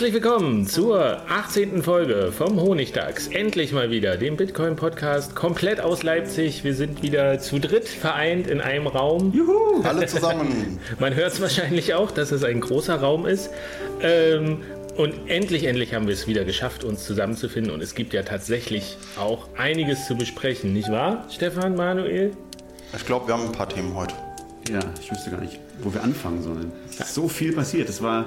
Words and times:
Herzlich 0.00 0.22
willkommen 0.22 0.66
zur 0.66 1.20
18. 1.28 1.82
Folge 1.82 2.32
vom 2.32 2.58
Honigdachs. 2.58 3.26
Endlich 3.26 3.74
mal 3.74 3.90
wieder, 3.90 4.16
dem 4.16 4.38
Bitcoin-Podcast 4.38 5.36
komplett 5.36 5.78
aus 5.78 6.02
Leipzig. 6.02 6.64
Wir 6.64 6.74
sind 6.74 7.02
wieder 7.02 7.38
zu 7.38 7.58
dritt 7.58 7.86
vereint 7.86 8.46
in 8.46 8.62
einem 8.62 8.86
Raum. 8.86 9.30
Juhu, 9.34 9.82
alle 9.84 10.06
zusammen. 10.06 10.80
Man 10.98 11.14
hört 11.14 11.34
es 11.34 11.42
wahrscheinlich 11.42 11.92
auch, 11.92 12.12
dass 12.12 12.32
es 12.32 12.44
ein 12.44 12.62
großer 12.62 12.98
Raum 12.98 13.26
ist. 13.26 13.50
Ähm, 14.00 14.62
und 14.96 15.28
endlich, 15.28 15.64
endlich 15.64 15.92
haben 15.92 16.06
wir 16.06 16.14
es 16.14 16.26
wieder 16.26 16.46
geschafft, 16.46 16.82
uns 16.82 17.04
zusammenzufinden. 17.04 17.70
Und 17.70 17.82
es 17.82 17.94
gibt 17.94 18.14
ja 18.14 18.22
tatsächlich 18.22 18.96
auch 19.18 19.48
einiges 19.58 20.06
zu 20.06 20.16
besprechen, 20.16 20.72
nicht 20.72 20.90
wahr, 20.90 21.26
Stefan, 21.28 21.76
Manuel? 21.76 22.30
Ich 22.96 23.04
glaube, 23.04 23.26
wir 23.26 23.34
haben 23.34 23.44
ein 23.44 23.52
paar 23.52 23.68
Themen 23.68 23.94
heute. 23.94 24.14
Ja, 24.70 24.80
ich 24.98 25.10
wüsste 25.10 25.30
gar 25.30 25.42
nicht, 25.42 25.60
wo 25.82 25.92
wir 25.92 26.02
anfangen 26.02 26.42
sollen. 26.42 26.72
Es 26.88 27.00
ist 27.00 27.14
so 27.14 27.28
viel 27.28 27.52
passiert. 27.52 27.90
Das 27.90 28.02
war 28.02 28.24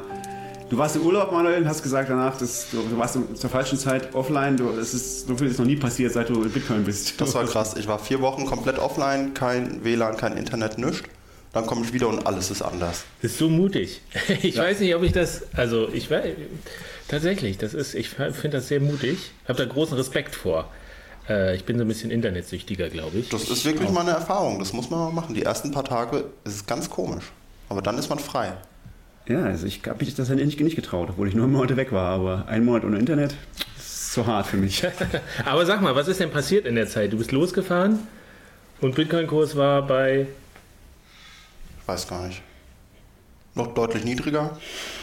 Du 0.73 0.79
warst 0.79 0.95
im 0.95 1.03
Urlaub, 1.03 1.31
Manuel, 1.31 1.67
hast 1.67 1.83
gesagt 1.83 2.09
danach, 2.09 2.35
dass 2.35 2.71
du, 2.71 2.81
du 2.81 2.97
warst 2.97 3.15
zur 3.35 3.49
falschen 3.51 3.77
Zeit 3.77 4.15
offline. 4.15 4.57
Du, 4.57 4.71
es 4.71 4.95
ist, 4.95 5.27
so 5.27 5.37
viel 5.37 5.45
ist 5.45 5.59
noch 5.59 5.67
nie 5.67 5.75
passiert, 5.75 6.11
seit 6.13 6.29
du 6.29 6.41
in 6.41 6.49
Bitcoin 6.49 6.83
bist. 6.83 7.21
Das 7.21 7.35
war 7.35 7.45
krass. 7.45 7.75
Ich 7.77 7.87
war 7.87 7.99
vier 7.99 8.21
Wochen 8.21 8.47
komplett 8.47 8.79
offline, 8.79 9.35
kein 9.35 9.83
WLAN, 9.83 10.17
kein 10.17 10.35
Internet, 10.35 10.79
nichts. 10.79 11.03
Dann 11.51 11.67
komme 11.67 11.85
ich 11.85 11.93
wieder 11.93 12.07
und 12.07 12.25
alles 12.25 12.49
ist 12.49 12.63
anders. 12.63 13.03
Das 13.21 13.33
ist 13.33 13.37
so 13.37 13.49
mutig. 13.49 14.01
Ich 14.41 14.55
ja. 14.55 14.63
weiß 14.63 14.79
nicht, 14.79 14.95
ob 14.95 15.03
ich 15.03 15.11
das, 15.11 15.43
also 15.53 15.89
ich 15.93 16.09
weiß, 16.09 16.33
tatsächlich, 17.07 17.59
das 17.59 17.75
ist, 17.75 17.93
ich 17.93 18.09
finde 18.09 18.49
das 18.49 18.67
sehr 18.67 18.79
mutig. 18.79 19.19
Ich 19.43 19.49
habe 19.49 19.63
da 19.63 19.71
großen 19.71 19.95
Respekt 19.95 20.33
vor. 20.33 20.71
Äh, 21.29 21.55
ich 21.55 21.65
bin 21.65 21.77
so 21.77 21.83
ein 21.83 21.87
bisschen 21.87 22.09
internetsüchtiger, 22.09 22.89
glaube 22.89 23.19
ich. 23.19 23.29
Das 23.29 23.47
ist 23.47 23.63
wirklich 23.63 23.91
mal 23.91 24.01
eine 24.01 24.13
Erfahrung, 24.13 24.57
das 24.57 24.73
muss 24.73 24.89
man 24.89 25.01
mal 25.01 25.11
machen. 25.11 25.35
Die 25.35 25.43
ersten 25.43 25.69
paar 25.69 25.85
Tage 25.85 26.31
ist 26.45 26.55
es 26.55 26.65
ganz 26.65 26.89
komisch. 26.89 27.25
Aber 27.69 27.83
dann 27.83 27.99
ist 27.99 28.09
man 28.09 28.17
frei. 28.17 28.53
Ja, 29.27 29.43
also 29.43 29.65
ich 29.65 29.81
habe 29.87 30.03
mich 30.03 30.13
das 30.15 30.29
ja 30.29 30.35
nicht, 30.35 30.59
nicht 30.59 30.75
getraut, 30.75 31.09
obwohl 31.11 31.27
ich 31.27 31.35
nur 31.35 31.47
Monate 31.47 31.77
weg 31.77 31.91
war. 31.91 32.13
Aber 32.13 32.47
ein 32.47 32.65
Monat 32.65 32.83
ohne 32.83 32.99
Internet 32.99 33.35
ist 33.77 34.13
zu 34.13 34.27
hart 34.27 34.47
für 34.47 34.57
mich. 34.57 34.85
aber 35.45 35.65
sag 35.65 35.81
mal, 35.81 35.95
was 35.95 36.07
ist 36.07 36.19
denn 36.19 36.31
passiert 36.31 36.65
in 36.65 36.75
der 36.75 36.87
Zeit? 36.87 37.13
Du 37.13 37.17
bist 37.17 37.31
losgefahren 37.31 37.99
und 38.81 38.95
Bitcoin-Kurs 38.95 39.55
war 39.55 39.87
bei. 39.87 40.27
Ich 41.81 41.87
weiß 41.87 42.07
gar 42.07 42.27
nicht. 42.27 42.41
Noch 43.55 43.73
deutlich 43.73 44.03
niedriger. 44.03 44.57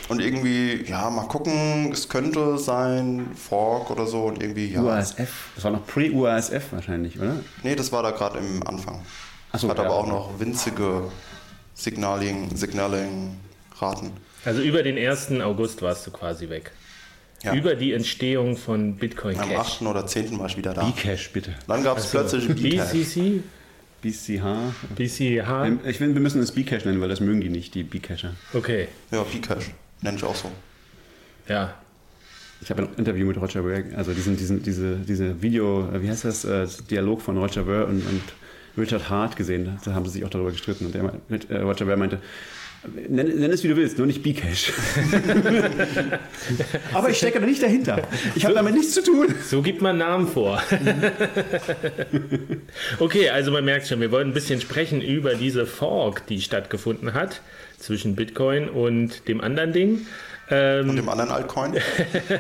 Und 0.09 0.21
irgendwie, 0.21 0.85
ja, 0.85 1.09
mal 1.09 1.29
gucken, 1.29 1.93
es 1.93 2.09
könnte 2.09 2.59
sein, 2.59 3.29
Fork 3.37 3.91
oder 3.91 4.07
so 4.07 4.25
und 4.25 4.43
irgendwie, 4.43 4.73
ja. 4.73 4.83
UASF, 4.83 5.51
das 5.55 5.65
war 5.65 5.71
noch 5.71 5.87
pre-UASF 5.87 6.73
wahrscheinlich, 6.73 7.19
oder? 7.19 7.37
Nee, 7.63 7.77
das 7.77 7.93
war 7.93 8.03
da 8.03 8.11
gerade 8.11 8.39
im 8.39 8.67
Anfang. 8.67 9.03
Achso, 9.53 9.69
Hat 9.69 9.79
ja, 9.79 9.85
aber 9.85 9.95
auch 9.95 10.07
noch 10.07 10.41
winzige 10.41 11.05
Signaling, 11.75 12.57
Signaling 12.57 13.37
raten. 13.81 14.13
Also 14.45 14.63
über 14.63 14.83
den 14.83 14.97
1. 14.97 15.33
August 15.41 15.83
warst 15.83 16.07
du 16.07 16.11
quasi 16.11 16.49
weg. 16.49 16.73
Ja. 17.43 17.55
Über 17.55 17.75
die 17.75 17.93
Entstehung 17.93 18.57
von 18.57 18.97
Bitcoin 18.97 19.37
Cash. 19.37 19.51
Am 19.51 19.57
8. 19.57 19.83
oder 19.83 20.07
10. 20.07 20.39
war 20.39 20.47
ich 20.47 20.57
wieder 20.57 20.75
da. 20.75 20.85
Bcash, 20.85 21.31
bitte. 21.33 21.55
Dann 21.67 21.83
gab 21.83 21.97
es 21.97 22.15
also, 22.15 22.37
plötzlich 22.39 22.77
Bcash. 22.77 22.93
BCC? 22.93 23.43
BCH. 24.03 24.45
BCH. 24.95 25.87
Ich 25.87 25.99
finde, 25.99 26.15
wir 26.15 26.21
müssen 26.21 26.43
es 26.43 26.53
Bcash 26.53 26.85
nennen, 26.85 27.01
weil 27.01 27.09
das 27.09 27.21
mögen 27.21 27.41
die 27.41 27.49
nicht, 27.49 27.75
die 27.75 27.83
Bcacher. 27.83 28.35
Okay. 28.53 28.89
Ja, 29.11 29.23
Bcash. 29.23 29.71
Nenne 30.03 30.17
ich 30.17 30.25
auch 30.25 30.35
so. 30.35 30.51
Ja. 31.49 31.75
Ich 32.63 32.71
habe 32.71 32.83
ein 32.83 32.89
Interview 32.97 33.27
mit 33.27 33.39
Roger 33.39 33.63
Ver, 33.63 33.85
also 33.97 34.13
diesen, 34.13 34.37
diesen, 34.37 34.63
diese, 34.63 34.97
diese 34.97 35.41
Video, 35.41 35.89
wie 35.95 36.11
heißt 36.11 36.27
das, 36.27 36.45
äh, 36.45 36.67
Dialog 36.91 37.23
von 37.23 37.39
Roger 37.39 37.65
Ver 37.65 37.89
und, 37.89 38.07
und 38.07 38.23
Richard 38.77 39.09
Hart 39.09 39.37
gesehen. 39.37 39.79
Da 39.85 39.95
haben 39.95 40.05
sie 40.05 40.13
sich 40.13 40.25
auch 40.25 40.31
darüber 40.31 40.51
gestritten. 40.51 40.87
Und 40.87 40.95
der, 40.95 41.13
äh, 41.51 41.63
Roger 41.63 41.87
Ver 41.87 41.97
meinte, 41.97 42.21
Nenn, 42.83 43.39
nenn, 43.39 43.51
es 43.51 43.63
wie 43.63 43.69
du 43.69 43.77
willst, 43.77 43.99
nur 43.99 44.07
nicht 44.07 44.23
Bcash. 44.23 44.73
Aber 46.95 47.11
ich 47.11 47.19
stecke 47.19 47.39
da 47.39 47.45
nicht 47.45 47.63
dahinter. 47.63 48.03
Ich 48.35 48.45
habe 48.45 48.55
so, 48.55 48.59
damit 48.59 48.75
nichts 48.75 48.95
zu 48.95 49.03
tun. 49.03 49.35
So 49.47 49.61
gibt 49.61 49.83
man 49.83 49.99
Namen 49.99 50.27
vor. 50.27 50.63
okay, 52.99 53.29
also 53.29 53.51
man 53.51 53.67
merkt 53.67 53.87
schon, 53.87 54.01
wir 54.01 54.11
wollen 54.11 54.29
ein 54.29 54.35
bisschen 54.35 54.63
sprechen 54.63 55.03
über 55.03 55.35
diese 55.35 55.67
Fork, 55.67 56.27
die 56.27 56.41
stattgefunden 56.41 57.13
hat 57.13 57.43
zwischen 57.79 58.17
Bitcoin 58.17 58.71
und 58.71 59.29
dem 59.29 59.43
anderen 59.43 59.75
Ding. 59.75 60.07
Ähm, 60.51 60.89
und 60.89 60.97
dem 60.97 61.09
anderen 61.11 61.31
Altcoin. 61.31 61.77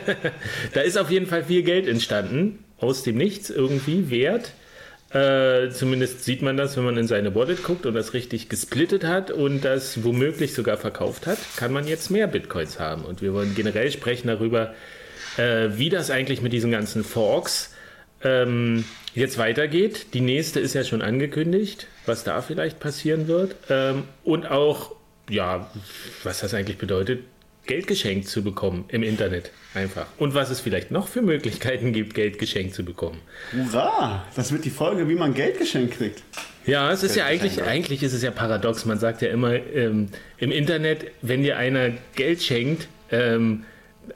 da 0.72 0.80
ist 0.80 0.96
auf 0.96 1.10
jeden 1.10 1.26
Fall 1.26 1.44
viel 1.44 1.62
Geld 1.62 1.86
entstanden, 1.86 2.64
aus 2.78 3.02
dem 3.02 3.18
Nichts 3.18 3.50
irgendwie, 3.50 4.08
Wert. 4.08 4.52
Äh, 5.12 5.70
zumindest 5.70 6.24
sieht 6.24 6.40
man 6.40 6.56
das, 6.56 6.76
wenn 6.76 6.84
man 6.84 6.96
in 6.96 7.08
seine 7.08 7.34
Wallet 7.34 7.64
guckt 7.64 7.84
und 7.84 7.94
das 7.94 8.14
richtig 8.14 8.48
gesplittet 8.48 9.04
hat 9.04 9.32
und 9.32 9.64
das 9.64 10.04
womöglich 10.04 10.54
sogar 10.54 10.76
verkauft 10.76 11.26
hat, 11.26 11.38
kann 11.56 11.72
man 11.72 11.88
jetzt 11.88 12.10
mehr 12.10 12.28
Bitcoins 12.28 12.78
haben. 12.78 13.04
Und 13.04 13.20
wir 13.20 13.34
wollen 13.34 13.56
generell 13.56 13.90
sprechen 13.90 14.28
darüber, 14.28 14.72
äh, 15.36 15.70
wie 15.72 15.88
das 15.88 16.10
eigentlich 16.10 16.42
mit 16.42 16.52
diesen 16.52 16.70
ganzen 16.70 17.02
Forks 17.02 17.74
ähm, 18.22 18.84
jetzt 19.14 19.36
weitergeht. 19.36 20.14
Die 20.14 20.20
nächste 20.20 20.60
ist 20.60 20.74
ja 20.74 20.84
schon 20.84 21.02
angekündigt, 21.02 21.88
was 22.06 22.22
da 22.22 22.40
vielleicht 22.40 22.78
passieren 22.78 23.26
wird. 23.26 23.56
Ähm, 23.68 24.04
und 24.22 24.48
auch, 24.48 24.94
ja, 25.28 25.68
was 26.22 26.38
das 26.38 26.54
eigentlich 26.54 26.78
bedeutet, 26.78 27.24
Geld 27.66 27.88
geschenkt 27.88 28.28
zu 28.28 28.44
bekommen 28.44 28.84
im 28.88 29.02
Internet. 29.02 29.50
Einfach. 29.74 30.06
Und 30.18 30.34
was 30.34 30.50
es 30.50 30.60
vielleicht 30.60 30.90
noch 30.90 31.06
für 31.06 31.22
Möglichkeiten 31.22 31.92
gibt, 31.92 32.14
Geld 32.14 32.38
geschenkt 32.38 32.74
zu 32.74 32.84
bekommen. 32.84 33.20
Hurra! 33.52 34.24
Das 34.34 34.52
wird 34.52 34.64
die 34.64 34.70
Folge, 34.70 35.08
wie 35.08 35.14
man 35.14 35.32
Geld 35.32 35.58
geschenkt 35.58 35.96
kriegt. 35.96 36.22
Ja, 36.66 36.90
es 36.92 37.02
ist 37.02 37.16
ja 37.16 37.24
eigentlich, 37.24 37.62
eigentlich 37.62 38.02
ist 38.02 38.12
es 38.12 38.22
ja 38.22 38.30
paradox. 38.32 38.84
Man 38.84 38.98
sagt 38.98 39.22
ja 39.22 39.28
immer 39.28 39.54
ähm, 39.54 40.08
im 40.38 40.50
Internet, 40.50 41.06
wenn 41.22 41.42
dir 41.42 41.56
einer 41.56 41.90
Geld 42.16 42.42
schenkt, 42.42 42.88
ähm, 43.12 43.64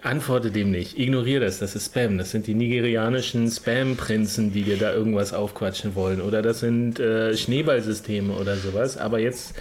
antworte 0.03 0.51
dem 0.51 0.71
nicht. 0.71 0.99
Ignoriere 0.99 1.45
das. 1.45 1.61
Das 1.61 1.77
ist 1.77 1.87
Spam. 1.87 2.19
Das 2.19 2.33
sind 2.33 2.47
die 2.47 2.55
nigerianischen 2.55 3.49
Spam-Prinzen, 3.49 4.53
die 4.53 4.63
dir 4.63 4.77
da 4.77 4.93
irgendwas 4.93 5.33
aufquatschen 5.33 5.95
wollen. 5.95 6.21
Oder 6.21 6.43
das 6.43 6.61
sind 6.61 6.99
äh, 6.99 7.37
Schneeballsysteme 7.37 8.33
oder 8.35 8.57
sowas. 8.57 8.97
Aber 8.97 9.21
jetzt 9.21 9.55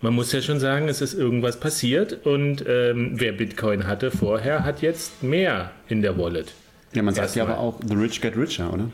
man 0.00 0.14
muss 0.14 0.32
ja 0.32 0.42
schon 0.42 0.60
sagen, 0.60 0.88
es 0.88 1.00
ist 1.00 1.14
irgendwas 1.14 1.58
passiert 1.58 2.26
und 2.26 2.64
ähm, 2.66 3.12
wer 3.14 3.32
Bitcoin 3.32 3.86
hatte 3.86 4.10
vorher, 4.10 4.64
hat 4.64 4.82
jetzt 4.82 5.22
mehr 5.22 5.72
in 5.88 6.02
der 6.02 6.18
Wallet. 6.18 6.52
Ja, 6.92 7.02
man 7.02 7.14
sagt 7.14 7.34
ja 7.34 7.44
aber 7.44 7.58
auch, 7.58 7.80
the 7.86 7.94
rich 7.94 8.20
get 8.20 8.36
richer, 8.36 8.72
oder? 8.72 8.90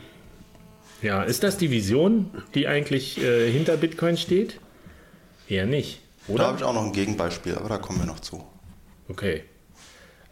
Ja, 1.03 1.23
ist 1.23 1.43
das 1.43 1.57
die 1.57 1.71
Vision, 1.71 2.31
die 2.55 2.69
eigentlich 2.69 3.23
äh, 3.23 3.51
hinter 3.51 3.77
Bitcoin 3.77 4.17
steht? 4.17 4.59
Eher 5.49 5.67
nicht, 5.67 6.01
oder? 6.29 6.45
Da 6.45 6.49
habe 6.49 6.59
ich 6.59 6.65
auch 6.65 6.75
noch 6.75 6.85
ein 6.85 6.93
Gegenbeispiel, 6.93 7.55
aber 7.57 7.69
da 7.69 7.79
kommen 7.79 7.99
wir 7.99 8.07
noch 8.07 8.21
zu. 8.21 8.45
Okay. 9.09 9.43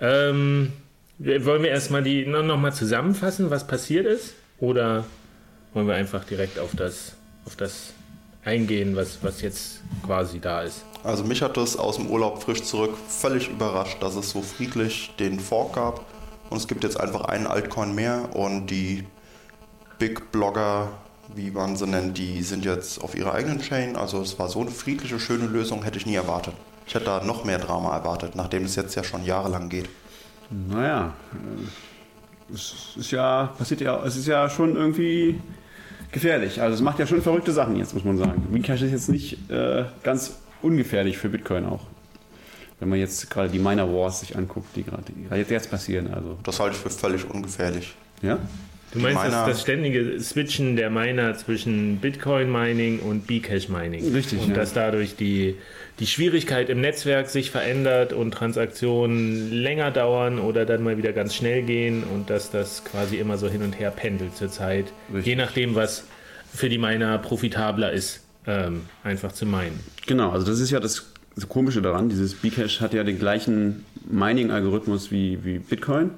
Ähm, 0.00 0.72
wollen 1.18 1.62
wir 1.62 1.70
erstmal 1.70 2.02
die 2.02 2.24
noch 2.26 2.56
mal 2.56 2.72
zusammenfassen, 2.72 3.50
was 3.50 3.66
passiert 3.66 4.06
ist? 4.06 4.34
Oder 4.60 5.04
wollen 5.74 5.88
wir 5.88 5.94
einfach 5.94 6.24
direkt 6.24 6.58
auf 6.58 6.70
das, 6.76 7.16
auf 7.44 7.56
das 7.56 7.92
eingehen, 8.48 8.96
was, 8.96 9.18
was 9.22 9.42
jetzt 9.42 9.80
quasi 10.04 10.40
da 10.40 10.62
ist. 10.62 10.84
Also 11.04 11.24
mich 11.24 11.42
hat 11.42 11.56
das 11.56 11.76
aus 11.76 11.96
dem 11.96 12.08
Urlaub 12.08 12.42
frisch 12.42 12.62
zurück 12.62 12.96
völlig 13.08 13.48
überrascht, 13.48 14.02
dass 14.02 14.16
es 14.16 14.30
so 14.30 14.42
friedlich 14.42 15.14
den 15.18 15.38
Fork 15.38 15.74
gab. 15.74 16.04
Und 16.50 16.56
es 16.56 16.66
gibt 16.66 16.82
jetzt 16.82 16.98
einfach 16.98 17.26
einen 17.26 17.46
Altcoin 17.46 17.94
mehr 17.94 18.34
und 18.34 18.66
die 18.68 19.04
Big 19.98 20.32
Blogger, 20.32 20.88
wie 21.34 21.50
man 21.50 21.76
sie 21.76 21.86
nennt, 21.86 22.16
die 22.16 22.42
sind 22.42 22.64
jetzt 22.64 23.02
auf 23.02 23.14
ihrer 23.14 23.34
eigenen 23.34 23.60
Chain. 23.60 23.96
Also 23.96 24.20
es 24.22 24.38
war 24.38 24.48
so 24.48 24.60
eine 24.62 24.70
friedliche, 24.70 25.20
schöne 25.20 25.46
Lösung, 25.46 25.82
hätte 25.82 25.98
ich 25.98 26.06
nie 26.06 26.14
erwartet. 26.14 26.54
Ich 26.86 26.94
hätte 26.94 27.04
da 27.04 27.22
noch 27.22 27.44
mehr 27.44 27.58
Drama 27.58 27.94
erwartet, 27.94 28.34
nachdem 28.34 28.64
es 28.64 28.76
jetzt 28.76 28.94
ja 28.94 29.04
schon 29.04 29.24
jahrelang 29.24 29.68
geht. 29.68 29.90
Naja, 30.50 31.12
äh, 31.32 32.54
es 32.54 32.96
ist 32.96 33.10
ja, 33.10 33.52
passiert 33.58 33.82
ja, 33.82 34.02
es 34.04 34.16
ist 34.16 34.26
ja 34.26 34.48
schon 34.48 34.74
irgendwie 34.74 35.38
gefährlich. 36.12 36.60
Also 36.60 36.74
es 36.74 36.80
macht 36.80 36.98
ja 36.98 37.06
schon 37.06 37.22
verrückte 37.22 37.52
Sachen 37.52 37.76
jetzt, 37.76 37.94
muss 37.94 38.04
man 38.04 38.16
sagen. 38.18 38.46
Bcash 38.50 38.82
ist 38.82 38.92
jetzt 38.92 39.08
nicht 39.08 39.50
äh, 39.50 39.84
ganz 40.02 40.36
ungefährlich 40.62 41.18
für 41.18 41.28
Bitcoin 41.28 41.64
auch. 41.66 41.82
Wenn 42.80 42.88
man 42.90 42.98
jetzt 43.00 43.28
gerade 43.30 43.48
die 43.48 43.58
Miner 43.58 43.92
Wars 43.92 44.20
sich 44.20 44.36
anguckt, 44.36 44.74
die 44.76 44.84
gerade 44.84 45.02
jetzt, 45.36 45.50
jetzt 45.50 45.70
passieren. 45.70 46.12
Also, 46.14 46.38
Das 46.44 46.60
halte 46.60 46.76
ich 46.76 46.80
für 46.82 46.90
völlig 46.90 47.28
ungefährlich. 47.28 47.94
ja? 48.22 48.38
Du 48.92 49.00
meinst 49.00 49.18
das, 49.22 49.32
Miner- 49.34 49.46
das 49.46 49.60
ständige 49.60 50.18
Switchen 50.20 50.76
der 50.76 50.88
Miner 50.88 51.36
zwischen 51.36 51.98
Bitcoin-Mining 51.98 53.00
und 53.00 53.26
Bcash-Mining. 53.26 54.12
Richtig, 54.14 54.40
Und 54.40 54.50
ja. 54.50 54.54
dass 54.54 54.72
dadurch 54.72 55.14
die, 55.16 55.56
die 55.98 56.06
Schwierigkeit 56.06 56.70
im 56.70 56.80
Netzwerk 56.80 57.28
sich 57.28 57.50
verändert 57.50 58.12
und 58.12 58.32
Transaktionen 58.32 59.50
länger 59.50 59.90
dauern 59.90 60.38
oder 60.38 60.64
dann 60.64 60.82
mal 60.82 60.96
wieder 60.96 61.12
ganz 61.12 61.34
schnell 61.34 61.62
gehen 61.62 62.04
und 62.04 62.30
dass 62.30 62.50
das 62.50 62.84
quasi 62.84 63.16
immer 63.16 63.36
so 63.36 63.48
hin 63.48 63.62
und 63.62 63.78
her 63.78 63.90
pendelt 63.90 64.36
zurzeit. 64.36 64.86
Je 65.22 65.34
nachdem, 65.34 65.74
was 65.74 66.04
für 66.54 66.68
die 66.68 66.78
Miner 66.78 67.18
profitabler 67.18 67.92
ist, 67.92 68.24
ähm, 68.46 68.82
einfach 69.02 69.32
zu 69.32 69.44
meinen. 69.44 69.80
Genau, 70.06 70.30
also 70.30 70.46
das 70.46 70.60
ist 70.60 70.70
ja 70.70 70.80
das, 70.80 71.06
Komische 71.48 71.82
daran. 71.82 72.08
Dieses 72.08 72.34
Bcash 72.34 72.80
hat 72.80 72.94
ja 72.94 73.04
den 73.04 73.16
gleichen 73.16 73.84
Mining-Algorithmus 74.10 75.12
wie, 75.12 75.44
wie 75.44 75.60
Bitcoin. 75.60 76.10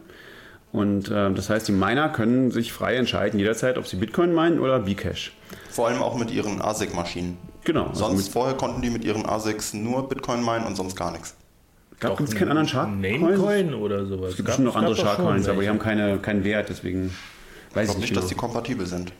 Und 0.73 1.11
ähm, 1.13 1.35
das 1.35 1.51
heißt, 1.51 1.69
die 1.69 1.73
Miner 1.73 2.09
können 2.09 2.51
sich 2.51 2.73
frei 2.73 2.95
entscheiden 2.95 3.39
jederzeit, 3.39 3.77
ob 3.77 3.87
sie 3.87 3.97
Bitcoin 3.97 4.33
meinen 4.33 4.61
oder 4.61 4.79
Bcash. 4.79 5.33
Vor 5.69 5.89
allem 5.89 6.01
auch 6.01 6.17
mit 6.17 6.31
ihren 6.31 6.63
ASIC-Maschinen. 6.63 7.37
Genau. 7.65 7.87
Also 7.89 8.07
Sonst 8.07 8.25
mit, 8.25 8.33
vorher 8.33 8.57
konnten 8.57 8.83
die 8.83 8.91
mit 8.91 9.05
ihren 9.05 9.27
ASICs 9.27 9.75
nur 9.75 10.09
Bitcoin 10.09 10.43
meinen 10.43 10.67
und 10.67 10.77
sonst 10.77 10.97
gar 10.97 11.11
nichts. 11.13 11.35
gab 11.99 12.19
es 12.21 12.35
keinen 12.35 12.49
anderen 12.51 12.69
Sharkcoin? 12.69 13.01
Namecoin 13.01 13.75
oder 13.75 14.07
sowas. 14.07 14.31
Es 14.31 14.37
gibt 14.37 14.47
bestimmt 14.47 14.67
noch 14.69 14.77
andere 14.77 14.97
schon 14.97 15.05
Sharkcoins, 15.05 15.49
aber 15.49 15.63
die 15.63 15.69
haben 15.69 15.79
keine, 15.79 16.19
keinen 16.19 16.43
Wert, 16.45 16.69
deswegen 16.71 17.11
weiß 17.11 17.11
Ich 17.11 17.79
ich 17.81 17.85
glaube 17.87 18.01
nicht. 18.01 18.01
nicht, 18.01 18.17
dass 18.17 18.27
die 18.29 18.35
genau. 18.35 18.47
kompatibel 18.47 18.87
sind. 18.87 19.13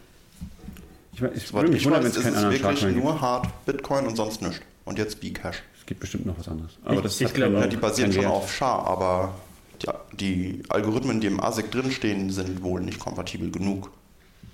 ich, 1.13 1.21
weiß- 1.23 1.31
ich 1.35 1.47
Soweit 1.47 1.63
würde 1.63 1.73
mich 1.73 1.81
ich 1.83 1.87
wundern, 1.87 2.03
wenn 2.05 2.11
es 2.11 2.17
keinen 2.23 2.27
anderen 2.35 2.53
wirklich 2.55 2.63
Sharkcoin 2.81 2.95
gibt. 2.95 3.05
nur 3.05 3.21
hart 3.21 3.67
Bitcoin 3.67 4.07
und 4.07 4.17
sonst 4.17 4.43
nichts. 4.43 4.61
Und 4.87 4.99
jetzt 4.99 5.21
Bcash. 5.21 5.63
Es 5.79 5.87
gibt 5.87 6.01
bestimmt 6.01 6.27
noch 6.27 6.39
was 6.39 6.49
anderes. 6.49 6.73
Aber 6.85 6.95
Ich- 6.97 7.03
das 7.03 7.21
ich 7.21 7.35
glaube, 7.35 7.69
die 7.69 7.77
basieren 7.77 8.13
schon 8.13 8.23
Wert. 8.23 8.33
auf 8.33 8.51
SHA, 8.53 8.85
aber 8.85 9.35
die, 9.83 10.17
die 10.17 10.63
Algorithmen, 10.71 11.21
die 11.21 11.27
im 11.27 11.41
ASIC 11.41 11.71
drinstehen, 11.71 12.31
sind 12.31 12.63
wohl 12.63 12.81
nicht 12.81 12.99
kompatibel 12.99 13.51
genug. 13.51 13.91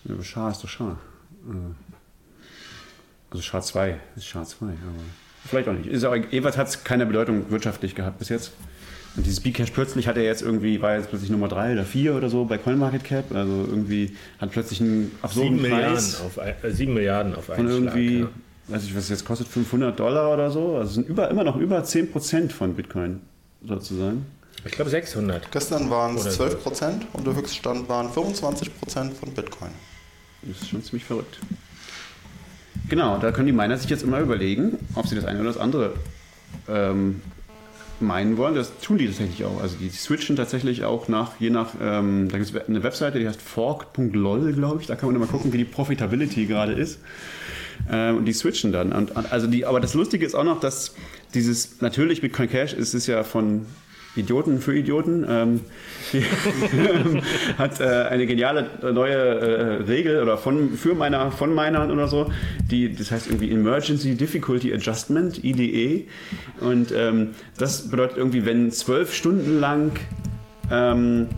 Ja, 0.05 0.15
aber 0.15 0.25
Schar 0.25 0.50
ist 0.50 0.62
doch 0.65 0.69
Schar. 0.69 0.99
Äh, 3.37 3.41
Also 3.41 3.43
Schar 3.43 3.62
2 3.62 3.97
ist 4.17 4.27
Schar 4.27 4.44
2, 4.47 4.67
aber 4.67 4.75
vielleicht 5.47 5.69
auch 5.69 5.73
nicht. 5.73 5.87
Ist 5.87 6.05
auch, 6.05 6.15
jedenfalls 6.15 6.56
hat 6.56 6.69
es 6.69 6.85
keine 6.85 7.06
Bedeutung 7.06 7.50
wirtschaftlich 7.50 7.94
gehabt 7.94 8.19
bis 8.19 8.29
jetzt. 8.29 8.53
Und 9.17 9.25
dieses 9.25 9.41
Bcash 9.41 9.71
plötzlich 9.71 10.09
hat 10.09 10.17
er 10.19 10.25
jetzt 10.25 10.43
irgendwie, 10.43 10.83
war 10.83 10.97
jetzt 10.97 11.09
plötzlich 11.09 11.31
Nummer 11.31 11.49
3 11.49 11.73
oder 11.73 11.85
4 11.85 12.15
oder 12.15 12.29
so 12.29 12.44
bei 12.44 12.59
CoinMarketCap. 12.59 13.33
Also 13.35 13.53
irgendwie 13.69 14.15
hat 14.38 14.50
plötzlich 14.50 14.81
einen 14.83 15.11
absurden 15.23 15.55
7 15.59 15.62
Milliarden 15.62 15.94
Preis 15.94 16.21
auf, 16.21 16.38
ein- 16.38 16.55
äh, 16.62 16.71
7 16.71 16.93
Milliarden 16.94 17.35
auf 17.35 17.44
von 17.47 17.55
einen 17.55 17.69
irgendwie, 17.69 18.19
Schlag. 18.19 18.31
weiß 18.69 18.85
ich, 18.85 18.94
was 18.94 19.05
es 19.05 19.09
jetzt 19.11 19.25
kostet, 19.25 19.49
500 19.49 19.99
Dollar 19.99 20.35
oder 20.35 20.50
so. 20.50 20.77
Also 20.77 20.88
es 20.88 20.94
sind 20.97 21.09
über, 21.09 21.31
immer 21.31 21.44
noch 21.44 21.56
über 21.56 21.83
10% 21.83 22.53
von 22.53 22.75
Bitcoin 22.75 23.21
sozusagen. 23.67 24.27
Ja. 24.59 24.67
Ich 24.67 24.73
glaube 24.73 24.91
600. 24.91 25.50
Gestern 25.50 25.88
waren 25.88 26.17
es 26.17 26.25
so. 26.25 26.44
12% 26.44 27.03
und 27.15 27.27
der 27.27 27.35
Höchststand 27.37 27.88
waren 27.88 28.09
25% 28.09 29.12
von 29.15 29.33
Bitcoin. 29.33 29.71
Das 30.43 30.61
ist 30.61 30.69
schon 30.69 30.83
ziemlich 30.83 31.05
verrückt. 31.05 31.38
Genau, 32.88 33.19
da 33.19 33.33
können 33.33 33.47
die 33.47 33.53
Miner 33.53 33.77
sich 33.77 33.91
jetzt 33.91 34.03
immer 34.03 34.21
überlegen, 34.21 34.79
ob 34.94 35.06
sie 35.06 35.17
das 35.17 35.25
eine 35.25 35.41
oder 35.41 35.49
das 35.49 35.59
andere 35.59 35.94
ähm, 36.69 37.21
meinen 38.00 38.37
wollen. 38.37 38.55
Das 38.55 38.79
tun 38.81 38.99
die 38.99 39.06
tatsächlich 39.06 39.44
auch. 39.44 39.61
Also 39.61 39.77
die 39.77 39.88
switchen 39.88 40.37
tatsächlich 40.37 40.85
auch 40.85 41.09
nach, 41.09 41.33
je 41.41 41.50
nach, 41.50 41.71
ähm, 41.81 42.29
da 42.31 42.38
gibt 42.38 42.55
es 42.55 42.69
eine 42.69 42.83
Webseite, 42.83 43.19
die 43.19 43.27
heißt 43.27 43.43
fork.lol, 43.43 44.53
glaube 44.53 44.81
ich. 44.81 44.87
Da 44.87 44.94
kann 44.94 45.09
man 45.09 45.17
immer 45.17 45.27
gucken, 45.27 45.53
wie 45.53 45.59
die 45.59 45.65
Profitability 45.65 46.47
gerade 46.47 46.73
ist. 46.73 47.00
Ähm, 47.91 48.19
und 48.19 48.25
die 48.25 48.33
switchen 48.33 48.73
dann. 48.73 48.93
Und, 48.93 49.17
also 49.33 49.47
die, 49.47 49.67
aber 49.67 49.81
das 49.81 49.94
Lustige 49.94 50.25
ist 50.25 50.35
auch 50.35 50.44
noch, 50.44 50.61
dass 50.61 50.94
dieses, 51.35 51.81
natürlich 51.81 52.21
Bitcoin 52.21 52.49
Cash 52.49 52.73
ist 52.73 52.94
es 52.94 53.06
ja 53.06 53.25
von 53.25 53.67
Idioten 54.16 54.60
für 54.60 54.76
Idioten, 54.76 55.24
ähm, 55.28 55.60
hat 57.58 57.80
äh, 57.80 57.84
eine 57.84 58.26
geniale 58.26 58.66
neue 58.92 59.14
äh, 59.14 59.82
Regel 59.82 60.22
oder 60.22 60.38
von 60.38 60.74
für 60.74 60.94
meiner 60.94 61.30
von 61.30 61.54
meiner 61.54 61.90
oder 61.90 62.08
so, 62.08 62.30
die 62.70 62.94
das 62.94 63.10
heißt 63.10 63.26
irgendwie 63.28 63.50
Emergency 63.50 64.14
Difficulty 64.14 64.72
Adjustment 64.72 65.44
(IDE) 65.44 66.06
und 66.60 66.92
ähm, 66.96 67.30
das 67.58 67.88
bedeutet 67.88 68.16
irgendwie, 68.16 68.44
wenn 68.44 68.70
zwölf 68.70 69.14
Stunden 69.14 69.60
lang 69.60 69.92
ähm, 70.70 71.28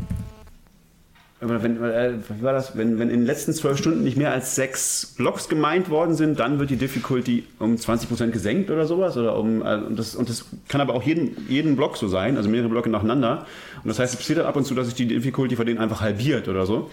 wenn, 1.41 1.83
äh, 1.85 2.15
wie 2.29 2.43
war 2.43 2.53
das? 2.53 2.77
Wenn, 2.77 2.99
wenn 2.99 3.11
in 3.11 3.21
den 3.21 3.27
letzten 3.27 3.53
zwölf 3.53 3.79
Stunden 3.79 4.03
nicht 4.03 4.17
mehr 4.17 4.33
als 4.33 4.57
sechs 4.57 5.15
Blocks 5.17 5.49
gemeint 5.49 5.89
worden 5.89 6.17
sind, 6.17 6.41
dann 6.41 6.59
wird 6.59 6.71
die 6.71 6.77
Difficulty 6.77 7.45
um 7.61 7.77
20% 7.77 8.31
gesenkt 8.31 8.71
oder 8.71 8.87
sowas. 8.87 9.17
Oder 9.17 9.37
um, 9.39 9.63
äh, 9.63 9.77
und, 9.77 9.99
das, 9.99 10.17
und 10.17 10.29
das 10.29 10.47
kann 10.69 10.81
aber 10.81 10.95
auch 10.95 11.05
jeden, 11.05 11.37
jeden 11.49 11.77
Block 11.77 11.97
so 11.97 12.09
sein, 12.09 12.37
also 12.37 12.49
mehrere 12.49 12.69
Blöcke 12.69 12.91
nacheinander. 12.91 13.47
Und 13.85 13.89
das 13.89 14.01
heißt, 14.01 14.15
es 14.15 14.19
passiert 14.19 14.41
ab 14.41 14.57
und 14.57 14.65
zu, 14.65 14.75
dass 14.75 14.87
sich 14.87 14.97
die 14.97 15.07
Difficulty 15.07 15.55
von 15.55 15.67
denen 15.67 15.79
einfach 15.79 16.01
halbiert 16.01 16.49
oder 16.49 16.67
so. 16.67 16.91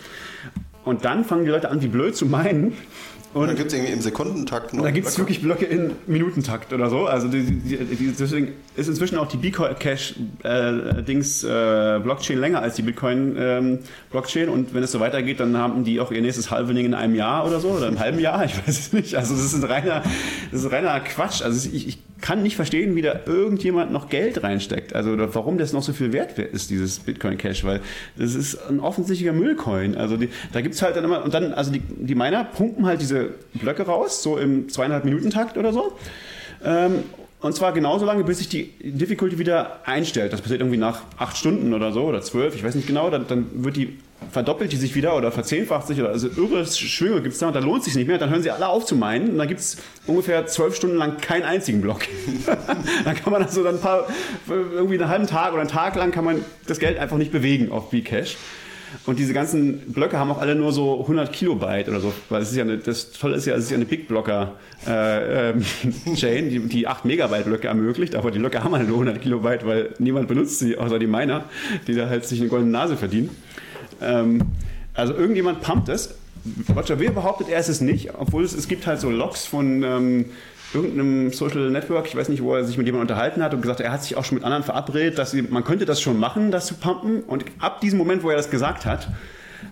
Und 0.83 1.03
dann 1.05 1.25
fangen 1.25 1.45
die 1.45 1.51
Leute 1.51 1.69
an, 1.71 1.81
wie 1.81 1.87
blöd 1.87 2.15
zu 2.15 2.27
meinen. 2.27 2.73
Und 3.35 3.47
dann 3.47 3.57
gibt 3.57 3.67
es 3.67 3.73
irgendwie 3.73 3.91
im 3.91 3.99
Sekundentakt 3.99 4.73
noch 4.73 4.85
da 4.85 4.91
gibt 4.91 5.07
es 5.07 5.17
wirklich 5.17 5.41
Blöcke 5.41 5.65
in 5.65 5.91
Minutentakt 6.07 6.71
oder 6.71 6.89
so. 6.89 7.05
Also 7.05 7.27
die, 7.27 7.43
die, 7.43 7.75
die, 7.75 8.13
deswegen 8.17 8.53
ist 8.77 8.87
inzwischen 8.87 9.17
auch 9.17 9.27
die 9.27 9.35
Bcash-Dings 9.35 11.43
äh, 11.43 11.99
Blockchain 12.01 12.39
länger 12.39 12.61
als 12.61 12.75
die 12.75 12.83
Bitcoin 12.83 13.35
ähm. 13.37 13.79
Und 14.49 14.73
wenn 14.73 14.83
es 14.83 14.93
so 14.93 15.01
weitergeht, 15.01 15.41
dann 15.41 15.57
haben 15.57 15.83
die 15.83 15.99
auch 15.99 16.13
ihr 16.13 16.21
nächstes 16.21 16.49
Halvening 16.49 16.85
in 16.85 16.93
einem 16.93 17.13
Jahr 17.13 17.45
oder 17.45 17.59
so 17.59 17.71
oder 17.71 17.89
im 17.89 17.99
halben 17.99 18.19
Jahr. 18.19 18.45
Ich 18.45 18.57
weiß 18.57 18.79
es 18.79 18.93
nicht. 18.93 19.15
Also 19.15 19.35
das 19.35 19.43
ist 19.43 19.55
ein 19.55 19.65
reiner, 19.69 20.01
das 20.53 20.63
ist 20.63 20.71
reiner 20.71 20.97
Quatsch. 21.01 21.41
Also 21.41 21.69
ich, 21.73 21.89
ich 21.89 21.97
kann 22.25 22.41
nicht 22.41 22.55
verstehen, 22.55 22.95
wie 22.95 23.03
da 23.03 23.19
irgendjemand 23.27 23.91
noch 23.91 24.09
Geld 24.09 24.41
reinsteckt. 24.41 24.95
Also 24.95 25.15
warum 25.35 25.59
das 25.59 25.73
noch 25.73 25.83
so 25.83 25.93
viel 25.93 26.11
wert 26.11 26.39
ist, 26.39 26.71
dieses 26.71 26.97
Bitcoin 26.97 27.37
Cash, 27.37 27.63
weil 27.63 27.81
das 28.17 28.33
ist 28.33 28.57
ein 28.67 28.79
offensichtlicher 28.79 29.31
Müllcoin. 29.31 29.95
Also 29.95 30.17
die, 30.17 30.29
da 30.51 30.61
gibt's 30.61 30.81
halt 30.81 30.95
dann 30.95 31.03
immer, 31.03 31.23
und 31.23 31.35
dann, 31.35 31.53
also 31.53 31.71
die, 31.71 31.81
die 31.81 32.15
Miner 32.15 32.43
pumpen 32.43 32.87
halt 32.87 32.99
diese 32.99 33.35
Blöcke 33.53 33.83
raus, 33.83 34.23
so 34.23 34.39
im 34.39 34.69
zweieinhalb 34.69 35.05
Minuten 35.05 35.29
Takt 35.29 35.55
oder 35.55 35.71
so. 35.71 35.93
Ähm, 36.63 37.03
und 37.41 37.55
zwar 37.55 37.73
genauso 37.73 38.05
lange, 38.05 38.23
bis 38.23 38.39
sich 38.39 38.49
die 38.49 38.71
Difficulty 38.81 39.37
wieder 39.37 39.81
einstellt. 39.85 40.33
Das 40.33 40.41
passiert 40.41 40.61
irgendwie 40.61 40.79
nach 40.79 41.03
acht 41.19 41.37
Stunden 41.37 41.75
oder 41.75 41.91
so 41.91 42.05
oder 42.05 42.23
zwölf, 42.23 42.55
ich 42.55 42.63
weiß 42.63 42.73
nicht 42.73 42.87
genau. 42.87 43.11
Dann, 43.11 43.27
dann 43.27 43.63
wird 43.63 43.75
die, 43.75 43.99
verdoppelt 44.31 44.71
die 44.71 44.77
sich 44.77 44.95
wieder 44.95 45.15
oder 45.15 45.31
verzehnfacht 45.31 45.87
sich 45.87 45.99
oder 45.99 46.09
also 46.09 46.27
irre 46.27 46.65
Schwünge 46.65 47.21
gibt 47.21 47.33
es 47.33 47.39
da 47.39 47.47
und 47.47 47.55
dann 47.55 47.63
lohnt 47.63 47.79
es 47.79 47.85
sich 47.85 47.95
nicht 47.95 48.07
mehr. 48.07 48.17
Dann 48.17 48.29
hören 48.29 48.43
sie 48.43 48.51
alle 48.51 48.67
auf 48.67 48.85
zu 48.85 48.95
meinen 48.95 49.29
und 49.29 49.37
dann 49.37 49.47
gibt 49.47 49.59
es 49.59 49.77
ungefähr 50.07 50.45
zwölf 50.47 50.75
Stunden 50.75 50.97
lang 50.97 51.17
keinen 51.17 51.43
einzigen 51.43 51.81
Block. 51.81 52.01
dann 53.05 53.15
kann 53.15 53.31
man 53.31 53.43
also 53.43 53.63
dann 53.63 53.75
ein 53.75 53.81
paar, 53.81 54.07
irgendwie 54.47 54.95
einen 54.95 55.09
halben 55.09 55.27
Tag 55.27 55.51
oder 55.51 55.61
einen 55.61 55.69
Tag 55.69 55.95
lang 55.95 56.11
kann 56.11 56.25
man 56.25 56.43
das 56.67 56.79
Geld 56.79 56.97
einfach 56.97 57.17
nicht 57.17 57.31
bewegen 57.31 57.71
auf 57.71 57.89
Bcash. 57.91 58.37
Und 59.05 59.19
diese 59.19 59.33
ganzen 59.33 59.91
Blöcke 59.91 60.17
haben 60.17 60.31
auch 60.31 60.39
alle 60.39 60.55
nur 60.55 60.71
so 60.71 61.01
100 61.01 61.31
Kilobyte 61.31 61.89
oder 61.89 61.99
so, 61.99 62.13
weil 62.29 62.41
es 62.41 62.51
ist 62.51 62.57
ja 62.57 62.63
eine, 62.63 62.77
das 62.77 63.11
Tolle 63.11 63.35
ist 63.35 63.45
ja, 63.45 63.55
es 63.55 63.65
ist 63.65 63.71
ja 63.71 63.75
eine 63.75 63.85
Big 63.85 64.07
Blocker 64.07 64.53
äh, 64.87 65.49
ähm, 65.49 65.65
Chain, 66.15 66.49
die, 66.49 66.59
die 66.59 66.87
8 66.87 67.05
Megabyte 67.05 67.45
Blöcke 67.45 67.67
ermöglicht, 67.67 68.15
aber 68.15 68.31
die 68.31 68.39
Blöcke 68.39 68.63
haben 68.63 68.73
halt 68.73 68.87
nur 68.87 68.97
100 68.97 69.21
Kilobyte, 69.21 69.65
weil 69.65 69.89
niemand 69.99 70.27
benutzt 70.27 70.59
sie, 70.59 70.77
außer 70.77 70.97
die 70.97 71.07
Miner, 71.07 71.45
die 71.87 71.93
da 71.93 72.07
halt 72.07 72.25
sich 72.25 72.39
eine 72.39 72.49
goldene 72.49 72.71
Nase 72.71 72.95
verdienen. 72.95 73.29
Ähm, 74.01 74.41
also 74.93 75.13
irgendjemand 75.13 75.61
pumpt 75.61 75.89
es. 75.89 76.15
Roger 76.75 76.97
Ver 76.97 77.11
behauptet, 77.11 77.49
er 77.49 77.59
ist 77.59 77.69
es 77.69 77.81
nicht, 77.81 78.13
obwohl 78.15 78.43
es, 78.43 78.53
es 78.53 78.67
gibt 78.67 78.85
halt 78.85 78.99
so 78.99 79.09
Logs 79.09 79.45
von 79.45 79.83
ähm, 79.83 80.25
irgendeinem 80.73 81.31
Social 81.31 81.71
Network, 81.71 82.05
ich 82.07 82.15
weiß 82.15 82.29
nicht, 82.29 82.43
wo 82.43 82.53
er 82.53 82.63
sich 82.63 82.77
mit 82.77 82.85
jemandem 82.85 83.09
unterhalten 83.09 83.41
hat 83.41 83.53
und 83.53 83.61
gesagt, 83.61 83.79
er 83.79 83.91
hat 83.91 84.03
sich 84.03 84.15
auch 84.15 84.23
schon 84.23 84.35
mit 84.35 84.43
anderen 84.43 84.63
verabredet, 84.63 85.17
dass 85.17 85.31
sie, 85.31 85.41
man 85.41 85.63
könnte 85.63 85.85
das 85.85 86.01
schon 86.01 86.19
machen, 86.19 86.51
das 86.51 86.67
zu 86.67 86.75
pumpen. 86.75 87.23
Und 87.23 87.45
ab 87.59 87.81
diesem 87.81 87.97
Moment, 87.97 88.23
wo 88.23 88.29
er 88.29 88.37
das 88.37 88.51
gesagt 88.51 88.85
hat, 88.85 89.09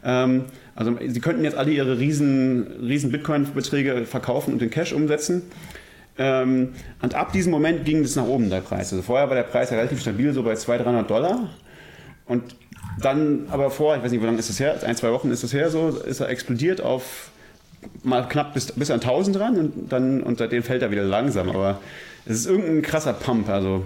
ähm, 0.03 0.46
also 0.75 0.98
sie 1.08 1.20
könnten 1.20 1.44
jetzt 1.44 1.58
alle 1.58 1.72
ihre 1.72 2.00
riesen, 2.00 2.68
riesen 2.82 3.12
Bitcoin-Beträge 3.12 4.06
verkaufen 4.06 4.53
und 4.53 4.62
in 4.62 4.72
Cash 4.72 4.94
umsetzen. 4.94 5.44
Ähm, 6.18 6.74
und 7.01 7.15
ab 7.15 7.34
diesem 7.34 7.51
Moment 7.51 7.86
ging 7.86 8.00
es 8.00 8.15
nach 8.15 8.25
oben, 8.25 8.50
der 8.50 8.62
Preis. 8.62 8.92
Also 8.92 9.03
vorher 9.03 9.30
war 9.30 9.36
der 9.36 9.44
Preis 9.44 9.70
ja 9.70 9.77
relativ 9.77 10.01
stabil, 10.01 10.34
so 10.34 10.44
bei 10.44 10.56
200, 10.56 10.88
300 10.88 11.10
Dollar. 11.10 11.50
Und 12.25 12.56
dann 13.00 13.48
aber 13.50 13.72
vor, 13.72 13.96
ich 13.96 14.04
weiß 14.04 14.12
nicht, 14.12 14.22
wie 14.22 14.26
lange 14.26 14.40
ist 14.40 14.50
das 14.50 14.60
her, 14.60 14.80
ein, 14.84 14.96
zwei 14.96 15.12
Wochen 15.12 15.32
ist 15.32 15.44
das 15.44 15.54
her, 15.54 15.70
so 15.70 15.90
ist 15.90 16.20
er 16.20 16.30
explodiert 16.30 16.82
auf 16.82 17.32
mal 18.04 18.28
knapp 18.28 18.54
bis, 18.54 18.72
bis 18.72 18.92
an 18.92 19.02
1000 19.02 19.40
ran 19.40 19.58
und 19.58 19.92
dann 19.92 20.24
und 20.24 20.38
seitdem 20.38 20.64
fällt 20.64 20.82
er 20.82 20.92
wieder 20.92 21.04
langsam. 21.04 21.50
Aber 21.50 21.80
es 22.26 22.38
ist 22.38 22.46
irgendein 22.46 22.82
krasser 22.82 23.14
Pump, 23.14 23.50
also 23.50 23.86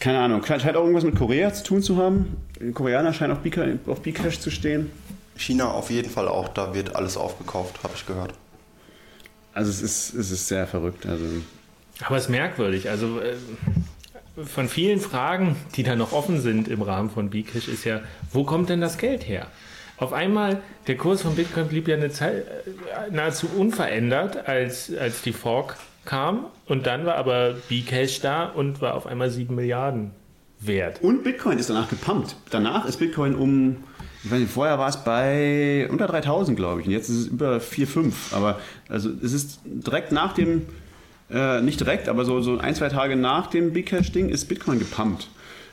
keine 0.00 0.18
Ahnung, 0.20 0.44
scheint 0.44 0.76
auch 0.76 0.82
irgendwas 0.82 1.04
mit 1.04 1.16
Korea 1.16 1.52
zu 1.52 1.64
tun 1.64 1.82
zu 1.82 1.96
haben. 1.96 2.36
Die 2.60 2.72
Koreaner 2.72 3.12
scheinen 3.12 3.32
auf 3.32 3.40
Bcash, 3.40 3.76
auf 3.86 4.02
Bcash 4.02 4.38
zu 4.40 4.50
stehen. 4.50 4.90
China 5.36 5.70
auf 5.70 5.90
jeden 5.90 6.10
Fall 6.10 6.28
auch, 6.28 6.48
da 6.48 6.74
wird 6.74 6.96
alles 6.96 7.16
aufgekauft, 7.16 7.82
habe 7.82 7.94
ich 7.96 8.06
gehört. 8.06 8.34
Also 9.54 9.70
es 9.70 9.82
ist, 9.82 10.14
es 10.14 10.30
ist 10.30 10.48
sehr 10.48 10.66
verrückt. 10.66 11.06
Also 11.06 11.24
Aber 12.04 12.16
es 12.16 12.24
ist 12.24 12.28
merkwürdig. 12.28 12.88
Also, 12.88 13.20
äh, 13.20 13.34
von 14.44 14.68
vielen 14.68 15.00
Fragen, 15.00 15.56
die 15.74 15.82
da 15.82 15.96
noch 15.96 16.12
offen 16.12 16.40
sind 16.40 16.68
im 16.68 16.82
Rahmen 16.82 17.10
von 17.10 17.30
Bcash, 17.30 17.68
ist 17.68 17.84
ja, 17.84 18.00
wo 18.32 18.44
kommt 18.44 18.68
denn 18.68 18.80
das 18.80 18.98
Geld 18.98 19.26
her? 19.28 19.46
Auf 19.98 20.12
einmal, 20.12 20.62
der 20.86 20.96
Kurs 20.96 21.22
von 21.22 21.34
Bitcoin 21.34 21.66
blieb 21.66 21.88
ja 21.88 21.96
eine 21.96 22.10
Zeit 22.10 22.44
äh, 22.46 23.10
nahezu 23.10 23.48
unverändert, 23.56 24.46
als, 24.46 24.96
als 24.96 25.22
die 25.22 25.32
Fork 25.32 25.76
kam. 26.04 26.46
Und 26.66 26.86
dann 26.86 27.04
war 27.04 27.16
aber 27.16 27.56
Bcash 27.68 28.20
da 28.20 28.44
und 28.44 28.80
war 28.80 28.94
auf 28.94 29.06
einmal 29.06 29.28
7 29.30 29.54
Milliarden 29.54 30.12
wert. 30.60 31.02
Und 31.02 31.24
Bitcoin 31.24 31.58
ist 31.58 31.68
danach 31.70 31.88
gepumpt. 31.88 32.36
Danach 32.50 32.84
ist 32.84 32.98
Bitcoin 32.98 33.34
um, 33.34 33.76
ich 34.22 34.30
weiß 34.30 34.38
nicht, 34.38 34.52
vorher 34.52 34.78
war 34.78 34.88
es 34.88 34.98
bei 34.98 35.88
unter 35.90 36.06
3000, 36.06 36.56
glaube 36.56 36.80
ich. 36.80 36.86
Und 36.86 36.92
jetzt 36.92 37.08
ist 37.08 37.16
es 37.16 37.26
über 37.26 37.60
4, 37.60 37.86
5. 37.88 38.32
Aber 38.34 38.60
also 38.88 39.10
es 39.22 39.32
ist 39.32 39.60
direkt 39.64 40.12
nach 40.12 40.32
dem, 40.32 40.66
äh, 41.30 41.60
nicht 41.60 41.80
direkt, 41.80 42.08
aber 42.08 42.24
so, 42.24 42.40
so 42.40 42.58
ein, 42.58 42.74
zwei 42.74 42.88
Tage 42.88 43.16
nach 43.16 43.48
dem 43.48 43.72
Bcash-Ding 43.72 44.28
ist 44.28 44.46
Bitcoin 44.46 44.78
gepumpt. 44.78 45.28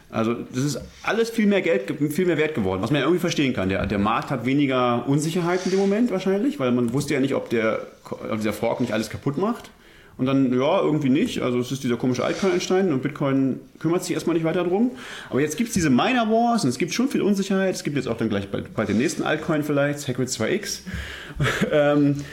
Also 0.09 0.33
das 0.33 0.63
ist 0.63 0.79
alles 1.03 1.29
viel 1.29 1.45
mehr 1.45 1.61
Geld, 1.61 1.93
viel 2.11 2.25
mehr 2.25 2.37
wert 2.37 2.55
geworden, 2.55 2.81
was 2.81 2.91
man 2.91 2.99
ja 2.99 3.05
irgendwie 3.05 3.19
verstehen 3.19 3.53
kann. 3.53 3.69
Der, 3.69 3.85
der 3.85 3.99
Markt 3.99 4.29
hat 4.29 4.45
weniger 4.45 5.07
Unsicherheit 5.07 5.61
in 5.65 5.71
dem 5.71 5.79
Moment 5.79 6.11
wahrscheinlich, 6.11 6.59
weil 6.59 6.71
man 6.71 6.93
wusste 6.93 7.15
ja 7.15 7.19
nicht, 7.19 7.35
ob, 7.35 7.49
der, 7.49 7.85
ob 8.31 8.37
dieser 8.37 8.53
Fork 8.53 8.79
nicht 8.81 8.93
alles 8.93 9.09
kaputt 9.09 9.37
macht. 9.37 9.71
Und 10.17 10.27
dann, 10.27 10.53
ja, 10.53 10.81
irgendwie 10.81 11.09
nicht. 11.09 11.41
Also 11.41 11.59
es 11.59 11.71
ist 11.73 11.83
dieser 11.83 11.97
komische 11.97 12.23
Altcoin 12.23 12.53
entstanden 12.53 12.93
und 12.93 13.01
Bitcoin 13.01 13.59
kümmert 13.79 14.05
sich 14.05 14.13
erstmal 14.13 14.35
nicht 14.35 14.45
weiter 14.45 14.63
drum. 14.63 14.91
Aber 15.29 15.41
jetzt 15.41 15.57
gibt 15.57 15.67
es 15.67 15.73
diese 15.73 15.89
Miner 15.89 16.29
Wars 16.29 16.63
und 16.63 16.69
es 16.69 16.77
gibt 16.77 16.93
schon 16.93 17.09
viel 17.09 17.21
Unsicherheit. 17.21 17.75
Es 17.75 17.83
gibt 17.83 17.97
jetzt 17.97 18.07
auch 18.07 18.15
dann 18.15 18.29
gleich 18.29 18.47
bald, 18.49 18.73
bald 18.73 18.87
den 18.87 18.97
nächsten 18.97 19.23
Altcoin 19.23 19.63
vielleicht, 19.63 19.99
Segwit 19.99 20.29
2x. 20.29 20.81
ähm, 21.71 22.23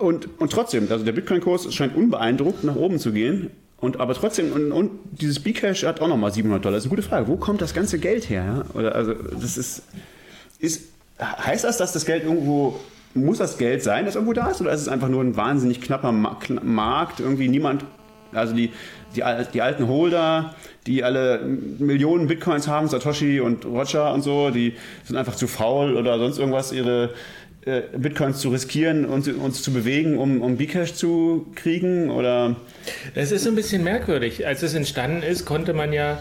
und, 0.00 0.28
und 0.40 0.52
trotzdem, 0.52 0.88
also 0.90 1.04
der 1.04 1.12
Bitcoin-Kurs 1.12 1.72
scheint 1.74 1.96
unbeeindruckt 1.96 2.64
nach 2.64 2.76
oben 2.76 2.98
zu 2.98 3.12
gehen. 3.12 3.50
Und 3.78 3.98
aber 3.98 4.14
trotzdem, 4.14 4.52
und, 4.52 4.72
und 4.72 4.90
dieses 5.12 5.40
Bcash 5.40 5.84
hat 5.84 6.00
auch 6.00 6.08
nochmal 6.08 6.32
700 6.32 6.64
Dollar. 6.64 6.76
Das 6.76 6.84
ist 6.84 6.90
eine 6.90 6.96
gute 6.96 7.08
Frage. 7.08 7.28
Wo 7.28 7.36
kommt 7.36 7.62
das 7.62 7.72
ganze 7.72 7.98
Geld 7.98 8.28
her? 8.28 8.44
Ja? 8.44 8.78
Oder 8.78 8.94
also, 8.94 9.14
das 9.14 9.56
ist, 9.56 9.82
ist, 10.58 10.88
heißt 11.18 11.64
das, 11.64 11.78
dass 11.78 11.92
das 11.92 12.04
Geld 12.04 12.24
irgendwo, 12.24 12.78
muss 13.14 13.38
das 13.38 13.56
Geld 13.56 13.82
sein, 13.82 14.04
das 14.04 14.16
irgendwo 14.16 14.34
da 14.34 14.50
ist? 14.50 14.60
Oder 14.60 14.72
ist 14.72 14.82
es 14.82 14.88
einfach 14.88 15.08
nur 15.08 15.22
ein 15.22 15.36
wahnsinnig 15.36 15.80
knapper 15.80 16.12
Markt? 16.12 17.20
Irgendwie 17.20 17.48
niemand, 17.48 17.84
also 18.32 18.54
die, 18.54 18.70
die, 19.16 19.22
die 19.54 19.62
alten 19.62 19.88
Holder, 19.88 20.54
die 20.86 21.02
alle 21.02 21.40
Millionen 21.40 22.26
Bitcoins 22.26 22.68
haben, 22.68 22.88
Satoshi 22.88 23.40
und 23.40 23.64
Roger 23.64 24.12
und 24.12 24.22
so, 24.22 24.50
die 24.50 24.74
sind 25.04 25.16
einfach 25.16 25.34
zu 25.34 25.46
faul 25.46 25.96
oder 25.96 26.18
sonst 26.18 26.38
irgendwas, 26.38 26.72
ihre 26.72 27.10
äh, 27.64 27.82
Bitcoins 27.96 28.38
zu 28.38 28.50
riskieren 28.50 29.04
und 29.04 29.28
uns 29.28 29.62
zu 29.62 29.72
bewegen, 29.72 30.18
um, 30.18 30.40
um 30.40 30.56
Bcash 30.56 30.94
zu 30.94 31.46
kriegen? 31.54 32.10
Oder? 32.10 32.56
Es 33.14 33.32
ist 33.32 33.46
ein 33.46 33.54
bisschen 33.54 33.84
merkwürdig. 33.84 34.46
Als 34.46 34.62
es 34.62 34.74
entstanden 34.74 35.22
ist, 35.22 35.44
konnte 35.44 35.74
man 35.74 35.92
ja 35.92 36.18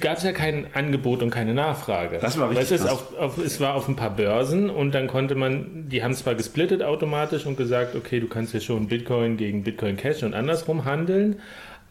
gab 0.00 0.18
es 0.18 0.24
ja 0.24 0.32
kein 0.32 0.66
Angebot 0.74 1.22
und 1.22 1.30
keine 1.30 1.54
Nachfrage. 1.54 2.18
Das 2.20 2.38
war 2.38 2.50
richtig. 2.50 2.70
Es, 2.70 2.80
ist 2.82 2.86
auf, 2.86 3.16
auf, 3.18 3.38
es 3.38 3.60
war 3.60 3.74
auf 3.74 3.88
ein 3.88 3.96
paar 3.96 4.14
Börsen 4.14 4.70
und 4.70 4.94
dann 4.94 5.06
konnte 5.06 5.34
man, 5.34 5.88
die 5.88 6.02
haben 6.02 6.14
zwar 6.14 6.34
gesplittet 6.34 6.82
automatisch 6.82 7.46
und 7.46 7.56
gesagt, 7.56 7.94
okay, 7.94 8.20
du 8.20 8.26
kannst 8.26 8.54
ja 8.54 8.60
schon 8.60 8.88
Bitcoin 8.88 9.36
gegen 9.36 9.64
Bitcoin 9.64 9.96
Cash 9.96 10.22
und 10.22 10.34
andersrum 10.34 10.84
handeln, 10.84 11.36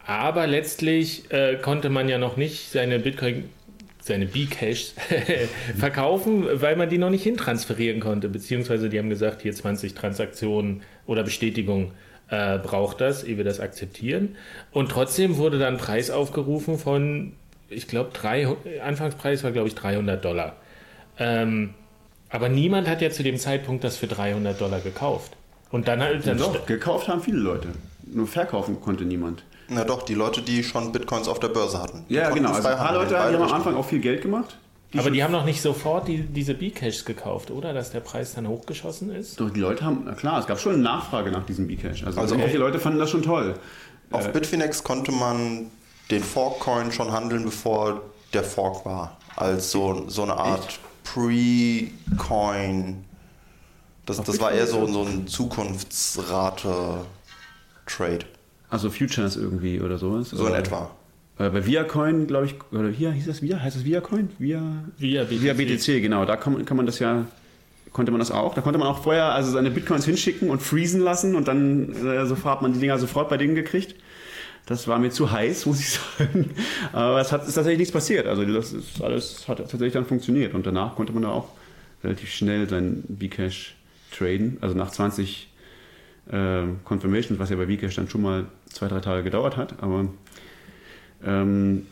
aber 0.05 0.45
letztlich 0.45 1.31
äh, 1.31 1.55
konnte 1.55 1.89
man 1.89 2.07
ja 2.07 2.17
noch 2.17 2.38
nicht 2.38 2.71
seine 2.71 3.00
Bitcoin 3.00 3.50
seine 4.05 4.27
B-Cash 4.27 4.93
verkaufen, 5.77 6.45
weil 6.62 6.75
man 6.75 6.89
die 6.89 7.00
noch 7.00 7.09
nicht 7.09 7.24
hintransferieren 7.24 8.00
konnte. 8.00 8.29
Beziehungsweise 8.29 8.88
die 8.88 9.00
haben 9.00 9.09
gesagt, 9.09 9.41
hier 9.41 9.51
20 9.51 9.95
Transaktionen 9.95 10.83
oder 11.07 11.24
Bestätigung 11.24 11.91
äh, 12.29 12.59
braucht 12.59 13.01
das, 13.01 13.24
ehe 13.24 13.38
wir 13.38 13.43
das 13.43 13.59
akzeptieren. 13.59 14.35
Und 14.71 14.91
trotzdem 14.91 15.38
wurde 15.38 15.57
dann 15.57 15.75
ein 15.75 15.79
Preis 15.79 16.12
aufgerufen 16.12 16.77
von, 16.77 17.33
ich 17.67 17.88
glaube, 17.88 18.12
Anfangspreis 18.83 19.43
war, 19.43 19.51
glaube 19.51 19.69
ich, 19.69 19.75
300 19.75 20.24
Dollar. 20.24 20.55
Ähm, 21.17 21.74
aber 22.29 22.47
niemand 22.47 22.88
hat 22.88 23.01
ja 23.01 23.09
zu 23.09 23.24
dem 23.24 23.38
Zeitpunkt 23.38 23.83
das 23.83 23.97
für 23.97 24.07
300 24.07 24.62
Dollar 24.62 24.81
gekauft. 24.81 25.35
Und 25.71 25.88
dann 25.88 26.01
halt. 26.01 26.27
Dann 26.27 26.38
doch, 26.38 26.63
gekauft 26.67 27.07
haben 27.07 27.21
viele 27.21 27.39
Leute. 27.39 27.69
Nur 28.05 28.27
verkaufen 28.27 28.79
konnte 28.81 29.03
niemand. 29.03 29.43
Na 29.67 29.84
doch, 29.84 30.03
die 30.03 30.13
Leute, 30.13 30.41
die 30.41 30.63
schon 30.63 30.91
Bitcoins 30.91 31.27
auf 31.27 31.39
der 31.39 31.50
Börse 31.50 31.81
hatten. 31.81 32.05
Ja, 32.10 32.29
genau. 32.29 32.51
Also 32.51 32.67
ein 32.67 32.77
paar 32.77 32.93
Leute 32.93 33.10
die 33.10 33.15
haben 33.15 33.36
am 33.36 33.51
Anfang 33.51 33.75
auch 33.75 33.86
viel 33.86 34.00
Geld 34.00 34.22
gemacht. 34.22 34.57
Die 34.93 35.00
aber 35.00 35.12
die 35.12 35.24
haben 35.24 35.31
noch 35.31 35.45
nicht 35.45 35.62
sofort 35.62 36.07
die, 36.07 36.19
diese 36.19 36.53
B-Caches 36.53 37.05
gekauft, 37.05 37.51
oder? 37.51 37.74
Dass 37.74 37.91
der 37.91 38.00
Preis 38.00 38.34
dann 38.36 38.48
hochgeschossen 38.48 39.13
ist? 39.13 39.39
Doch, 39.39 39.50
die 39.50 39.60
Leute 39.60 39.84
haben, 39.84 40.03
na 40.05 40.13
klar, 40.13 40.39
es 40.39 40.48
gab 40.48 40.60
schon 40.60 40.74
eine 40.74 40.84
Nachfrage 40.84 41.31
nach 41.31 41.45
diesem 41.45 41.67
B-Cache. 41.67 42.05
Also, 42.05 42.19
also 42.19 42.36
die 42.36 42.57
Leute 42.57 42.79
fanden 42.79 43.00
das 43.00 43.10
schon 43.10 43.24
toll. 43.24 43.55
Auf 44.12 44.27
äh, 44.27 44.31
Bitfinex 44.31 44.84
konnte 44.84 45.12
man 45.12 45.72
den 46.12 46.24
Fork-Coin 46.24 46.91
schon 46.91 47.12
handeln, 47.12 47.43
bevor 47.43 48.01
der 48.34 48.43
Fork 48.43 48.86
war. 48.86 49.17
Als 49.36 49.72
so, 49.72 50.05
so 50.07 50.24
eine 50.24 50.38
Art 50.38 50.79
Pre-Coin. 51.03 53.03
Das, 54.05 54.22
das 54.22 54.39
war 54.39 54.51
eher 54.51 54.67
so, 54.67 54.86
so 54.86 55.01
ein 55.01 55.27
Zukunftsrate-Trade. 55.27 58.25
Also 58.69 58.89
Futures 58.89 59.38
irgendwie 59.38 59.79
oder 59.81 59.98
sowas? 59.98 60.29
So 60.31 60.48
in 60.48 60.53
etwa. 60.53 60.91
Äh, 61.38 61.50
bei 61.50 61.65
Viacoin, 61.65 62.27
glaube 62.27 62.45
ich, 62.45 62.55
oder 62.72 62.89
hier 62.89 63.12
hieß 63.12 63.25
das 63.25 63.41
Via? 63.41 63.60
Heißt 63.60 63.75
das 63.75 63.86
Viacoin? 63.86 64.29
Via, 64.39 64.62
Via 64.98 65.24
BTC. 65.24 65.41
Via 65.41 65.53
BTC, 65.53 66.01
genau. 66.01 66.25
Da 66.25 66.38
kann, 66.38 66.65
kann 66.65 66.77
man 66.77 66.86
das 66.86 67.00
ja, 67.00 67.25
konnte 67.91 68.12
man 68.12 68.19
das 68.19 68.31
auch. 68.31 68.53
Da 68.53 68.62
konnte 68.62 68.79
man 68.79 68.88
auch 68.88 69.03
vorher 69.03 69.34
also 69.34 69.51
seine 69.51 69.72
Bitcoins 69.72 70.05
hinschicken 70.05 70.50
und 70.50 70.62
freezen 70.62 71.01
lassen 71.01 71.36
und 71.36 71.48
dann 71.48 71.93
äh, 72.05 72.25
sofort 72.25 72.62
man 72.62 72.74
die 72.74 72.79
Dinger 72.79 72.98
sofort 72.98 73.29
bei 73.29 73.38
denen 73.38 73.55
gekriegt. 73.55 73.95
Das 74.65 74.88
war 74.88 74.98
mir 74.98 75.12
zu 75.12 75.31
heiß, 75.31 75.65
muss 75.65 75.79
ich 75.79 75.89
sagen. 75.89 76.51
Aber 76.93 77.19
es 77.19 77.31
hat, 77.31 77.48
ist 77.48 77.53
tatsächlich 77.53 77.79
nichts 77.79 77.93
passiert. 77.93 78.27
Also 78.27 78.45
das 78.45 78.74
ist 78.74 79.01
alles 79.01 79.48
hat 79.48 79.57
tatsächlich 79.57 79.93
dann 79.93 80.05
funktioniert. 80.05 80.53
Und 80.53 80.65
danach 80.65 80.95
konnte 80.95 81.13
man 81.13 81.24
da 81.24 81.29
auch 81.29 81.50
relativ 82.03 82.31
schnell 82.31 82.67
sein 82.69 83.03
Bcash 83.07 83.75
traden. 84.12 84.57
Also 84.62 84.75
nach 84.75 84.91
20 84.91 85.50
äh, 86.32 86.63
Confirmations, 86.84 87.39
was 87.39 87.50
ja 87.50 87.55
bei 87.55 87.65
Bcash 87.65 87.96
dann 87.96 88.10
schon 88.10 88.22
mal 88.22 88.46
zwei, 88.67 88.88
drei 88.88 89.00
Tage 89.00 89.24
gedauert 89.24 89.58
hat. 89.58 89.82
Aber 89.82 90.08
ähm, 91.25 91.86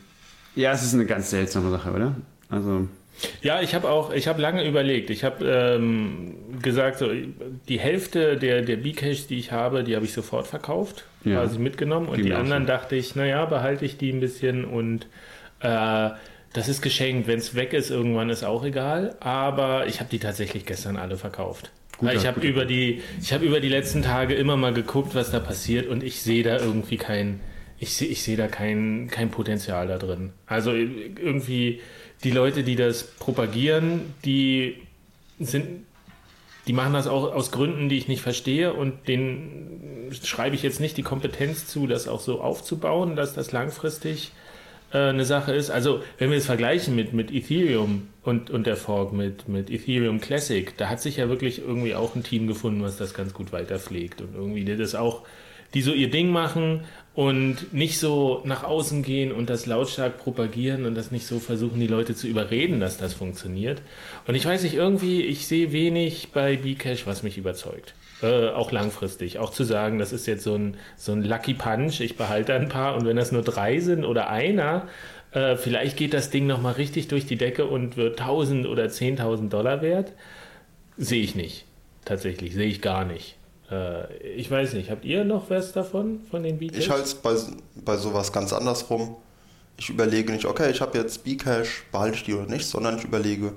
ja, 0.54 0.72
es 0.72 0.82
ist 0.82 0.94
eine 0.94 1.06
ganz 1.06 1.30
seltsame 1.30 1.70
Sache, 1.70 1.92
oder? 1.92 2.14
Also. 2.48 2.88
Ja, 3.42 3.60
ich 3.60 3.74
habe 3.74 3.88
auch, 3.88 4.12
ich 4.12 4.26
habe 4.26 4.42
lange 4.42 4.66
überlegt. 4.66 5.10
Ich 5.10 5.22
habe 5.22 5.46
ähm, 5.46 6.34
gesagt, 6.60 6.98
so, 6.98 7.10
die 7.68 7.78
Hälfte 7.78 8.36
der, 8.36 8.62
der 8.62 8.76
B-Cash, 8.76 9.28
die 9.28 9.38
ich 9.38 9.52
habe, 9.52 9.84
die 9.84 9.94
habe 9.94 10.04
ich 10.04 10.12
sofort 10.12 10.46
verkauft, 10.48 11.04
ja. 11.24 11.36
quasi 11.36 11.58
mitgenommen. 11.58 12.08
Und 12.08 12.18
die, 12.18 12.24
die 12.24 12.34
anderen 12.34 12.66
dachte 12.66 12.96
ich, 12.96 13.14
naja, 13.14 13.44
behalte 13.44 13.84
ich 13.84 13.98
die 13.98 14.10
ein 14.12 14.20
bisschen 14.20 14.64
und 14.64 15.06
äh, 15.60 16.10
das 16.52 16.68
ist 16.68 16.82
geschenkt. 16.82 17.26
Wenn 17.28 17.38
es 17.38 17.54
weg 17.54 17.72
ist, 17.72 17.90
irgendwann 17.90 18.30
ist 18.30 18.44
auch 18.44 18.64
egal. 18.64 19.16
Aber 19.20 19.86
ich 19.86 20.00
habe 20.00 20.10
die 20.10 20.18
tatsächlich 20.18 20.66
gestern 20.66 20.96
alle 20.96 21.16
verkauft. 21.16 21.70
Guter, 21.98 22.14
ich 22.14 22.26
habe 22.26 22.40
über 22.46 22.64
die, 22.64 23.02
ich 23.20 23.32
habe 23.32 23.44
über 23.44 23.60
die 23.60 23.68
letzten 23.68 24.02
Tage 24.02 24.34
immer 24.34 24.56
mal 24.56 24.72
geguckt, 24.72 25.14
was 25.14 25.30
da 25.30 25.40
passiert 25.40 25.88
und 25.88 26.02
ich 26.02 26.20
sehe 26.22 26.42
da 26.42 26.58
irgendwie 26.58 26.96
kein, 26.96 27.40
ich 27.78 27.94
sehe, 27.94 28.08
ich 28.08 28.22
sehe 28.22 28.36
da 28.36 28.48
kein, 28.48 29.08
kein 29.10 29.30
Potenzial 29.30 29.86
da 29.88 29.98
drin. 29.98 30.32
Also 30.46 30.72
irgendwie 30.72 31.80
die 32.24 32.30
Leute, 32.30 32.64
die 32.64 32.76
das 32.76 33.04
propagieren, 33.04 34.14
die 34.24 34.76
sind, 35.38 35.84
die 36.66 36.72
machen 36.72 36.94
das 36.94 37.06
auch 37.06 37.32
aus 37.34 37.50
Gründen, 37.50 37.88
die 37.88 37.98
ich 37.98 38.08
nicht 38.08 38.22
verstehe 38.22 38.72
und 38.72 39.06
denen 39.08 40.10
schreibe 40.22 40.56
ich 40.56 40.62
jetzt 40.62 40.80
nicht 40.80 40.96
die 40.96 41.02
Kompetenz 41.02 41.66
zu, 41.66 41.86
das 41.86 42.08
auch 42.08 42.20
so 42.20 42.40
aufzubauen, 42.40 43.16
dass 43.16 43.34
das 43.34 43.52
langfristig 43.52 44.32
äh, 44.92 44.98
eine 44.98 45.24
Sache 45.24 45.52
ist. 45.52 45.70
Also, 45.70 46.02
wenn 46.18 46.30
wir 46.30 46.38
es 46.38 46.46
vergleichen 46.46 46.94
mit, 46.94 47.12
mit 47.12 47.32
Ethereum 47.32 48.08
und, 48.22 48.50
und 48.50 48.66
der 48.66 48.76
Fork, 48.76 49.12
mit, 49.12 49.48
mit 49.48 49.70
Ethereum 49.70 50.20
Classic, 50.20 50.76
da 50.76 50.88
hat 50.88 51.00
sich 51.00 51.16
ja 51.16 51.28
wirklich 51.28 51.60
irgendwie 51.60 51.94
auch 51.94 52.14
ein 52.14 52.22
Team 52.22 52.46
gefunden, 52.46 52.82
was 52.82 52.96
das 52.96 53.14
ganz 53.14 53.34
gut 53.34 53.52
weiterpflegt 53.52 54.20
und 54.20 54.34
irgendwie 54.34 54.64
das 54.76 54.94
auch, 54.94 55.22
die 55.74 55.82
so 55.82 55.92
ihr 55.92 56.10
Ding 56.10 56.30
machen 56.30 56.84
und 57.14 57.72
nicht 57.72 57.98
so 57.98 58.42
nach 58.44 58.64
außen 58.64 59.02
gehen 59.02 59.32
und 59.32 59.50
das 59.50 59.66
lautstark 59.66 60.18
propagieren 60.18 60.84
und 60.84 60.94
das 60.94 61.10
nicht 61.10 61.26
so 61.26 61.38
versuchen, 61.38 61.80
die 61.80 61.86
Leute 61.86 62.14
zu 62.14 62.26
überreden, 62.26 62.80
dass 62.80 62.96
das 62.96 63.14
funktioniert. 63.14 63.82
Und 64.26 64.34
ich 64.34 64.44
weiß 64.44 64.62
nicht, 64.62 64.74
irgendwie, 64.74 65.22
ich 65.22 65.46
sehe 65.46 65.72
wenig 65.72 66.28
bei 66.32 66.56
Bcash, 66.56 67.06
was 67.06 67.22
mich 67.22 67.38
überzeugt. 67.38 67.94
Äh, 68.22 68.50
auch 68.50 68.70
langfristig. 68.72 69.38
Auch 69.38 69.50
zu 69.50 69.64
sagen, 69.64 69.98
das 69.98 70.12
ist 70.12 70.26
jetzt 70.26 70.44
so 70.44 70.54
ein, 70.54 70.76
so 70.96 71.12
ein 71.12 71.22
Lucky 71.22 71.54
Punch, 71.54 72.00
ich 72.00 72.16
behalte 72.16 72.54
ein 72.54 72.68
paar 72.68 72.94
und 72.96 73.06
wenn 73.06 73.16
das 73.16 73.32
nur 73.32 73.42
drei 73.42 73.80
sind 73.80 74.04
oder 74.04 74.30
einer, 74.30 74.86
äh, 75.32 75.56
vielleicht 75.56 75.96
geht 75.96 76.14
das 76.14 76.30
Ding 76.30 76.46
nochmal 76.46 76.74
richtig 76.74 77.08
durch 77.08 77.26
die 77.26 77.36
Decke 77.36 77.66
und 77.66 77.96
wird 77.96 78.20
1000 78.20 78.66
oder 78.66 78.84
10.000 78.84 79.48
Dollar 79.48 79.82
wert. 79.82 80.12
Sehe 80.96 81.22
ich 81.22 81.34
nicht. 81.34 81.64
Tatsächlich, 82.04 82.54
sehe 82.54 82.68
ich 82.68 82.80
gar 82.80 83.04
nicht. 83.04 83.36
Äh, 83.70 84.16
ich 84.18 84.50
weiß 84.50 84.74
nicht, 84.74 84.90
habt 84.90 85.04
ihr 85.04 85.24
noch 85.24 85.50
was 85.50 85.72
davon, 85.72 86.20
von 86.30 86.44
den 86.44 86.58
Bcash? 86.58 86.78
Ich 86.78 86.90
halte 86.90 87.04
es 87.04 87.14
bei, 87.14 87.34
bei 87.74 87.96
sowas 87.96 88.32
ganz 88.32 88.52
andersrum. 88.52 89.16
Ich 89.76 89.90
überlege 89.90 90.32
nicht, 90.32 90.44
okay, 90.44 90.70
ich 90.70 90.80
habe 90.80 90.96
jetzt 90.96 91.24
Bcash, 91.24 91.84
behalte 91.90 92.16
ich 92.16 92.24
die 92.24 92.34
oder 92.34 92.46
nicht, 92.46 92.66
sondern 92.66 92.98
ich 92.98 93.04
überlege, 93.04 93.54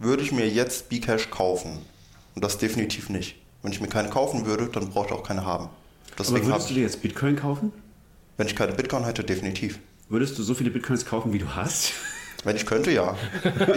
würde 0.00 0.22
ich 0.22 0.32
mir 0.32 0.48
jetzt 0.48 0.88
Bcash 0.88 1.30
kaufen? 1.30 1.78
Und 2.34 2.42
das 2.42 2.58
definitiv 2.58 3.08
nicht. 3.08 3.36
Wenn 3.62 3.72
ich 3.72 3.80
mir 3.80 3.88
keine 3.88 4.08
kaufen 4.08 4.46
würde, 4.46 4.68
dann 4.68 4.90
brauche 4.90 5.08
ich 5.08 5.12
auch 5.12 5.22
keine 5.22 5.44
haben. 5.44 5.68
Deswegen 6.18 6.46
Aber 6.46 6.54
würdest 6.54 6.70
du 6.70 6.74
dir 6.74 6.82
jetzt 6.82 7.02
Bitcoin 7.02 7.36
kaufen? 7.36 7.72
Wenn 8.36 8.46
ich 8.46 8.56
keine 8.56 8.72
Bitcoin 8.72 9.04
hätte, 9.04 9.22
definitiv. 9.22 9.78
Würdest 10.08 10.38
du 10.38 10.42
so 10.42 10.54
viele 10.54 10.70
Bitcoins 10.70 11.04
kaufen, 11.04 11.32
wie 11.32 11.38
du 11.38 11.54
hast? 11.54 11.92
Wenn 12.44 12.56
ich 12.56 12.64
könnte, 12.64 12.90
ja. 12.90 13.16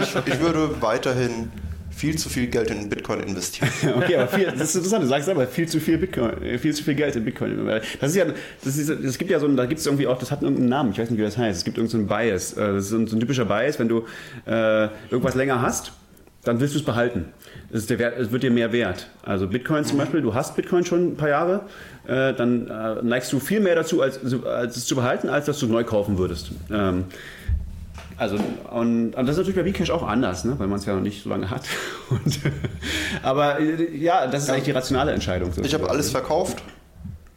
Ich, 0.00 0.16
ich 0.16 0.40
würde 0.40 0.80
weiterhin 0.80 1.52
viel 1.90 2.16
zu 2.16 2.28
viel 2.28 2.46
Geld 2.46 2.70
in 2.70 2.88
Bitcoin 2.88 3.20
investieren. 3.20 3.70
okay, 3.96 4.16
aber 4.16 4.28
viel, 4.28 4.46
das 4.46 4.70
ist 4.70 4.76
interessant, 4.76 5.04
du 5.04 5.08
sagst 5.08 5.28
aber 5.28 5.46
viel 5.46 5.68
zu 5.68 5.80
viel 5.80 5.98
Bitcoin, 5.98 6.42
äh, 6.42 6.58
viel 6.58 6.74
zu 6.74 6.82
viel 6.82 6.94
Geld 6.94 7.14
in 7.16 7.24
Bitcoin. 7.24 7.66
Das 8.00 8.10
ist 8.10 8.16
ja, 8.16 8.24
das 8.64 8.76
ist, 8.76 8.88
es 8.88 9.18
gibt 9.18 9.30
ja 9.30 9.38
so, 9.38 9.48
da 9.48 9.66
gibt 9.66 9.80
es 9.80 9.86
irgendwie 9.86 10.06
auch, 10.06 10.18
das 10.18 10.30
hat 10.30 10.42
irgendeinen 10.42 10.68
Namen, 10.68 10.92
ich 10.92 10.98
weiß 10.98 11.10
nicht, 11.10 11.18
wie 11.18 11.24
das 11.24 11.38
heißt. 11.38 11.58
Es 11.58 11.64
gibt 11.64 11.78
irgendeinen 11.78 12.08
so 12.08 12.14
Bias. 12.14 12.52
Äh, 12.54 12.72
das 12.72 12.84
ist 12.84 12.90
so 12.90 12.96
ein, 12.96 13.06
so 13.06 13.16
ein 13.16 13.20
typischer 13.20 13.44
Bias, 13.44 13.78
wenn 13.78 13.88
du 13.88 14.06
äh, 14.46 14.88
irgendwas 15.10 15.34
länger 15.34 15.62
hast, 15.62 15.92
dann 16.44 16.60
willst 16.60 16.74
du 16.74 16.78
es 16.78 16.84
behalten. 16.84 17.26
Es, 17.72 17.88
Wert, 17.88 18.18
es, 18.18 18.30
wird 18.30 18.42
dir 18.42 18.50
mehr 18.50 18.72
wert. 18.72 19.08
Also 19.22 19.48
Bitcoin 19.48 19.84
zum 19.84 19.98
Beispiel, 19.98 20.20
du 20.20 20.34
hast 20.34 20.54
Bitcoin 20.56 20.84
schon 20.84 21.12
ein 21.12 21.16
paar 21.16 21.30
Jahre, 21.30 21.62
äh, 22.06 22.32
dann 22.34 22.68
äh, 22.68 23.02
neigst 23.02 23.32
du 23.32 23.40
viel 23.40 23.60
mehr 23.60 23.74
dazu, 23.74 24.02
als, 24.02 24.20
als, 24.44 24.76
es 24.76 24.86
zu 24.86 24.94
behalten, 24.94 25.28
als 25.28 25.46
dass 25.46 25.58
du 25.58 25.66
neu 25.66 25.84
kaufen 25.84 26.18
würdest. 26.18 26.52
Ähm, 26.70 27.04
also, 28.16 28.36
und, 28.70 29.14
und, 29.14 29.16
das 29.16 29.30
ist 29.30 29.38
natürlich 29.38 29.56
bei 29.56 29.62
Bcash 29.62 29.90
auch 29.90 30.06
anders, 30.06 30.44
ne? 30.44 30.54
weil 30.58 30.68
man 30.68 30.78
es 30.78 30.84
ja 30.84 30.94
noch 30.94 31.02
nicht 31.02 31.22
so 31.22 31.30
lange 31.30 31.50
hat. 31.50 31.62
Und, 32.10 32.40
aber 33.22 33.58
äh, 33.58 33.96
ja, 33.96 34.28
das 34.28 34.44
ist 34.44 34.50
eigentlich 34.50 34.64
die 34.64 34.70
rationale 34.70 35.12
Entscheidung. 35.12 35.48
Sozusagen. 35.48 35.66
Ich 35.66 35.74
habe 35.74 35.90
alles 35.90 36.10
verkauft. 36.10 36.62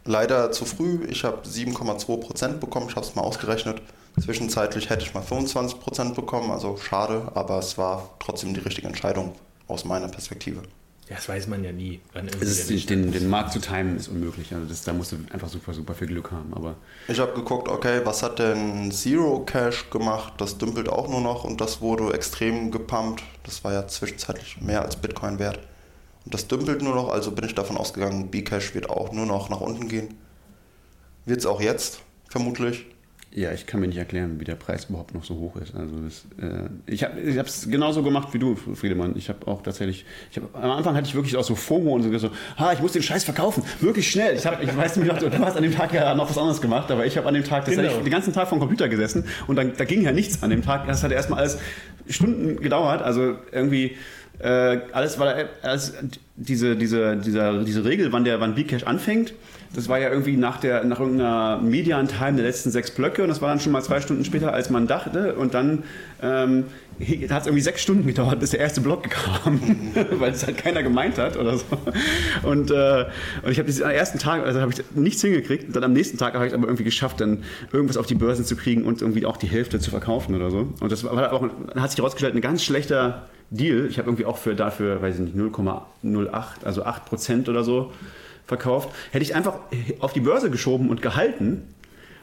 Leider 0.04 0.52
zu 0.52 0.64
früh. 0.64 1.00
Ich 1.08 1.24
habe 1.24 1.38
7,2% 1.46 2.58
bekommen. 2.58 2.86
Ich 2.88 2.96
habe 2.96 3.04
es 3.04 3.14
mal 3.16 3.22
ausgerechnet. 3.22 3.82
Zwischenzeitlich 4.20 4.90
hätte 4.90 5.04
ich 5.04 5.14
mal 5.14 5.22
25% 5.22 6.14
bekommen. 6.14 6.50
Also 6.50 6.76
schade, 6.76 7.30
aber 7.34 7.58
es 7.58 7.78
war 7.78 8.10
trotzdem 8.18 8.54
die 8.54 8.60
richtige 8.60 8.86
Entscheidung 8.86 9.32
aus 9.66 9.84
meiner 9.84 10.08
Perspektive. 10.08 10.62
Ja, 11.08 11.16
das 11.16 11.28
weiß 11.28 11.46
man 11.46 11.64
ja 11.64 11.72
nie. 11.72 12.00
Ist, 12.40 12.68
den, 12.90 13.10
den, 13.12 13.30
Markt 13.30 13.52
zu 13.52 13.60
timen 13.60 13.96
ist 13.96 14.08
unmöglich. 14.08 14.52
Also 14.52 14.66
das, 14.66 14.82
da 14.82 14.92
musst 14.92 15.12
du 15.12 15.16
einfach 15.32 15.48
super, 15.48 15.72
super 15.72 15.94
viel 15.94 16.06
Glück 16.08 16.30
haben. 16.30 16.52
Aber 16.52 16.76
ich 17.08 17.18
habe 17.18 17.32
geguckt, 17.32 17.68
okay, 17.68 18.02
was 18.04 18.22
hat 18.22 18.38
denn 18.38 18.90
Zero 18.92 19.40
Cash 19.40 19.88
gemacht? 19.88 20.34
Das 20.36 20.58
dümpelt 20.58 20.90
auch 20.90 21.08
nur 21.08 21.22
noch 21.22 21.44
und 21.44 21.62
das 21.62 21.80
wurde 21.80 22.12
extrem 22.12 22.70
gepumpt. 22.70 23.22
Das 23.44 23.64
war 23.64 23.72
ja 23.72 23.88
zwischenzeitlich 23.88 24.60
mehr 24.60 24.82
als 24.82 24.96
Bitcoin 24.96 25.38
wert. 25.38 25.60
Und 26.26 26.34
das 26.34 26.46
dümpelt 26.46 26.82
nur 26.82 26.94
noch, 26.94 27.08
also 27.08 27.30
bin 27.30 27.46
ich 27.46 27.54
davon 27.54 27.78
ausgegangen, 27.78 28.30
Bcash 28.30 28.74
wird 28.74 28.90
auch 28.90 29.10
nur 29.10 29.24
noch 29.24 29.48
nach 29.48 29.62
unten 29.62 29.88
gehen. 29.88 30.14
Wird 31.24 31.40
es 31.40 31.46
auch 31.46 31.62
jetzt, 31.62 32.00
vermutlich. 32.28 32.84
Ja, 33.34 33.52
ich 33.52 33.66
kann 33.66 33.80
mir 33.80 33.88
nicht 33.88 33.98
erklären, 33.98 34.40
wie 34.40 34.44
der 34.44 34.54
Preis 34.54 34.86
überhaupt 34.86 35.14
noch 35.14 35.22
so 35.22 35.36
hoch 35.36 35.56
ist. 35.56 35.74
Also 35.74 35.94
das, 35.98 36.24
äh, 36.40 36.70
ich 36.86 37.04
habe 37.04 37.20
es 37.20 37.70
genauso 37.70 38.02
gemacht 38.02 38.28
wie 38.32 38.38
du, 38.38 38.56
Friedemann. 38.56 39.14
Ich 39.16 39.28
habe 39.28 39.46
auch 39.46 39.62
tatsächlich, 39.62 40.06
ich 40.30 40.38
hab, 40.38 40.56
am 40.56 40.70
Anfang 40.70 40.96
hatte 40.96 41.08
ich 41.08 41.14
wirklich 41.14 41.36
auch 41.36 41.44
so 41.44 41.54
FOMO 41.54 41.94
und 41.94 42.18
so, 42.18 42.30
ha, 42.56 42.72
ich 42.72 42.80
muss 42.80 42.92
den 42.92 43.02
Scheiß 43.02 43.24
verkaufen, 43.24 43.62
wirklich 43.80 44.10
schnell. 44.10 44.34
Ich, 44.34 44.46
hab, 44.46 44.62
ich 44.62 44.74
weiß 44.74 44.96
nicht, 44.96 45.22
du 45.22 45.38
hast 45.40 45.56
an 45.56 45.62
dem 45.62 45.74
Tag 45.74 45.92
ja 45.92 46.14
noch 46.14 46.30
was 46.30 46.38
anderes 46.38 46.62
gemacht, 46.62 46.90
aber 46.90 47.04
ich 47.04 47.18
habe 47.18 47.28
an 47.28 47.34
dem 47.34 47.44
Tag 47.44 47.66
genau. 47.66 48.00
den 48.00 48.10
ganzen 48.10 48.32
Tag 48.32 48.48
vom 48.48 48.60
Computer 48.60 48.88
gesessen 48.88 49.24
und 49.46 49.56
dann, 49.56 49.72
da 49.76 49.84
ging 49.84 50.02
ja 50.02 50.12
nichts 50.12 50.42
an 50.42 50.48
dem 50.48 50.62
Tag. 50.62 50.86
Das 50.86 51.02
hat 51.02 51.12
erstmal 51.12 51.40
alles 51.40 51.58
Stunden 52.08 52.60
gedauert. 52.60 53.02
Also 53.02 53.36
irgendwie 53.52 53.96
äh, 54.38 54.78
alles 54.92 55.18
war 55.18 55.34
alles, 55.62 55.94
diese, 56.38 56.76
diese, 56.76 57.16
dieser, 57.16 57.64
diese 57.64 57.84
Regel, 57.84 58.12
wann 58.12 58.24
der 58.24 58.40
wann 58.40 58.54
Bcash 58.54 58.84
anfängt 58.84 59.34
das 59.74 59.88
war 59.88 59.98
ja 59.98 60.08
irgendwie 60.10 60.36
nach, 60.36 60.58
der, 60.58 60.84
nach 60.84 60.98
irgendeiner 60.98 61.58
Median 61.58 62.08
Time 62.08 62.34
der 62.34 62.46
letzten 62.46 62.70
sechs 62.70 62.90
Blöcke 62.90 63.22
und 63.22 63.28
das 63.28 63.42
war 63.42 63.48
dann 63.48 63.60
schon 63.60 63.72
mal 63.72 63.82
zwei 63.82 64.00
Stunden 64.00 64.24
später, 64.24 64.52
als 64.52 64.70
man 64.70 64.86
dachte. 64.86 65.34
Und 65.34 65.52
dann 65.52 65.84
ähm, 66.22 66.64
hat 67.28 67.42
es 67.42 67.46
irgendwie 67.46 67.60
sechs 67.60 67.82
Stunden 67.82 68.06
gedauert, 68.06 68.40
bis 68.40 68.50
der 68.50 68.60
erste 68.60 68.80
Block 68.80 69.10
kam, 69.10 69.60
weil 70.12 70.32
es 70.32 70.46
halt 70.46 70.56
keiner 70.56 70.82
gemeint 70.82 71.18
hat 71.18 71.36
oder 71.36 71.58
so. 71.58 71.64
Und, 72.44 72.70
äh, 72.70 73.04
und 73.42 73.50
ich 73.50 73.58
habe 73.58 73.66
diesen 73.66 73.88
ersten 73.88 74.18
Tag, 74.18 74.42
also 74.44 74.60
habe 74.60 74.72
ich 74.72 74.82
nichts 74.94 75.20
hingekriegt. 75.20 75.76
Dann 75.76 75.84
am 75.84 75.92
nächsten 75.92 76.16
Tag 76.16 76.32
habe 76.34 76.46
ich 76.46 76.52
es 76.52 76.58
aber 76.58 76.66
irgendwie 76.66 76.84
geschafft, 76.84 77.20
dann 77.20 77.42
irgendwas 77.70 77.98
auf 77.98 78.06
die 78.06 78.14
Börsen 78.14 78.46
zu 78.46 78.56
kriegen 78.56 78.84
und 78.84 79.02
irgendwie 79.02 79.26
auch 79.26 79.36
die 79.36 79.48
Hälfte 79.48 79.80
zu 79.80 79.90
verkaufen 79.90 80.34
oder 80.34 80.50
so. 80.50 80.72
Und 80.80 80.90
das 80.90 81.04
war 81.04 81.32
auch, 81.32 81.46
hat 81.76 81.90
sich 81.90 81.98
herausgestellt, 81.98 82.34
ein 82.34 82.40
ganz 82.40 82.64
schlechter 82.64 83.28
Deal. 83.50 83.86
Ich 83.86 83.98
habe 83.98 84.08
irgendwie 84.08 84.24
auch 84.24 84.38
für 84.38 84.54
dafür, 84.54 85.00
weiß 85.02 85.16
ich 85.16 85.20
nicht, 85.20 85.36
0,08, 85.36 86.27
also 86.28 86.84
8 86.84 87.04
Prozent 87.04 87.48
oder 87.48 87.64
so 87.64 87.92
verkauft. 88.46 88.90
Hätte 89.10 89.22
ich 89.22 89.34
einfach 89.34 89.58
auf 90.00 90.12
die 90.12 90.20
Börse 90.20 90.50
geschoben 90.50 90.88
und 90.90 91.02
gehalten, 91.02 91.74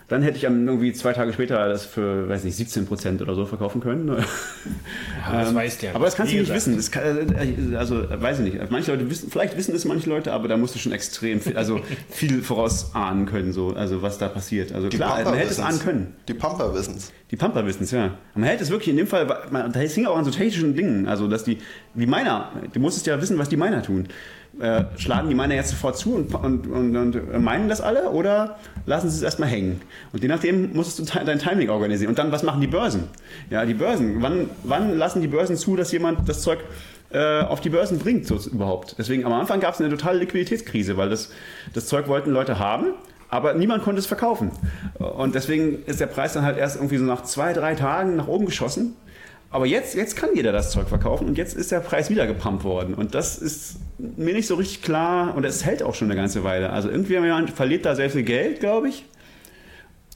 dann 0.08 0.22
hätte 0.22 0.36
ich 0.36 0.44
dann 0.44 0.68
irgendwie 0.68 0.94
zwei 0.94 1.14
Tage 1.14 1.34
später 1.34 1.68
das 1.68 1.84
für, 1.84 2.30
weiß 2.30 2.44
nicht, 2.44 2.56
17 2.56 2.86
Prozent 2.86 3.22
oder 3.24 3.34
so 3.34 3.46
verkaufen 3.46 3.82
können. 3.82 4.08
Ja, 4.08 5.40
das 5.40 5.50
ähm, 5.50 5.56
weißt 5.56 5.82
du 5.82 5.86
ja. 5.88 5.96
Aber 5.96 6.06
das 6.06 6.16
kannst 6.16 6.32
du 6.32 6.38
nicht 6.38 6.54
wissen. 6.54 6.80
Kann, 6.92 7.34
äh, 7.34 7.76
also, 7.76 8.04
weiß 8.10 8.40
ich 8.40 8.54
nicht. 8.54 8.72
Manche 8.72 8.92
Leute 8.92 9.10
wissen, 9.10 9.32
vielleicht 9.32 9.58
wissen 9.58 9.74
es 9.76 9.86
manche 9.86 10.08
Leute, 10.08 10.32
aber 10.32 10.48
da 10.48 10.58
musst 10.58 10.76
du 10.76 10.80
schon 10.80 10.92
extrem 10.92 11.42
viel, 11.42 11.58
also 11.58 11.80
viel 12.10 12.44
vorausahnen 12.44 13.26
können, 13.26 13.52
so, 13.52 13.70
also 13.70 14.04
was 14.04 14.20
da 14.20 14.28
passiert. 14.28 14.72
Also 14.74 14.90
die 14.90 14.98
klar, 14.98 15.24
man 15.24 15.34
hätte 15.34 15.50
es 15.50 15.60
ahnen 15.60 15.80
können. 15.80 16.14
Die 16.28 16.36
Pumper 16.36 16.76
wissen 16.76 16.96
es. 16.98 17.12
Die 17.32 17.36
Pumper 17.36 17.66
wissen 17.66 17.84
es, 17.84 17.92
ja. 17.92 18.16
Man 18.36 18.44
hätte 18.48 18.64
es 18.64 18.70
wirklich 18.70 18.90
in 18.90 18.98
dem 18.98 19.08
Fall, 19.08 19.26
man, 19.50 19.72
da 19.72 19.80
hing 19.80 20.06
auch 20.06 20.18
an 20.18 20.26
so 20.26 20.32
technischen 20.32 20.76
Dingen, 20.76 21.08
also 21.08 21.28
dass 21.28 21.44
die, 21.44 21.58
wie 21.96 22.06
Miner, 22.06 22.52
du 22.72 22.80
musstest 22.80 23.08
ja 23.08 23.20
wissen, 23.20 23.40
was 23.40 23.50
die 23.50 23.58
Miner 23.58 23.82
tun. 23.82 24.08
Äh, 24.60 24.86
schlagen 24.98 25.28
die 25.28 25.36
Miner 25.36 25.56
jetzt 25.56 25.72
sofort 25.72 25.98
zu 25.98 26.16
und, 26.16 26.34
und, 26.34 26.68
und, 26.68 26.96
und, 26.96 27.44
meinen 27.44 27.68
das 27.68 27.82
alle 27.82 28.10
oder 28.10 28.58
lassen 28.86 29.10
sie 29.10 29.18
es 29.18 29.22
erstmal 29.22 29.50
hängen? 29.50 29.82
Und 30.14 30.22
je 30.22 30.30
nachdem 30.30 30.72
musst 30.74 30.98
du 30.98 31.04
dein 31.04 31.40
Timing 31.40 31.70
organisieren. 31.70 32.10
Und 32.10 32.20
dann, 32.20 32.32
was 32.32 32.42
machen 32.42 32.62
die 32.62 32.68
Börsen? 32.68 33.04
Ja, 33.50 33.66
die 33.66 33.74
Börsen. 33.74 34.22
Wann, 34.22 34.50
wann 34.64 34.98
lassen 34.98 35.22
die 35.22 35.28
Börsen 35.28 35.58
zu, 35.58 35.76
dass 35.76 35.92
jemand 35.92 36.30
das 36.30 36.42
Zeug 36.42 36.60
äh, 37.12 37.42
auf 37.42 37.60
die 37.60 37.70
Börsen 37.70 38.00
bringt 38.00 38.28
so 38.28 38.38
überhaupt? 38.50 38.96
Deswegen 38.98 39.26
am 39.26 39.34
Anfang 39.34 39.60
gab 39.60 39.74
es 39.74 39.82
eine 39.82 39.90
totale 39.90 40.20
Liquiditätskrise, 40.20 40.96
weil 40.96 41.10
das, 41.10 41.32
das 41.74 41.88
Zeug 41.88 42.08
wollten 42.08 42.32
Leute 42.32 42.58
haben. 42.58 42.94
Aber 43.28 43.56
niemand 43.56 43.84
konnte 43.84 44.00
es 44.00 44.06
verkaufen. 44.06 44.52
Und 45.00 45.36
deswegen 45.36 45.84
ist 45.86 46.00
der 46.00 46.06
Preis 46.06 46.32
dann 46.32 46.44
halt 46.44 46.58
erst 46.58 46.78
irgendwie 46.78 46.98
so 46.98 47.04
nach 47.04 47.24
zwei, 47.24 47.52
drei 47.52 47.76
Tagen 47.76 48.16
nach 48.16 48.28
oben 48.28 48.46
geschossen. 48.46 48.96
Aber 49.56 49.66
jetzt, 49.66 49.96
jetzt 49.96 50.18
kann 50.18 50.32
jeder 50.36 50.52
das 50.52 50.72
Zeug 50.72 50.90
verkaufen 50.90 51.30
und 51.30 51.38
jetzt 51.38 51.56
ist 51.56 51.72
der 51.72 51.80
Preis 51.80 52.10
wieder 52.10 52.28
gepumpt 52.28 52.66
worden. 52.66 52.94
Und 52.94 53.16
das 53.16 53.38
ist 53.38 53.78
mir 53.98 54.34
nicht 54.34 54.48
so 54.48 54.56
richtig 54.56 54.82
klar 54.82 55.34
und 55.34 55.46
es 55.46 55.64
hält 55.64 55.82
auch 55.82 55.96
schon 55.96 56.12
eine 56.12 56.20
ganze 56.20 56.44
Weile. 56.44 56.72
Also 56.72 56.90
irgendwie 56.90 57.16
verliert 57.54 57.86
da 57.86 57.96
sehr 57.96 58.10
viel 58.10 58.24
Geld, 58.24 58.60
glaube 58.60 58.90
ich. 58.90 59.06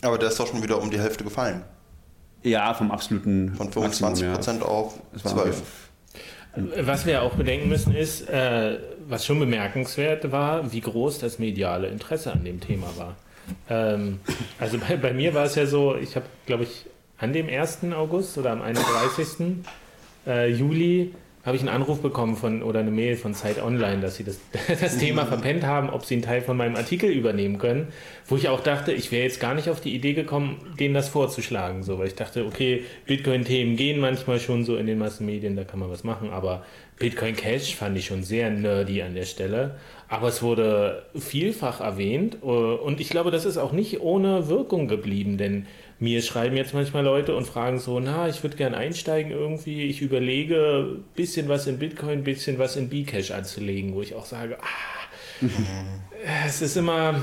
Aber 0.02 0.18
der 0.18 0.28
ist 0.28 0.42
doch 0.42 0.48
schon 0.48 0.62
wieder 0.62 0.82
um 0.82 0.92
die 0.92 1.00
Hälfte 1.00 1.24
gefallen. 1.24 1.64
Ja, 2.44 2.74
vom 2.74 2.92
absoluten. 2.92 3.56
Von 3.56 3.72
25 3.72 4.30
Prozent 4.30 4.60
ja. 4.60 4.68
auf 4.68 5.00
12. 5.24 5.62
Was 6.82 7.06
wir 7.06 7.22
auch 7.22 7.36
bedenken 7.36 7.70
müssen 7.70 7.96
ist, 7.96 8.28
äh, 8.28 8.78
was 9.08 9.26
schon 9.26 9.40
bemerkenswert 9.40 10.34
war, 10.34 10.74
wie 10.74 10.82
groß 10.82 11.20
das 11.20 11.40
mediale 11.40 11.88
Interesse 11.88 12.34
an 12.34 12.44
dem 12.44 12.60
Thema 12.60 12.88
war. 12.98 13.16
Ähm, 13.70 14.20
also 14.60 14.80
bei, 14.80 14.98
bei, 14.98 15.14
mir 15.14 15.34
war 15.34 15.46
es 15.46 15.56
ja 15.56 15.66
so, 15.66 15.96
ich 15.96 16.18
habe, 16.18 16.26
glaube 16.46 16.64
ich, 16.64 16.86
an 17.20 17.34
dem 17.34 17.48
1. 17.50 17.80
August 17.96 18.38
oder 18.38 18.52
am 18.52 18.62
31. 18.62 19.58
Äh, 20.26 20.52
Juli 20.52 21.12
habe 21.46 21.56
ich 21.56 21.62
einen 21.62 21.70
Anruf 21.70 22.02
bekommen 22.02 22.36
von 22.36 22.62
oder 22.62 22.80
eine 22.80 22.92
Mail 22.92 23.16
von 23.16 23.34
Zeit 23.34 23.62
Online, 23.62 24.02
dass 24.02 24.18
sie 24.18 24.24
das, 24.24 24.40
das 24.82 24.98
Thema 24.98 25.26
verpennt 25.26 25.66
haben, 25.66 25.90
ob 25.90 26.06
sie 26.06 26.16
einen 26.16 26.24
Teil 26.24 26.42
von 26.42 26.58
meinem 26.58 26.76
Artikel 26.76 27.10
übernehmen 27.10 27.58
können, 27.58 27.88
wo 28.28 28.36
ich 28.36 28.50
auch 28.50 28.60
dachte, 28.60 28.92
ich 28.92 29.12
wäre 29.12 29.24
jetzt 29.24 29.40
gar 29.40 29.56
nicht 29.56 29.70
auf 29.70 29.80
die 29.80 29.96
Idee 29.96 30.14
gekommen, 30.14 30.58
denen 30.80 30.94
das 30.94 31.10
vorzuschlagen, 31.10 31.84
so, 31.84 31.98
weil 31.98 32.08
ich 32.08 32.16
dachte, 32.16 32.46
okay, 32.46 32.84
Bitcoin-Themen 33.06 33.78
gehen 33.78 34.00
manchmal 34.00 34.40
schon 34.40 34.66
so 34.66 34.76
in 34.76 34.86
den 34.86 35.00
Massenmedien, 35.00 35.56
da 35.56 35.64
kann 35.64 35.80
man 35.80 35.90
was 35.90 36.04
machen, 36.04 36.30
aber 36.30 36.64
Bitcoin 37.00 37.36
Cash 37.36 37.76
fand 37.76 37.98
ich 37.98 38.08
schon 38.08 38.24
sehr 38.24 38.50
nerdy 38.50 39.02
an 39.02 39.16
der 39.16 39.26
Stelle, 39.26 39.78
aber 40.10 40.28
es 40.28 40.42
wurde 40.42 41.04
vielfach 41.18 41.80
erwähnt 41.80 42.38
äh, 42.44 42.46
und 42.46 43.00
ich 43.00 43.10
glaube, 43.10 43.32
das 43.32 43.46
ist 43.46 43.58
auch 43.58 43.72
nicht 43.72 44.02
ohne 44.02 44.50
Wirkung 44.50 44.90
geblieben, 44.90 45.38
denn 45.38 45.66
mir 46.00 46.22
schreiben 46.22 46.56
jetzt 46.56 46.74
manchmal 46.74 47.04
Leute 47.04 47.36
und 47.36 47.46
fragen 47.46 47.80
so, 47.80 48.00
na, 48.00 48.30
ich 48.30 48.42
würde 48.42 48.56
gern 48.56 48.74
einsteigen 48.74 49.32
irgendwie, 49.32 49.84
ich 49.84 50.02
überlege, 50.02 50.98
bisschen 51.16 51.50
was 51.50 51.68
in 51.68 51.78
Bitcoin, 51.78 52.24
bisschen 52.24 52.58
was 52.58 52.78
in 52.78 52.90
Bcash 52.90 53.32
anzulegen, 53.32 53.94
wo 53.94 54.02
ich 54.02 54.16
auch 54.16 54.26
sage, 54.26 54.58
ah, 54.62 55.48
es 56.48 56.62
ist 56.62 56.78
immer 56.78 57.22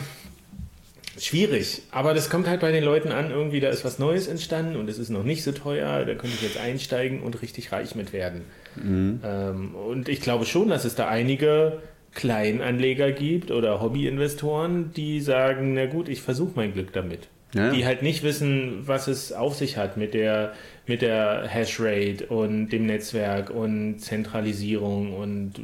schwierig, 1.19 1.83
aber 1.91 2.13
das 2.13 2.29
kommt 2.29 2.47
halt 2.47 2.61
bei 2.61 2.71
den 2.71 2.85
Leuten 2.85 3.11
an, 3.13 3.31
irgendwie 3.31 3.61
da 3.61 3.71
ist 3.71 3.87
was 3.87 3.99
Neues 3.99 4.29
entstanden 4.29 4.77
und 4.77 4.91
es 4.91 4.99
ist 4.99 5.09
noch 5.09 5.25
nicht 5.25 5.43
so 5.43 5.53
teuer, 5.53 6.05
da 6.05 6.15
könnte 6.15 6.37
ich 6.37 6.43
jetzt 6.43 6.59
einsteigen 6.59 7.23
und 7.23 7.41
richtig 7.41 7.73
reich 7.73 7.95
mit 7.95 8.13
werden. 8.13 8.43
Mhm. 8.77 9.21
Ähm, 9.25 9.75
und 9.75 10.11
ich 10.11 10.21
glaube 10.21 10.45
schon, 10.45 10.69
dass 10.69 10.85
es 10.85 10.95
da 10.95 11.09
einige 11.09 11.81
Kleinanleger 12.15 13.13
gibt 13.13 13.51
oder 13.51 13.81
Hobbyinvestoren, 13.81 14.93
die 14.93 15.23
sagen, 15.23 15.73
na 15.73 15.87
gut, 15.87 16.11
ich 16.11 16.21
versuche 16.21 16.53
mein 16.55 16.75
Glück 16.75 16.93
damit 16.93 17.29
ja. 17.55 17.71
die 17.71 17.87
halt 17.87 18.03
nicht 18.03 18.23
wissen, 18.23 18.87
was 18.87 19.09
es 19.09 19.33
auf 19.33 19.55
sich 19.55 19.77
hat 19.77 19.97
mit 19.97 20.15
der, 20.15 20.53
mit 20.87 21.03
der 21.03 21.47
Hashrate 21.49 22.27
und 22.27 22.69
dem 22.71 22.87
Netzwerk 22.87 23.51
und 23.51 23.99
Zentralisierung 23.99 25.15
und 25.15 25.55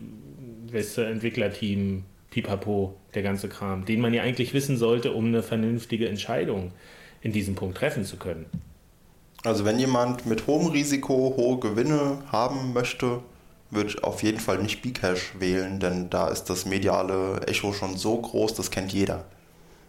weißt 0.73 0.99
du, 0.99 1.03
Entwicklerteam, 1.03 2.05
pipapo, 2.31 2.95
der 3.15 3.23
ganze 3.23 3.49
Kram, 3.49 3.85
den 3.85 4.01
man 4.01 4.15
ja 4.15 4.23
eigentlich 4.23 4.55
wissen 4.55 4.77
sollte, 4.77 5.13
um 5.13 5.27
eine 5.27 5.43
vernünftige 5.43 6.09
Entscheidung 6.09 6.73
in 7.21 7.33
diesem 7.33 7.55
Punkt 7.55 7.77
treffen 7.77 8.05
zu 8.05 8.17
können. 8.17 8.47
Also 9.45 9.65
wenn 9.65 9.79
jemand 9.79 10.25
mit 10.25 10.47
hohem 10.47 10.69
Risiko 10.69 11.35
hohe 11.37 11.59
Gewinne 11.59 12.19
haben 12.31 12.73
möchte, 12.73 13.21
würde 13.71 13.91
ich 13.91 14.05
auf 14.05 14.23
jeden 14.23 14.39
Fall 14.39 14.63
nicht 14.63 14.83
Bcash 14.83 15.33
wählen, 15.39 15.81
denn 15.81 16.11
da 16.11 16.29
ist 16.29 16.45
das 16.45 16.67
mediale 16.67 17.41
Echo 17.47 17.73
schon 17.73 17.97
so 17.97 18.21
groß, 18.21 18.55
das 18.55 18.71
kennt 18.71 18.93
jeder. 18.93 19.25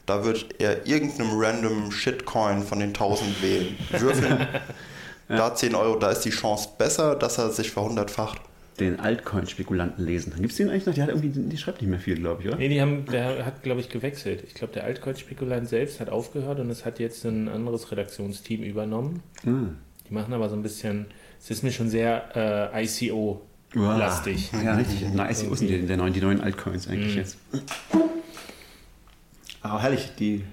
Da 0.05 0.23
wird 0.25 0.55
er 0.59 0.85
irgendeinem 0.85 1.31
random 1.33 1.91
Shitcoin 1.91 2.63
von 2.63 2.79
den 2.79 2.89
1000 2.89 3.41
wählen. 3.41 3.77
Würfeln 3.91 4.47
da 5.27 5.55
10 5.55 5.75
Euro, 5.75 5.97
da 5.97 6.11
ist 6.11 6.21
die 6.21 6.29
Chance 6.31 6.69
besser, 6.77 7.15
dass 7.15 7.37
er 7.37 7.49
sich 7.51 7.71
verhundertfacht. 7.71 8.41
Den 8.79 8.99
Altcoin-Spekulanten 8.99 10.03
lesen. 10.03 10.33
Gibt 10.35 10.49
es 10.49 10.57
den 10.57 10.69
eigentlich 10.69 10.87
noch? 10.87 10.95
Die, 10.95 11.01
hat 11.03 11.09
irgendwie, 11.09 11.29
die 11.29 11.57
schreibt 11.57 11.79
nicht 11.81 11.91
mehr 11.91 11.99
viel, 11.99 12.15
glaube 12.15 12.41
ich, 12.41 12.47
oder? 12.47 12.57
Nee, 12.57 12.69
die 12.69 12.81
haben, 12.81 13.05
der 13.05 13.45
hat, 13.45 13.61
glaube 13.61 13.79
ich, 13.81 13.89
gewechselt. 13.89 14.43
Ich 14.47 14.55
glaube, 14.55 14.73
der 14.73 14.83
Altcoin-Spekulant 14.85 15.69
selbst 15.69 15.99
hat 15.99 16.09
aufgehört 16.09 16.59
und 16.59 16.71
es 16.71 16.83
hat 16.83 16.97
jetzt 16.99 17.23
ein 17.23 17.47
anderes 17.49 17.91
Redaktionsteam 17.91 18.63
übernommen. 18.63 19.21
Hm. 19.43 19.77
Die 20.09 20.13
machen 20.13 20.33
aber 20.33 20.49
so 20.49 20.55
ein 20.55 20.63
bisschen, 20.63 21.05
es 21.39 21.51
ist 21.51 21.63
mir 21.63 21.71
schon 21.71 21.87
sehr 21.89 22.71
äh, 22.73 22.83
ICO-lastig. 22.83 24.49
Ja, 24.63 24.73
richtig. 24.75 25.05
Na, 25.13 25.29
ICO 25.29 25.53
sind 25.55 25.67
die, 25.67 25.85
der 25.85 25.97
neuen, 25.97 26.13
die 26.13 26.21
neuen 26.21 26.41
Altcoins 26.41 26.87
eigentlich 26.87 27.13
Mhm. 27.13 27.19
jetzt. 27.19 27.37
Aber 29.63 29.81
herrlich, 29.81 30.11
die, 30.19 30.43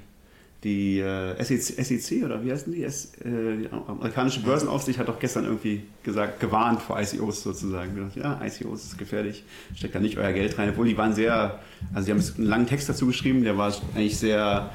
die 0.63 1.01
äh, 1.01 1.43
SEC, 1.43 1.85
SEC 1.85 2.25
oder 2.25 2.45
wie 2.45 2.53
heißen 2.53 2.73
die? 2.73 2.85
S, 2.85 3.13
äh, 3.25 3.57
die 3.59 3.69
amerikanische 3.71 4.41
Börsenaufsicht 4.41 4.99
hat 5.01 5.09
doch 5.09 5.19
gestern 5.19 5.45
irgendwie 5.45 5.83
gesagt, 6.05 6.39
gewarnt 6.39 6.81
vor 6.81 6.99
ICOs 7.01 7.43
sozusagen. 7.43 7.95
Gesagt, 7.97 8.17
ja, 8.17 8.41
ICOs 8.43 8.85
ist 8.85 8.99
gefährlich, 8.99 9.45
steckt 9.75 9.97
da 9.97 10.01
nicht 10.01 10.17
euer 10.17 10.33
Geld 10.33 10.57
rein. 10.59 10.71
Obwohl 10.71 10.87
die 10.87 10.97
waren 10.97 11.13
sehr, 11.13 11.59
also 11.93 12.07
die 12.07 12.13
haben 12.13 12.25
einen 12.37 12.47
langen 12.47 12.67
Text 12.67 12.89
dazu 12.89 13.07
geschrieben, 13.07 13.43
der 13.43 13.59
war 13.59 13.75
eigentlich 13.97 14.17
sehr, 14.17 14.71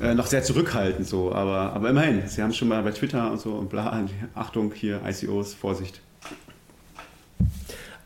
äh, 0.00 0.14
noch 0.14 0.26
sehr 0.26 0.42
zurückhaltend 0.42 1.06
so. 1.06 1.32
Aber, 1.32 1.74
aber 1.74 1.90
immerhin, 1.90 2.26
sie 2.26 2.42
haben 2.42 2.54
schon 2.54 2.68
mal 2.68 2.82
bei 2.82 2.92
Twitter 2.92 3.30
und 3.30 3.40
so 3.40 3.52
und 3.52 3.68
bla, 3.68 4.06
Achtung 4.34 4.72
hier, 4.74 5.02
ICOs, 5.06 5.52
Vorsicht. 5.52 6.00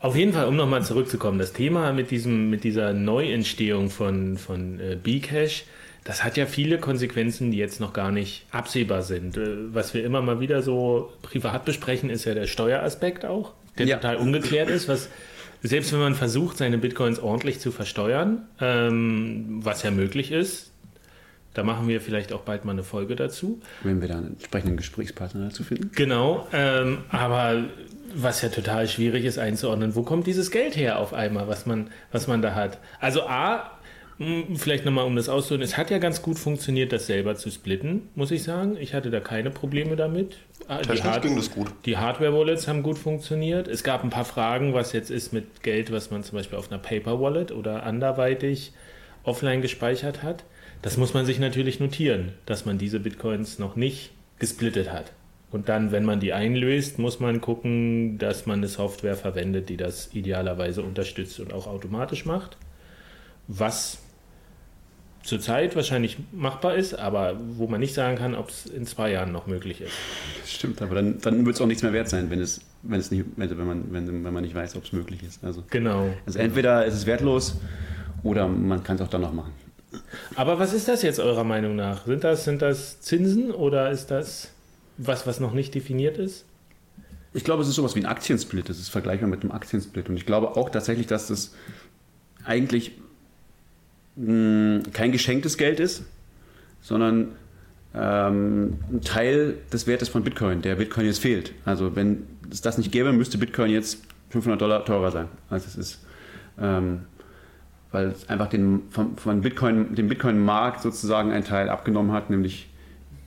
Auf 0.00 0.14
jeden 0.16 0.32
Fall, 0.32 0.46
um 0.46 0.56
nochmal 0.56 0.82
zurückzukommen, 0.84 1.38
das 1.38 1.52
Thema 1.52 1.92
mit, 1.92 2.10
diesem, 2.10 2.50
mit 2.50 2.64
dieser 2.64 2.92
Neuentstehung 2.92 3.90
von, 3.90 4.36
von 4.36 4.78
äh, 4.78 4.96
Bcash, 5.02 5.64
das 6.04 6.22
hat 6.22 6.36
ja 6.36 6.46
viele 6.46 6.78
Konsequenzen, 6.78 7.50
die 7.50 7.56
jetzt 7.56 7.80
noch 7.80 7.92
gar 7.92 8.12
nicht 8.12 8.46
absehbar 8.52 9.02
sind. 9.02 9.36
Äh, 9.36 9.74
was 9.74 9.94
wir 9.94 10.04
immer 10.04 10.22
mal 10.22 10.38
wieder 10.38 10.62
so 10.62 11.12
privat 11.22 11.64
besprechen, 11.64 12.10
ist 12.10 12.24
ja 12.24 12.34
der 12.34 12.46
Steueraspekt 12.46 13.24
auch, 13.24 13.54
der 13.78 13.86
Ja. 13.86 13.96
total 13.96 14.16
ungeklärt 14.16 14.70
ist, 14.70 14.86
was 14.88 15.08
selbst 15.62 15.92
wenn 15.92 16.00
man 16.00 16.14
versucht, 16.14 16.58
seine 16.58 16.78
Bitcoins 16.78 17.18
ordentlich 17.18 17.58
zu 17.58 17.72
versteuern, 17.72 18.42
ähm, 18.60 19.60
was 19.64 19.82
ja 19.82 19.90
möglich 19.90 20.30
ist, 20.30 20.70
da 21.54 21.64
machen 21.64 21.88
wir 21.88 22.02
vielleicht 22.02 22.32
auch 22.34 22.42
bald 22.42 22.66
mal 22.66 22.72
eine 22.72 22.84
Folge 22.84 23.16
dazu. 23.16 23.60
Wenn 23.82 24.00
wir 24.02 24.08
da 24.08 24.18
einen 24.18 24.34
entsprechenden 24.34 24.76
Gesprächspartner 24.76 25.46
dazu 25.46 25.64
finden. 25.64 25.90
Genau, 25.94 26.46
ähm, 26.52 26.98
aber 27.08 27.64
was 28.14 28.42
ja 28.42 28.48
total 28.48 28.88
schwierig 28.88 29.24
ist 29.24 29.38
einzuordnen, 29.38 29.94
wo 29.94 30.02
kommt 30.02 30.26
dieses 30.26 30.50
Geld 30.50 30.76
her 30.76 30.98
auf 30.98 31.12
einmal, 31.12 31.48
was 31.48 31.66
man, 31.66 31.90
was 32.12 32.26
man 32.26 32.42
da 32.42 32.54
hat? 32.54 32.78
Also 33.00 33.22
A, 33.22 33.70
vielleicht 34.54 34.84
nochmal 34.86 35.04
um 35.04 35.14
das 35.16 35.28
auszuholen, 35.28 35.62
es 35.62 35.76
hat 35.76 35.90
ja 35.90 35.98
ganz 35.98 36.22
gut 36.22 36.38
funktioniert, 36.38 36.92
das 36.92 37.06
selber 37.06 37.36
zu 37.36 37.50
splitten, 37.50 38.08
muss 38.14 38.30
ich 38.30 38.42
sagen. 38.42 38.76
Ich 38.80 38.94
hatte 38.94 39.10
da 39.10 39.20
keine 39.20 39.50
Probleme 39.50 39.94
damit. 39.96 40.38
Ah, 40.68 40.78
Die, 40.78 40.88
Technisch 40.88 41.02
Hard 41.04 41.22
ging 41.22 41.36
das 41.36 41.50
gut. 41.50 41.68
die 41.84 41.96
Hardware-Wallets 41.98 42.66
haben 42.66 42.82
gut 42.82 42.98
funktioniert. 42.98 43.68
Es 43.68 43.84
gab 43.84 44.02
ein 44.04 44.10
paar 44.10 44.24
Fragen, 44.24 44.72
was 44.72 44.92
jetzt 44.92 45.10
ist 45.10 45.32
mit 45.32 45.62
Geld, 45.62 45.92
was 45.92 46.10
man 46.10 46.24
zum 46.24 46.38
Beispiel 46.38 46.58
auf 46.58 46.70
einer 46.72 46.80
Paper-Wallet 46.80 47.52
oder 47.52 47.82
anderweitig 47.82 48.72
offline 49.22 49.60
gespeichert 49.60 50.22
hat. 50.22 50.44
Das 50.82 50.96
muss 50.96 51.14
man 51.14 51.26
sich 51.26 51.38
natürlich 51.38 51.78
notieren, 51.80 52.32
dass 52.46 52.64
man 52.64 52.78
diese 52.78 53.00
Bitcoins 53.00 53.58
noch 53.58 53.76
nicht 53.76 54.12
gesplittet 54.38 54.92
hat. 54.92 55.12
Und 55.50 55.68
dann, 55.68 55.92
wenn 55.92 56.04
man 56.04 56.18
die 56.20 56.32
einlöst, 56.32 56.98
muss 56.98 57.20
man 57.20 57.40
gucken, 57.40 58.18
dass 58.18 58.46
man 58.46 58.58
eine 58.58 58.68
Software 58.68 59.16
verwendet, 59.16 59.68
die 59.68 59.76
das 59.76 60.12
idealerweise 60.12 60.82
unterstützt 60.82 61.38
und 61.40 61.52
auch 61.52 61.66
automatisch 61.66 62.24
macht. 62.26 62.56
Was 63.46 63.98
zurzeit 65.22 65.74
wahrscheinlich 65.76 66.18
machbar 66.32 66.74
ist, 66.76 66.94
aber 66.94 67.36
wo 67.56 67.66
man 67.66 67.80
nicht 67.80 67.94
sagen 67.94 68.16
kann, 68.16 68.34
ob 68.34 68.48
es 68.48 68.66
in 68.66 68.86
zwei 68.86 69.10
Jahren 69.10 69.32
noch 69.32 69.46
möglich 69.46 69.80
ist. 69.80 69.92
Stimmt, 70.46 70.80
aber 70.82 70.96
dann, 70.96 71.20
dann 71.20 71.44
wird 71.44 71.56
es 71.56 71.60
auch 71.60 71.66
nichts 71.66 71.82
mehr 71.82 71.92
wert 71.92 72.08
sein, 72.08 72.30
wenn 72.30 72.40
es, 72.40 72.60
wenn 72.82 73.00
es 73.00 73.10
nicht, 73.10 73.24
wenn 73.36 73.66
man, 73.66 73.92
wenn, 73.92 74.24
wenn 74.24 74.32
man 74.32 74.42
nicht 74.42 74.54
weiß, 74.54 74.76
ob 74.76 74.84
es 74.84 74.92
möglich 74.92 75.22
ist. 75.22 75.44
Also, 75.44 75.64
Genau. 75.70 76.08
also 76.26 76.38
entweder 76.38 76.84
ist 76.84 76.94
es 76.94 77.06
wertlos 77.06 77.56
oder 78.22 78.46
man 78.48 78.82
kann 78.84 78.96
es 78.96 79.02
auch 79.02 79.08
dann 79.08 79.22
noch 79.22 79.32
machen. 79.32 79.52
Aber 80.34 80.58
was 80.58 80.72
ist 80.72 80.88
das 80.88 81.02
jetzt 81.02 81.18
eurer 81.20 81.44
Meinung 81.44 81.74
nach? 81.76 82.06
Sind 82.06 82.22
das, 82.24 82.44
sind 82.44 82.62
das 82.62 83.00
Zinsen 83.00 83.50
oder 83.50 83.90
ist 83.90 84.10
das 84.10 84.52
was, 84.98 85.26
was 85.26 85.40
noch 85.40 85.52
nicht 85.52 85.74
definiert 85.74 86.18
ist? 86.18 86.44
Ich 87.32 87.44
glaube, 87.44 87.62
es 87.62 87.68
ist 87.68 87.74
sowas 87.74 87.94
wie 87.94 88.00
ein 88.00 88.06
Aktiensplit. 88.06 88.68
Das 88.68 88.78
ist 88.78 88.88
vergleichbar 88.88 89.28
mit 89.28 89.42
einem 89.42 89.52
Aktiensplit. 89.52 90.08
Und 90.08 90.16
ich 90.16 90.24
glaube 90.26 90.56
auch 90.56 90.70
tatsächlich, 90.70 91.06
dass 91.06 91.26
das 91.26 91.54
eigentlich 92.44 92.92
mh, 94.16 94.84
kein 94.92 95.12
geschenktes 95.12 95.58
Geld 95.58 95.80
ist, 95.80 96.04
sondern 96.80 97.32
ähm, 97.94 98.78
ein 98.90 99.00
Teil 99.02 99.56
des 99.72 99.86
Wertes 99.86 100.08
von 100.08 100.22
Bitcoin, 100.22 100.62
der 100.62 100.76
Bitcoin 100.76 101.06
jetzt 101.06 101.18
fehlt. 101.18 101.52
Also 101.64 101.94
wenn 101.96 102.26
es 102.50 102.60
das 102.62 102.78
nicht 102.78 102.92
gäbe, 102.92 103.12
müsste 103.12 103.38
Bitcoin 103.38 103.70
jetzt 103.70 104.02
500 104.30 104.60
Dollar 104.60 104.84
teurer 104.84 105.10
sein, 105.10 105.28
als 105.50 105.66
es 105.66 105.76
ist. 105.76 106.06
Ähm, 106.58 107.00
weil 107.92 108.08
es 108.08 108.28
einfach 108.28 108.48
den, 108.48 108.82
von, 108.90 109.16
von 109.16 109.40
Bitcoin, 109.40 109.94
dem 109.94 110.08
Bitcoin-Markt 110.08 110.82
sozusagen 110.82 111.32
einen 111.32 111.44
Teil 111.44 111.68
abgenommen 111.68 112.12
hat, 112.12 112.30
nämlich 112.30 112.68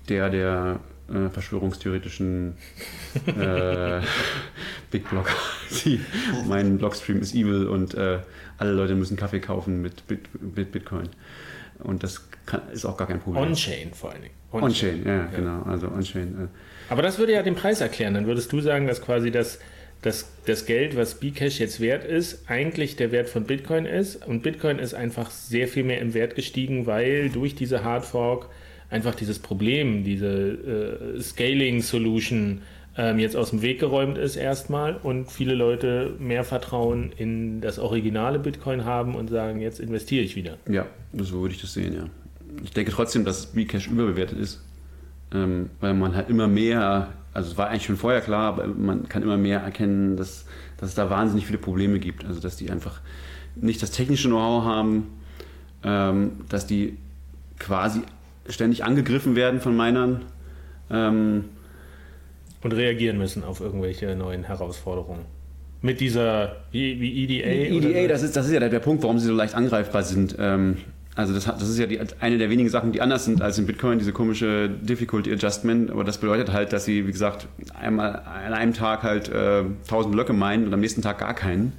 der 0.10 0.30
der 0.30 0.80
äh, 1.14 1.30
verschwörungstheoretischen 1.30 2.56
äh, 3.28 4.02
Big 4.92 5.10
Blogger. 5.10 5.32
Mein 6.48 6.78
Blogstream 6.78 7.22
ist 7.22 7.34
evil 7.34 7.68
und 7.68 7.94
äh, 7.94 8.20
alle 8.58 8.72
Leute 8.72 8.96
müssen 8.96 9.18
Kaffee 9.18 9.40
kaufen 9.40 9.82
mit, 9.82 10.08
Bit, 10.08 10.30
mit 10.56 10.72
Bitcoin. 10.72 11.10
Und 11.80 12.04
das 12.04 12.28
kann, 12.46 12.62
ist 12.74 12.86
auch 12.86 12.98
gar 12.98 13.08
kein 13.08 13.22
Problem. 13.22 13.44
On-Chain 13.44 13.94
vor 13.94 14.12
allen 14.12 14.24
Dingen. 14.24 14.34
On-Chain, 14.52 15.06
ja, 15.06 15.26
genau. 15.28 15.64
Also 15.64 15.88
On-Chain. 15.88 16.28
Äh, 16.28 16.92
Aber 16.92 17.02
das 17.02 17.18
würde 17.18 17.34
ja 17.34 17.44
den 17.44 17.56
Preis 17.56 17.82
erklären. 17.82 18.14
Dann 18.14 18.28
würdest 18.28 18.52
du 18.52 18.60
sagen, 18.60 18.88
dass 18.88 19.02
quasi 19.02 19.32
das, 19.32 19.60
das, 20.02 20.30
das 20.46 20.66
Geld, 20.66 20.98
was 20.98 21.16
Bcash 21.16 21.60
jetzt 21.60 21.80
wert 21.80 22.04
ist, 22.04 22.50
eigentlich 22.50 22.98
der 22.98 23.12
Wert 23.12 23.30
von 23.30 23.46
Bitcoin 23.46 23.86
ist. 23.86 24.28
Und 24.28 24.44
Bitcoin 24.44 24.78
ist 24.80 24.94
einfach 24.94 25.32
sehr 25.32 25.68
viel 25.68 25.84
mehr 25.84 26.02
im 26.02 26.14
Wert 26.14 26.36
gestiegen, 26.36 26.86
weil 26.86 27.30
durch 27.30 27.56
diese 27.56 27.84
Hardfork 27.84 28.50
einfach 28.90 29.16
dieses 29.16 29.40
Problem, 29.40 30.04
diese 30.04 30.28
äh, 30.28 31.22
Scaling-Solution 31.22 32.62
ähm, 32.98 33.20
jetzt 33.20 33.36
aus 33.36 33.52
dem 33.52 33.62
Weg 33.62 33.80
geräumt 33.80 34.18
ist 34.18 34.36
erstmal 34.36 34.98
und 34.98 35.32
viele 35.32 35.54
Leute 35.54 36.16
mehr 36.20 36.44
Vertrauen 36.44 37.12
in 37.16 37.62
das 37.62 37.80
originale 37.80 38.40
Bitcoin 38.40 38.86
haben 38.86 39.16
und 39.16 39.30
sagen, 39.30 39.62
jetzt 39.62 39.80
investiere 39.80 40.24
ich 40.24 40.36
wieder. 40.36 40.58
ja, 40.68 40.86
so 41.14 41.42
würde 41.42 41.56
ich 41.56 41.62
das 41.62 41.74
sehen, 41.74 41.94
ja. 41.94 42.06
Ich 42.64 42.72
denke 42.72 42.92
trotzdem, 42.92 43.26
dass 43.26 43.48
Bcash 43.48 43.88
überbewertet 43.88 44.40
ist. 44.40 44.62
Ähm, 45.32 45.70
weil 45.80 45.94
man 45.94 46.16
halt 46.16 46.30
immer 46.30 46.48
mehr, 46.48 47.10
also 47.34 47.52
es 47.52 47.58
war 47.58 47.70
eigentlich 47.70 47.86
schon 47.86 47.98
vorher 47.98 48.22
klar, 48.22 48.54
aber 48.54 48.66
man 48.66 49.08
kann 49.08 49.22
immer 49.22 49.38
mehr 49.38 49.60
erkennen, 49.60 50.18
dass, 50.18 50.46
dass 50.78 50.90
es 50.90 50.96
da 50.96 51.12
wahnsinnig 51.12 51.46
viele 51.46 51.60
Probleme 51.60 52.00
gibt. 52.00 52.26
Also 52.26 52.40
dass 52.40 52.56
die 52.56 52.72
einfach 52.72 53.00
nicht 53.56 53.82
das 53.84 53.92
technische 53.92 54.28
Know-how 54.28 54.64
haben, 54.64 55.08
ähm, 55.84 56.32
dass 56.50 56.66
die 56.66 56.98
quasi 57.60 58.02
ständig 58.50 58.84
angegriffen 58.84 59.36
werden 59.36 59.60
von 59.62 59.76
Minern. 59.76 60.22
Ähm, 60.92 61.46
Und 62.62 62.74
reagieren 62.74 63.18
müssen 63.18 63.44
auf 63.44 63.62
irgendwelche 63.62 64.16
neuen 64.16 64.44
Herausforderungen. 64.44 65.26
Mit 65.82 66.02
dieser, 66.02 66.58
wie, 66.72 67.00
wie 67.00 67.40
EDA? 67.40 67.78
oder 67.78 67.90
EDA, 67.90 68.02
so? 68.02 68.08
das 68.10 68.24
ist, 68.24 68.36
das 68.36 68.48
ist 68.48 68.52
ja 68.52 68.60
der, 68.60 68.70
der 68.70 68.80
Punkt, 68.80 69.02
warum 69.04 69.18
sie 69.18 69.28
so 69.28 69.34
leicht 69.34 69.56
angreifbar 69.56 70.04
sind. 70.04 70.36
Ähm, 70.38 70.78
also 71.20 71.34
das, 71.34 71.46
hat- 71.48 71.62
das 71.62 71.70
ist 71.70 71.78
ja 71.78 71.86
die, 71.86 72.00
eine 72.20 72.38
der 72.38 72.50
wenigen 72.50 72.70
Sachen, 72.70 72.92
die 72.92 73.02
anders 73.02 73.26
sind 73.26 73.42
als 73.42 73.58
in 73.60 73.66
Bitcoin, 73.68 74.00
diese 74.00 74.12
komische 74.14 74.70
Difficulty 74.70 75.32
Adjustment. 75.32 75.92
Aber 75.92 76.04
das 76.04 76.18
bedeutet 76.18 76.52
halt, 76.52 76.74
dass 76.74 76.86
sie, 76.86 77.06
wie 77.08 77.12
gesagt, 77.12 77.48
einmal 77.80 78.22
an 78.46 78.54
einem 78.54 78.74
Tag 78.74 79.04
halt 79.04 79.30
äh, 79.30 79.64
1000 79.84 80.12
Blöcke 80.14 80.34
meinen 80.34 80.66
und 80.66 80.74
am 80.74 80.80
nächsten 80.80 81.02
Tag 81.02 81.20
gar 81.20 81.34
keinen. 81.34 81.74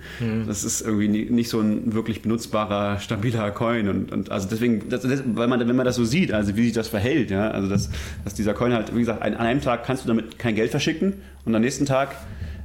Das 0.46 0.62
ist 0.64 0.83
irgendwie 0.83 1.09
nie, 1.09 1.24
nicht 1.31 1.48
so 1.48 1.61
ein 1.61 1.94
wirklich 1.94 2.22
benutzbarer, 2.22 2.98
stabiler 3.00 3.50
Coin. 3.50 3.88
Und, 3.88 4.12
und 4.12 4.31
also 4.31 4.46
deswegen, 4.50 4.88
das, 4.88 5.03
das, 5.03 5.22
weil 5.35 5.48
man, 5.48 5.61
wenn 5.66 5.76
man 5.76 5.87
das 5.87 5.96
so 5.96 6.05
sieht, 6.05 6.33
also 6.33 6.57
wie 6.57 6.64
sich 6.64 6.72
das 6.72 6.88
verhält, 6.88 7.31
ja, 7.31 7.50
also 7.50 7.68
dass, 7.68 7.90
dass 8.24 8.35
dieser 8.35 8.55
Coin 8.55 8.72
halt, 8.72 8.94
wie 8.94 9.00
gesagt, 9.00 9.22
an 9.22 9.35
an 9.35 9.46
einem 9.46 9.61
Tag 9.61 9.85
kannst 9.85 10.05
du 10.05 10.09
damit 10.09 10.38
kein 10.38 10.55
Geld 10.55 10.70
verschicken 10.70 11.14
und 11.44 11.55
am 11.55 11.62
nächsten 11.62 11.87
Tag 11.87 12.11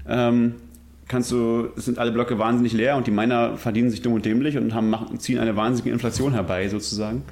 ähm, 0.08 0.56
kannst 1.08 1.32
du, 1.32 1.70
es 1.78 1.86
sind 1.86 2.00
alle 2.00 2.12
Blöcke 2.12 2.40
wahnsinnig 2.40 2.74
leer 2.74 2.96
und 2.98 3.08
die 3.08 3.12
Miner 3.12 3.58
verdienen 3.58 3.90
sich 3.90 4.02
dumm 4.02 4.14
und 4.14 4.26
dämlich 4.26 4.58
und 4.58 4.74
haben, 4.74 4.90
machen, 4.90 5.20
ziehen 5.20 5.40
eine 5.40 5.56
wahnsinnige 5.56 5.94
Inflation 5.94 6.34
herbei, 6.34 6.68
sozusagen. 6.68 7.24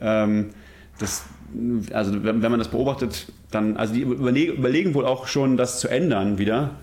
Ähm, 0.00 0.50
das, 0.98 1.24
also 1.92 2.24
wenn, 2.24 2.42
wenn 2.42 2.50
man 2.50 2.58
das 2.58 2.68
beobachtet, 2.68 3.26
dann, 3.50 3.76
also 3.76 3.94
die 3.94 4.02
überlegen, 4.02 4.54
überlegen 4.54 4.94
wohl 4.94 5.06
auch 5.06 5.26
schon, 5.26 5.56
das 5.56 5.80
zu 5.80 5.88
ändern 5.88 6.38
wieder. 6.38 6.76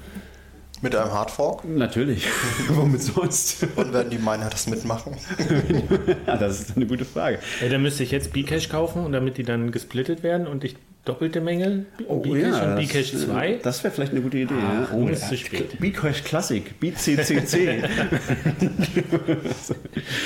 Mit 0.82 0.96
einem 0.96 1.12
Hardfork. 1.12 1.66
Natürlich. 1.66 2.26
Womit 2.70 3.02
sonst? 3.02 3.68
Und 3.76 3.92
werden 3.92 4.10
die 4.10 4.18
Miner 4.18 4.50
das 4.50 4.68
mitmachen? 4.68 5.14
ja, 6.28 6.38
das 6.38 6.62
ist 6.62 6.78
eine 6.78 6.86
gute 6.86 7.04
Frage. 7.04 7.40
Ja, 7.62 7.68
dann 7.68 7.82
müsste 7.82 8.04
ich 8.04 8.12
jetzt 8.12 8.32
Bcash 8.32 8.70
kaufen 8.70 9.04
und 9.04 9.12
damit 9.12 9.38
die 9.38 9.44
dann 9.44 9.72
gesplittet 9.72 10.24
werden 10.24 10.48
und 10.48 10.64
ich 10.64 10.78
doppelte 11.10 11.42
Menge 11.42 11.86
Bcash 11.98 12.22
und 12.22 12.42
das- 12.42 12.88
Bcash 12.88 13.12
2. 13.14 13.60
Das 13.64 13.84
wäre 13.84 13.94
vielleicht 13.94 14.12
eine 14.12 14.22
gute 14.22 14.38
Idee. 14.38 14.54
ja. 14.54 14.88
oh, 14.94 15.08
ist 15.08 15.28
zu 15.28 15.38
spät. 15.38 15.80
Bcash 15.80 16.24
Classic, 16.24 16.80
BCCC. 16.80 17.84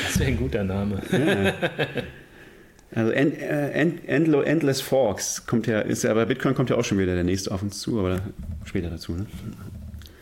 Das 0.04 0.20
wäre 0.20 0.30
ein 0.30 0.38
guter 0.38 0.64
Name. 0.64 1.02
Also 2.96 3.12
End, 3.12 3.42
äh, 3.42 3.72
End, 3.72 4.08
Endlo, 4.08 4.42
Endless 4.42 4.82
Forks 4.82 5.46
kommt 5.48 5.66
ja, 5.68 5.80
ist 5.80 6.04
ja 6.04 6.14
bei 6.14 6.26
Bitcoin 6.26 6.54
kommt 6.54 6.70
ja 6.70 6.76
auch 6.78 6.84
schon 6.84 7.00
wieder 7.00 7.16
der 7.16 7.24
nächste 7.24 7.52
auf 7.52 7.64
uns 7.64 7.80
zu, 7.80 8.00
aber 8.00 8.20
später 8.66 8.90
dazu. 8.90 9.14
Ne? 9.14 9.26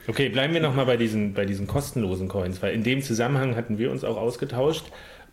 Okay, 0.07 0.29
bleiben 0.29 0.53
wir 0.53 0.61
nochmal 0.61 0.85
bei 0.85 0.97
diesen, 0.97 1.33
bei 1.33 1.45
diesen 1.45 1.67
kostenlosen 1.67 2.27
Coins, 2.27 2.61
weil 2.61 2.73
in 2.73 2.83
dem 2.83 3.01
Zusammenhang 3.01 3.55
hatten 3.55 3.77
wir 3.77 3.91
uns 3.91 4.03
auch 4.03 4.17
ausgetauscht 4.17 4.85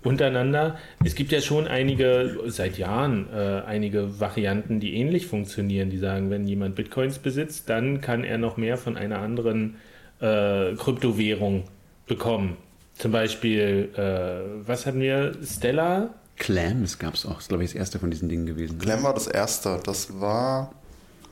untereinander. 0.02 0.76
Es 1.04 1.14
gibt 1.14 1.32
ja 1.32 1.40
schon 1.40 1.66
einige, 1.66 2.40
seit 2.46 2.78
Jahren, 2.78 3.28
äh, 3.32 3.62
einige 3.66 4.20
Varianten, 4.20 4.80
die 4.80 4.94
ähnlich 4.94 5.26
funktionieren, 5.26 5.90
die 5.90 5.98
sagen, 5.98 6.30
wenn 6.30 6.46
jemand 6.46 6.76
Bitcoins 6.76 7.18
besitzt, 7.18 7.68
dann 7.68 8.00
kann 8.00 8.24
er 8.24 8.38
noch 8.38 8.56
mehr 8.56 8.76
von 8.76 8.96
einer 8.96 9.18
anderen 9.18 9.76
äh, 10.20 10.74
Kryptowährung 10.74 11.64
bekommen. 12.06 12.56
Zum 12.96 13.12
Beispiel, 13.12 13.90
äh, 13.96 14.66
was 14.66 14.86
hatten 14.86 15.00
wir? 15.00 15.36
Stellar? 15.44 16.14
Clam, 16.36 16.82
das 16.82 16.98
gab 16.98 17.14
es 17.14 17.26
auch. 17.26 17.34
Das 17.34 17.42
ist, 17.44 17.48
glaube 17.48 17.64
ich, 17.64 17.70
das 17.70 17.78
erste 17.78 17.98
von 17.98 18.10
diesen 18.10 18.28
Dingen 18.28 18.46
gewesen. 18.46 18.78
ne? 18.78 18.84
Clem 18.84 19.02
war 19.02 19.14
das 19.14 19.26
erste. 19.26 19.80
Das 19.84 20.20
war 20.20 20.72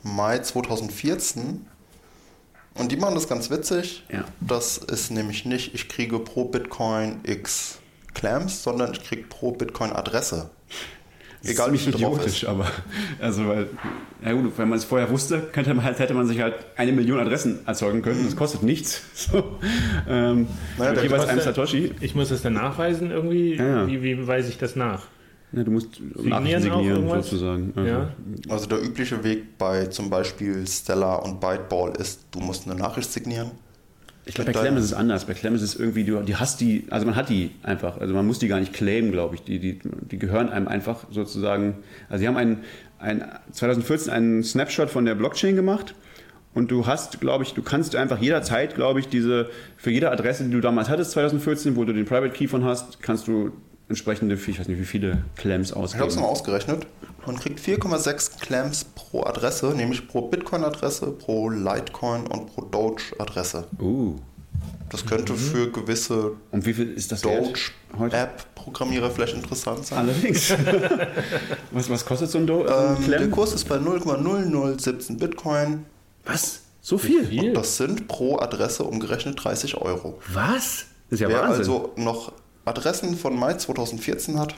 Mai 0.03 0.39
2014. 0.39 1.65
Und 2.75 2.91
die 2.91 2.97
machen 2.97 3.15
das 3.15 3.27
ganz 3.27 3.49
witzig. 3.49 4.03
Ja. 4.11 4.25
Das 4.39 4.77
ist 4.77 5.11
nämlich 5.11 5.45
nicht, 5.45 5.73
ich 5.73 5.89
kriege 5.89 6.19
pro 6.19 6.45
Bitcoin 6.45 7.19
x 7.23 7.79
Clams, 8.17 8.63
sondern 8.63 8.91
ich 8.93 9.03
kriege 9.03 9.23
pro 9.29 9.51
Bitcoin 9.51 9.91
Adresse. 9.93 10.49
Egal 11.43 11.71
wie 11.71 11.77
viel 11.77 11.93
drauf 11.93 12.01
idiotisch, 12.01 12.43
ist. 12.43 12.49
aber 12.49 12.65
also 13.21 13.47
weil, 13.47 13.67
ja 14.25 14.33
gut, 14.33 14.57
wenn 14.57 14.69
man 14.69 14.79
es 14.79 14.85
vorher 14.85 15.09
wusste, 15.11 15.39
könnte 15.53 15.73
man 15.75 15.85
halt, 15.85 15.99
hätte 15.99 16.15
man 16.15 16.25
sich 16.25 16.41
halt 16.41 16.55
eine 16.75 16.91
Million 16.91 17.19
Adressen 17.19 17.59
erzeugen 17.67 18.01
können. 18.01 18.25
Das 18.25 18.35
kostet 18.35 18.63
nichts. 18.63 19.01
So, 19.13 19.57
ähm, 20.09 20.47
Naja, 20.77 21.01
jeweils 21.01 21.27
einem 21.27 21.41
Satoshi. 21.41 21.91
Ich 22.01 22.15
muss 22.15 22.29
das 22.29 22.41
dann 22.41 22.53
nachweisen 22.53 23.11
irgendwie. 23.11 23.55
Ja, 23.55 23.81
ja. 23.81 23.87
Wie, 23.87 24.01
wie 24.01 24.27
weise 24.27 24.49
ich 24.49 24.57
das 24.57 24.75
nach? 24.75 25.03
Ja, 25.51 25.63
du 25.63 25.71
musst 25.71 25.95
Signieren 25.95 26.29
Nachrichten 26.29 26.71
auch 26.71 26.77
signieren 26.77 26.95
irgendwas? 26.97 27.25
sozusagen. 27.25 27.73
Also, 27.75 27.89
Ja. 27.89 28.09
Also 28.49 28.65
der 28.67 28.83
übliche 28.83 29.23
Weg 29.23 29.57
bei 29.57 29.85
zum 29.85 30.09
Beispiel 30.09 30.65
Stellar 30.67 31.23
und 31.23 31.39
Byteball 31.39 31.93
ist, 31.97 32.25
du 32.31 32.39
musst 32.39 32.67
eine 32.67 32.75
Nachricht 32.79 33.11
signieren. 33.11 33.51
Ich 34.27 34.35
glaube, 34.35 34.51
bei 34.51 34.51
Mit 34.51 34.61
Clem 34.61 34.65
deiner- 34.75 34.77
ist 34.79 34.85
es 34.85 34.93
anders. 34.93 35.25
Bei 35.25 35.33
Clem 35.33 35.55
ist 35.55 35.61
es 35.61 35.75
irgendwie, 35.75 36.03
du 36.03 36.21
die 36.21 36.35
hast 36.35 36.59
die, 36.61 36.85
also 36.89 37.05
man 37.05 37.15
hat 37.15 37.29
die 37.29 37.51
einfach, 37.63 37.97
also 37.99 38.13
man 38.13 38.27
muss 38.27 38.39
die 38.39 38.47
gar 38.47 38.59
nicht 38.59 38.73
claimen, 38.73 39.11
glaube 39.11 39.35
ich. 39.35 39.43
Die, 39.43 39.57
die, 39.59 39.79
die 39.83 40.19
gehören 40.19 40.49
einem 40.49 40.67
einfach 40.67 41.05
sozusagen. 41.11 41.75
Also 42.09 42.21
sie 42.21 42.27
haben 42.27 42.37
ein, 42.37 42.59
ein 42.99 43.23
2014 43.53 44.11
einen 44.11 44.43
Snapshot 44.43 44.89
von 44.89 45.05
der 45.05 45.15
Blockchain 45.15 45.55
gemacht 45.55 45.95
und 46.53 46.71
du 46.71 46.85
hast, 46.87 47.19
glaube 47.21 47.43
ich, 47.45 47.53
du 47.53 47.61
kannst 47.61 47.95
einfach 47.95 48.19
jederzeit, 48.19 48.75
glaube 48.75 48.99
ich, 48.99 49.07
diese, 49.07 49.49
für 49.77 49.91
jede 49.91 50.11
Adresse, 50.11 50.43
die 50.43 50.51
du 50.51 50.59
damals 50.61 50.89
hattest, 50.89 51.11
2014, 51.11 51.75
wo 51.75 51.85
du 51.85 51.93
den 51.93 52.05
Private 52.05 52.31
Key 52.33 52.47
von 52.47 52.65
hast, 52.65 53.01
kannst 53.01 53.27
du 53.27 53.51
entsprechende, 53.89 54.35
ich 54.35 54.59
weiß 54.59 54.67
nicht, 54.67 54.79
wie 54.79 54.85
viele 54.85 55.23
Clams 55.35 55.69
Ich 55.71 55.75
habe 55.75 55.85
es 55.85 55.93
ausgeben. 55.95 56.21
mal 56.21 56.27
ausgerechnet. 56.27 56.87
Man 57.25 57.39
kriegt 57.39 57.59
4,6 57.59 58.39
Clams 58.39 58.85
pro 58.95 59.23
Adresse, 59.25 59.67
nämlich 59.75 60.07
pro 60.07 60.21
Bitcoin-Adresse, 60.27 61.07
pro 61.07 61.49
Litecoin 61.49 62.25
und 62.27 62.47
pro 62.47 62.61
Doge-Adresse. 62.61 63.65
Uh, 63.79 64.15
Das 64.89 65.05
könnte 65.05 65.33
für 65.35 65.69
gewisse 65.71 66.31
und 66.51 66.65
wie 66.65 66.73
viel 66.73 66.93
ist 66.93 67.11
das? 67.11 67.21
Doge-App-Programmierer 67.21 69.11
vielleicht 69.11 69.33
interessant 69.35 69.85
sein. 69.85 69.99
Allerdings. 69.99 70.51
was, 71.71 71.89
was 71.89 72.05
kostet 72.05 72.29
so 72.29 72.37
ein 72.37 72.47
Do 72.47 72.65
Ähm, 72.65 73.09
der 73.09 73.27
Kurs 73.29 73.53
ist 73.53 73.65
bei 73.67 73.75
0,0017 73.77 75.17
Bitcoin. 75.17 75.85
Was? 76.25 76.61
So 76.81 76.97
viel? 76.97 77.25
Viel? 77.25 77.53
Das 77.53 77.77
sind 77.77 78.07
pro 78.07 78.39
Adresse 78.39 78.83
umgerechnet 78.83 79.43
30 79.43 79.75
Euro. 79.77 80.19
Was? 80.33 80.85
Das 81.09 81.11
ist 81.11 81.19
ja 81.19 81.27
Wer 81.29 81.41
Wahnsinn. 81.41 81.59
also 81.59 81.91
noch 81.97 82.31
Adressen 82.67 83.15
von 83.17 83.37
Mai 83.37 83.53
2014 83.55 84.39
hat, 84.39 84.55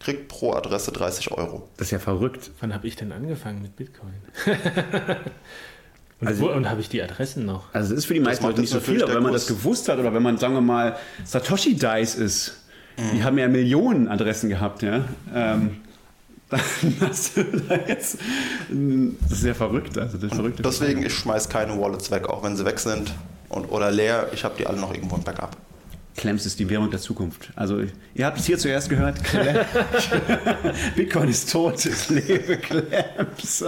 kriegt 0.00 0.28
pro 0.28 0.52
Adresse 0.52 0.92
30 0.92 1.30
Euro. 1.32 1.68
das 1.76 1.88
ist 1.88 1.90
ja 1.92 1.98
verrückt. 1.98 2.50
Wann 2.60 2.74
habe 2.74 2.86
ich 2.86 2.96
denn 2.96 3.10
angefangen 3.12 3.62
mit 3.62 3.76
Bitcoin? 3.76 4.12
und 6.20 6.28
Also- 6.28 6.42
wo, 6.42 6.48
und 6.50 6.68
habe 6.68 6.80
ich 6.80 6.88
die 6.88 7.02
Adressen 7.02 7.46
noch? 7.46 7.72
Also 7.72 7.92
es 7.94 8.00
ist 8.00 8.06
für 8.06 8.14
die 8.14 8.20
meisten 8.20 8.44
Leute 8.44 8.60
nicht 8.60 8.70
so 8.70 8.80
viel, 8.80 9.02
aber 9.02 9.14
wenn 9.14 9.22
man 9.22 9.32
Kurs. 9.32 9.46
das 9.46 9.56
gewusst 9.56 9.88
hat 9.88 9.98
oder 9.98 10.12
wenn 10.14 10.22
man, 10.22 10.38
sagen 10.38 10.54
wir 10.54 10.60
mal, 10.60 10.96
Satoshi 11.24 11.74
Dice 11.76 12.14
ist, 12.16 12.60
die 13.12 13.24
haben 13.24 13.38
ja 13.38 13.48
Millionen 13.48 14.06
Adressen 14.08 14.48
gehabt, 14.48 14.82
ja. 14.82 15.04
Ähm, 15.34 15.78
dann 16.50 16.60
hast 17.00 17.36
du 17.36 17.42
da 17.42 17.74
jetzt, 17.88 18.18
das 18.68 19.38
ist 19.38 19.44
ja 19.44 19.54
verrückt, 19.54 19.98
also 19.98 20.16
das 20.18 20.30
ist 20.30 20.34
verrückt. 20.36 20.60
Deswegen, 20.64 21.04
ich 21.04 21.12
schmeiß 21.14 21.48
keine 21.48 21.80
Wallets 21.80 22.10
weg, 22.10 22.28
auch 22.28 22.44
wenn 22.44 22.56
sie 22.56 22.64
weg 22.64 22.78
sind 22.78 23.12
und, 23.48 23.64
oder 23.66 23.90
leer. 23.90 24.28
Ich 24.32 24.44
habe 24.44 24.54
die 24.58 24.66
alle 24.66 24.78
noch 24.78 24.94
irgendwo 24.94 25.16
im 25.16 25.22
Backup. 25.22 25.56
Clams 26.16 26.46
ist 26.46 26.58
die 26.60 26.70
Währung 26.70 26.90
der 26.90 27.00
Zukunft. 27.00 27.50
Also 27.56 27.82
ihr 28.14 28.26
habt 28.26 28.38
es 28.38 28.46
hier 28.46 28.58
zuerst 28.58 28.88
gehört, 28.88 29.20
Bitcoin 30.96 31.28
ist 31.28 31.50
tot, 31.50 31.84
es 31.84 32.08
lebe 32.08 32.56
Clams. 32.56 33.64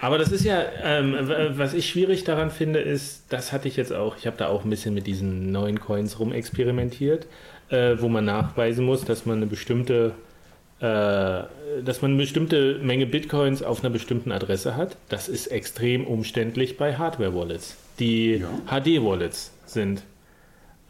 Aber 0.00 0.18
das 0.18 0.30
ist 0.30 0.44
ja, 0.44 0.62
ähm, 0.84 1.16
was 1.56 1.74
ich 1.74 1.88
schwierig 1.88 2.22
daran 2.22 2.50
finde, 2.50 2.78
ist, 2.78 3.24
das 3.28 3.52
hatte 3.52 3.66
ich 3.66 3.76
jetzt 3.76 3.92
auch, 3.92 4.16
ich 4.16 4.26
habe 4.26 4.36
da 4.36 4.46
auch 4.46 4.62
ein 4.62 4.70
bisschen 4.70 4.94
mit 4.94 5.06
diesen 5.06 5.50
neuen 5.50 5.80
Coins 5.80 6.20
rumexperimentiert, 6.20 7.26
äh, 7.70 7.96
wo 7.98 8.08
man 8.08 8.24
nachweisen 8.24 8.84
muss, 8.84 9.04
dass 9.04 9.26
man 9.26 9.38
eine 9.38 9.46
bestimmte, 9.46 10.12
äh, 10.78 10.84
dass 11.82 12.02
man 12.02 12.12
eine 12.12 12.18
bestimmte 12.18 12.78
Menge 12.78 13.06
Bitcoins 13.06 13.64
auf 13.64 13.80
einer 13.80 13.90
bestimmten 13.90 14.30
Adresse 14.30 14.76
hat. 14.76 14.96
Das 15.08 15.28
ist 15.28 15.48
extrem 15.48 16.06
umständlich 16.06 16.76
bei 16.76 16.94
Hardware-Wallets, 16.94 17.76
die 17.98 18.44
HD-Wallets 18.66 19.55
sind. 19.70 20.02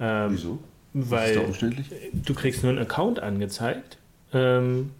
Ähm, 0.00 0.30
Wieso? 0.32 0.58
Was 0.92 1.28
ist 1.28 1.36
da 1.36 1.40
Weil 1.40 1.46
umständlich? 1.46 1.86
du 2.12 2.34
kriegst 2.34 2.62
nur 2.62 2.70
einen 2.70 2.80
Account 2.80 3.20
angezeigt, 3.20 3.98
ähm, 4.32 4.90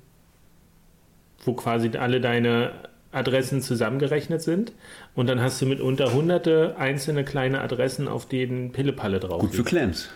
wo 1.44 1.54
quasi 1.54 1.90
alle 1.96 2.20
deine 2.20 2.72
Adressen 3.12 3.62
zusammengerechnet 3.62 4.42
sind. 4.42 4.72
Und 5.14 5.28
dann 5.28 5.40
hast 5.40 5.60
du 5.62 5.66
mitunter 5.66 6.12
hunderte 6.12 6.76
einzelne 6.78 7.24
kleine 7.24 7.60
Adressen, 7.60 8.08
auf 8.08 8.26
denen 8.26 8.72
Pillepalle 8.72 9.20
drauf 9.20 9.40
Gut 9.40 9.54
für. 9.54 9.64
Clams. 9.64 10.08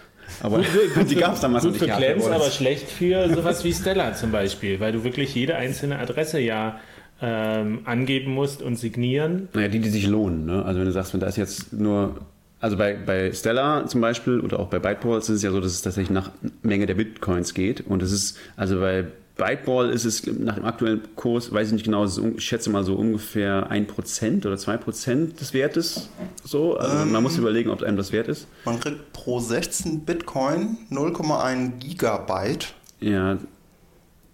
Aber 0.42 0.62
die 1.08 1.14
gab 1.16 1.34
es 1.34 1.40
damals 1.40 1.64
Gut 1.64 1.72
noch 1.72 1.78
für 1.78 1.86
nicht. 1.86 1.96
Clams, 1.96 2.26
aber 2.26 2.50
schlecht 2.50 2.88
für 2.88 3.28
sowas 3.34 3.64
wie 3.64 3.72
Stella 3.72 4.14
zum 4.14 4.30
Beispiel, 4.30 4.80
weil 4.80 4.92
du 4.92 5.02
wirklich 5.02 5.34
jede 5.34 5.56
einzelne 5.56 5.98
Adresse 5.98 6.40
ja 6.40 6.78
ähm, 7.22 7.80
angeben 7.84 8.32
musst 8.32 8.62
und 8.62 8.76
signieren. 8.76 9.48
Naja, 9.52 9.68
die, 9.68 9.80
die 9.80 9.90
sich 9.90 10.06
lohnen. 10.06 10.46
Ne? 10.46 10.64
Also 10.64 10.80
wenn 10.80 10.86
du 10.86 10.92
sagst, 10.92 11.12
wenn 11.12 11.20
da 11.20 11.26
ist 11.26 11.36
jetzt 11.36 11.72
nur, 11.72 12.16
also 12.60 12.76
bei, 12.76 12.94
bei 12.94 13.32
Stella 13.32 13.86
zum 13.86 14.00
Beispiel 14.00 14.40
oder 14.40 14.60
auch 14.60 14.68
bei 14.68 14.78
Byteballs 14.78 15.28
ist 15.28 15.36
es 15.36 15.42
ja 15.42 15.50
so, 15.50 15.60
dass 15.60 15.72
es 15.72 15.82
tatsächlich 15.82 16.10
nach 16.10 16.30
Menge 16.62 16.86
der 16.86 16.94
Bitcoins 16.94 17.54
geht. 17.54 17.86
Und 17.86 18.02
es 18.02 18.12
ist, 18.12 18.36
also 18.56 18.80
bei 18.80 19.06
Byteball 19.36 19.88
ist 19.88 20.04
es 20.04 20.26
nach 20.26 20.56
dem 20.56 20.66
aktuellen 20.66 21.00
Kurs, 21.16 21.50
weiß 21.50 21.68
ich 21.68 21.72
nicht 21.72 21.84
genau, 21.84 22.04
ich 22.04 22.44
schätze 22.44 22.68
mal 22.68 22.84
so 22.84 22.94
ungefähr 22.94 23.70
1% 23.72 24.46
oder 24.46 24.56
2% 24.56 25.38
des 25.38 25.54
Wertes. 25.54 26.10
So, 26.44 26.76
also 26.76 27.06
man 27.06 27.22
muss 27.22 27.38
überlegen, 27.38 27.70
ob 27.70 27.82
einem 27.82 27.96
das 27.96 28.12
wert 28.12 28.28
ist. 28.28 28.46
Man 28.66 28.78
kriegt 28.78 29.14
pro 29.14 29.40
16 29.40 30.00
Bitcoin 30.00 30.76
0,1 30.90 31.78
Gigabyte 31.78 32.74
Ja, 33.00 33.38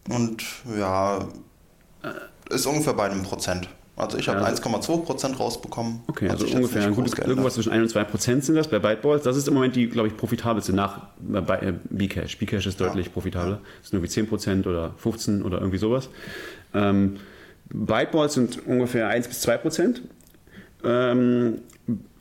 und 0.08 0.42
ja, 0.76 1.28
ist 2.50 2.66
ungefähr 2.66 2.94
bei 2.94 3.04
einem 3.04 3.22
Prozent. 3.22 3.68
Also 3.96 4.18
ich 4.18 4.28
habe 4.28 4.40
Ja, 4.40 4.46
1,2 4.46 5.04
Prozent 5.04 5.40
rausbekommen. 5.40 6.00
Okay, 6.06 6.28
also 6.28 6.44
ungefähr 6.44 6.90
geändert. 6.90 7.26
irgendwas 7.26 7.54
zwischen 7.54 7.72
1 7.72 7.82
und 7.82 7.88
2 7.88 8.04
Prozent 8.04 8.44
sind 8.44 8.54
das 8.54 8.68
bei 8.68 8.78
Byteballs. 8.78 9.22
Das 9.24 9.38
ist 9.38 9.48
im 9.48 9.54
Moment 9.54 9.74
die, 9.74 9.88
glaube 9.88 10.08
ich, 10.08 10.16
profitabelste 10.16 10.74
nach 10.74 10.98
äh, 11.32 11.40
bei 11.40 11.58
äh, 11.60 11.72
Bcash. 11.88 12.36
Bcash 12.38 12.66
ist 12.66 12.78
deutlich 12.78 13.10
profitabler. 13.12 13.60
Das 13.80 13.90
sind 13.90 13.96
irgendwie 13.98 14.10
10 14.10 14.28
Prozent 14.28 14.66
oder 14.66 14.92
15 14.98 15.42
oder 15.42 15.58
irgendwie 15.58 15.78
sowas. 15.78 16.10
Ähm, 16.74 17.16
Byteballs 17.70 18.34
sind 18.34 18.66
ungefähr 18.66 19.08
1 19.08 19.28
bis 19.28 19.40
2 19.40 19.56
Prozent. 19.56 20.02
Ähm, 20.84 21.60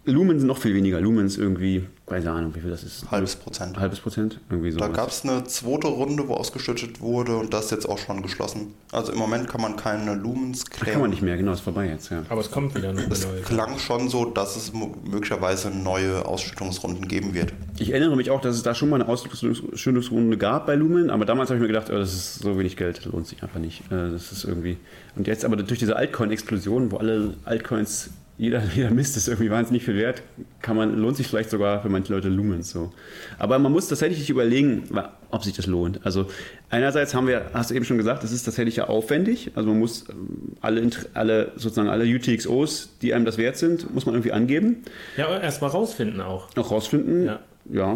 Lumen 0.05 0.39
sind 0.39 0.47
noch 0.47 0.59
viel 0.59 0.75
weniger. 0.75 1.01
Lumen 1.01 1.25
ist 1.25 1.37
irgendwie, 1.37 1.83
keine 2.07 2.29
Ahnung, 2.31 2.53
wie 2.55 2.59
viel 2.59 2.69
das 2.69 2.83
ist. 2.83 3.09
Halbes 3.09 3.35
Prozent. 3.35 3.79
Halbes 3.79 3.99
Prozent? 3.99 4.39
Irgendwie 4.49 4.69
Da 4.71 4.85
sowas. 4.85 4.93
gab 4.95 5.09
es 5.09 5.23
eine 5.23 5.43
zweite 5.45 5.87
Runde, 5.87 6.27
wo 6.27 6.35
ausgeschüttet 6.35 7.01
wurde 7.01 7.35
und 7.35 7.51
das 7.53 7.65
ist 7.65 7.71
jetzt 7.71 7.89
auch 7.89 7.97
schon 7.97 8.21
geschlossen. 8.21 8.73
Also 8.91 9.11
im 9.11 9.17
Moment 9.17 9.47
kann 9.49 9.59
man 9.61 9.75
keine 9.75 10.13
Lumens 10.13 10.65
Kann 10.65 11.01
man 11.01 11.09
nicht 11.09 11.23
mehr, 11.23 11.35
genau, 11.35 11.51
ist 11.53 11.61
vorbei 11.61 11.87
jetzt, 11.87 12.11
ja. 12.11 12.21
Aber 12.29 12.41
es 12.41 12.51
kommt 12.51 12.75
wieder 12.75 12.89
eine 12.89 13.01
Es 13.11 13.25
neue. 13.25 13.41
klang 13.41 13.79
schon 13.79 14.07
so, 14.09 14.25
dass 14.25 14.55
es 14.55 14.71
möglicherweise 14.73 15.71
neue 15.71 16.25
Ausschüttungsrunden 16.25 17.07
geben 17.07 17.33
wird. 17.33 17.53
Ich 17.79 17.91
erinnere 17.91 18.15
mich 18.15 18.29
auch, 18.29 18.39
dass 18.39 18.55
es 18.55 18.61
da 18.63 18.75
schon 18.75 18.89
mal 18.89 19.01
eine 19.01 19.09
Ausschüttungsrunde 19.09 20.37
gab 20.37 20.67
bei 20.67 20.75
Lumen, 20.75 21.09
aber 21.09 21.25
damals 21.25 21.49
habe 21.49 21.57
ich 21.57 21.61
mir 21.61 21.67
gedacht, 21.67 21.89
oh, 21.89 21.97
das 21.97 22.13
ist 22.13 22.35
so 22.39 22.57
wenig 22.59 22.77
Geld, 22.77 22.97
das 22.99 23.05
lohnt 23.05 23.27
sich 23.27 23.41
einfach 23.41 23.59
nicht. 23.59 23.81
Äh, 23.91 24.11
Das 24.11 24.31
ist 24.31 24.43
irgendwie. 24.43 24.77
Und 25.15 25.27
jetzt 25.27 25.43
aber 25.43 25.55
durch 25.55 25.79
diese 25.79 25.95
Altcoin-Explosion, 25.95 26.91
wo 26.91 26.97
alle 26.97 27.33
Altcoins, 27.45 28.11
jeder, 28.37 28.61
jeder 28.75 28.91
Mist 28.91 29.17
ist 29.17 29.27
irgendwie 29.27 29.49
wahnsinnig 29.49 29.83
viel 29.83 29.95
wert, 29.95 30.21
kann 30.61 30.75
man, 30.75 30.97
lohnt 30.97 31.17
sich 31.17 31.27
vielleicht 31.27 31.49
sogar 31.49 31.81
für 31.81 31.89
manche 31.89 32.13
Leute 32.13 32.27
Lumens 32.29 32.71
so. 32.71 32.91
Aber 33.37 33.59
man 33.59 33.71
muss 33.71 33.87
tatsächlich 33.87 34.29
überlegen, 34.29 34.83
ob 35.31 35.43
sich 35.43 35.53
das 35.55 35.67
lohnt. 35.67 36.05
Also 36.05 36.27
einerseits 36.69 37.13
haben 37.13 37.27
wir, 37.27 37.51
hast 37.53 37.71
du 37.71 37.75
eben 37.75 37.85
schon 37.85 37.97
gesagt, 37.97 38.23
das 38.23 38.31
ist 38.31 38.43
tatsächlich 38.43 38.75
ja 38.77 38.87
aufwendig. 38.87 39.51
Also 39.55 39.69
man 39.69 39.79
muss 39.79 40.05
ähm, 40.09 40.55
alle, 40.61 40.89
alle 41.13 41.51
sozusagen 41.55 41.89
alle 41.89 42.05
UTXOs, 42.05 42.97
die 43.01 43.13
einem 43.13 43.25
das 43.25 43.37
wert 43.37 43.57
sind, 43.57 43.93
muss 43.93 44.05
man 44.05 44.15
irgendwie 44.15 44.31
angeben, 44.31 44.83
Ja, 45.17 45.37
erstmal 45.39 45.69
rausfinden 45.71 46.21
auch. 46.21 46.49
auch 46.57 46.71
rausfinden. 46.71 47.25
Ja. 47.25 47.39
Ja. 47.71 47.95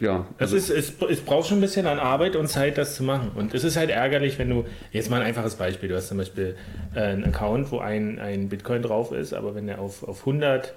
Ja. 0.00 0.26
Es, 0.38 0.52
ist, 0.52 0.70
es, 0.70 0.94
es 1.08 1.20
braucht 1.20 1.48
schon 1.48 1.58
ein 1.58 1.60
bisschen 1.60 1.86
an 1.86 1.98
Arbeit 1.98 2.36
und 2.36 2.48
Zeit, 2.48 2.78
das 2.78 2.94
zu 2.94 3.02
machen. 3.02 3.30
Und 3.34 3.54
es 3.54 3.64
ist 3.64 3.76
halt 3.76 3.90
ärgerlich, 3.90 4.38
wenn 4.38 4.50
du, 4.50 4.64
jetzt 4.92 5.10
mal 5.10 5.20
ein 5.20 5.26
einfaches 5.26 5.54
Beispiel, 5.56 5.88
du 5.88 5.96
hast 5.96 6.08
zum 6.08 6.18
Beispiel 6.18 6.56
äh, 6.94 7.00
einen 7.00 7.24
Account, 7.24 7.70
wo 7.72 7.78
ein, 7.78 8.18
ein 8.18 8.48
Bitcoin 8.48 8.82
drauf 8.82 9.12
ist, 9.12 9.32
aber 9.32 9.54
wenn 9.54 9.66
der 9.66 9.80
auf, 9.80 10.02
auf 10.02 10.20
100 10.20 10.74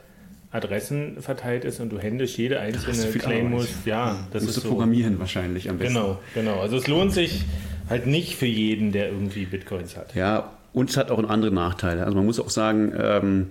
Adressen 0.51 1.21
verteilt 1.21 1.65
ist 1.65 1.79
und 1.79 1.89
du 1.89 1.99
händisch 1.99 2.37
jede 2.37 2.59
einzelne 2.59 3.11
claimen 3.11 3.51
musst, 3.51 3.85
ja, 3.85 4.15
das 4.31 4.43
ist 4.43 4.57
du 4.57 4.61
so. 4.61 4.69
programmieren 4.69 5.19
wahrscheinlich 5.19 5.69
am 5.69 5.77
besten. 5.77 5.95
Genau, 5.95 6.19
genau. 6.33 6.59
Also 6.61 6.77
es 6.77 6.87
lohnt 6.87 7.11
sich 7.11 7.43
halt 7.89 8.07
nicht 8.07 8.35
für 8.35 8.45
jeden, 8.45 8.91
der 8.91 9.09
irgendwie 9.09 9.45
Bitcoins 9.45 9.97
hat. 9.97 10.15
Ja, 10.15 10.51
und 10.73 10.89
es 10.89 10.97
hat 10.97 11.11
auch 11.11 11.17
andere 11.27 11.51
Nachteile. 11.51 12.05
Also 12.05 12.15
man 12.15 12.25
muss 12.25 12.39
auch 12.39 12.49
sagen, 12.49 12.93
ähm, 12.97 13.47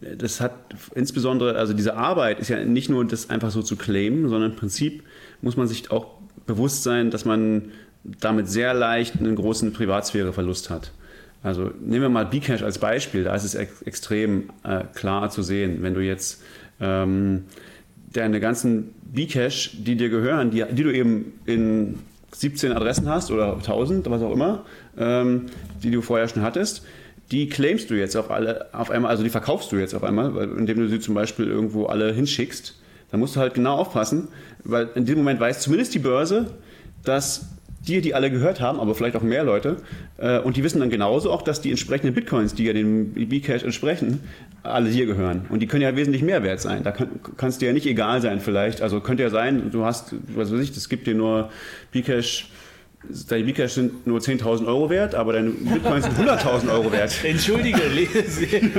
das 0.00 0.40
hat 0.40 0.52
insbesondere, 0.94 1.56
also 1.56 1.72
diese 1.72 1.96
Arbeit 1.96 2.40
ist 2.40 2.48
ja 2.48 2.64
nicht 2.64 2.88
nur 2.88 3.04
das 3.04 3.30
einfach 3.30 3.50
so 3.50 3.62
zu 3.62 3.76
claimen, 3.76 4.28
sondern 4.28 4.52
im 4.52 4.56
Prinzip 4.56 5.04
muss 5.42 5.56
man 5.56 5.68
sich 5.68 5.90
auch 5.90 6.06
bewusst 6.46 6.82
sein, 6.82 7.10
dass 7.10 7.24
man 7.24 7.70
damit 8.04 8.48
sehr 8.48 8.74
leicht 8.74 9.16
einen 9.18 9.36
großen 9.36 9.72
Privatsphäreverlust 9.72 10.70
hat. 10.70 10.92
Also 11.42 11.70
nehmen 11.80 12.02
wir 12.02 12.08
mal 12.08 12.26
Bcash 12.26 12.62
als 12.62 12.78
Beispiel, 12.78 13.24
da 13.24 13.34
ist 13.34 13.44
es 13.44 13.54
ex 13.54 13.82
extrem 13.82 14.50
äh, 14.64 14.84
klar 14.94 15.30
zu 15.30 15.42
sehen, 15.42 15.82
wenn 15.82 15.94
du 15.94 16.00
jetzt 16.00 16.42
ähm, 16.80 17.44
deine 18.12 18.40
ganzen 18.40 18.94
Bcash, 19.12 19.76
die 19.78 19.96
dir 19.96 20.08
gehören, 20.08 20.50
die, 20.50 20.64
die 20.70 20.82
du 20.82 20.92
eben 20.92 21.34
in 21.46 21.98
17 22.32 22.72
Adressen 22.72 23.08
hast 23.08 23.30
oder 23.30 23.54
1000, 23.54 24.10
was 24.10 24.22
auch 24.22 24.32
immer, 24.32 24.64
ähm, 24.98 25.46
die 25.82 25.90
du 25.90 26.02
vorher 26.02 26.28
schon 26.28 26.42
hattest, 26.42 26.84
die 27.30 27.48
claimst 27.48 27.90
du 27.90 27.94
jetzt 27.94 28.16
auf 28.16 28.30
alle, 28.30 28.66
auf 28.72 28.90
einmal, 28.90 29.10
also 29.10 29.22
die 29.22 29.30
verkaufst 29.30 29.70
du 29.72 29.76
jetzt 29.76 29.94
auf 29.94 30.04
einmal, 30.04 30.34
indem 30.56 30.78
du 30.78 30.88
sie 30.88 31.00
zum 31.00 31.14
Beispiel 31.14 31.46
irgendwo 31.46 31.86
alle 31.86 32.12
hinschickst. 32.12 32.74
Da 33.10 33.16
musst 33.16 33.36
du 33.36 33.40
halt 33.40 33.54
genau 33.54 33.76
aufpassen, 33.76 34.28
weil 34.64 34.88
in 34.94 35.04
diesem 35.04 35.20
Moment 35.20 35.40
weiß 35.40 35.60
zumindest 35.60 35.94
die 35.94 35.98
Börse, 35.98 36.54
dass 37.04 37.46
die, 37.86 38.00
die 38.00 38.14
alle 38.14 38.30
gehört 38.30 38.60
haben, 38.60 38.80
aber 38.80 38.94
vielleicht 38.94 39.16
auch 39.16 39.22
mehr 39.22 39.44
Leute, 39.44 39.76
äh, 40.18 40.38
und 40.40 40.56
die 40.56 40.64
wissen 40.64 40.80
dann 40.80 40.90
genauso 40.90 41.30
auch, 41.30 41.42
dass 41.42 41.60
die 41.60 41.70
entsprechenden 41.70 42.14
Bitcoins, 42.14 42.54
die 42.54 42.64
ja 42.64 42.72
dem 42.72 43.12
Bcash 43.14 43.62
entsprechen, 43.62 44.20
alle 44.62 44.90
dir 44.90 45.06
gehören. 45.06 45.46
Und 45.48 45.60
die 45.60 45.66
können 45.66 45.82
ja 45.82 45.94
wesentlich 45.96 46.22
mehr 46.22 46.42
wert 46.42 46.60
sein. 46.60 46.82
Da 46.82 46.90
kann 46.92 47.08
es 47.42 47.58
dir 47.58 47.66
ja 47.66 47.72
nicht 47.72 47.86
egal 47.86 48.20
sein 48.20 48.40
vielleicht. 48.40 48.82
Also 48.82 49.00
könnte 49.00 49.22
ja 49.22 49.30
sein, 49.30 49.70
du 49.70 49.84
hast, 49.84 50.14
was 50.34 50.52
weiß 50.52 50.60
ich, 50.60 50.72
das 50.72 50.88
gibt 50.88 51.06
dir 51.06 51.14
nur 51.14 51.50
Bcash 51.92 52.50
deine 53.28 53.44
Bcash 53.44 53.72
sind 53.72 54.06
nur 54.06 54.20
10.000 54.20 54.66
Euro 54.66 54.90
wert, 54.90 55.14
aber 55.14 55.34
deine 55.34 55.50
Bitcoins 55.50 56.04
sind 56.04 56.18
100.000 56.18 56.72
Euro 56.72 56.92
wert. 56.92 57.12
Entschuldige, 57.24 57.78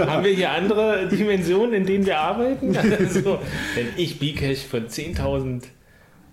haben 0.06 0.24
wir 0.24 0.34
hier 0.34 0.52
andere 0.52 1.08
Dimensionen, 1.08 1.74
in 1.74 1.86
denen 1.86 2.06
wir 2.06 2.20
arbeiten? 2.20 2.76
Also, 3.00 3.40
wenn 3.76 3.88
ich 3.98 4.20
Bcash 4.20 4.66
von 4.66 4.88
10.000 4.88 5.64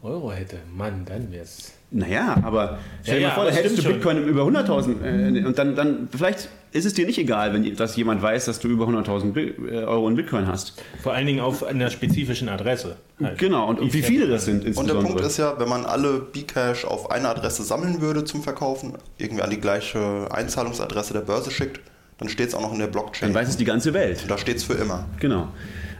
Euro 0.02 0.32
hätte, 0.32 0.56
Mann, 0.76 1.04
dann 1.06 1.30
wäre 1.32 1.44
es 1.44 1.72
naja, 1.90 2.36
aber 2.42 2.78
stell 3.02 3.16
dir 3.16 3.22
ja, 3.22 3.28
mal 3.28 3.34
vor, 3.34 3.44
da 3.44 3.52
hättest 3.52 3.78
du 3.78 3.84
Bitcoin 3.84 4.16
schon. 4.18 4.28
über 4.28 4.42
100.000 4.42 5.38
äh, 5.38 5.44
und 5.44 5.56
dann, 5.56 5.76
dann 5.76 6.08
vielleicht 6.10 6.48
ist 6.76 6.84
es 6.84 6.94
dir 6.94 7.06
nicht 7.06 7.18
egal, 7.18 7.52
wenn 7.52 7.76
dass 7.76 7.96
jemand 7.96 8.22
weiß, 8.22 8.44
dass 8.44 8.60
du 8.60 8.68
über 8.68 8.86
100.000 8.86 9.70
äh, 9.70 9.84
Euro 9.84 10.08
in 10.08 10.16
Bitcoin 10.16 10.46
hast. 10.46 10.82
Vor 11.02 11.12
allen 11.12 11.26
Dingen 11.26 11.40
auf 11.40 11.64
einer 11.64 11.90
spezifischen 11.90 12.48
Adresse. 12.48 12.96
Halt. 13.22 13.38
Genau, 13.38 13.68
und, 13.68 13.80
und 13.80 13.92
wie 13.92 14.02
viele 14.02 14.26
das 14.28 14.44
sind 14.44 14.76
Und 14.76 14.88
der 14.88 14.94
Punkt 14.94 15.20
ist 15.20 15.38
ja, 15.38 15.58
wenn 15.58 15.68
man 15.68 15.84
alle 15.84 16.20
Bcash 16.20 16.84
auf 16.84 17.10
eine 17.10 17.28
Adresse 17.28 17.62
sammeln 17.62 18.00
würde 18.00 18.24
zum 18.24 18.42
Verkaufen, 18.42 18.94
irgendwie 19.18 19.42
an 19.42 19.50
die 19.50 19.60
gleiche 19.60 20.28
Einzahlungsadresse 20.30 21.14
der 21.14 21.20
Börse 21.20 21.50
schickt, 21.50 21.80
dann 22.18 22.28
steht 22.28 22.48
es 22.48 22.54
auch 22.54 22.62
noch 22.62 22.72
in 22.72 22.78
der 22.78 22.86
Blockchain. 22.86 23.32
Dann 23.32 23.34
weiß 23.34 23.48
es 23.48 23.56
die 23.56 23.64
ganze 23.64 23.92
Welt. 23.94 24.22
Und 24.22 24.30
da 24.30 24.38
steht 24.38 24.56
es 24.56 24.64
für 24.64 24.74
immer. 24.74 25.06
Genau. 25.20 25.48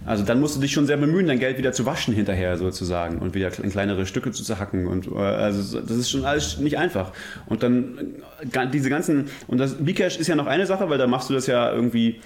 Also 0.07 0.25
dann 0.25 0.41
musst 0.41 0.57
du 0.57 0.61
dich 0.61 0.73
schon 0.73 0.87
sehr 0.87 0.97
bemühen, 0.97 1.27
dein 1.27 1.41
Geld 1.41 1.59
wieder 1.59 1.73
zu 1.73 1.85
waschen 1.85 2.15
hinterher 2.15 2.57
sozusagen 2.57 3.19
und 3.19 3.35
wieder 3.35 3.51
in 3.63 3.71
kleinere 3.71 4.07
Stücke 4.07 4.31
zu 4.31 4.45
zerhacken. 4.45 4.87
Und 4.87 5.09
äh, 5.09 5.19
also 5.19 5.81
das 5.81 5.97
ist 5.97 6.11
schon 6.11 6.25
alles 6.25 6.59
nicht 6.59 6.79
einfach. 6.79 7.13
Und 7.47 7.63
dann 7.63 7.99
äh, 8.41 8.67
diese 8.73 8.89
ganzen, 8.89 9.27
und 9.49 9.59
das 9.59 9.75
Bcash 9.75 10.17
ist 10.17 10.29
ja 10.29 10.37
noch 10.37 10.47
eine 10.47 10.67
Sache, 10.67 10.89
weil 10.89 10.99
da 10.99 11.07
machst 11.07 11.29
du 11.29 11.35
das 11.35 11.47
ja 11.47 11.73
irgendwie 11.73 12.21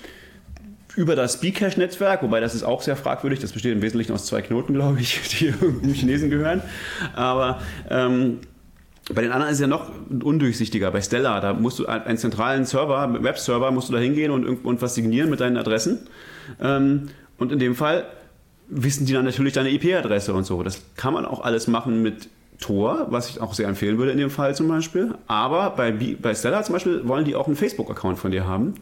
über 0.96 1.16
das 1.16 1.40
Bcash-Netzwerk, 1.40 2.22
wobei 2.22 2.40
das 2.40 2.54
ist 2.54 2.64
auch 2.64 2.82
sehr 2.82 2.96
fragwürdig, 2.96 3.38
das 3.38 3.52
besteht 3.52 3.72
im 3.72 3.80
Wesentlichen 3.80 4.12
aus 4.12 4.26
zwei 4.26 4.42
Knoten, 4.42 4.74
glaube 4.74 5.00
ich, 5.00 5.20
die 5.38 5.46
irgendeinem 5.46 5.94
Chinesen 5.94 6.30
gehören. 6.30 6.62
Aber 7.14 7.60
ähm, 7.88 8.40
bei 9.12 9.22
den 9.22 9.32
anderen 9.32 9.50
ist 9.50 9.56
es 9.56 9.62
ja 9.62 9.66
noch 9.66 9.90
undurchsichtiger. 10.22 10.90
Bei 10.90 11.00
Stella, 11.00 11.40
da 11.40 11.54
musst 11.54 11.78
du 11.78 11.86
einen 11.86 12.18
zentralen 12.18 12.64
Server, 12.64 13.22
Webserver, 13.22 13.70
musst 13.70 13.88
du 13.88 13.92
da 13.92 13.98
hingehen 13.98 14.30
und, 14.30 14.46
und 14.46 14.82
was 14.82 14.94
signieren 14.94 15.30
mit 15.30 15.40
deinen 15.40 15.56
Adressen. 15.56 16.00
Ähm, 16.60 17.08
und 17.40 17.50
in 17.50 17.58
dem 17.58 17.74
Fall 17.74 18.06
wissen 18.68 19.06
die 19.06 19.12
dann 19.12 19.24
natürlich 19.24 19.54
deine 19.54 19.70
IP-Adresse 19.70 20.32
und 20.32 20.44
so. 20.44 20.62
Das 20.62 20.82
kann 20.96 21.12
man 21.12 21.26
auch 21.26 21.42
alles 21.42 21.66
machen 21.66 22.02
mit 22.02 22.28
Tor, 22.60 23.06
was 23.10 23.30
ich 23.30 23.40
auch 23.40 23.54
sehr 23.54 23.66
empfehlen 23.66 23.98
würde 23.98 24.12
in 24.12 24.18
dem 24.18 24.30
Fall 24.30 24.54
zum 24.54 24.68
Beispiel. 24.68 25.14
Aber 25.26 25.70
bei, 25.70 25.90
bei 25.90 26.34
Stella 26.34 26.62
zum 26.62 26.74
Beispiel 26.74 27.08
wollen 27.08 27.24
die 27.24 27.34
auch 27.34 27.46
einen 27.46 27.56
Facebook-Account 27.56 28.18
von 28.18 28.30
dir 28.30 28.46
haben. 28.46 28.74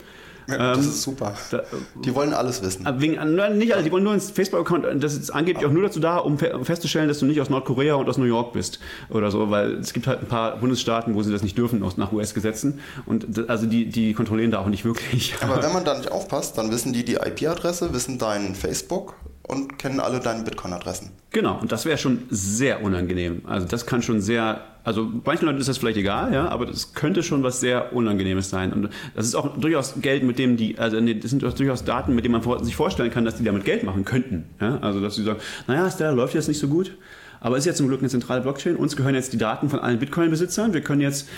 Ja, 0.49 0.57
das 0.57 0.79
ähm, 0.79 0.85
ist 0.85 1.03
super. 1.03 1.35
Da, 1.51 1.63
die 2.05 2.15
wollen 2.15 2.33
alles 2.33 2.63
wissen. 2.63 2.87
Wegen, 2.99 3.13
nicht 3.59 3.75
alle, 3.75 3.83
die 3.83 3.93
wollen 3.93 4.05
nur 4.05 4.13
einen 4.13 4.21
Facebook-Account. 4.23 4.87
Das 5.03 5.15
ist 5.15 5.31
angeblich 5.31 5.67
auch 5.67 5.71
nur 5.71 5.83
dazu 5.83 6.01
da, 6.01 6.17
um 6.19 6.39
festzustellen, 6.39 7.09
dass 7.09 7.19
du 7.19 7.27
nicht 7.27 7.41
aus 7.41 7.51
Nordkorea 7.51 7.95
und 7.95 8.09
aus 8.09 8.17
New 8.17 8.25
York 8.25 8.53
bist 8.55 8.81
oder 9.11 9.31
so, 9.31 9.51
weil 9.51 9.75
es 9.75 9.93
gibt 9.93 10.07
halt 10.07 10.21
ein 10.21 10.27
paar 10.27 10.57
Bundesstaaten, 10.57 11.15
wo 11.15 11.23
sie 11.23 11.31
das 11.31 11.43
nicht 11.43 11.59
dürfen 11.59 11.85
nach 11.97 12.13
US-Gesetzen. 12.13 12.81
Und 13.05 13.49
also 13.51 13.67
die, 13.67 13.87
die 13.87 14.15
kontrollieren 14.15 14.51
da 14.51 14.61
auch 14.61 14.69
nicht 14.69 14.85
wirklich. 14.85 15.35
Aber 15.43 15.63
wenn 15.63 15.73
man 15.75 15.85
da 15.85 15.97
nicht 15.97 16.11
aufpasst, 16.11 16.57
dann 16.57 16.71
wissen 16.71 16.93
die 16.93 17.05
die 17.05 17.15
IP-Adresse, 17.17 17.93
wissen 17.93 18.19
dein 18.19 18.55
Facebook 18.55 19.15
und 19.49 19.79
kennen 19.79 19.99
alle 19.99 20.21
deine 20.21 20.45
Bitcoin-Adressen. 20.45 21.11
Genau, 21.31 21.59
und 21.59 21.73
das 21.73 21.85
wäre 21.85 21.99
schon 21.99 22.25
sehr 22.31 22.83
unangenehm. 22.83 23.43
Also 23.47 23.67
das 23.67 23.87
kann 23.87 24.03
schon 24.03 24.21
sehr, 24.21 24.63
also 24.85 25.11
manchen 25.25 25.47
Leuten 25.47 25.59
ist 25.59 25.69
das 25.69 25.79
vielleicht 25.79 25.97
egal, 25.97 26.33
ja, 26.33 26.49
aber 26.49 26.67
das 26.67 26.95
könnte 26.95 27.23
schon 27.23 27.43
was 27.43 27.61
sehr 27.61 27.93
Unangenehmes 27.93 28.51
sein. 28.51 28.73
Und 28.73 28.91
das 29.17 29.27
ist 29.27 29.35
auch 29.35 29.57
durchaus 29.57 29.95
Geld, 30.01 30.23
mit 30.23 30.39
dem 30.39 30.57
die, 30.57 30.79
also 30.79 31.01
das 31.01 31.31
sind 31.31 31.43
durchaus 31.43 31.85
Daten, 31.85 32.15
mit 32.15 32.25
denen 32.25 32.41
man 32.41 32.65
sich 32.65 32.77
vorstellen 32.77 33.11
kann, 33.11 33.25
dass 33.25 33.37
die 33.37 33.45
damit 33.45 33.65
Geld 33.65 33.83
machen 33.83 34.05
könnten. 34.05 34.45
Ja? 34.61 34.79
Also 34.79 35.01
dass 35.01 35.17
sie 35.17 35.25
sagen, 35.25 35.41
naja, 35.67 35.91
Stella 35.91 36.11
läuft 36.11 36.35
jetzt 36.35 36.49
nicht 36.49 36.61
so 36.61 36.69
gut. 36.69 36.97
Aber 37.41 37.57
es 37.57 37.63
ist 37.63 37.67
ja 37.67 37.75
zum 37.75 37.89
Glück 37.89 38.01
eine 38.01 38.09
zentrale 38.09 38.41
Blockchain. 38.41 38.77
Uns 38.77 38.97
gehören 38.97 39.15
jetzt 39.15 39.33
die 39.33 39.39
Daten 39.39 39.69
von 39.69 39.79
allen 39.81 39.99
Bitcoin-Besitzern. 39.99 40.75
Wir 40.75 40.81
können 40.81 41.01
jetzt 41.01 41.29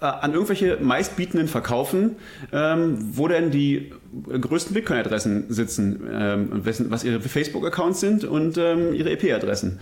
äh, 0.00 0.06
an 0.06 0.32
irgendwelche 0.32 0.78
meistbietenden 0.80 1.48
verkaufen, 1.48 2.16
ähm, 2.52 2.98
wo 3.12 3.28
denn 3.28 3.50
die 3.50 3.92
größten 4.28 4.74
Bitcoin-Adressen 4.74 5.46
sitzen, 5.48 6.02
ähm, 6.10 6.62
was 6.90 7.04
ihre 7.04 7.20
Facebook-Accounts 7.20 8.00
sind 8.00 8.24
und 8.24 8.58
ähm, 8.58 8.94
ihre 8.94 9.10
EP-Adressen. 9.10 9.80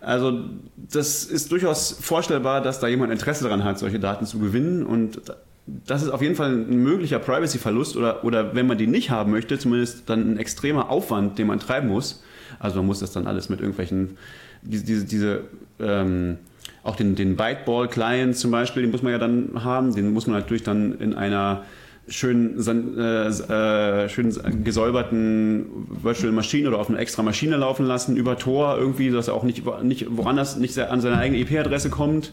Also 0.00 0.44
das 0.76 1.24
ist 1.24 1.52
durchaus 1.52 1.92
vorstellbar, 2.00 2.62
dass 2.62 2.80
da 2.80 2.88
jemand 2.88 3.12
Interesse 3.12 3.44
daran 3.44 3.64
hat, 3.64 3.78
solche 3.78 4.00
Daten 4.00 4.24
zu 4.24 4.38
gewinnen 4.38 4.84
und 4.84 5.20
das 5.66 6.02
ist 6.02 6.08
auf 6.08 6.22
jeden 6.22 6.34
Fall 6.34 6.52
ein 6.52 6.82
möglicher 6.82 7.18
Privacy-Verlust 7.18 7.96
oder, 7.96 8.24
oder 8.24 8.54
wenn 8.54 8.66
man 8.66 8.78
die 8.78 8.86
nicht 8.86 9.10
haben 9.10 9.30
möchte, 9.30 9.58
zumindest 9.58 10.08
dann 10.08 10.32
ein 10.32 10.38
extremer 10.38 10.90
Aufwand, 10.90 11.38
den 11.38 11.46
man 11.46 11.60
treiben 11.60 11.88
muss. 11.88 12.22
Also 12.58 12.78
man 12.78 12.86
muss 12.86 13.00
das 13.00 13.12
dann 13.12 13.26
alles 13.26 13.48
mit 13.48 13.60
irgendwelchen 13.60 14.16
diese, 14.62 14.84
diese, 14.84 15.04
diese 15.04 15.40
ähm, 15.78 16.38
auch 16.82 16.96
den, 16.96 17.14
den 17.14 17.36
Byteball-Client 17.36 18.36
zum 18.36 18.50
Beispiel, 18.50 18.82
den 18.82 18.90
muss 18.90 19.02
man 19.02 19.12
ja 19.12 19.18
dann 19.18 19.64
haben, 19.64 19.94
den 19.94 20.12
muss 20.12 20.26
man 20.26 20.38
natürlich 20.38 20.62
dann 20.62 20.98
in 20.98 21.14
einer 21.14 21.64
schön, 22.08 22.58
äh, 22.96 23.28
äh, 23.28 24.08
schön 24.08 24.64
gesäuberten 24.64 25.66
Virtual 26.02 26.32
Maschine 26.32 26.68
oder 26.68 26.78
auf 26.78 26.88
einer 26.88 26.98
extra 26.98 27.22
Maschine 27.22 27.56
laufen 27.56 27.86
lassen, 27.86 28.16
über 28.16 28.36
Tor 28.36 28.76
irgendwie, 28.78 29.10
dass 29.10 29.28
er 29.28 29.34
auch 29.34 29.44
nicht, 29.44 29.64
nicht 29.82 30.06
woanders 30.10 30.56
nicht 30.56 30.78
an 30.78 31.00
seine 31.00 31.18
eigene 31.18 31.40
IP-Adresse 31.40 31.90
kommt. 31.90 32.32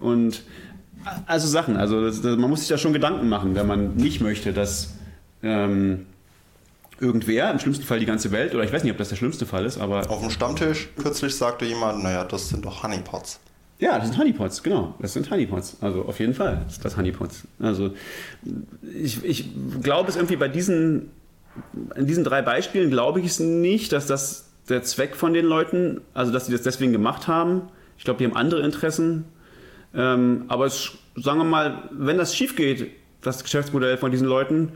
Und 0.00 0.42
also 1.26 1.46
Sachen, 1.46 1.76
also 1.76 2.04
das, 2.04 2.20
das, 2.20 2.36
man 2.36 2.50
muss 2.50 2.60
sich 2.60 2.68
da 2.68 2.78
schon 2.78 2.92
Gedanken 2.92 3.28
machen, 3.28 3.54
wenn 3.54 3.66
man 3.66 3.94
nicht 3.94 4.20
möchte, 4.20 4.52
dass 4.52 4.96
ähm, 5.42 6.06
irgendwer, 7.00 7.50
im 7.50 7.58
schlimmsten 7.58 7.84
Fall 7.84 7.98
die 7.98 8.06
ganze 8.06 8.30
Welt, 8.32 8.54
oder 8.54 8.64
ich 8.64 8.72
weiß 8.72 8.82
nicht, 8.82 8.92
ob 8.92 8.98
das 8.98 9.08
der 9.08 9.16
schlimmste 9.16 9.46
Fall 9.46 9.64
ist, 9.64 9.78
aber. 9.78 10.10
Auf 10.10 10.20
dem 10.20 10.30
Stammtisch 10.30 10.88
kürzlich 10.96 11.34
sagte 11.34 11.64
jemand, 11.64 12.02
naja, 12.02 12.24
das 12.24 12.48
sind 12.48 12.64
doch 12.64 12.82
Honeypots. 12.82 13.40
Ja, 13.78 13.98
das 13.98 14.08
sind 14.08 14.18
Honeypots, 14.18 14.62
genau. 14.62 14.94
Das 15.00 15.12
sind 15.12 15.30
Honeypots. 15.30 15.76
Also 15.82 16.04
auf 16.06 16.18
jeden 16.18 16.32
Fall 16.32 16.64
ist 16.66 16.82
das 16.84 16.96
Honeypots. 16.96 17.42
Also 17.60 17.90
ich, 18.82 19.22
ich 19.22 19.50
glaube 19.82 20.08
es 20.08 20.16
irgendwie 20.16 20.36
bei 20.36 20.48
diesen, 20.48 21.10
in 21.94 22.06
diesen 22.06 22.24
drei 22.24 22.40
Beispielen 22.40 22.88
glaube 22.88 23.20
ich 23.20 23.26
es 23.26 23.40
nicht, 23.40 23.92
dass 23.92 24.06
das 24.06 24.48
der 24.70 24.82
Zweck 24.82 25.14
von 25.14 25.34
den 25.34 25.44
Leuten, 25.44 26.00
also 26.14 26.32
dass 26.32 26.46
sie 26.46 26.52
das 26.52 26.62
deswegen 26.62 26.92
gemacht 26.92 27.28
haben. 27.28 27.62
Ich 27.98 28.04
glaube, 28.04 28.18
die 28.18 28.24
haben 28.24 28.36
andere 28.36 28.62
Interessen. 28.62 29.26
Ähm, 29.94 30.44
aber 30.48 30.66
es, 30.66 30.92
sagen 31.14 31.38
wir 31.38 31.44
mal, 31.44 31.88
wenn 31.92 32.16
das 32.16 32.34
schief 32.34 32.56
geht, 32.56 32.90
das 33.20 33.42
Geschäftsmodell 33.42 33.98
von 33.98 34.10
diesen 34.10 34.26
Leuten, 34.26 34.72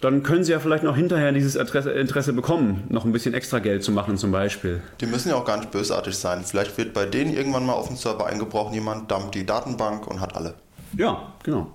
dann 0.00 0.22
können 0.22 0.44
sie 0.44 0.52
ja 0.52 0.60
vielleicht 0.60 0.84
noch 0.84 0.96
hinterher 0.96 1.32
dieses 1.32 1.56
Interesse 1.56 2.32
bekommen, 2.32 2.84
noch 2.88 3.04
ein 3.04 3.12
bisschen 3.12 3.34
extra 3.34 3.58
Geld 3.58 3.82
zu 3.82 3.90
machen 3.90 4.16
zum 4.16 4.30
Beispiel. 4.30 4.80
Die 5.00 5.06
müssen 5.06 5.30
ja 5.30 5.34
auch 5.34 5.44
gar 5.44 5.58
nicht 5.58 5.70
bösartig 5.72 6.14
sein. 6.14 6.44
Vielleicht 6.44 6.78
wird 6.78 6.92
bei 6.94 7.04
denen 7.04 7.34
irgendwann 7.34 7.66
mal 7.66 7.72
auf 7.72 7.88
dem 7.88 7.96
Server 7.96 8.26
eingebrochen, 8.26 8.74
jemand 8.74 9.10
dumpt 9.10 9.34
die 9.34 9.44
Datenbank 9.44 10.06
und 10.06 10.20
hat 10.20 10.36
alle. 10.36 10.54
Ja, 10.96 11.32
genau. 11.42 11.72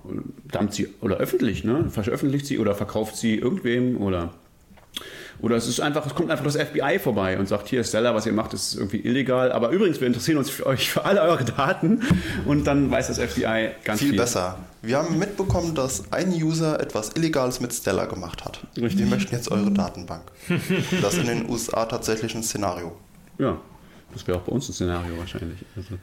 Dumpt 0.50 0.74
sie 0.74 0.88
oder 1.00 1.18
öffentlich, 1.18 1.64
ne? 1.64 1.88
Veröffentlicht 1.90 2.46
sie 2.46 2.58
oder 2.58 2.74
verkauft 2.74 3.16
sie 3.16 3.36
irgendwem 3.36 4.00
oder 4.00 4.30
Oder 5.44 5.56
es 5.56 5.68
ist 5.68 5.78
einfach, 5.78 6.06
es 6.06 6.14
kommt 6.14 6.30
einfach 6.30 6.46
das 6.46 6.56
FBI 6.56 6.98
vorbei 6.98 7.38
und 7.38 7.46
sagt, 7.46 7.68
hier 7.68 7.84
Stella, 7.84 8.14
was 8.14 8.24
ihr 8.24 8.32
macht, 8.32 8.54
ist 8.54 8.76
irgendwie 8.76 9.00
illegal. 9.00 9.52
Aber 9.52 9.68
übrigens, 9.68 10.00
wir 10.00 10.06
interessieren 10.06 10.38
uns 10.38 10.48
für 10.48 10.64
euch 10.64 10.88
für 10.88 11.04
alle 11.04 11.20
eure 11.20 11.44
Daten. 11.44 12.00
Und 12.46 12.66
dann 12.66 12.90
weiß 12.90 13.08
das 13.08 13.18
FBI 13.18 13.72
ganz 13.84 14.00
viel. 14.00 14.08
Viel 14.08 14.18
besser. 14.18 14.58
Wir 14.80 14.96
haben 14.96 15.18
mitbekommen, 15.18 15.74
dass 15.74 16.10
ein 16.14 16.32
User 16.32 16.80
etwas 16.80 17.10
Illegales 17.14 17.60
mit 17.60 17.74
Stella 17.74 18.06
gemacht 18.06 18.46
hat. 18.46 18.66
Richtig. 18.78 19.00
Wir 19.00 19.06
möchten 19.06 19.34
jetzt 19.34 19.50
eure 19.50 19.70
Datenbank. 19.70 20.22
Das 21.02 21.12
ist 21.12 21.20
in 21.20 21.26
den 21.26 21.50
USA 21.50 21.84
tatsächlich 21.84 22.34
ein 22.34 22.42
Szenario. 22.42 22.96
Ja, 23.36 23.58
das 24.14 24.26
wäre 24.26 24.38
auch 24.38 24.44
bei 24.44 24.52
uns 24.52 24.70
ein 24.70 24.72
Szenario 24.72 25.18
wahrscheinlich. 25.18 25.58
Also, 25.76 25.98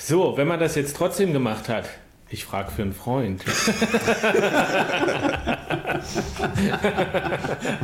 So, 0.00 0.38
wenn 0.38 0.48
man 0.48 0.58
das 0.58 0.74
jetzt 0.74 0.96
trotzdem 0.96 1.34
gemacht 1.34 1.68
hat, 1.68 1.84
ich 2.30 2.46
frage 2.46 2.70
für 2.70 2.80
einen 2.80 2.94
Freund. 2.94 3.44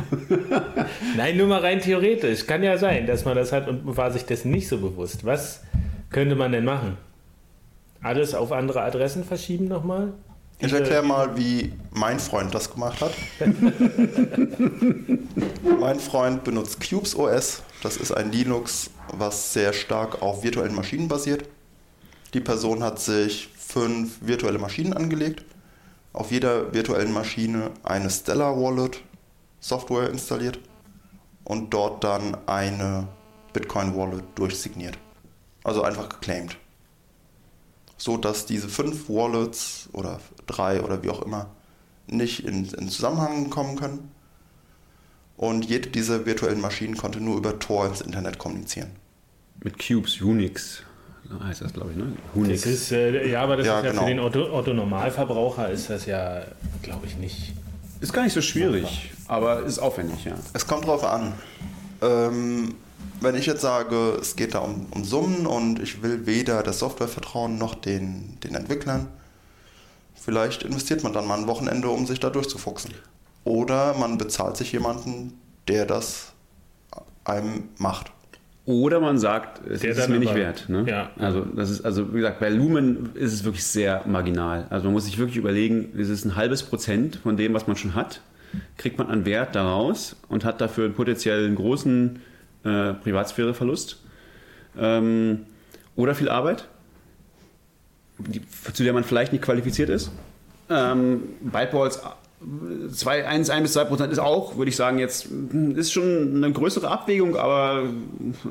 Nein, 1.15 1.37
nur 1.37 1.47
mal 1.47 1.61
rein 1.61 1.81
theoretisch. 1.81 2.45
Kann 2.45 2.63
ja 2.63 2.77
sein, 2.77 3.05
dass 3.05 3.25
man 3.25 3.35
das 3.35 3.51
hat 3.51 3.67
und 3.67 3.97
war 3.97 4.11
sich 4.11 4.25
dessen 4.25 4.51
nicht 4.51 4.67
so 4.67 4.77
bewusst. 4.77 5.25
Was 5.25 5.61
könnte 6.09 6.35
man 6.35 6.51
denn 6.51 6.65
machen? 6.65 6.97
Alles 8.01 8.33
auf 8.33 8.51
andere 8.51 8.81
Adressen 8.81 9.23
verschieben 9.23 9.67
nochmal? 9.67 10.13
Ich 10.59 10.71
erkläre 10.71 11.03
mal, 11.03 11.37
wie 11.37 11.73
mein 11.89 12.19
Freund 12.19 12.53
das 12.53 12.71
gemacht 12.71 13.01
hat. 13.01 13.11
mein 15.79 15.99
Freund 15.99 16.43
benutzt 16.43 16.79
Cubes 16.87 17.15
OS. 17.15 17.63
Das 17.81 17.97
ist 17.97 18.11
ein 18.11 18.31
Linux, 18.31 18.91
was 19.11 19.53
sehr 19.53 19.73
stark 19.73 20.21
auf 20.21 20.43
virtuellen 20.43 20.75
Maschinen 20.75 21.07
basiert. 21.07 21.45
Die 22.35 22.41
Person 22.41 22.83
hat 22.83 22.99
sich 22.99 23.49
fünf 23.57 24.19
virtuelle 24.21 24.59
Maschinen 24.59 24.93
angelegt. 24.93 25.43
Auf 26.13 26.31
jeder 26.31 26.73
virtuellen 26.73 27.11
Maschine 27.11 27.71
eine 27.83 28.09
Stellar 28.09 28.55
Wallet 28.55 29.01
Software 29.59 30.09
installiert 30.09 30.59
und 31.51 31.73
dort 31.73 32.03
dann 32.03 32.37
eine 32.47 33.07
Bitcoin 33.51 33.95
Wallet 33.95 34.23
durchsigniert. 34.35 34.97
Also 35.63 35.83
einfach 35.83 36.07
geclaimed 36.07 36.57
so 38.01 38.17
dass 38.17 38.47
diese 38.47 38.67
fünf 38.67 39.09
Wallets 39.09 39.87
oder 39.93 40.19
drei 40.47 40.81
oder 40.81 41.03
wie 41.03 41.09
auch 41.09 41.21
immer 41.21 41.47
nicht 42.07 42.45
in, 42.45 42.65
in 42.65 42.89
Zusammenhang 42.89 43.51
kommen 43.51 43.75
können. 43.75 44.09
Und 45.37 45.65
jede 45.65 45.89
dieser 45.89 46.25
virtuellen 46.25 46.61
Maschinen 46.61 46.97
konnte 46.97 47.21
nur 47.21 47.37
über 47.37 47.59
Tor 47.59 47.85
ins 47.85 48.01
Internet 48.01 48.39
kommunizieren. 48.39 48.89
mit 49.63 49.77
Cubes, 49.77 50.19
Unix 50.19 50.83
heißt 51.43 51.61
das, 51.61 51.73
glaube 51.73 51.91
ich, 51.91 51.97
ne? 51.97 52.11
Unix. 52.33 52.63
Das 52.63 52.71
ist, 52.71 52.91
äh, 52.91 53.29
ja, 53.29 53.43
aber 53.43 53.55
das 53.55 53.67
Ja, 53.67 53.79
ist 53.79 53.85
ja 53.85 53.91
genau. 53.91 54.03
für 54.03 54.09
den 54.09 54.19
Otto, 54.19 54.51
Otto 54.51 54.73
Normalverbraucher 54.73 55.69
ist 55.69 55.89
das 55.89 56.05
ja, 56.05 56.43
glaube 56.81 57.05
ich, 57.05 57.17
nicht. 57.17 57.53
Ist 58.01 58.13
gar 58.13 58.23
nicht 58.23 58.33
so 58.33 58.41
schwierig, 58.41 59.11
aber 59.27 59.61
ist 59.61 59.77
aufwendig, 59.77 60.25
ja. 60.25 60.33
Es 60.53 60.65
kommt 60.65 60.87
drauf 60.87 61.03
an. 61.03 61.33
Ähm, 62.01 62.73
wenn 63.19 63.35
ich 63.35 63.45
jetzt 63.45 63.61
sage, 63.61 64.17
es 64.19 64.35
geht 64.35 64.55
da 64.55 64.59
um, 64.59 64.87
um 64.89 65.03
Summen 65.03 65.45
und 65.45 65.79
ich 65.79 66.01
will 66.01 66.25
weder 66.25 66.63
der 66.63 66.73
Software 66.73 67.07
vertrauen 67.07 67.59
noch 67.59 67.75
den, 67.75 68.39
den 68.43 68.55
Entwicklern, 68.55 69.07
vielleicht 70.15 70.63
investiert 70.63 71.03
man 71.03 71.13
dann 71.13 71.27
mal 71.27 71.37
ein 71.37 71.45
Wochenende, 71.45 71.89
um 71.89 72.07
sich 72.07 72.19
da 72.19 72.31
durchzufuchsen. 72.31 72.95
Oder 73.43 73.93
man 73.93 74.17
bezahlt 74.17 74.57
sich 74.57 74.71
jemanden, 74.71 75.39
der 75.67 75.85
das 75.85 76.33
einem 77.23 77.69
macht. 77.77 78.11
Oder 78.65 78.99
man 78.99 79.17
sagt, 79.17 79.65
es 79.67 79.81
Der 79.81 79.91
ist 79.91 80.07
mir 80.07 80.19
nicht 80.19 80.35
wert. 80.35 80.69
Ne? 80.69 80.85
Ja. 80.87 81.09
Also, 81.17 81.41
das 81.41 81.71
ist, 81.71 81.81
also, 81.81 82.13
wie 82.13 82.17
gesagt, 82.17 82.39
bei 82.39 82.49
Lumen 82.49 83.09
ist 83.15 83.33
es 83.33 83.43
wirklich 83.43 83.63
sehr 83.63 84.03
marginal. 84.05 84.67
Also, 84.69 84.85
man 84.85 84.93
muss 84.93 85.05
sich 85.05 85.17
wirklich 85.17 85.37
überlegen, 85.37 85.91
es 85.97 86.09
ist 86.09 86.25
ein 86.25 86.35
halbes 86.35 86.61
Prozent 86.61 87.17
von 87.17 87.37
dem, 87.37 87.53
was 87.55 87.65
man 87.65 87.75
schon 87.75 87.95
hat, 87.95 88.21
kriegt 88.77 88.99
man 88.99 89.07
an 89.07 89.25
Wert 89.25 89.55
daraus 89.55 90.15
und 90.27 90.45
hat 90.45 90.61
dafür 90.61 90.85
einen 90.85 90.93
potenziellen 90.93 91.55
großen 91.55 92.19
äh, 92.63 92.93
Privatsphäreverlust. 92.93 93.99
Ähm, 94.77 95.45
oder 95.95 96.13
viel 96.13 96.29
Arbeit, 96.29 96.67
die, 98.19 98.41
zu 98.73 98.83
der 98.83 98.93
man 98.93 99.03
vielleicht 99.03 99.31
nicht 99.31 99.43
qualifiziert 99.43 99.89
ist. 99.89 100.11
Ähm, 100.69 101.23
Byteballs 101.41 102.01
2, 102.91 103.27
1, 103.27 103.49
1 103.49 103.61
bis 103.61 103.73
2 103.73 103.83
Prozent 103.85 104.11
ist 104.11 104.19
auch, 104.19 104.57
würde 104.57 104.69
ich 104.69 104.75
sagen, 104.75 104.97
jetzt 104.97 105.25
hm, 105.25 105.77
ist 105.77 105.91
schon 105.91 106.35
eine 106.35 106.51
größere 106.51 106.89
Abwägung, 106.89 107.35
aber 107.35 107.83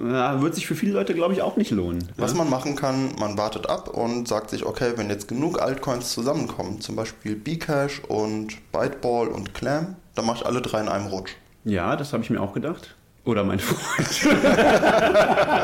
ja, 0.06 0.40
wird 0.40 0.54
sich 0.54 0.66
für 0.66 0.74
viele 0.76 0.92
Leute, 0.92 1.14
glaube 1.14 1.34
ich, 1.34 1.42
auch 1.42 1.56
nicht 1.56 1.72
lohnen. 1.72 2.08
Was 2.16 2.34
man 2.34 2.48
machen 2.48 2.76
kann, 2.76 3.10
man 3.18 3.36
wartet 3.36 3.68
ab 3.68 3.88
und 3.88 4.28
sagt 4.28 4.50
sich, 4.50 4.64
okay, 4.64 4.92
wenn 4.96 5.10
jetzt 5.10 5.26
genug 5.26 5.60
Altcoins 5.60 6.12
zusammenkommen, 6.12 6.80
zum 6.80 6.94
Beispiel 6.94 7.34
Bcash 7.34 8.00
und 8.06 8.58
Byteball 8.70 9.28
und 9.28 9.54
Clam, 9.54 9.96
dann 10.14 10.26
mache 10.26 10.38
ich 10.38 10.46
alle 10.46 10.62
drei 10.62 10.80
in 10.80 10.88
einem 10.88 11.06
Rutsch. 11.06 11.32
Ja, 11.64 11.96
das 11.96 12.12
habe 12.12 12.22
ich 12.22 12.30
mir 12.30 12.40
auch 12.40 12.52
gedacht. 12.52 12.94
Oder 13.24 13.44
mein 13.44 13.58
Freund. 13.58 14.34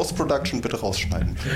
Post-Production 0.00 0.62
bitte 0.62 0.80
rausschneiden. 0.80 1.36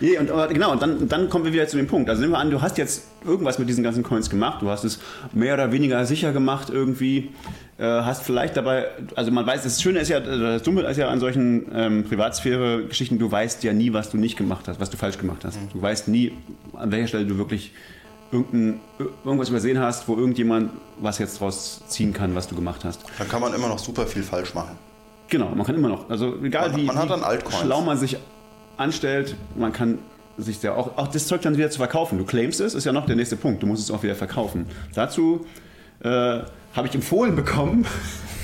Nee, 0.00 0.18
und, 0.18 0.28
genau, 0.52 0.72
und 0.72 0.82
dann, 0.82 1.08
dann 1.08 1.28
kommen 1.28 1.44
wir 1.44 1.52
wieder 1.52 1.66
zu 1.66 1.76
dem 1.76 1.86
Punkt. 1.86 2.08
Also 2.10 2.20
nehmen 2.20 2.34
wir 2.34 2.38
an, 2.38 2.50
du 2.50 2.60
hast 2.60 2.76
jetzt 2.78 3.04
irgendwas 3.24 3.58
mit 3.58 3.68
diesen 3.68 3.82
ganzen 3.82 4.02
Coins 4.02 4.28
gemacht, 4.28 4.60
du 4.62 4.68
hast 4.68 4.84
es 4.84 5.00
mehr 5.32 5.54
oder 5.54 5.72
weniger 5.72 6.04
sicher 6.04 6.32
gemacht 6.32 6.68
irgendwie, 6.70 7.30
äh, 7.78 7.84
hast 7.84 8.22
vielleicht 8.22 8.56
dabei, 8.56 8.86
also 9.16 9.30
man 9.30 9.46
weiß, 9.46 9.62
das 9.62 9.80
Schöne 9.80 10.00
ist 10.00 10.08
ja, 10.08 10.18
äh, 10.18 10.38
das 10.38 10.62
Dumme 10.62 10.82
ist 10.82 10.98
ja 10.98 11.08
an 11.08 11.18
solchen 11.18 11.66
ähm, 11.74 12.04
Privatsphäre-Geschichten, 12.04 13.18
du 13.18 13.30
weißt 13.30 13.64
ja 13.64 13.72
nie, 13.72 13.92
was 13.92 14.10
du 14.10 14.18
nicht 14.18 14.36
gemacht 14.36 14.68
hast, 14.68 14.78
was 14.78 14.90
du 14.90 14.96
falsch 14.96 15.18
gemacht 15.18 15.44
hast. 15.44 15.58
Du 15.72 15.80
weißt 15.80 16.08
nie, 16.08 16.32
an 16.74 16.92
welcher 16.92 17.08
Stelle 17.08 17.26
du 17.26 17.38
wirklich 17.38 17.72
irgendwas 18.30 19.48
übersehen 19.48 19.78
hast, 19.78 20.06
wo 20.06 20.16
irgendjemand 20.16 20.70
was 21.00 21.18
jetzt 21.18 21.40
draus 21.40 21.82
ziehen 21.88 22.12
kann, 22.12 22.34
was 22.34 22.48
du 22.48 22.54
gemacht 22.54 22.84
hast. 22.84 23.04
Dann 23.18 23.28
kann 23.28 23.40
man 23.40 23.54
immer 23.54 23.68
noch 23.68 23.78
super 23.78 24.06
viel 24.06 24.22
falsch 24.22 24.54
machen. 24.54 24.76
Genau, 25.28 25.50
man 25.54 25.64
kann 25.66 25.74
immer 25.74 25.88
noch, 25.88 26.08
also 26.10 26.34
egal 26.42 26.70
Man- 26.70 26.80
wie, 26.80 26.84
man 26.84 26.98
hat 26.98 27.08
wie 27.10 27.52
schlau 27.56 27.80
man 27.80 27.96
sich 27.98 28.16
anstellt, 28.76 29.36
man 29.56 29.72
kann 29.72 29.98
sich 30.36 30.62
ja 30.62 30.74
auch, 30.74 30.98
auch 30.98 31.08
das 31.08 31.26
Zeug 31.26 31.42
dann 31.42 31.56
wieder 31.56 31.70
zu 31.70 31.78
verkaufen. 31.78 32.18
Du 32.18 32.24
claimst 32.24 32.60
es, 32.60 32.74
ist 32.74 32.84
ja 32.84 32.92
noch 32.92 33.06
der 33.06 33.14
nächste 33.16 33.36
Punkt. 33.36 33.62
Du 33.62 33.66
musst 33.66 33.82
es 33.82 33.90
auch 33.90 34.02
wieder 34.02 34.16
verkaufen. 34.16 34.66
Dazu 34.94 35.46
äh, 36.00 36.08
habe 36.08 36.86
ich 36.88 36.94
empfohlen 36.94 37.36
bekommen, 37.36 37.86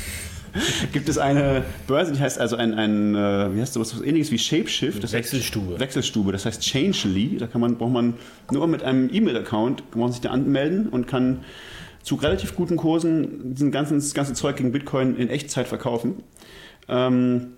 gibt 0.93 1.09
es 1.09 1.19
eine 1.19 1.65
Börse, 1.87 2.13
die 2.13 2.21
heißt 2.21 2.39
also 2.39 2.57
ein, 2.57 2.75
ein 2.75 3.15
äh, 3.15 3.55
wie 3.55 3.61
heißt 3.61 3.75
sowas, 3.75 3.95
was 3.95 4.03
ähnliches 4.03 4.31
wie 4.31 4.39
Shapeshift. 4.39 5.03
Das 5.03 5.11
heißt- 5.11 5.15
Wechselstube. 5.19 5.79
Wechselstube, 5.81 6.33
das 6.33 6.47
heißt 6.47 6.63
Changely. 6.63 7.37
Da 7.39 7.47
kann 7.47 7.61
man, 7.61 7.77
braucht 7.77 7.93
man 7.93 8.15
nur 8.53 8.67
mit 8.69 8.83
einem 8.83 9.11
E-Mail-Account, 9.13 9.83
kann 9.91 10.01
man 10.01 10.13
sich 10.13 10.21
da 10.21 10.31
anmelden 10.31 10.89
und 10.89 11.07
kann 11.09 11.41
zu 12.03 12.15
relativ 12.15 12.55
guten 12.57 12.77
Kursen 12.77 13.55
diesen 13.55 13.71
ganzen, 13.73 13.99
das 13.99 14.15
ganze 14.15 14.33
Zeug 14.35 14.57
gegen 14.57 14.73
Bitcoin 14.73 15.17
in 15.17 15.29
Echtzeit 15.29 15.69
verkaufen. 15.69 16.23
Ähm, 16.91 17.53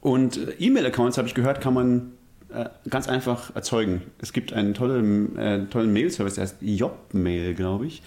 und 0.00 0.36
äh, 0.36 0.52
E-Mail-Accounts, 0.58 1.18
habe 1.18 1.26
ich 1.26 1.34
gehört, 1.34 1.60
kann 1.60 1.74
man 1.74 2.12
äh, 2.52 2.68
ganz 2.88 3.08
einfach 3.08 3.54
erzeugen. 3.54 4.02
Es 4.20 4.32
gibt 4.32 4.52
einen 4.52 4.74
tollen, 4.74 5.38
äh, 5.38 5.66
tollen 5.66 5.92
Mail-Service, 5.92 6.34
der 6.34 6.42
heißt 6.42 6.56
Jobmail, 6.60 7.54
glaube 7.54 7.86
ich. 7.86 8.02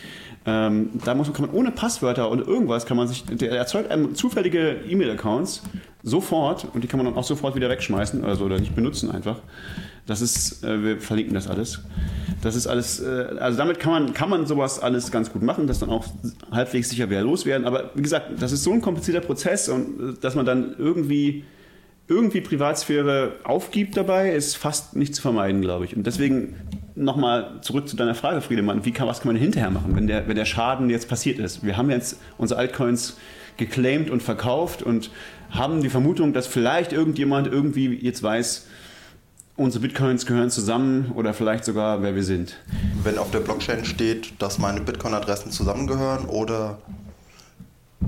Ähm, 0.45 0.89
da 1.05 1.15
muss 1.15 1.31
kann 1.31 1.45
man 1.45 1.55
ohne 1.55 1.71
Passwörter 1.71 2.29
und 2.29 2.45
irgendwas, 2.45 2.85
kann 2.85 2.97
man 2.97 3.07
sich, 3.07 3.23
der 3.25 3.51
erzeugt 3.51 3.89
einem 3.89 4.15
zufällige 4.15 4.81
E-Mail-Accounts 4.87 5.63
sofort 6.03 6.67
und 6.73 6.83
die 6.83 6.87
kann 6.87 6.97
man 6.97 7.05
dann 7.05 7.15
auch 7.15 7.23
sofort 7.23 7.55
wieder 7.55 7.69
wegschmeißen 7.69 8.25
also, 8.25 8.45
oder 8.45 8.59
nicht 8.59 8.75
benutzen 8.75 9.09
einfach. 9.11 9.39
Das 10.05 10.21
ist, 10.21 10.63
äh, 10.63 10.83
wir 10.83 10.99
verlinken 10.99 11.33
das 11.33 11.47
alles. 11.47 11.81
Das 12.41 12.55
ist 12.55 12.67
alles, 12.67 12.99
äh, 12.99 13.35
also 13.39 13.57
damit 13.57 13.79
kann 13.79 13.91
man, 13.91 14.13
kann 14.13 14.29
man 14.29 14.45
sowas 14.45 14.79
alles 14.79 15.11
ganz 15.11 15.31
gut 15.31 15.41
machen, 15.41 15.67
das 15.67 15.79
dann 15.79 15.89
auch 15.89 16.05
halbwegs 16.51 16.89
sicher 16.89 17.09
wieder 17.09 17.21
loswerden. 17.21 17.65
Aber 17.65 17.91
wie 17.95 18.01
gesagt, 18.01 18.31
das 18.39 18.51
ist 18.51 18.63
so 18.63 18.73
ein 18.73 18.81
komplizierter 18.81 19.21
Prozess 19.21 19.69
und 19.69 20.15
äh, 20.15 20.19
dass 20.19 20.35
man 20.35 20.45
dann 20.45 20.75
irgendwie 20.77 21.45
irgendwie 22.07 22.41
Privatsphäre 22.41 23.37
aufgibt 23.45 23.95
dabei, 23.95 24.31
ist 24.31 24.57
fast 24.57 24.95
nicht 24.95 25.15
zu 25.15 25.21
vermeiden, 25.21 25.61
glaube 25.61 25.85
ich. 25.85 25.95
Und 25.95 26.05
deswegen 26.05 26.55
nochmal 26.95 27.59
zurück 27.61 27.87
zu 27.87 27.95
deiner 27.95 28.13
Frage, 28.13 28.41
Friedemann. 28.41 28.83
Wie 28.83 28.91
kann, 28.91 29.07
was 29.07 29.21
kann 29.21 29.31
man 29.31 29.41
hinterher 29.41 29.71
machen, 29.71 29.95
wenn 29.95 30.07
der, 30.07 30.27
wenn 30.27 30.35
der 30.35 30.45
Schaden 30.45 30.89
jetzt 30.89 31.07
passiert 31.07 31.39
ist? 31.39 31.65
Wir 31.65 31.77
haben 31.77 31.89
jetzt 31.89 32.19
unsere 32.37 32.59
Altcoins 32.59 33.17
geclaimed 33.57 34.09
und 34.09 34.21
verkauft 34.21 34.83
und 34.83 35.11
haben 35.49 35.81
die 35.81 35.89
Vermutung, 35.89 36.33
dass 36.33 36.47
vielleicht 36.47 36.91
irgendjemand 36.91 37.47
irgendwie 37.47 37.95
jetzt 37.95 38.21
weiß, 38.21 38.67
unsere 39.55 39.81
Bitcoins 39.81 40.25
gehören 40.25 40.49
zusammen 40.49 41.11
oder 41.15 41.33
vielleicht 41.33 41.65
sogar, 41.65 42.01
wer 42.01 42.15
wir 42.15 42.23
sind. 42.23 42.57
Wenn 43.03 43.17
auf 43.17 43.31
der 43.31 43.39
Blockchain 43.39 43.85
steht, 43.85 44.41
dass 44.41 44.57
meine 44.57 44.81
Bitcoin-Adressen 44.81 45.51
zusammengehören 45.51 46.25
oder 46.25 46.79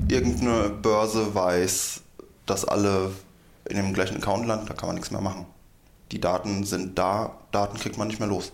irgendeine 0.08 0.70
Börse 0.70 1.34
weiß, 1.36 2.02
dass 2.46 2.66
alle 2.66 3.12
in 3.68 3.78
dem 3.78 3.94
gleichen 3.94 4.18
Account 4.18 4.48
landen, 4.48 4.68
da 4.68 4.74
kann 4.74 4.88
man 4.88 4.96
nichts 4.96 5.12
mehr 5.12 5.22
machen. 5.22 5.46
Die 6.12 6.22
Daten 6.22 6.64
sind 6.64 6.98
da, 6.98 7.38
Daten 7.52 7.78
kriegt 7.78 7.98
man 7.98 8.08
nicht 8.08 8.20
mehr 8.20 8.30
los. 8.30 8.52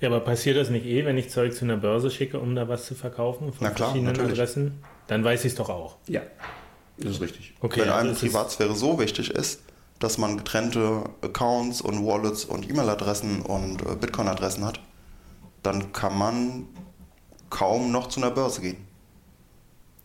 Ja, 0.00 0.08
aber 0.08 0.20
passiert 0.20 0.56
das 0.56 0.70
nicht 0.70 0.86
eh, 0.86 1.04
wenn 1.04 1.16
ich 1.16 1.30
Zeug 1.30 1.54
zu 1.54 1.64
einer 1.64 1.76
Börse 1.76 2.10
schicke, 2.10 2.38
um 2.38 2.54
da 2.54 2.68
was 2.68 2.86
zu 2.86 2.94
verkaufen 2.94 3.52
von 3.52 3.58
Na 3.60 3.70
klar, 3.70 3.90
verschiedenen 3.90 4.12
natürlich. 4.12 4.32
Adressen? 4.32 4.82
Dann 5.06 5.22
weiß 5.22 5.44
ich 5.44 5.52
es 5.52 5.54
doch 5.54 5.68
auch. 5.68 5.96
Ja, 6.08 6.22
das 6.98 7.12
ist 7.12 7.20
richtig. 7.20 7.54
Okay, 7.60 7.80
Wenn 7.82 7.90
also 7.90 8.08
einem 8.08 8.16
Privatsphäre 8.16 8.74
so 8.74 8.98
wichtig 8.98 9.30
ist, 9.30 9.60
dass 10.04 10.18
man 10.18 10.36
getrennte 10.36 11.04
Accounts 11.22 11.80
und 11.80 12.06
Wallets 12.06 12.44
und 12.44 12.68
E-Mail-Adressen 12.68 13.40
und 13.40 13.80
äh, 13.80 13.96
Bitcoin-Adressen 13.98 14.62
hat, 14.62 14.78
dann 15.62 15.92
kann 15.92 16.18
man 16.18 16.66
kaum 17.48 17.90
noch 17.90 18.08
zu 18.08 18.20
einer 18.20 18.30
Börse 18.30 18.60
gehen. 18.60 18.76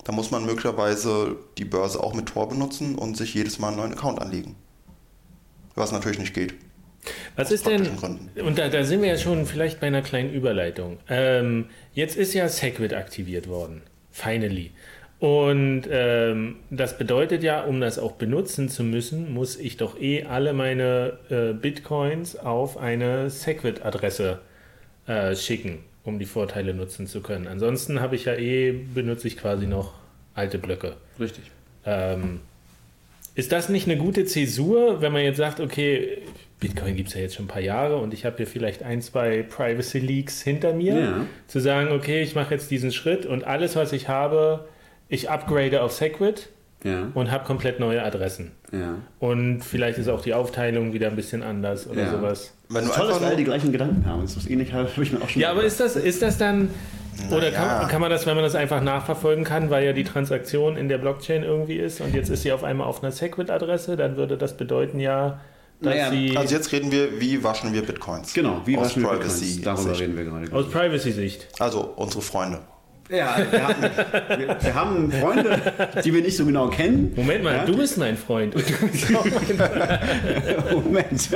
Da 0.06 0.14
muss 0.14 0.32
man 0.32 0.45
möglicherweise 0.45 1.36
die 1.58 1.66
Börse 1.66 2.02
auch 2.02 2.14
mit 2.14 2.28
Tor 2.28 2.47
benutzen 2.47 2.95
und 2.95 3.18
sich 3.18 3.34
jedes 3.34 3.60
Mal 3.60 3.68
einen 3.68 3.78
neuen 3.78 3.91
Account 3.91 4.22
anlegen. 4.22 4.56
Was 5.76 5.91
natürlich 5.91 6.20
nicht 6.20 6.34
geht. 6.34 6.56
Was 7.36 7.52
ist 7.52 7.68
denn, 7.68 7.86
und 8.41 8.58
da, 8.58 8.70
da, 8.70 8.86
sind 8.86 9.02
wir 9.02 9.10
ja 9.10 9.18
schon 9.18 9.45
vielleicht 9.45 9.82
bei 9.82 9.88
einer 9.88 10.02
kleinen 10.02 10.34
Überleitung. 10.34 11.00
Ähm, 11.10 11.66
jetzt 11.93 12.16
ist 12.16 12.34
ja 12.34 12.47
Segwit 12.47 12.93
aktiviert 12.93 13.50
worden. 13.50 13.82
Finally. 14.12 14.72
Und 15.20 15.84
ähm, 15.91 16.55
das 16.70 16.97
bedeutet 16.97 17.43
ja, 17.43 17.63
um 17.63 17.82
das 17.82 17.99
auch 17.99 18.13
benutzen 18.13 18.70
zu 18.70 18.84
müssen, 18.84 19.34
muss 19.34 19.57
ich 19.57 19.76
doch 19.76 19.99
eh 19.99 20.24
alle 20.24 20.53
meine 20.53 21.20
äh, 21.30 21.53
Bitcoins 21.53 22.38
auf 22.38 22.78
eine 22.78 23.30
Segwit-Adresse 23.30 24.39
äh, 25.07 25.36
schicken, 25.36 25.80
um 26.05 26.20
die 26.20 26.26
Vorteile 26.26 26.74
nutzen 26.74 27.05
zu 27.05 27.22
können. 27.22 27.47
Ansonsten 27.47 27.99
habe 27.99 28.15
ich 28.15 28.26
ja 28.26 28.36
eh, 28.36 28.72
benutze 28.72 29.28
ich 29.28 29.36
quasi 29.36 29.67
noch 29.67 29.93
alte 30.36 30.57
Blöcke. 30.57 30.95
Richtig. 31.20 31.51
Ähm, 31.86 32.39
ist 33.36 33.51
das 33.51 33.67
nicht 33.67 33.88
eine 33.88 33.97
gute 33.97 34.24
Zäsur, 34.24 35.01
wenn 35.01 35.11
man 35.11 35.24
jetzt 35.24 35.38
sagt, 35.38 35.59
okay, 35.59 36.20
Bitcoin 36.61 36.95
gibt 36.95 37.09
es 37.09 37.15
ja 37.15 37.22
jetzt 37.22 37.36
schon 37.36 37.45
ein 37.45 37.49
paar 37.49 37.61
Jahre 37.61 37.97
und 37.97 38.13
ich 38.13 38.26
habe 38.26 38.38
hier 38.38 38.47
vielleicht 38.47 38.84
ein, 38.84 39.01
zwei 39.01 39.43
Privacy 39.43 39.99
Leaks 39.99 40.41
hinter 40.41 40.74
mir, 40.74 40.99
ja. 40.99 41.26
zu 41.47 41.59
sagen, 41.59 41.91
okay, 41.91 42.22
ich 42.22 42.36
mache 42.36 42.53
jetzt 42.53 42.72
diesen 42.72 42.91
Schritt 42.91 43.26
und 43.26 43.43
alles, 43.43 43.76
was 43.76 43.93
ich 43.93 44.07
habe, 44.07 44.67
ich 45.10 45.30
upgrade 45.30 45.82
auf 45.82 45.91
Segwit 45.91 46.49
ja. 46.84 47.07
und 47.14 47.32
habe 47.32 47.43
komplett 47.43 47.80
neue 47.80 48.03
Adressen. 48.03 48.51
Ja. 48.72 48.95
Und 49.20 49.62
vielleicht 49.62 49.97
ist 49.97 50.07
auch 50.07 50.22
die 50.22 50.34
Aufteilung 50.34 50.93
wieder 50.93 51.07
ein 51.07 51.16
bisschen 51.16 51.43
anders 51.43 51.88
oder 51.88 52.03
ja. 52.03 52.12
sowas. 52.12 52.53
Wenn 52.70 52.86
du 52.86 52.91
Toll, 52.91 53.07
dass 53.07 53.20
wir 53.20 53.28
alle 53.28 53.36
die 53.36 53.43
gleichen 53.43 53.72
Gedanken 53.72 54.05
haben. 54.05 54.22
Das 54.22 54.38
ist 54.38 54.49
ähnlich, 54.49 54.72
habe 54.72 54.88
ich 55.01 55.12
mir 55.12 55.22
auch 55.22 55.28
schon 55.28 55.41
Ja, 55.41 55.51
aber 55.51 55.64
ist 55.64 55.80
das, 55.80 55.95
ist 55.95 56.22
das 56.22 56.38
dann... 56.38 56.70
Oder 57.32 57.51
kann, 57.51 57.89
kann, 57.89 57.99
man 57.99 58.10
das, 58.10 58.26
wenn 58.28 58.36
man 58.36 58.45
das 58.45 58.55
einfach 58.55 58.82
nachverfolgen 58.82 59.43
kann, 59.43 59.70
weil 59.70 59.84
ja 59.84 59.91
die 59.91 60.05
Transaktion 60.05 60.78
in 60.78 60.88
der 60.88 60.99
Blockchain 60.99 61.43
irgendwie 61.43 61.76
ist 61.76 61.99
und 61.99 62.14
jetzt 62.14 62.30
ist 62.30 62.43
sie 62.43 62.53
auf 62.53 62.64
einmal 62.64 62.88
auf 62.88 63.03
einer 63.03 63.12
Segwit-Adresse, 63.12 63.97
dann 63.97 64.16
würde 64.16 64.38
das 64.38 64.55
bedeuten 64.55 65.01
ja, 65.01 65.41
dass 65.82 65.95
naja, 65.95 66.12
sie... 66.12 66.38
Also 66.38 66.55
jetzt 66.55 66.72
reden 66.72 66.93
wir, 66.93 67.20
wie 67.20 67.43
waschen 67.43 67.74
wir 67.74 67.82
Bitcoins? 67.82 68.34
Genau, 68.34 68.62
wie 68.64 68.78
waschen 68.78 69.03
wir 69.03 69.10
Bitcoins? 69.10 69.62
Darüber 69.62 69.99
reden 69.99 70.16
wir 70.16 70.24
gerade. 70.24 70.53
Aus 70.53 70.70
Privacy-Sicht. 70.70 71.47
Also 71.60 71.93
unsere 71.97 72.22
Freunde. 72.22 72.60
Ja, 73.10 73.38
wir, 73.51 73.68
hatten, 73.68 74.39
wir, 74.39 74.57
wir, 74.62 74.76
haben 74.76 75.12
Freunde, 75.12 75.60
die 76.05 76.14
wir 76.14 76.22
nicht 76.22 76.38
so 76.38 76.45
genau 76.45 76.70
kennen. 76.70 77.12
Moment 77.16 77.43
mal, 77.43 77.55
ja? 77.55 77.66
du 77.66 77.76
bist 77.76 77.97
mein 77.97 78.16
Freund. 78.16 78.53
Moment. 80.72 81.30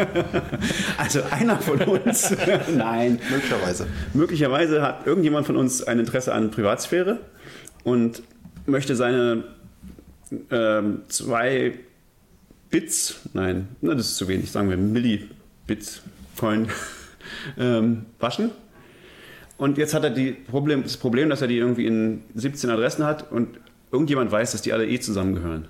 Also 0.97 1.21
einer 1.32 1.57
von 1.57 1.82
uns, 1.82 2.36
nein. 2.76 3.19
Möglicherweise. 3.32 3.88
Möglicherweise 4.13 4.84
hat 4.84 5.07
irgendjemand 5.07 5.47
von 5.47 5.57
uns 5.57 5.82
ein 5.82 5.97
Interesse 5.97 6.32
an 6.32 6.51
Privatsphäre 6.51 7.21
und 7.84 8.21
möchte 8.67 8.95
seine 8.95 9.43
ähm, 10.51 11.01
zwei 11.07 11.80
Bits, 12.69 13.15
nein, 13.34 13.69
das 13.82 13.99
ist 13.99 14.17
zu 14.17 14.28
wenig, 14.28 14.51
sagen 14.51 14.69
wir 14.69 14.78
Millibits 14.78 16.03
Coin 16.38 16.67
ähm, 17.57 18.05
waschen 18.19 18.51
und 19.57 19.77
jetzt 19.77 19.93
hat 19.93 20.03
er 20.03 20.09
die 20.09 20.31
Problem, 20.31 20.83
das 20.83 20.97
Problem, 20.97 21.29
dass 21.29 21.41
er 21.41 21.47
die 21.47 21.57
irgendwie 21.57 21.85
in 21.85 22.23
17 22.35 22.69
Adressen 22.69 23.05
hat 23.05 23.31
und 23.31 23.59
irgendjemand 23.91 24.31
weiß, 24.31 24.51
dass 24.51 24.61
die 24.61 24.73
alle 24.73 24.87
eh 24.87 24.99
zusammengehören. 24.99 25.67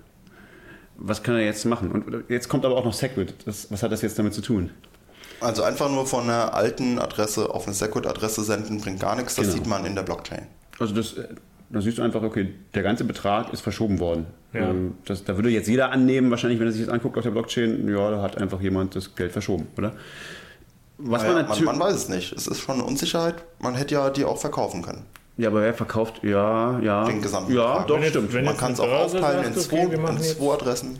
Was 0.97 1.23
kann 1.23 1.35
er 1.35 1.41
jetzt 1.41 1.65
machen? 1.65 1.91
Und 1.91 2.29
jetzt 2.29 2.47
kommt 2.49 2.65
aber 2.65 2.75
auch 2.75 2.85
noch 2.85 2.93
Segwit. 2.93 3.35
Das, 3.45 3.71
was 3.71 3.83
hat 3.83 3.91
das 3.91 4.01
jetzt 4.01 4.17
damit 4.17 4.33
zu 4.33 4.41
tun? 4.41 4.69
Also 5.41 5.63
einfach 5.63 5.89
nur 5.89 6.05
von 6.05 6.23
einer 6.23 6.53
alten 6.53 6.99
Adresse 6.99 7.49
auf 7.53 7.65
eine 7.65 7.73
Segwit-Adresse 7.73 8.43
senden 8.43 8.79
bringt 8.79 9.01
gar 9.01 9.15
nichts. 9.15 9.35
Das 9.35 9.45
genau. 9.45 9.57
sieht 9.57 9.67
man 9.67 9.85
in 9.85 9.95
der 9.95 10.03
Blockchain. 10.03 10.47
Also 10.79 10.93
das, 10.95 11.15
da 11.69 11.81
siehst 11.81 11.97
du 11.97 12.01
einfach, 12.03 12.21
okay, 12.21 12.53
der 12.73 12.83
ganze 12.83 13.03
Betrag 13.03 13.51
ist 13.51 13.61
verschoben 13.61 13.99
worden. 13.99 14.27
Ja. 14.53 14.69
Ähm, 14.69 14.95
das, 15.05 15.23
da 15.25 15.35
würde 15.35 15.49
jetzt 15.49 15.67
jeder 15.67 15.91
annehmen, 15.91 16.31
wahrscheinlich, 16.31 16.59
wenn 16.59 16.67
er 16.67 16.71
sich 16.71 16.85
das 16.85 16.93
anguckt 16.93 17.17
auf 17.17 17.23
der 17.23 17.31
Blockchain, 17.31 17.89
ja, 17.89 18.11
da 18.11 18.21
hat 18.21 18.37
einfach 18.37 18.61
jemand 18.61 18.95
das 18.95 19.15
Geld 19.15 19.31
verschoben, 19.31 19.67
oder? 19.77 19.93
Was 20.97 21.23
naja, 21.23 21.35
man, 21.35 21.47
man, 21.47 21.65
man, 21.65 21.79
weiß 21.79 21.95
es 21.95 22.09
nicht. 22.09 22.33
Es 22.33 22.47
ist 22.47 22.61
schon 22.61 22.75
eine 22.75 22.83
Unsicherheit. 22.83 23.35
Man 23.59 23.75
hätte 23.75 23.95
ja 23.95 24.09
die 24.09 24.25
auch 24.25 24.37
verkaufen 24.37 24.81
können. 24.81 25.05
Ja, 25.37 25.49
aber 25.49 25.61
wer 25.61 25.73
verkauft? 25.73 26.21
Ja, 26.23 26.79
ja. 26.79 27.05
Den 27.05 27.21
gesamten 27.21 27.53
Ja, 27.53 27.79
Betrag. 27.79 27.87
doch, 27.87 28.01
wenn 28.01 28.09
stimmt. 28.09 28.33
Jetzt, 28.33 28.45
man 28.45 28.57
kann 28.57 28.73
es 28.73 28.79
auch 28.79 28.91
aufteilen 28.91 29.45
in, 29.45 29.53
zwei, 29.55 29.87
okay, 29.87 29.95
in 29.95 30.19
zwei 30.19 30.53
Adressen. 30.53 30.99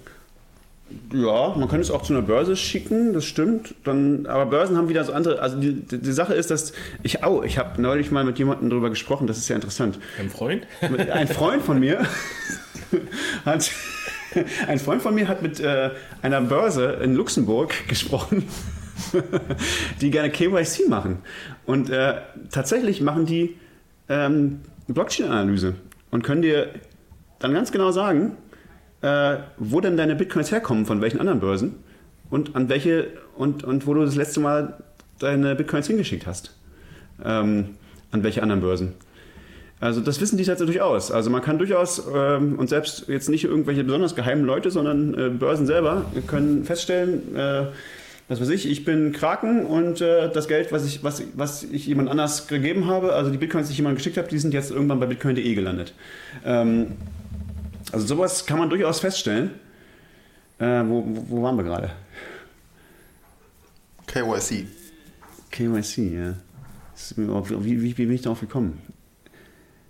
Ja, 1.12 1.56
man 1.56 1.70
kann 1.70 1.80
es 1.80 1.92
auch 1.92 2.02
zu 2.02 2.14
einer 2.14 2.22
Börse 2.22 2.56
schicken, 2.56 3.14
das 3.14 3.26
stimmt. 3.26 3.76
Dann, 3.84 4.26
aber 4.26 4.48
Börsen 4.48 4.78
haben 4.78 4.90
wieder 4.90 5.04
so 5.04 5.14
andere. 5.14 5.40
Also 5.40 5.58
die, 5.60 5.74
die 5.82 6.12
Sache 6.12 6.34
ist, 6.34 6.52
dass 6.52 6.74
ich 7.04 7.24
auch, 7.24 7.44
ich 7.44 7.58
habe 7.58 7.82
neulich 7.82 8.12
mal 8.12 8.24
mit 8.24 8.38
jemandem 8.40 8.70
darüber 8.70 8.90
gesprochen, 8.90 9.28
das 9.28 9.38
ist 9.38 9.48
ja 9.50 9.56
interessant. 9.56 10.00
Ein 10.20 10.30
Freund? 10.30 10.68
Ein 11.12 11.28
Freund 11.28 11.64
von 11.64 11.80
mir 11.80 12.06
hat. 13.46 13.72
Ein 14.68 14.80
Freund 14.80 15.04
von 15.04 15.14
mir 15.14 15.28
hat 15.28 15.44
mit 15.44 15.60
äh, 15.60 15.92
einer 16.24 16.42
Börse 16.42 16.98
in 17.04 17.14
Luxemburg 17.14 17.88
gesprochen 17.88 18.48
die 20.02 20.12
gerne 20.12 20.30
KYC 20.30 20.88
machen. 20.90 21.20
Und 21.66 21.90
äh, 21.90 22.16
tatsächlich 22.50 23.02
machen 23.02 23.26
die 23.26 23.58
ähm, 24.10 24.62
Blockchain-Analyse 24.88 25.76
und 26.12 26.24
können 26.24 26.42
dir 26.42 26.70
dann 27.40 27.54
ganz 27.54 27.72
genau 27.72 27.92
sagen, 27.92 28.38
äh, 29.02 29.38
wo 29.58 29.82
denn 29.82 29.98
deine 29.98 30.16
Bitcoins 30.16 30.52
herkommen, 30.52 30.86
von 30.86 31.02
welchen 31.02 31.20
anderen 31.20 31.40
Börsen 31.40 31.76
und 32.30 32.56
an 32.56 32.70
welche 32.70 33.08
und, 33.36 33.64
und 33.64 33.88
wo 33.88 33.94
du 33.94 34.06
das 34.06 34.16
letzte 34.16 34.40
Mal 34.40 34.78
deine 35.20 35.56
Bitcoins 35.56 35.88
hingeschickt 35.88 36.26
hast. 36.26 36.56
Ähm, 37.24 37.76
an 38.12 38.24
welche 38.24 38.42
anderen 38.42 38.62
Börsen. 38.62 38.94
Also 39.80 40.00
das 40.00 40.22
wissen 40.22 40.38
die 40.38 40.46
tatsächlich 40.46 40.78
durchaus. 40.78 41.12
Also 41.12 41.30
man 41.30 41.42
kann 41.42 41.58
durchaus, 41.58 42.02
ähm, 42.14 42.58
und 42.58 42.70
selbst 42.70 43.10
jetzt 43.10 43.28
nicht 43.28 43.44
irgendwelche 43.44 43.84
besonders 43.84 44.16
geheimen 44.16 44.46
Leute, 44.46 44.72
sondern 44.72 45.14
äh, 45.14 45.30
Börsen 45.30 45.66
selber 45.66 46.06
können 46.28 46.64
feststellen, 46.64 47.36
äh, 47.36 47.66
was 48.34 48.48
weiß 48.48 48.50
ich, 48.50 48.70
ich 48.70 48.86
bin 48.86 49.12
Kraken 49.12 49.66
und 49.66 50.02
äh, 50.02 50.32
das 50.32 50.48
Geld, 50.48 50.72
was 50.72 50.86
ich, 50.86 51.04
was, 51.04 51.24
was 51.36 51.64
ich 51.64 51.86
jemand 51.86 52.10
anders 52.10 52.48
gegeben 52.48 52.88
habe, 52.88 53.14
also 53.14 53.32
die 53.32 53.38
Bitcoins, 53.38 53.68
die 53.68 53.74
ich 53.74 53.78
jemandem 53.78 53.98
geschickt 53.98 54.18
habe, 54.18 54.28
die 54.28 54.38
sind 54.40 54.54
jetzt 54.54 54.72
irgendwann 54.72 55.00
bei 55.00 55.06
bitcoin.de 55.06 55.54
gelandet. 55.54 55.94
Ähm, 56.46 56.94
also 57.92 58.08
sowas 58.08 58.46
kann 58.46 58.60
man 58.60 58.70
durchaus 58.70 59.00
feststellen. 59.00 59.52
Äh, 60.60 60.84
wo, 60.86 61.04
wo, 61.28 61.44
waren 61.44 61.58
wir 61.58 61.64
gerade? 61.64 61.92
KYC. 64.08 64.68
KYC, 65.52 65.98
ja. 66.14 66.34
Wie, 67.16 67.82
wie, 67.82 67.98
wie 67.98 68.06
bin 68.06 68.12
ich 68.14 68.22
darauf 68.22 68.40
gekommen? 68.40 68.82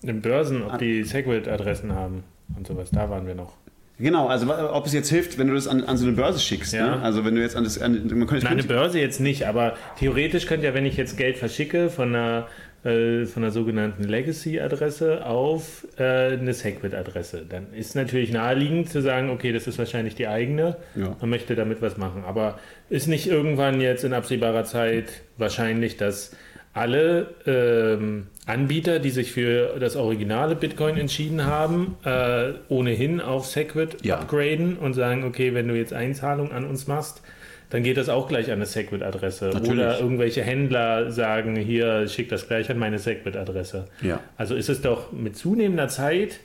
In 0.01 0.21
Börsen, 0.21 0.63
ob 0.63 0.79
die 0.79 1.03
Segwit-Adressen 1.03 1.93
haben 1.93 2.23
und 2.55 2.67
sowas, 2.67 2.89
da 2.91 3.09
waren 3.09 3.25
wir 3.25 3.35
noch. 3.35 3.53
Genau, 3.99 4.27
also 4.27 4.51
ob 4.71 4.85
es 4.87 4.93
jetzt 4.93 5.09
hilft, 5.09 5.37
wenn 5.37 5.47
du 5.47 5.53
das 5.53 5.67
an, 5.67 5.83
an 5.83 5.97
so 5.97 6.05
eine 6.05 6.15
Börse 6.15 6.39
schickst. 6.39 6.73
Ja. 6.73 6.95
Ne? 6.97 7.01
Also 7.03 7.25
wenn 7.25 7.35
du 7.35 7.41
jetzt 7.41 7.55
an 7.55 7.63
das... 7.63 7.79
An, 7.79 7.93
man 8.07 8.27
könnte 8.27 8.45
Nein, 8.45 8.53
eine 8.53 8.63
Börse 8.63 8.99
jetzt 8.99 9.19
nicht, 9.19 9.45
aber 9.45 9.75
theoretisch 9.99 10.47
könnte 10.47 10.65
ja, 10.65 10.73
wenn 10.73 10.85
ich 10.85 10.97
jetzt 10.97 11.15
Geld 11.15 11.37
verschicke 11.37 11.89
von 11.89 12.15
einer, 12.15 12.47
äh, 12.83 13.25
von 13.25 13.43
einer 13.43 13.51
sogenannten 13.51 14.03
Legacy-Adresse 14.03 15.25
auf 15.25 15.87
äh, 15.97 16.33
eine 16.33 16.53
Segwit-Adresse, 16.53 17.45
dann 17.47 17.71
ist 17.71 17.95
natürlich 17.95 18.31
naheliegend 18.31 18.89
zu 18.89 19.01
sagen, 19.01 19.29
okay, 19.29 19.51
das 19.51 19.67
ist 19.67 19.77
wahrscheinlich 19.77 20.15
die 20.15 20.27
eigene, 20.27 20.77
ja. 20.95 21.15
man 21.21 21.29
möchte 21.29 21.55
damit 21.55 21.81
was 21.83 21.97
machen. 21.97 22.23
Aber 22.25 22.59
ist 22.89 23.07
nicht 23.07 23.27
irgendwann 23.27 23.79
jetzt 23.79 24.03
in 24.03 24.13
absehbarer 24.13 24.63
Zeit 24.63 25.21
wahrscheinlich, 25.37 25.97
dass 25.97 26.35
alle 26.73 27.27
ähm, 27.45 28.27
Anbieter, 28.45 28.99
die 28.99 29.11
sich 29.11 29.31
für 29.31 29.77
das 29.79 29.95
originale 29.95 30.55
Bitcoin 30.55 30.97
entschieden 30.97 31.45
haben, 31.45 31.95
äh, 32.03 32.53
ohnehin 32.67 33.21
auf 33.21 33.45
Segwit 33.45 34.03
ja. 34.03 34.19
upgraden 34.19 34.77
und 34.77 34.93
sagen, 34.93 35.23
okay, 35.23 35.53
wenn 35.53 35.67
du 35.67 35.75
jetzt 35.75 35.93
Einzahlung 35.93 36.51
an 36.51 36.65
uns 36.65 36.87
machst, 36.87 37.21
dann 37.69 37.83
geht 37.83 37.97
das 37.97 38.09
auch 38.09 38.27
gleich 38.27 38.47
an 38.47 38.53
eine 38.53 38.65
Segwit-Adresse. 38.65 39.49
Oder 39.67 39.99
irgendwelche 39.99 40.43
Händler 40.43 41.11
sagen, 41.11 41.55
hier, 41.55 42.07
schick 42.07 42.29
das 42.29 42.47
gleich 42.47 42.69
an 42.69 42.77
meine 42.77 42.99
Segwit-Adresse. 42.99 43.85
Ja. 44.01 44.19
Also 44.37 44.55
ist 44.55 44.69
es 44.69 44.81
doch 44.81 45.11
mit 45.11 45.35
zunehmender 45.35 45.87
Zeit 45.87 46.39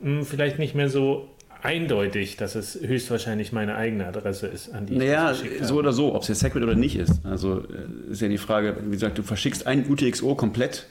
mh, 0.00 0.20
hm, 0.20 0.24
vielleicht 0.24 0.58
nicht 0.58 0.74
mehr 0.74 0.88
so 0.88 1.28
eindeutig, 1.66 2.36
dass 2.36 2.54
es 2.54 2.78
höchstwahrscheinlich 2.80 3.52
meine 3.52 3.74
eigene 3.74 4.06
Adresse 4.06 4.46
ist, 4.46 4.72
an 4.72 4.86
die 4.86 4.92
ich 4.92 4.98
naja, 5.00 5.34
so 5.62 5.74
oder 5.74 5.92
so, 5.92 6.14
ob 6.14 6.22
es 6.22 6.28
jetzt 6.28 6.38
Segwit 6.38 6.62
oder 6.62 6.76
nicht 6.76 6.96
ist. 6.96 7.20
Also 7.24 7.64
äh, 8.08 8.12
ist 8.12 8.22
ja 8.22 8.28
die 8.28 8.38
Frage, 8.38 8.76
wie 8.86 8.92
gesagt, 8.92 9.18
du 9.18 9.22
verschickst 9.22 9.66
ein 9.66 9.90
UTXO 9.90 10.36
komplett 10.36 10.86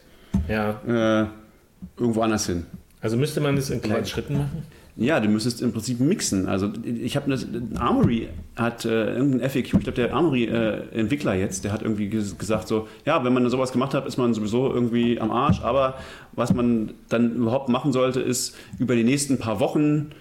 ja. 0.49 0.81
äh, 0.85 1.27
irgendwo 1.97 2.21
anders 2.21 2.45
hin. 2.45 2.65
Also 2.99 3.15
müsste 3.15 3.39
man 3.39 3.55
das 3.55 3.69
in 3.69 3.81
kleinen 3.81 4.05
Schritten 4.05 4.37
machen? 4.37 4.63
Ja, 4.97 5.19
du 5.19 5.27
müsstest 5.27 5.61
im 5.61 5.71
Prinzip 5.73 5.99
mixen. 5.99 6.47
Also 6.47 6.71
ich 6.83 7.15
habe 7.15 7.37
Armory 7.77 8.29
hat 8.55 8.85
äh, 8.85 9.15
irgendein 9.15 9.49
FAQ, 9.49 9.65
ich 9.65 9.69
glaube 9.71 9.91
der 9.91 10.13
Armory-Entwickler 10.13 11.35
äh, 11.35 11.39
jetzt, 11.39 11.65
der 11.65 11.73
hat 11.73 11.81
irgendwie 11.81 12.09
gesagt 12.09 12.67
so, 12.67 12.87
ja, 13.05 13.23
wenn 13.23 13.33
man 13.33 13.49
sowas 13.49 13.71
gemacht 13.71 13.93
hat, 13.93 14.05
ist 14.07 14.17
man 14.17 14.33
sowieso 14.33 14.73
irgendwie 14.73 15.19
am 15.19 15.31
Arsch. 15.31 15.61
Aber 15.61 15.95
was 16.31 16.53
man 16.53 16.93
dann 17.09 17.35
überhaupt 17.35 17.69
machen 17.69 17.91
sollte, 17.91 18.21
ist 18.21 18.55
über 18.79 18.95
die 18.95 19.03
nächsten 19.03 19.37
paar 19.37 19.59
Wochen 19.59 20.11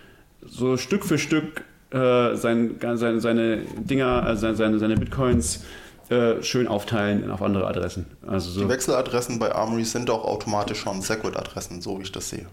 so 0.47 0.77
Stück 0.77 1.05
für 1.05 1.19
Stück 1.19 1.65
äh, 1.91 2.35
sein, 2.37 2.77
sein, 2.95 3.21
seine 3.21 3.59
Dinger, 3.79 4.25
also 4.25 4.55
seine, 4.55 4.79
seine 4.79 4.97
Bitcoins 4.97 5.65
äh, 6.11 6.43
schön 6.43 6.69
aufteilen 6.69 7.31
auf 7.31 7.41
andere 7.43 7.67
Adressen. 7.67 8.07
Also 8.27 8.51
so. 8.51 8.61
Die 8.63 8.69
Wechseladressen 8.69 9.39
bei 9.39 9.55
Armory 9.55 9.85
sind 9.85 10.11
auch 10.11 10.25
automatisch 10.25 10.81
schon 10.81 11.01
Segwit-Adressen, 11.01 11.81
so 11.81 11.99
wie 11.99 12.03
ich 12.03 12.13
das 12.13 12.29
sehe. 12.29 12.47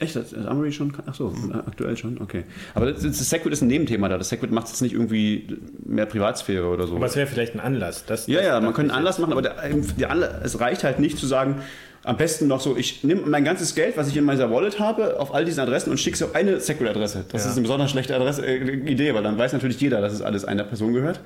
Echt, 0.00 0.16
das 0.16 0.32
ist 0.32 0.46
Armory 0.46 0.72
schon? 0.72 0.92
Ach 1.06 1.14
so, 1.14 1.32
aktuell 1.66 1.96
schon, 1.96 2.20
okay. 2.20 2.44
Aber 2.74 2.90
das, 2.92 3.02
das 3.02 3.30
Segwit 3.30 3.52
ist 3.52 3.62
ein 3.62 3.68
Nebenthema 3.68 4.08
da. 4.08 4.18
Das 4.18 4.28
Segwit 4.28 4.50
macht 4.50 4.66
jetzt 4.66 4.82
nicht 4.82 4.92
irgendwie 4.92 5.56
mehr 5.84 6.06
Privatsphäre 6.06 6.66
oder 6.66 6.88
so. 6.88 6.96
Aber 6.96 7.06
es 7.06 7.14
wäre 7.14 7.28
vielleicht 7.28 7.54
ein 7.54 7.60
Anlass. 7.60 8.04
Das, 8.04 8.26
Ja, 8.26 8.38
das 8.38 8.46
ja, 8.46 8.60
man 8.60 8.74
könnte 8.74 8.92
einen 8.92 8.98
Anlass 8.98 9.18
machen, 9.18 9.32
aber 9.32 9.42
der, 9.42 9.54
der 9.98 10.10
Anlass, 10.10 10.32
es 10.42 10.58
reicht 10.58 10.82
halt 10.82 10.98
nicht 10.98 11.16
zu 11.16 11.26
sagen, 11.26 11.62
am 12.04 12.16
besten 12.18 12.46
noch 12.48 12.60
so, 12.60 12.76
ich 12.76 13.02
nehme 13.02 13.22
mein 13.26 13.44
ganzes 13.44 13.74
Geld, 13.74 13.96
was 13.96 14.08
ich 14.08 14.16
in 14.16 14.24
meiner 14.24 14.50
Wallet 14.50 14.78
habe, 14.78 15.18
auf 15.18 15.34
all 15.34 15.44
diesen 15.46 15.60
Adressen 15.60 15.90
und 15.90 15.98
schicke 15.98 16.16
es 16.16 16.22
auf 16.22 16.34
eine 16.34 16.60
Segwit-Adresse. 16.60 17.24
Das 17.32 17.44
Ja. 17.44 17.48
ist 17.50 17.56
eine 17.56 17.62
besonders 17.62 17.90
schlechte 17.90 18.14
Adresse, 18.14 18.44
äh, 18.46 18.58
Idee, 18.90 19.14
weil 19.14 19.22
dann 19.22 19.38
weiß 19.38 19.54
natürlich 19.54 19.80
jeder, 19.80 20.00
dass 20.02 20.12
es 20.12 20.20
alles 20.20 20.44
einer 20.44 20.64
Person 20.64 20.92
gehört. 20.92 21.20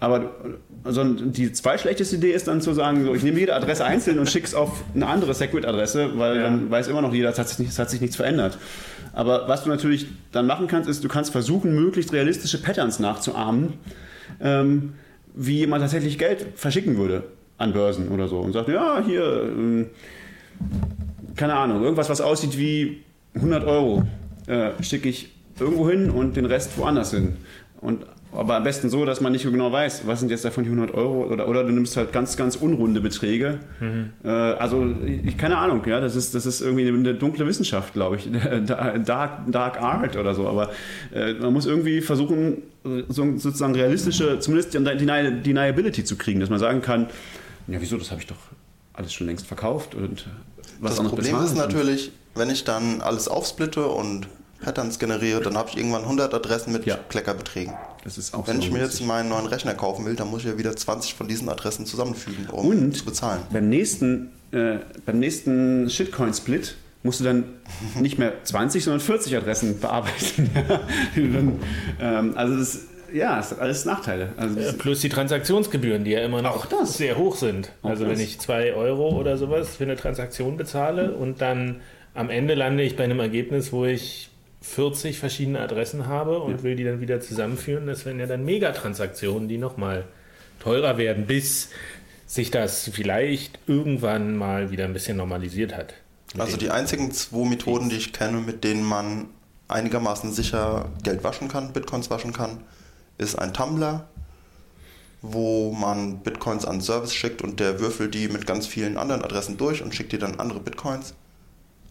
Aber 0.00 0.34
also 0.82 1.04
die 1.04 1.52
zweitschlechteste 1.52 2.16
Idee 2.16 2.32
ist 2.32 2.48
dann 2.48 2.60
zu 2.60 2.74
sagen, 2.74 3.04
so, 3.04 3.14
ich 3.14 3.22
nehme 3.22 3.38
jede 3.38 3.54
Adresse 3.54 3.84
einzeln 3.84 4.18
und 4.18 4.28
schicke 4.28 4.46
es 4.48 4.54
auf 4.54 4.82
eine 4.94 5.06
andere 5.06 5.32
Segwit-Adresse, 5.32 6.10
weil 6.18 6.36
Ja. 6.36 6.42
dann 6.42 6.70
weiß 6.70 6.88
immer 6.88 7.02
noch 7.02 7.14
jeder, 7.14 7.30
es 7.30 7.38
hat, 7.38 7.48
sich 7.48 7.68
es 7.68 7.78
hat 7.78 7.88
sich 7.90 8.00
nichts 8.00 8.16
verändert. 8.16 8.58
Aber 9.12 9.46
was 9.48 9.62
du 9.62 9.70
natürlich 9.70 10.08
dann 10.32 10.46
machen 10.46 10.66
kannst, 10.66 10.88
ist, 10.90 11.04
du 11.04 11.08
kannst 11.08 11.30
versuchen, 11.30 11.74
möglichst 11.74 12.12
realistische 12.12 12.60
Patterns 12.60 12.98
nachzuahmen 12.98 13.74
ähm, 14.40 14.94
wie 15.34 15.58
jemand 15.58 15.82
tatsächlich 15.82 16.18
Geld 16.18 16.44
verschicken 16.56 16.96
würde 16.98 17.22
an 17.58 17.72
Börsen 17.72 18.08
oder 18.08 18.28
so 18.28 18.38
und 18.40 18.52
sagt, 18.52 18.68
ja, 18.68 19.02
hier, 19.04 19.42
ähm, 19.44 19.86
keine 21.36 21.54
Ahnung, 21.54 21.82
irgendwas, 21.82 22.08
was 22.10 22.20
aussieht 22.20 22.58
wie 22.58 23.02
100 23.34 23.64
Euro, 23.64 24.04
äh, 24.46 24.70
schicke 24.82 25.08
ich 25.08 25.30
irgendwo 25.58 25.88
hin 25.88 26.10
und 26.10 26.36
den 26.36 26.46
Rest 26.46 26.76
woanders 26.78 27.10
hin. 27.12 27.36
Und, 27.80 28.04
aber 28.32 28.56
am 28.56 28.64
besten 28.64 28.90
so, 28.90 29.04
dass 29.06 29.20
man 29.22 29.32
nicht 29.32 29.42
so 29.44 29.50
genau 29.50 29.72
weiß, 29.72 30.06
was 30.06 30.20
sind 30.20 30.30
jetzt 30.30 30.44
davon 30.44 30.64
die 30.64 30.70
100 30.70 30.94
Euro 30.94 31.24
oder, 31.32 31.48
oder 31.48 31.64
du 31.64 31.72
nimmst 31.72 31.96
halt 31.96 32.12
ganz, 32.12 32.36
ganz 32.36 32.56
unrunde 32.56 33.00
Beträge. 33.00 33.58
Äh, 34.24 34.28
also, 34.28 34.86
ich, 35.24 35.38
keine 35.38 35.56
Ahnung, 35.56 35.82
ja, 35.86 36.00
das 36.00 36.16
ist, 36.16 36.34
das 36.34 36.44
ist 36.44 36.60
irgendwie 36.60 36.86
eine 36.88 37.14
dunkle 37.14 37.46
Wissenschaft, 37.46 37.94
glaube 37.94 38.16
ich, 38.16 38.28
Dark, 39.06 39.50
Dark 39.50 39.80
Art 39.80 40.16
oder 40.16 40.34
so, 40.34 40.46
aber 40.48 40.70
äh, 41.14 41.34
man 41.34 41.52
muss 41.52 41.64
irgendwie 41.66 42.00
versuchen, 42.02 42.58
so, 43.08 43.36
sozusagen 43.36 43.74
realistische, 43.74 44.38
zumindest 44.40 44.74
die 44.74 44.78
Deni- 44.78 45.40
Deniability 45.42 46.04
zu 46.04 46.16
kriegen, 46.16 46.40
dass 46.40 46.50
man 46.50 46.58
sagen 46.58 46.82
kann, 46.82 47.06
ja, 47.68 47.80
wieso, 47.80 47.96
das 47.96 48.10
habe 48.10 48.20
ich 48.20 48.26
doch 48.26 48.36
alles 48.92 49.12
schon 49.12 49.26
längst 49.26 49.46
verkauft 49.46 49.94
und 49.94 50.26
was 50.80 50.96
Das 50.96 51.06
Problem 51.08 51.42
ist 51.42 51.54
natürlich, 51.56 52.12
wenn 52.34 52.50
ich 52.50 52.64
dann 52.64 53.00
alles 53.00 53.28
aufsplitte 53.28 53.86
und 53.86 54.28
Patterns 54.60 54.98
generiere, 54.98 55.40
dann 55.42 55.56
habe 55.56 55.68
ich 55.70 55.76
irgendwann 55.76 56.02
100 56.02 56.32
Adressen 56.32 56.72
mit 56.72 56.86
Ja. 56.86 56.96
Kleckerbeträgen. 57.08 57.74
Das 58.04 58.16
ist 58.18 58.34
auch 58.34 58.46
Wenn 58.48 58.56
so 58.56 58.62
ich 58.62 58.72
mir 58.72 58.80
jetzt 58.80 59.00
meinen 59.02 59.28
neuen 59.28 59.46
Rechner 59.46 59.74
kaufen 59.74 60.04
will, 60.06 60.16
dann 60.16 60.28
muss 60.30 60.40
ich 60.42 60.46
ja 60.48 60.58
wieder 60.58 60.74
20 60.74 61.14
von 61.14 61.28
diesen 61.28 61.48
Adressen 61.48 61.84
zusammenfügen, 61.86 62.46
um 62.50 62.66
Und 62.68 62.96
zu 62.96 63.04
bezahlen. 63.04 63.42
beim 63.52 63.68
nächsten, 63.68 64.30
äh, 64.52 64.78
beim 65.04 65.18
nächsten 65.18 65.90
Shitcoin-Split 65.90 66.74
musst 67.02 67.20
du 67.20 67.24
dann 67.24 67.44
nicht 68.00 68.18
mehr 68.18 68.32
20, 68.44 68.82
sondern 68.82 69.00
40 69.00 69.36
Adressen 69.36 69.78
bearbeiten. 69.78 70.50
Dann, 71.16 71.60
ähm, 72.00 72.32
also 72.36 72.56
das, 72.56 72.80
ja, 73.16 73.40
es 73.40 73.50
hat 73.50 73.60
alles 73.60 73.84
Nachteile. 73.84 74.30
Also 74.36 74.72
Plus 74.78 75.00
die 75.00 75.08
Transaktionsgebühren, 75.08 76.04
die 76.04 76.12
ja 76.12 76.20
immer 76.24 76.42
noch 76.42 76.56
Auch 76.56 76.66
das. 76.66 76.96
sehr 76.98 77.16
hoch 77.16 77.36
sind. 77.36 77.72
Auch 77.82 77.90
also 77.90 78.04
das. 78.04 78.12
wenn 78.18 78.20
ich 78.24 78.38
2 78.38 78.74
Euro 78.74 79.08
oder 79.18 79.36
sowas 79.36 79.76
für 79.76 79.84
eine 79.84 79.96
Transaktion 79.96 80.56
bezahle 80.56 81.12
und 81.12 81.40
dann 81.40 81.80
am 82.14 82.30
Ende 82.30 82.54
lande 82.54 82.82
ich 82.82 82.96
bei 82.96 83.04
einem 83.04 83.20
Ergebnis, 83.20 83.72
wo 83.72 83.84
ich 83.84 84.30
40 84.62 85.18
verschiedene 85.18 85.60
Adressen 85.60 86.06
habe 86.08 86.38
und 86.40 86.58
Ja. 86.58 86.62
will 86.62 86.76
die 86.76 86.84
dann 86.84 87.00
wieder 87.00 87.20
zusammenführen, 87.20 87.86
das 87.86 88.04
wären 88.04 88.18
ja 88.18 88.26
dann 88.26 88.44
Megatransaktionen, 88.44 89.48
die 89.48 89.58
nochmal 89.58 90.04
teurer 90.60 90.98
werden, 90.98 91.26
bis 91.26 91.70
sich 92.26 92.50
das 92.50 92.90
vielleicht 92.92 93.58
irgendwann 93.66 94.36
mal 94.36 94.70
wieder 94.70 94.84
ein 94.84 94.92
bisschen 94.92 95.16
normalisiert 95.16 95.76
hat. 95.76 95.94
Also 96.38 96.56
die 96.56 96.70
einzigen 96.70 97.12
zwei 97.12 97.46
Methoden, 97.48 97.88
die 97.88 97.96
ich 97.96 98.12
kenne, 98.12 98.38
mit 98.38 98.64
denen 98.64 98.82
man 98.82 99.26
einigermaßen 99.68 100.32
sicher 100.32 100.90
Geld 101.02 101.22
waschen 101.24 101.48
kann, 101.48 101.72
Bitcoins 101.72 102.10
waschen 102.10 102.32
kann, 102.32 102.58
ist 103.18 103.36
ein 103.36 103.54
Tumblr, 103.54 104.06
wo 105.22 105.72
man 105.72 106.20
Bitcoins 106.20 106.64
an 106.64 106.80
Service 106.80 107.14
schickt 107.14 107.42
und 107.42 107.58
der 107.58 107.80
würfelt 107.80 108.14
die 108.14 108.28
mit 108.28 108.46
ganz 108.46 108.66
vielen 108.66 108.96
anderen 108.96 109.22
Adressen 109.22 109.56
durch 109.56 109.82
und 109.82 109.94
schickt 109.94 110.12
dir 110.12 110.18
dann 110.18 110.38
andere 110.38 110.60
Bitcoins. 110.60 111.14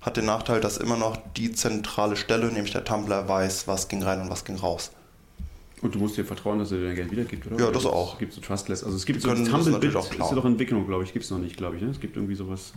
Hat 0.02 0.18
den 0.18 0.26
Nachteil, 0.26 0.62
dass 0.62 0.78
immer 0.78 0.98
noch 0.98 1.18
die 1.36 1.52
zentrale 1.52 2.16
Stelle, 2.16 2.52
nämlich 2.52 2.72
der 2.72 2.84
Tumblr, 2.84 3.28
weiß, 3.28 3.68
was 3.68 3.88
ging 3.88 4.04
rein 4.04 4.22
und 4.22 4.30
was 4.30 4.46
ging 4.46 4.56
raus. 4.58 4.92
und 5.82 5.96
du 5.96 6.00
musst 6.00 6.18
dir 6.18 6.26
vertrauen, 6.26 6.60
dass 6.60 6.72
er 6.72 6.78
dir 6.78 6.86
dein 6.86 6.96
Geld 6.96 7.12
wiedergibt, 7.12 7.48
oder? 7.48 7.66
Ja, 7.66 7.72
das 7.72 7.86
auch. 7.86 8.14
Es 8.14 8.20
gibt 8.20 8.34
so 8.34 8.42
Trustless. 8.42 8.84
Also 8.84 8.96
es 8.96 9.06
gibt 9.06 9.18
Die 9.18 9.22
so 9.24 9.32
auch 9.32 9.36
ist 9.36 10.20
ja 10.20 10.36
doch 10.36 10.46
Entwicklung, 10.46 10.86
glaube 10.86 11.04
ich. 11.04 11.14
Gibt 11.14 11.26
es 11.26 11.32
noch 11.32 11.40
nicht, 11.40 11.58
glaube 11.58 11.76
ich. 11.76 11.82
Ne? 11.82 11.90
Es 11.90 12.00
gibt 12.00 12.16
irgendwie 12.16 12.36
sowas. 12.36 12.74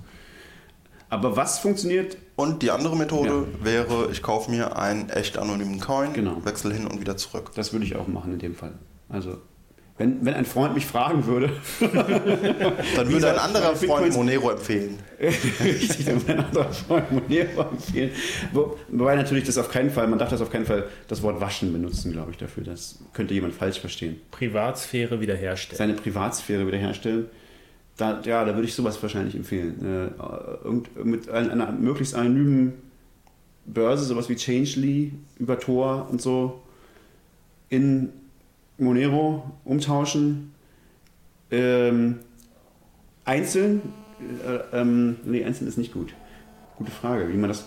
Aber 1.11 1.37
was 1.37 1.59
funktioniert 1.59 2.17
Und 2.37 2.63
die 2.63 2.71
andere 2.71 2.97
Methode 2.97 3.47
Ja. 3.61 3.65
wäre, 3.65 4.09
ich 4.13 4.23
kaufe 4.23 4.51
mir 4.51 4.77
einen 4.77 5.09
echt 5.11 5.39
anonymen 5.39 5.81
Coin, 5.81 6.13
Genau. 6.13 6.45
wechsle 6.45 6.73
hin 6.75 6.87
und 6.87 7.01
wieder 7.01 7.17
zurück. 7.17 7.51
Das 7.55 7.73
würde 7.73 7.85
ich 7.87 7.97
auch 7.97 8.07
machen 8.09 8.33
in 8.35 8.39
dem 8.39 8.55
Fall. 8.55 8.75
Also, 9.09 9.39
wenn, 9.97 10.25
wenn 10.25 10.35
ein 10.35 10.45
Freund 10.45 10.75
mich 10.75 10.87
fragen 10.87 11.27
würde, 11.27 11.51
Dann 11.81 13.11
würde 13.11 13.31
ein 13.33 13.39
anderer 13.39 13.75
Freund 13.75 14.15
Monero 14.15 14.51
empfehlen. 14.51 14.99
richtig, 15.21 16.05
dann 16.07 16.21
würde 16.21 16.35
ein 16.35 16.45
anderer 16.45 16.73
Freund 16.73 17.11
Monero 17.11 17.63
empfehlen. 17.63 18.11
Wo, 18.53 18.77
wobei 18.89 19.17
natürlich 19.17 19.45
das 19.45 19.59
auf 19.59 19.71
keinen 19.71 19.91
Fall, 19.91 20.07
man 20.07 20.19
darf 20.19 20.29
das 20.29 20.41
auf 20.41 20.51
keinen 20.51 20.67
Fall 20.67 20.85
das 21.09 21.23
Wort 21.23 21.41
waschen 21.41 21.73
benutzen, 21.73 22.13
glaube 22.13 22.31
ich, 22.31 22.37
dafür. 22.37 22.63
Das 22.65 23.01
könnte 23.13 23.35
jemand 23.35 23.55
falsch 23.55 23.81
verstehen. 23.81 24.21
Privatsphäre 24.31 25.21
wiederherstellen. 25.21 25.79
Seine 25.79 25.95
Privatsphäre 25.95 26.67
wiederherstellen. 26.67 27.27
Da, 27.99 28.21
ja, 28.25 28.45
da 28.45 28.55
würde 28.55 28.67
ich 28.67 28.75
sowas 28.75 29.03
wahrscheinlich 29.03 29.35
empfehlen. 29.35 29.85
Äh, 29.85 31.03
mit 31.03 31.29
einer, 31.29 31.53
einer 31.53 31.73
möglichst 31.73 32.15
anonymen 32.15 32.75
Börse, 33.67 34.05
sowas 34.05 34.29
wie 34.29 34.37
Changely 34.37 35.13
über 35.39 35.59
Tor 35.59 36.09
und 36.11 36.23
so, 36.23 36.63
in 37.69 38.11
Monero 38.79 39.51
umtauschen. 39.65 40.55
Ähm, 41.51 42.21
einzeln, 43.25 43.83
äh, 44.47 44.77
ähm, 44.77 45.17
nee, 45.25 45.45
einzeln 45.45 45.67
ist 45.67 45.77
nicht 45.77 45.93
gut. 45.93 46.15
Gute 46.77 46.93
Frage, 46.93 47.29
wie 47.29 47.37
man 47.37 47.49
das. 47.49 47.65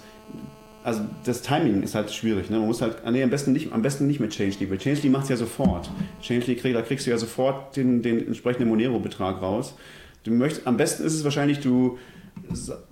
Also 0.83 1.01
das 1.25 1.41
Timing 1.41 1.83
ist 1.83 1.93
halt 1.93 2.09
schwierig. 2.09 2.49
Ne? 2.49 2.57
Man 2.57 2.67
muss 2.67 2.81
halt, 2.81 2.99
ah, 3.03 3.11
nee, 3.11 3.21
am 3.21 3.29
besten 3.29 3.51
nicht, 3.51 3.73
am 3.73 3.81
besten 3.81 4.07
nicht 4.07 4.21
mit 4.21 4.31
Changely, 4.31 4.69
weil 4.69 4.77
Changely 4.77 5.09
macht 5.09 5.23
es 5.23 5.29
ja 5.29 5.35
sofort. 5.35 5.91
Changely 6.21 6.55
krieg, 6.55 6.73
da 6.73 6.81
kriegst 6.81 7.05
du 7.05 7.11
ja 7.11 7.17
sofort 7.17 7.75
den, 7.75 8.01
den 8.01 8.25
entsprechenden 8.25 8.69
Monero-Betrag 8.69 9.41
raus. 9.41 9.75
Du 10.23 10.31
möchtest, 10.31 10.67
am 10.67 10.77
besten 10.77 11.03
ist 11.03 11.13
es 11.15 11.23
wahrscheinlich, 11.23 11.59
du 11.59 11.97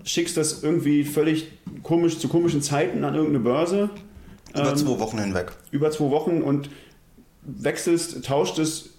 schickst 0.04 0.38
das 0.38 0.64
irgendwie 0.64 1.04
völlig 1.04 1.52
komisch 1.84 2.18
zu 2.20 2.28
komischen 2.28 2.62
Zeiten 2.62 3.04
an 3.04 3.14
irgendeine 3.16 3.44
Börse 3.44 3.90
Über 4.54 4.70
Ähm, 4.70 4.76
zwei 4.78 5.00
Wochen 5.00 5.20
hinweg. 5.20 5.52
über 5.72 5.92
zwei 5.92 6.10
Wochen 6.10 6.42
und 6.42 6.70
wechselst, 7.44 8.26
tauscht 8.26 8.60
es 8.60 8.90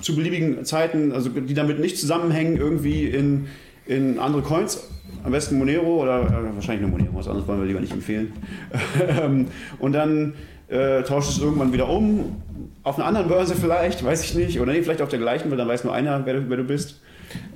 zu 0.00 0.16
beliebigen 0.16 0.64
Zeiten, 0.64 1.12
also 1.12 1.28
die 1.28 1.54
damit 1.54 1.78
nicht 1.78 1.98
zusammenhängen, 1.98 2.56
irgendwie 2.56 3.06
in, 3.06 3.46
in 3.86 4.18
andere 4.18 4.42
Coins. 4.42 4.88
Am 5.22 5.32
besten 5.32 5.58
Monero 5.58 6.02
oder 6.02 6.22
äh, 6.22 6.54
wahrscheinlich 6.54 6.86
nur 6.88 6.90
Monero, 6.98 7.14
was 7.16 7.28
anderes 7.28 7.46
wollen 7.46 7.60
wir 7.60 7.66
lieber 7.66 7.80
nicht 7.80 7.92
empfehlen. 7.92 8.32
Ähm, 9.08 9.48
und 9.78 9.92
dann 9.92 10.34
äh, 10.68 11.02
tauscht 11.02 11.30
es 11.30 11.38
irgendwann 11.38 11.72
wieder 11.72 11.88
um, 11.88 12.36
auf 12.82 12.96
einer 12.96 13.06
anderen 13.06 13.28
Börse 13.28 13.54
vielleicht, 13.54 14.04
weiß 14.04 14.24
ich 14.24 14.34
nicht, 14.34 14.60
oder 14.60 14.72
nee, 14.72 14.82
vielleicht 14.82 15.02
auf 15.02 15.08
der 15.08 15.18
gleichen, 15.18 15.50
weil 15.50 15.58
dann 15.58 15.68
weiß 15.68 15.84
nur 15.84 15.94
einer, 15.94 16.24
wer 16.26 16.48
wer 16.48 16.56
du 16.56 16.64
bist. 16.64 17.00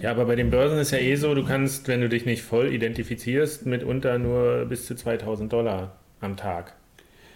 Ja, 0.01 0.11
aber 0.11 0.24
bei 0.26 0.37
den 0.37 0.51
Börsen 0.51 0.79
ist 0.79 0.91
ja 0.91 0.99
eh 0.99 1.16
so, 1.16 1.35
du 1.35 1.45
kannst, 1.45 1.89
wenn 1.89 2.01
du 2.01 2.09
dich 2.09 2.24
nicht 2.26 2.43
voll 2.43 2.72
identifizierst, 2.72 3.66
mitunter 3.66 4.18
nur 4.18 4.64
bis 4.66 4.87
zu 4.87 4.95
2000 4.95 5.53
Dollar 5.53 5.97
am 6.20 6.37
Tag 6.37 6.74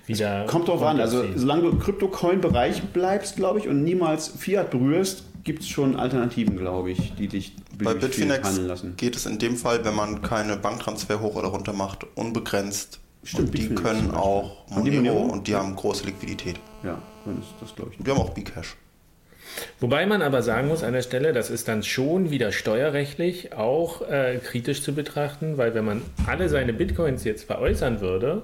wieder. 0.07 0.45
Kommt 0.47 0.68
drauf 0.68 0.82
an, 0.82 1.01
also 1.01 1.24
solange 1.36 1.62
du 1.62 1.68
im 1.70 1.78
Kryptocoin-Bereich 1.78 2.82
bleibst, 2.93 3.36
glaube 3.36 3.59
ich, 3.61 3.68
und 3.68 3.82
niemals 3.84 4.28
Fiat 4.28 4.70
berührst, 4.70 5.24
gibt 5.45 5.62
es 5.62 5.68
schon 5.68 5.97
Alternativen, 5.97 6.57
glaube 6.57 6.90
ich, 6.90 7.14
die 7.16 7.28
dich 7.28 7.55
Bei 7.82 7.95
Bitfinex 7.95 8.47
handeln 8.49 8.68
lassen. 8.68 8.95
geht 8.97 9.16
es 9.16 9.26
in 9.26 9.38
dem 9.38 9.57
Fall, 9.57 9.84
wenn 9.84 9.95
man 9.95 10.22
keine 10.22 10.57
Banktransfer 10.57 11.20
hoch 11.20 11.34
oder 11.36 11.49
runter 11.49 11.72
macht, 11.72 12.07
unbegrenzt. 12.16 13.01
Stimmt, 13.24 13.49
und 13.49 13.55
die 13.55 13.59
Bitfinex 13.68 13.82
können 13.82 14.11
auch 14.11 14.68
Haben 14.70 14.84
die 14.84 14.90
Monero, 14.93 15.14
Monero? 15.14 15.32
und 15.32 15.47
die 15.47 15.55
haben 15.55 15.74
große 15.76 16.05
Liquidität. 16.07 16.57
Ja, 16.82 16.99
dann 17.24 17.38
ist 17.38 17.49
das, 17.61 17.74
glaube 17.74 17.90
ich, 17.93 17.99
Und 17.99 18.07
die 18.07 18.11
haben 18.11 18.18
auch 18.18 18.30
Bcash. 18.30 18.76
Wobei 19.80 20.07
man 20.07 20.22
aber 20.22 20.42
sagen 20.42 20.68
muss 20.68 20.82
an 20.82 20.92
der 20.92 21.03
Stelle, 21.03 21.32
das 21.32 21.50
ist 21.50 21.68
dann 21.68 21.82
schon 21.82 22.30
wieder 22.30 22.53
steuerrechtlich 22.53 23.53
auch 23.55 24.03
äh, 24.09 24.38
kritisch 24.42 24.82
zu 24.82 24.94
betrachten, 24.94 25.59
weil 25.59 25.74
wenn 25.74 25.84
man 25.84 26.03
alle 26.26 26.48
seine 26.48 26.72
Bitcoins 26.72 27.24
jetzt 27.24 27.44
veräußern 27.44 28.00
würde, 28.00 28.42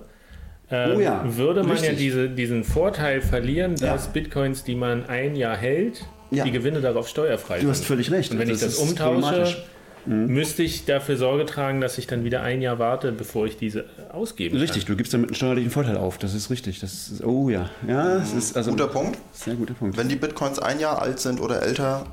ähm, 0.70 0.96
Oh 0.96 1.00
ja, 1.00 1.24
würde 1.24 1.60
man 1.62 1.76
ja 1.76 1.82
richtig. 1.82 1.98
diese, 1.98 2.28
diesen 2.28 2.62
Vorteil 2.64 3.20
verlieren, 3.22 3.76
Ja. 3.76 3.92
dass 3.94 4.08
Bitcoins, 4.12 4.64
die 4.64 4.74
man 4.74 5.06
ein 5.08 5.34
Jahr 5.36 5.56
hält, 5.56 6.04
Ja. 6.30 6.44
die 6.44 6.50
Gewinne 6.50 6.80
darauf 6.82 7.08
steuerfrei 7.08 7.60
Du 7.60 7.68
hast 7.68 7.78
sind. 7.78 7.86
völlig 7.86 8.10
recht. 8.10 8.32
Und 8.32 8.38
wenn 8.38 8.50
ich 8.50 8.60
das 8.60 8.74
umtausche, 8.76 9.56
problematisch. 10.04 10.34
müsste 10.34 10.62
ich 10.62 10.84
dafür 10.84 11.16
Sorge 11.16 11.46
tragen, 11.46 11.80
dass 11.80 11.98
ich 11.98 12.06
dann 12.06 12.24
wieder 12.24 12.42
ein 12.42 12.62
Jahr 12.62 12.78
warte, 12.78 13.12
bevor 13.12 13.46
ich 13.46 13.56
diese 13.56 13.84
ausgeben 14.10 14.58
Richtig, 14.58 14.84
du 14.84 14.96
gibst 14.96 15.14
damit 15.14 15.30
einen 15.30 15.34
steuerlichen 15.34 15.70
Vorteil 15.70 15.96
auf. 15.96 16.18
Das 16.18 16.34
ist 16.34 16.50
richtig. 16.50 16.80
Das 16.80 17.08
ist, 17.08 17.24
oh 17.24 17.48
ja. 17.48 17.70
Ja, 17.86 18.16
das 18.18 18.32
ist 18.32 18.56
also 18.56 18.70
Guter 18.70 18.88
Punkt. 18.88 19.18
Sehr 19.32 19.54
guter 19.54 19.74
Punkt. 19.74 19.96
Wenn 19.96 20.08
die 20.08 20.16
Bitcoins 20.16 20.58
ein 20.58 20.80
Jahr 20.80 21.00
alt 21.00 21.20
sind 21.20 21.40
oder 21.40 21.62
älter, 21.62 22.06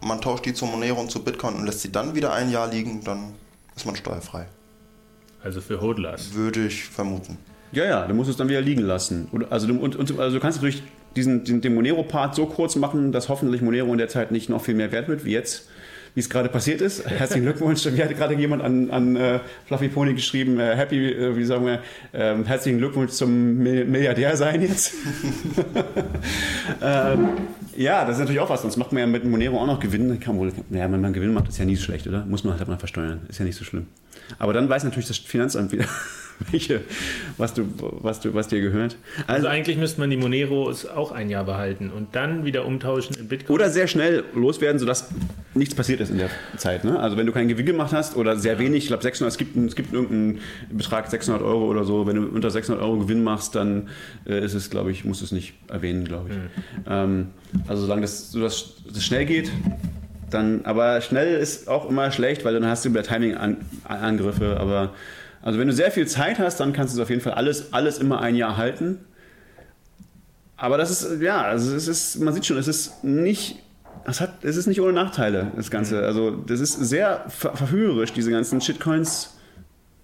man 0.00 0.20
tauscht 0.20 0.44
die 0.44 0.54
zu 0.54 0.66
Monero 0.66 1.00
und 1.00 1.10
zu 1.10 1.22
Bitcoin 1.22 1.54
und 1.54 1.66
lässt 1.66 1.80
sie 1.80 1.92
dann 1.92 2.14
wieder 2.14 2.32
ein 2.32 2.50
Jahr 2.50 2.70
liegen, 2.70 3.02
dann 3.04 3.34
ist 3.74 3.86
man 3.86 3.96
steuerfrei. 3.96 4.46
Also 5.42 5.60
für 5.60 5.80
Hodlers. 5.80 6.34
Würde 6.34 6.66
ich 6.66 6.84
vermuten. 6.84 7.38
Ja, 7.72 7.84
ja, 7.84 8.06
du 8.06 8.14
musst 8.14 8.30
es 8.30 8.36
dann 8.36 8.48
wieder 8.48 8.60
liegen 8.60 8.82
lassen. 8.82 9.28
Also, 9.50 9.66
du, 9.66 9.78
und, 9.78 9.96
und, 9.96 10.18
also 10.18 10.36
du 10.36 10.40
kannst 10.40 10.58
natürlich 10.58 10.82
diesen, 11.14 11.44
den, 11.44 11.60
den 11.60 11.74
Monero-Part 11.74 12.34
so 12.34 12.46
kurz 12.46 12.76
machen, 12.76 13.12
dass 13.12 13.28
hoffentlich 13.28 13.62
Monero 13.62 13.90
in 13.92 13.98
der 13.98 14.08
Zeit 14.08 14.30
nicht 14.30 14.48
noch 14.48 14.62
viel 14.62 14.74
mehr 14.74 14.92
wert 14.92 15.08
wird 15.08 15.24
wie 15.24 15.32
jetzt, 15.32 15.68
wie 16.16 16.20
es 16.20 16.30
gerade 16.30 16.48
passiert 16.48 16.80
ist. 16.80 17.06
Herzlichen 17.08 17.44
Glückwunsch. 17.44 17.84
Mir 17.84 18.04
hat 18.04 18.16
gerade 18.16 18.34
jemand 18.34 18.62
an, 18.62 18.90
an 18.90 19.16
äh, 19.16 19.38
Fluffy 19.66 19.88
Pony 19.88 20.14
geschrieben, 20.14 20.58
äh, 20.58 20.74
happy, 20.74 21.12
äh, 21.12 21.36
wie 21.36 21.44
sagen 21.44 21.66
wir, 21.66 21.80
ähm, 22.14 22.46
herzlichen 22.46 22.78
Glückwunsch 22.78 23.12
zum 23.12 23.58
Mil- 23.58 23.84
Milliardär 23.84 24.34
sein 24.34 24.62
jetzt. 24.62 24.94
ähm, 26.82 27.28
ja, 27.76 28.04
das 28.06 28.14
ist 28.14 28.20
natürlich 28.20 28.40
auch 28.40 28.48
was, 28.48 28.62
sonst 28.62 28.78
macht 28.78 28.92
man 28.92 29.00
ja 29.00 29.06
mit 29.06 29.24
Monero 29.24 29.60
auch 29.60 29.66
noch 29.66 29.78
Gewinn. 29.78 30.18
Kann 30.18 30.38
wohl, 30.38 30.52
ja, 30.70 30.90
wenn 30.90 31.00
man 31.02 31.12
Gewinn 31.12 31.34
macht, 31.34 31.48
ist 31.48 31.58
ja 31.58 31.66
nie 31.66 31.76
so 31.76 31.82
schlecht, 31.84 32.06
oder? 32.06 32.24
Muss 32.24 32.44
man 32.44 32.58
halt 32.58 32.66
mal 32.66 32.78
versteuern, 32.78 33.20
ist 33.28 33.38
ja 33.38 33.44
nicht 33.44 33.56
so 33.58 33.64
schlimm. 33.64 33.86
Aber 34.38 34.54
dann 34.54 34.68
weiß 34.70 34.84
natürlich 34.84 35.08
das 35.08 35.18
Finanzamt 35.18 35.70
wieder, 35.72 35.84
welche, 36.50 36.82
was, 37.36 37.54
du, 37.54 37.64
was, 37.78 38.20
du, 38.20 38.34
was 38.34 38.48
dir 38.48 38.60
gehört. 38.60 38.96
Also 39.26 39.46
Also, 39.46 39.48
eigentlich 39.48 39.76
müsste 39.76 40.00
man 40.00 40.10
die 40.10 40.16
Moneros 40.16 40.86
auch 40.86 41.12
ein 41.12 41.30
Jahr 41.30 41.44
behalten 41.44 41.90
und 41.90 42.14
dann 42.14 42.44
wieder 42.44 42.64
umtauschen 42.64 43.16
in 43.16 43.28
Bitcoin. 43.28 43.54
oder 43.54 43.70
sehr 43.70 43.86
schnell 43.86 44.24
loswerden, 44.34 44.78
sodass 44.78 45.08
nichts 45.54 45.74
passiert 45.74 46.00
ist 46.00 46.10
in 46.10 46.18
der 46.18 46.30
Zeit. 46.56 46.84
Ne? 46.84 46.98
Also 46.98 47.16
wenn 47.16 47.26
du 47.26 47.32
keinen 47.32 47.48
Gewinn 47.48 47.66
gemacht 47.66 47.92
hast 47.92 48.16
oder 48.16 48.36
sehr 48.36 48.58
wenig, 48.58 48.84
ich 48.84 48.88
glaube 48.88 49.02
600, 49.02 49.32
es 49.32 49.38
gibt, 49.38 49.56
es 49.56 49.76
gibt 49.76 49.92
irgendeinen 49.92 50.40
Betrag 50.70 51.08
600 51.08 51.42
Euro 51.42 51.66
oder 51.66 51.84
so. 51.84 52.06
Wenn 52.06 52.16
du 52.16 52.26
unter 52.26 52.50
600 52.50 52.82
Euro 52.82 52.98
Gewinn 52.98 53.22
machst, 53.24 53.54
dann 53.54 53.88
äh, 54.26 54.44
ist 54.44 54.54
es, 54.54 54.70
glaube 54.70 54.90
ich, 54.90 55.04
musst 55.04 55.20
du 55.20 55.24
es 55.24 55.32
nicht 55.32 55.54
erwähnen, 55.68 56.04
glaube 56.04 56.30
ich. 56.30 56.36
Ähm, 56.88 57.28
also 57.68 57.82
solange 57.82 58.02
das, 58.02 58.32
so 58.32 58.40
das, 58.40 58.74
das 58.92 59.04
schnell 59.04 59.26
geht, 59.26 59.50
dann, 60.30 60.64
aber 60.64 61.00
schnell 61.00 61.38
ist 61.38 61.68
auch 61.68 61.88
immer 61.88 62.10
schlecht, 62.10 62.44
weil 62.44 62.54
dann 62.54 62.66
hast 62.66 62.84
du 62.84 62.90
wieder 62.90 63.02
Timing-Angriffe. 63.02 64.58
Aber 64.58 64.92
also 65.46 65.60
wenn 65.60 65.68
du 65.68 65.72
sehr 65.72 65.92
viel 65.92 66.08
Zeit 66.08 66.40
hast, 66.40 66.58
dann 66.58 66.72
kannst 66.72 66.92
du 66.92 66.98
es 66.98 67.02
auf 67.04 67.08
jeden 67.08 67.22
Fall 67.22 67.34
alles, 67.34 67.72
alles 67.72 67.98
immer 67.98 68.20
ein 68.20 68.34
Jahr 68.34 68.56
halten. 68.56 68.98
Aber 70.56 70.76
das 70.76 70.90
ist, 70.90 71.22
ja, 71.22 71.40
also 71.42 71.72
es 71.72 71.86
ist, 71.86 72.18
man 72.18 72.34
sieht 72.34 72.46
schon, 72.46 72.56
es 72.56 72.66
ist 72.66 73.04
nicht, 73.04 73.62
es, 74.06 74.20
hat, 74.20 74.44
es 74.44 74.56
ist 74.56 74.66
nicht 74.66 74.80
ohne 74.80 74.92
Nachteile, 74.92 75.52
das 75.54 75.70
Ganze. 75.70 76.00
Also 76.02 76.32
das 76.32 76.58
ist 76.58 76.72
sehr 76.72 77.26
ver 77.28 77.54
verführerisch, 77.54 78.12
diese 78.12 78.32
ganzen 78.32 78.60
Shitcoins 78.60 79.36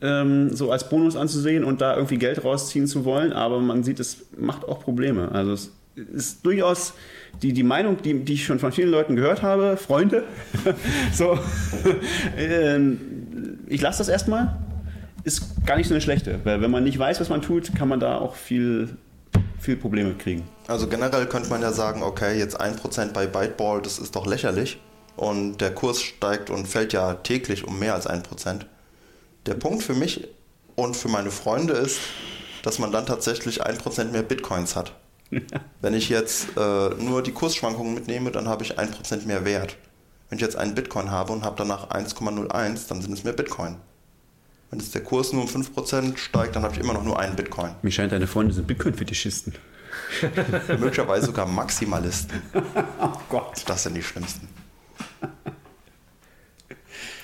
ähm, 0.00 0.54
so 0.54 0.70
als 0.70 0.88
Bonus 0.88 1.16
anzusehen 1.16 1.64
und 1.64 1.80
da 1.80 1.96
irgendwie 1.96 2.18
Geld 2.18 2.44
rausziehen 2.44 2.86
zu 2.86 3.04
wollen, 3.04 3.32
aber 3.32 3.58
man 3.58 3.82
sieht, 3.82 3.98
es 3.98 4.18
macht 4.38 4.64
auch 4.68 4.78
Probleme. 4.78 5.32
Also 5.32 5.54
es 5.54 5.72
ist 5.96 6.46
durchaus 6.46 6.94
die, 7.42 7.52
die 7.52 7.64
Meinung, 7.64 7.96
die, 8.00 8.14
die 8.20 8.34
ich 8.34 8.44
schon 8.44 8.60
von 8.60 8.70
vielen 8.70 8.92
Leuten 8.92 9.16
gehört 9.16 9.42
habe, 9.42 9.76
Freunde, 9.76 10.22
so, 11.12 11.36
ähm, 12.38 13.58
ich 13.66 13.80
lasse 13.80 13.98
das 13.98 14.08
erstmal, 14.08 14.56
ist 15.24 15.66
gar 15.66 15.76
nicht 15.76 15.88
so 15.88 15.94
eine 15.94 16.00
schlechte, 16.00 16.40
weil 16.44 16.60
wenn 16.60 16.70
man 16.70 16.84
nicht 16.84 16.98
weiß, 16.98 17.20
was 17.20 17.28
man 17.28 17.42
tut, 17.42 17.74
kann 17.74 17.88
man 17.88 18.00
da 18.00 18.18
auch 18.18 18.34
viel, 18.34 18.96
viel 19.58 19.76
Probleme 19.76 20.14
kriegen. 20.14 20.44
Also 20.66 20.88
generell 20.88 21.26
könnte 21.26 21.50
man 21.50 21.62
ja 21.62 21.72
sagen, 21.72 22.02
okay, 22.02 22.38
jetzt 22.38 22.60
1% 22.60 23.12
bei 23.12 23.26
Byteball, 23.26 23.82
das 23.82 23.98
ist 23.98 24.16
doch 24.16 24.26
lächerlich. 24.26 24.80
Und 25.16 25.58
der 25.58 25.74
Kurs 25.74 26.00
steigt 26.02 26.50
und 26.50 26.66
fällt 26.66 26.92
ja 26.92 27.14
täglich 27.14 27.64
um 27.64 27.78
mehr 27.78 27.94
als 27.94 28.08
1%. 28.08 28.64
Der 29.46 29.54
Punkt 29.54 29.82
für 29.82 29.94
mich 29.94 30.28
und 30.74 30.96
für 30.96 31.08
meine 31.08 31.30
Freunde 31.30 31.74
ist, 31.74 32.00
dass 32.62 32.78
man 32.78 32.92
dann 32.92 33.06
tatsächlich 33.06 33.64
1% 33.64 34.04
mehr 34.06 34.22
Bitcoins 34.22 34.76
hat. 34.76 34.94
Wenn 35.80 35.94
ich 35.94 36.08
jetzt 36.08 36.56
äh, 36.56 36.90
nur 36.98 37.22
die 37.22 37.32
Kursschwankungen 37.32 37.94
mitnehme, 37.94 38.30
dann 38.30 38.48
habe 38.48 38.64
ich 38.64 38.78
1% 38.78 39.26
mehr 39.26 39.44
Wert. 39.44 39.76
Wenn 40.28 40.38
ich 40.38 40.42
jetzt 40.42 40.56
einen 40.56 40.74
Bitcoin 40.74 41.10
habe 41.10 41.32
und 41.32 41.44
habe 41.44 41.56
danach 41.58 41.90
1,01, 41.90 42.88
dann 42.88 43.02
sind 43.02 43.12
es 43.12 43.24
mehr 43.24 43.32
Bitcoin. 43.32 43.76
Wenn 44.72 44.80
jetzt 44.80 44.94
der 44.94 45.02
Kurs 45.02 45.34
nur 45.34 45.42
um 45.42 45.48
5% 45.48 46.16
steigt, 46.16 46.56
dann 46.56 46.62
habe 46.62 46.72
ich 46.72 46.80
immer 46.80 46.94
noch 46.94 47.04
nur 47.04 47.18
einen 47.18 47.36
Bitcoin. 47.36 47.72
Mir 47.82 47.90
scheint, 47.90 48.10
deine 48.10 48.26
Freunde 48.26 48.54
sind 48.54 48.66
Bitcoin-Fetischisten. 48.66 49.52
Möglicherweise 50.78 51.26
sogar 51.26 51.46
Maximalisten. 51.46 52.40
Oh 52.98 53.12
Gott. 53.28 53.62
Das 53.66 53.82
sind 53.82 53.94
die 53.94 54.02
schlimmsten. 54.02 54.48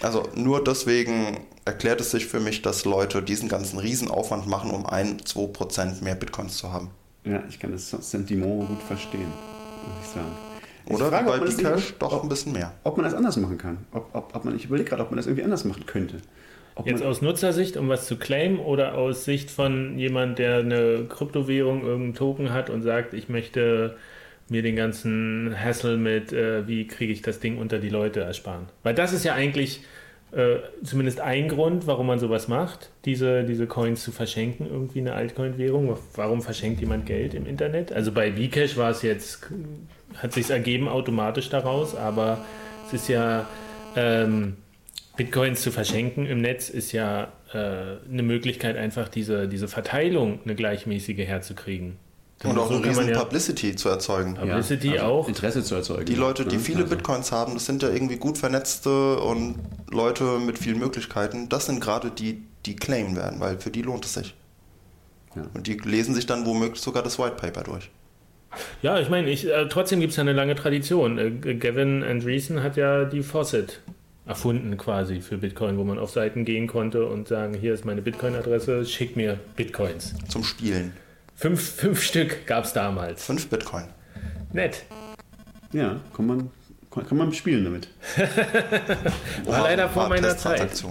Also 0.02 0.28
nur 0.34 0.62
deswegen 0.62 1.38
erklärt 1.64 2.02
es 2.02 2.10
sich 2.10 2.26
für 2.26 2.38
mich, 2.38 2.60
dass 2.60 2.84
Leute 2.84 3.22
diesen 3.22 3.48
ganzen 3.48 3.78
Riesenaufwand 3.78 4.46
machen, 4.46 4.70
um 4.70 4.84
1, 4.84 5.22
2% 5.34 6.04
mehr 6.04 6.16
Bitcoins 6.16 6.58
zu 6.58 6.70
haben. 6.70 6.90
Ja, 7.24 7.42
ich 7.48 7.58
kann 7.58 7.72
das 7.72 7.88
Sentiment 7.88 8.68
gut 8.68 8.82
verstehen, 8.82 9.32
muss 9.86 10.06
ich 10.06 10.10
sagen. 10.10 10.32
Ich 10.84 10.92
Oder 10.92 11.08
frage, 11.08 11.30
bei 11.30 11.38
Bcash 11.38 11.94
doch 11.98 12.22
ein 12.22 12.28
bisschen 12.28 12.52
mehr. 12.52 12.74
ob 12.84 12.98
man 12.98 13.04
das 13.04 13.14
anders 13.14 13.38
machen 13.38 13.56
kann. 13.56 13.78
Ob, 13.92 14.14
ob, 14.14 14.36
ob 14.36 14.44
man, 14.44 14.54
ich 14.54 14.66
überlege 14.66 14.90
gerade, 14.90 15.02
ob 15.02 15.10
man 15.10 15.16
das 15.16 15.26
irgendwie 15.26 15.44
anders 15.44 15.64
machen 15.64 15.86
könnte. 15.86 16.20
Ob 16.78 16.86
Jetzt 16.86 17.02
aus 17.02 17.22
Nutzersicht, 17.22 17.76
um 17.76 17.88
was 17.88 18.06
zu 18.06 18.16
claimen, 18.16 18.60
oder 18.60 18.96
aus 18.96 19.24
Sicht 19.24 19.50
von 19.50 19.98
jemand, 19.98 20.38
der 20.38 20.58
eine 20.58 21.06
Kryptowährung, 21.08 21.82
irgendeinen 21.82 22.14
Token 22.14 22.52
hat 22.52 22.70
und 22.70 22.82
sagt, 22.82 23.14
ich 23.14 23.28
möchte 23.28 23.96
mir 24.48 24.62
den 24.62 24.76
ganzen 24.76 25.56
Hassle 25.58 25.96
mit, 25.96 26.32
äh, 26.32 26.68
wie 26.68 26.86
kriege 26.86 27.12
ich 27.12 27.20
das 27.20 27.40
Ding 27.40 27.58
unter 27.58 27.80
die 27.80 27.88
Leute 27.88 28.20
ersparen. 28.20 28.66
Weil 28.84 28.94
das 28.94 29.12
ist 29.12 29.24
ja 29.24 29.34
eigentlich 29.34 29.80
äh, 30.30 30.58
zumindest 30.84 31.20
ein 31.20 31.48
Grund, 31.48 31.88
warum 31.88 32.06
man 32.06 32.20
sowas 32.20 32.46
macht, 32.46 32.90
diese, 33.04 33.42
diese 33.42 33.66
Coins 33.66 34.04
zu 34.04 34.12
verschenken, 34.12 34.64
irgendwie 34.70 35.00
eine 35.00 35.14
Altcoin-Währung. 35.14 35.98
Warum 36.14 36.42
verschenkt 36.42 36.80
jemand 36.80 37.06
Geld 37.06 37.34
im 37.34 37.44
Internet? 37.44 37.92
Also 37.92 38.12
bei 38.12 38.30
Bcash 38.30 38.76
war 38.76 38.90
es 38.90 39.02
jetzt, 39.02 39.48
hat 40.14 40.32
sich 40.32 40.48
ergeben 40.48 40.86
automatisch 40.86 41.48
daraus, 41.50 41.96
aber 41.96 42.44
es 42.86 42.92
ist 42.94 43.08
ja 43.08 43.46
ähm, 43.96 44.56
Bitcoins 45.18 45.60
zu 45.60 45.70
verschenken 45.70 46.24
im 46.26 46.40
Netz 46.40 46.70
ist 46.70 46.92
ja 46.92 47.32
äh, 47.52 47.58
eine 48.10 48.22
Möglichkeit, 48.22 48.76
einfach 48.78 49.08
diese, 49.08 49.48
diese 49.48 49.68
Verteilung 49.68 50.38
eine 50.44 50.54
gleichmäßige 50.54 51.18
herzukriegen. 51.18 51.96
Und 52.44 52.56
auch 52.56 52.68
So 52.68 52.74
eine 52.74 52.82
kann 52.82 52.94
man 52.94 53.04
riesen 53.04 53.08
ja- 53.14 53.18
Publicity 53.18 53.74
zu 53.74 53.88
erzeugen. 53.88 54.36
Publicity 54.36 54.90
also 54.92 55.04
auch. 55.04 55.28
Interesse 55.28 55.62
zu 55.64 55.74
erzeugen. 55.74 56.04
Die 56.04 56.14
Leute, 56.14 56.46
die 56.46 56.54
Ja, 56.54 56.60
viele 56.62 56.82
also. 56.84 56.94
Bitcoins 56.94 57.32
haben, 57.32 57.54
das 57.54 57.66
sind 57.66 57.82
ja 57.82 57.90
irgendwie 57.90 58.16
gut 58.16 58.38
vernetzte 58.38 59.18
und 59.18 59.56
Leute 59.90 60.38
mit 60.38 60.56
vielen 60.56 60.78
Möglichkeiten. 60.78 61.48
Das 61.48 61.66
sind 61.66 61.80
gerade 61.80 62.12
die, 62.12 62.44
die 62.64 62.76
claimen 62.76 63.16
werden, 63.16 63.40
weil 63.40 63.58
für 63.58 63.70
die 63.70 63.82
lohnt 63.82 64.04
es 64.04 64.14
sich. 64.14 64.36
Ja. 65.34 65.42
Und 65.52 65.66
die 65.66 65.74
lesen 65.78 66.14
sich 66.14 66.26
dann 66.26 66.46
womöglich 66.46 66.80
sogar 66.80 67.02
das 67.02 67.18
White 67.18 67.34
Paper 67.36 67.64
durch. 67.64 67.90
Ja, 68.82 69.00
ich 69.00 69.08
meine, 69.08 69.28
ich, 69.30 69.48
äh, 69.48 69.68
trotzdem 69.68 69.98
gibt 69.98 70.12
es 70.12 70.16
ja 70.16 70.22
eine 70.22 70.32
lange 70.32 70.54
Tradition. 70.54 71.18
Äh, 71.18 71.54
Gavin 71.56 72.04
Andreessen 72.04 72.62
hat 72.62 72.76
ja 72.76 73.04
die 73.04 73.22
Faucet 73.24 73.80
erfunden 74.28 74.76
quasi 74.76 75.22
für 75.22 75.38
Bitcoin, 75.38 75.78
wo 75.78 75.84
man 75.84 75.98
auf 75.98 76.10
Seiten 76.10 76.44
gehen 76.44 76.66
konnte 76.66 77.06
und 77.06 77.26
sagen, 77.26 77.54
hier 77.54 77.72
ist 77.72 77.86
meine 77.86 78.02
Bitcoin-Adresse, 78.02 78.84
schick 78.84 79.16
mir 79.16 79.40
Bitcoins. 79.56 80.14
Zum 80.28 80.44
Spielen. 80.44 80.92
Fünf, 81.34 81.62
fünf 81.62 82.02
Stück 82.02 82.46
gab 82.46 82.64
es 82.64 82.74
damals. 82.74 83.24
Fünf 83.24 83.48
Bitcoin. 83.48 83.84
Nett. 84.52 84.84
Ja, 85.72 86.00
kann 86.14 86.26
man, 86.26 86.50
kann, 86.90 87.16
man 87.16 87.32
spielen 87.32 87.64
damit. 87.64 87.88
War 89.44 89.62
leider 89.62 89.88
vor 89.88 90.08
meiner 90.08 90.36
Zeit. 90.36 90.84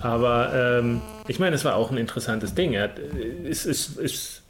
Aber 0.00 0.52
ähm, 0.54 1.00
ich 1.28 1.38
meine, 1.38 1.56
es 1.56 1.64
war 1.64 1.76
auch 1.76 1.90
ein 1.90 1.96
interessantes 1.96 2.54
Ding. 2.54 2.76
Hat, 2.78 2.98
äh, 2.98 3.48
es, 3.48 3.64
es, 3.64 3.96
es 3.96 4.42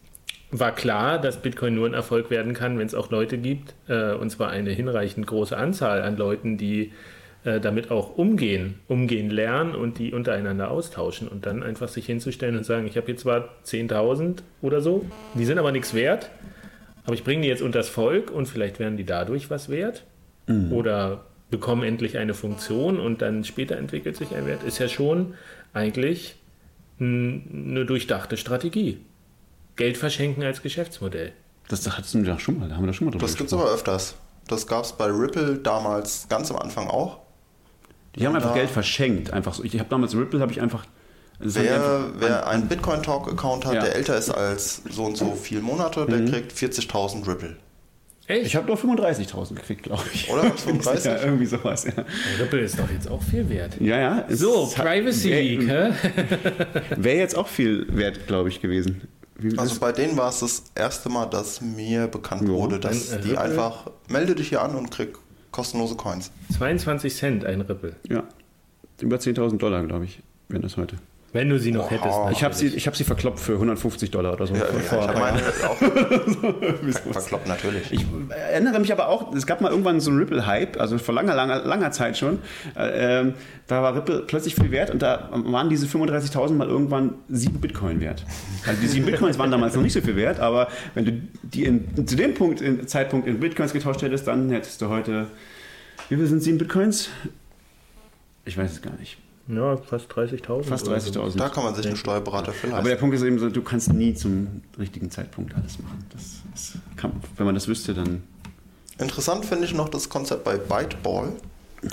war 0.51 0.75
klar, 0.75 1.19
dass 1.19 1.43
Bitcoin 1.43 1.75
nur 1.75 1.87
ein 1.87 1.95
Erfolg 1.95 2.31
werden 2.31 2.55
kann, 2.55 2.79
wenn 2.79 2.87
es 2.87 2.95
auch 2.95 3.11
Leute 3.11 3.39
gibt, 3.39 3.75
äh, 3.89 4.13
und 4.13 4.31
zwar 4.31 4.51
eine 4.51 4.71
hinreichend 4.71 5.27
große 5.27 5.57
Anzahl 5.57 6.03
an 6.03 6.17
Leuten, 6.17 6.57
die 6.57 6.93
äh, 7.47 7.61
damit 7.61 7.91
auch 7.91 8.17
umgehen, 8.17 8.81
umgehen 8.89 9.31
lernen 9.31 9.75
und 9.75 9.99
die 9.99 10.13
untereinander 10.13 10.71
austauschen 10.71 11.29
und 11.29 11.47
dann 11.47 11.63
einfach 11.63 11.89
sich 11.89 12.07
hinzustellen 12.07 12.57
und 12.57 12.65
sagen, 12.65 12.87
ich 12.87 12.97
habe 12.97 13.07
hier 13.07 13.17
zwar 13.17 13.49
10.000 13.65 14.39
oder 14.63 14.81
so, 14.81 15.07
die 15.35 15.45
sind 15.45 15.59
aber 15.59 15.73
nichts 15.73 15.95
wert, 15.95 16.31
aber 17.05 17.15
ich 17.15 17.25
bringe 17.25 17.43
die 17.43 17.49
jetzt 17.49 17.63
unters 17.63 17.89
Volk 17.89 18.31
und 18.31 18.47
vielleicht 18.47 18.79
werden 18.81 18.97
die 18.97 19.05
dadurch 19.05 19.49
was 19.49 19.69
wert 19.69 20.05
oder 20.71 21.25
bekommen 21.51 21.83
endlich 21.83 22.19
eine 22.19 22.35
Funktion 22.35 23.01
und 23.01 23.21
dann 23.23 23.43
später 23.43 23.77
entwickelt 23.77 24.17
sich 24.17 24.35
ein 24.35 24.47
Wert, 24.47 24.63
ist 24.63 24.79
ja 24.79 24.89
schon 24.89 25.35
eigentlich 25.73 26.37
eine 27.01 27.85
durchdachte 27.85 28.37
Strategie. 28.37 28.99
Geld 29.75 29.97
verschenken 29.97 30.45
als 30.45 30.63
Geschäftsmodell. 30.63 31.33
Das 31.69 31.89
hattest 31.97 32.15
du 32.15 32.23
doch 32.23 32.39
schon 32.39 32.59
mal, 32.59 32.69
da 32.69 32.77
haben 32.77 32.85
wir 32.85 32.89
doch 32.89 32.95
schon 32.95 33.07
mal 33.07 33.11
drüber 33.11 33.25
Das 33.27 33.37
gibt's 33.37 33.51
gesprochen. 33.51 33.69
aber 33.69 33.75
öfters. 33.75 34.15
Das 34.49 34.67
gab's 34.69 34.93
bei 34.93 35.07
Ripple 35.07 35.59
damals 35.59 36.29
ganz 36.29 36.51
am 36.53 36.59
Anfang 36.59 36.87
auch. 36.89 37.26
Die 38.17 38.27
haben 38.27 38.35
einfach. 38.37 38.55
Geld 38.55 38.71
verschenkt. 38.71 39.33
Einfach 39.33 39.55
so. 39.55 39.63
Ich 39.65 39.79
habe 39.79 39.89
damals 39.89 40.17
Ripple, 40.17 40.41
habe 40.41 40.53
ich 40.53 40.61
einfach. 40.61 40.85
Wer, 41.39 41.75
einfach- 41.75 42.09
wer 42.19 42.47
einen 42.49 42.67
Bitcoin 42.67 43.03
Talk 43.03 43.29
Account 43.31 43.67
hat, 43.67 43.75
Ja. 43.75 43.81
der 43.83 43.95
älter 43.95 44.17
ist 44.17 44.31
als 44.31 44.81
so 44.91 45.05
und 45.05 45.17
so 45.19 45.35
viele 45.41 45.61
Monate, 45.61 46.07
der 46.07 46.25
kriegt 46.25 46.53
40.000 46.53 47.27
Ripple. 47.29 47.57
Echt? 48.29 48.47
Ich 48.47 48.57
habe 48.57 48.67
nur 48.67 48.77
35.000 48.77 49.55
gekriegt, 49.55 49.83
glaube 49.85 50.03
ich. 50.13 50.29
Oder? 50.33 50.45
35? 50.57 51.05
ja, 51.05 51.23
irgendwie 51.23 51.47
sowas, 51.47 51.85
ja. 51.85 51.93
Ripple 52.41 52.61
ist 52.61 52.79
doch 52.79 52.91
jetzt 52.91 53.09
auch 53.09 53.23
viel 53.23 53.49
wert. 53.51 53.79
Ja, 53.81 53.99
ja. 53.99 54.25
So, 54.31 54.67
hat- 54.77 54.85
Privacy 54.85 55.29
League, 55.33 55.69
hä? 55.69 55.91
Wäre 56.97 57.19
jetzt 57.19 57.37
auch 57.37 57.47
viel 57.49 57.87
wert, 57.95 58.27
glaube 58.27 58.49
ich, 58.49 58.61
gewesen. 58.61 59.03
Wie, 59.39 59.57
Also 59.59 59.79
bei 59.79 59.93
denen 59.93 60.17
war 60.17 60.31
es 60.31 60.41
das 60.41 60.65
erste 60.75 61.09
Mal, 61.11 61.27
dass 61.27 61.61
mir 61.61 62.07
bekannt 62.09 62.43
Ja, 62.43 62.49
wurde, 62.49 62.81
dass 62.81 63.11
dann, 63.11 63.19
äh, 63.19 63.23
die 63.23 63.29
Ripple- 63.33 63.41
einfach, 63.43 63.91
melde 64.09 64.35
dich 64.35 64.49
hier 64.49 64.63
an 64.63 64.75
und 64.75 64.91
krieg 64.91 65.17
Kostenlose 65.57 65.97
Coins. 65.97 66.31
22 66.53 67.15
Cent 67.15 67.45
ein 67.47 67.63
Ripple. 67.63 67.97
Ja. 68.11 68.25
Über 69.01 69.17
10.000 69.17 69.57
Dollar, 69.57 69.87
glaube 69.87 70.05
ich, 70.05 70.21
wären 70.51 70.61
das 70.61 70.77
heute. 70.77 70.97
Wenn 71.37 71.51
du 71.51 71.59
sie 71.59 71.71
noch 71.71 71.91
hättest. 71.91 72.17
Ich 72.33 72.43
habe 72.43 72.55
sie, 72.55 72.65
natürlich. 72.65 72.77
ich 72.77 72.87
hab 72.87 72.97
sie 72.97 73.05
verkloppt 73.05 73.39
für 73.39 73.53
150 73.53 74.11
Dollar 74.11 74.33
oder 74.33 74.47
so. 74.47 74.55
Ja, 74.55 74.65
vor, 74.65 74.81
ja, 74.81 75.03
vor 75.03 75.13
ich 75.13 75.21
meine 75.21 75.43
auch 75.69 77.13
verkloppt 77.13 77.47
natürlich. 77.47 77.93
Ich 77.93 78.07
erinnere 78.31 78.81
mich 78.81 78.91
aber 78.91 79.09
auch, 79.09 79.35
es 79.35 79.47
gab 79.47 79.61
mal 79.61 79.71
irgendwann 79.71 80.01
so 80.01 80.11
einen 80.11 80.19
Ripple-Hype, 80.19 80.81
also 80.81 80.97
vor 80.97 81.15
langer, 81.15 81.35
langer, 81.35 81.63
langer 81.63 81.91
Zeit 81.91 82.17
schon. 82.17 82.39
Äh, 82.75 83.21
ähm, 83.21 83.35
da 83.67 83.83
war 83.83 83.95
Ripple 83.95 84.25
plötzlich 84.27 84.55
viel 84.55 84.71
wert 84.71 84.89
und 84.89 85.03
da 85.03 85.29
waren 85.31 85.69
diese 85.69 85.87
35.000 85.87 86.55
mal 86.55 86.69
irgendwann 86.69 87.13
7 87.29 87.61
Bitcoin 87.61 88.01
wert. 88.01 88.25
Also 88.67 88.81
die 88.81 88.89
7 88.89 89.05
Bitcoins 89.05 89.39
waren 89.39 89.51
damals 89.51 89.75
noch 89.75 89.83
nicht 89.83 89.93
so 89.93 90.01
viel 90.01 90.17
wert, 90.17 90.41
aber 90.41 90.69
wenn 90.95 91.05
du 91.05 91.13
die 91.43 91.65
in, 91.65 92.07
zu 92.07 92.17
dem 92.17 92.33
Punkt, 92.33 92.63
in, 92.63 92.89
Zeitpunkt 92.89 93.29
in 93.29 93.41
Bitcoins 93.41 93.75
getauscht 93.75 94.01
hättest, 94.01 94.27
dann 94.27 94.49
hättest 94.49 94.81
du 94.81 94.89
heute, 94.89 95.27
wie 96.09 96.17
viel 96.17 96.27
sind 96.29 96.43
7 96.43 96.57
Bitcoins? 96.57 97.11
Ich 98.47 98.57
weiß 98.57 98.73
es 98.73 98.81
gar 98.81 98.95
nicht. 98.95 99.19
Ja, 99.49 99.77
fast 99.77 100.11
30.000. 100.13 100.65
Fast 100.65 100.89
oder 100.89 100.99
so. 101.01 101.11
30.000. 101.11 101.37
Da 101.37 101.49
kann 101.49 101.65
man 101.65 101.75
sich 101.75 101.87
einen 101.87 101.97
Steuerberater 101.97 102.53
für 102.53 102.75
Aber 102.75 102.89
der. 102.89 102.97
Punkt 102.97 103.15
ist 103.15 103.23
eben 103.23 103.39
so, 103.39 103.49
du 103.49 103.63
kannst 103.63 103.93
nie 103.93 104.13
zum 104.15 104.63
richtigen 104.79 105.11
Zeitpunkt 105.11 105.55
alles 105.55 105.79
machen. 105.79 106.05
Das 106.13 106.43
ist, 106.55 106.79
kann, 106.97 107.13
wenn 107.37 107.47
man 107.47 107.55
das 107.55 107.69
wüsste, 107.69 107.95
dann. 107.95 108.25
Interessant 108.99 109.45
finde 109.45 109.67
ich 109.67 109.75
noch 109.75 109.89
das 109.89 110.09
Konzept 110.09 110.43
bei 110.45 110.57
Byteball. 110.57 111.33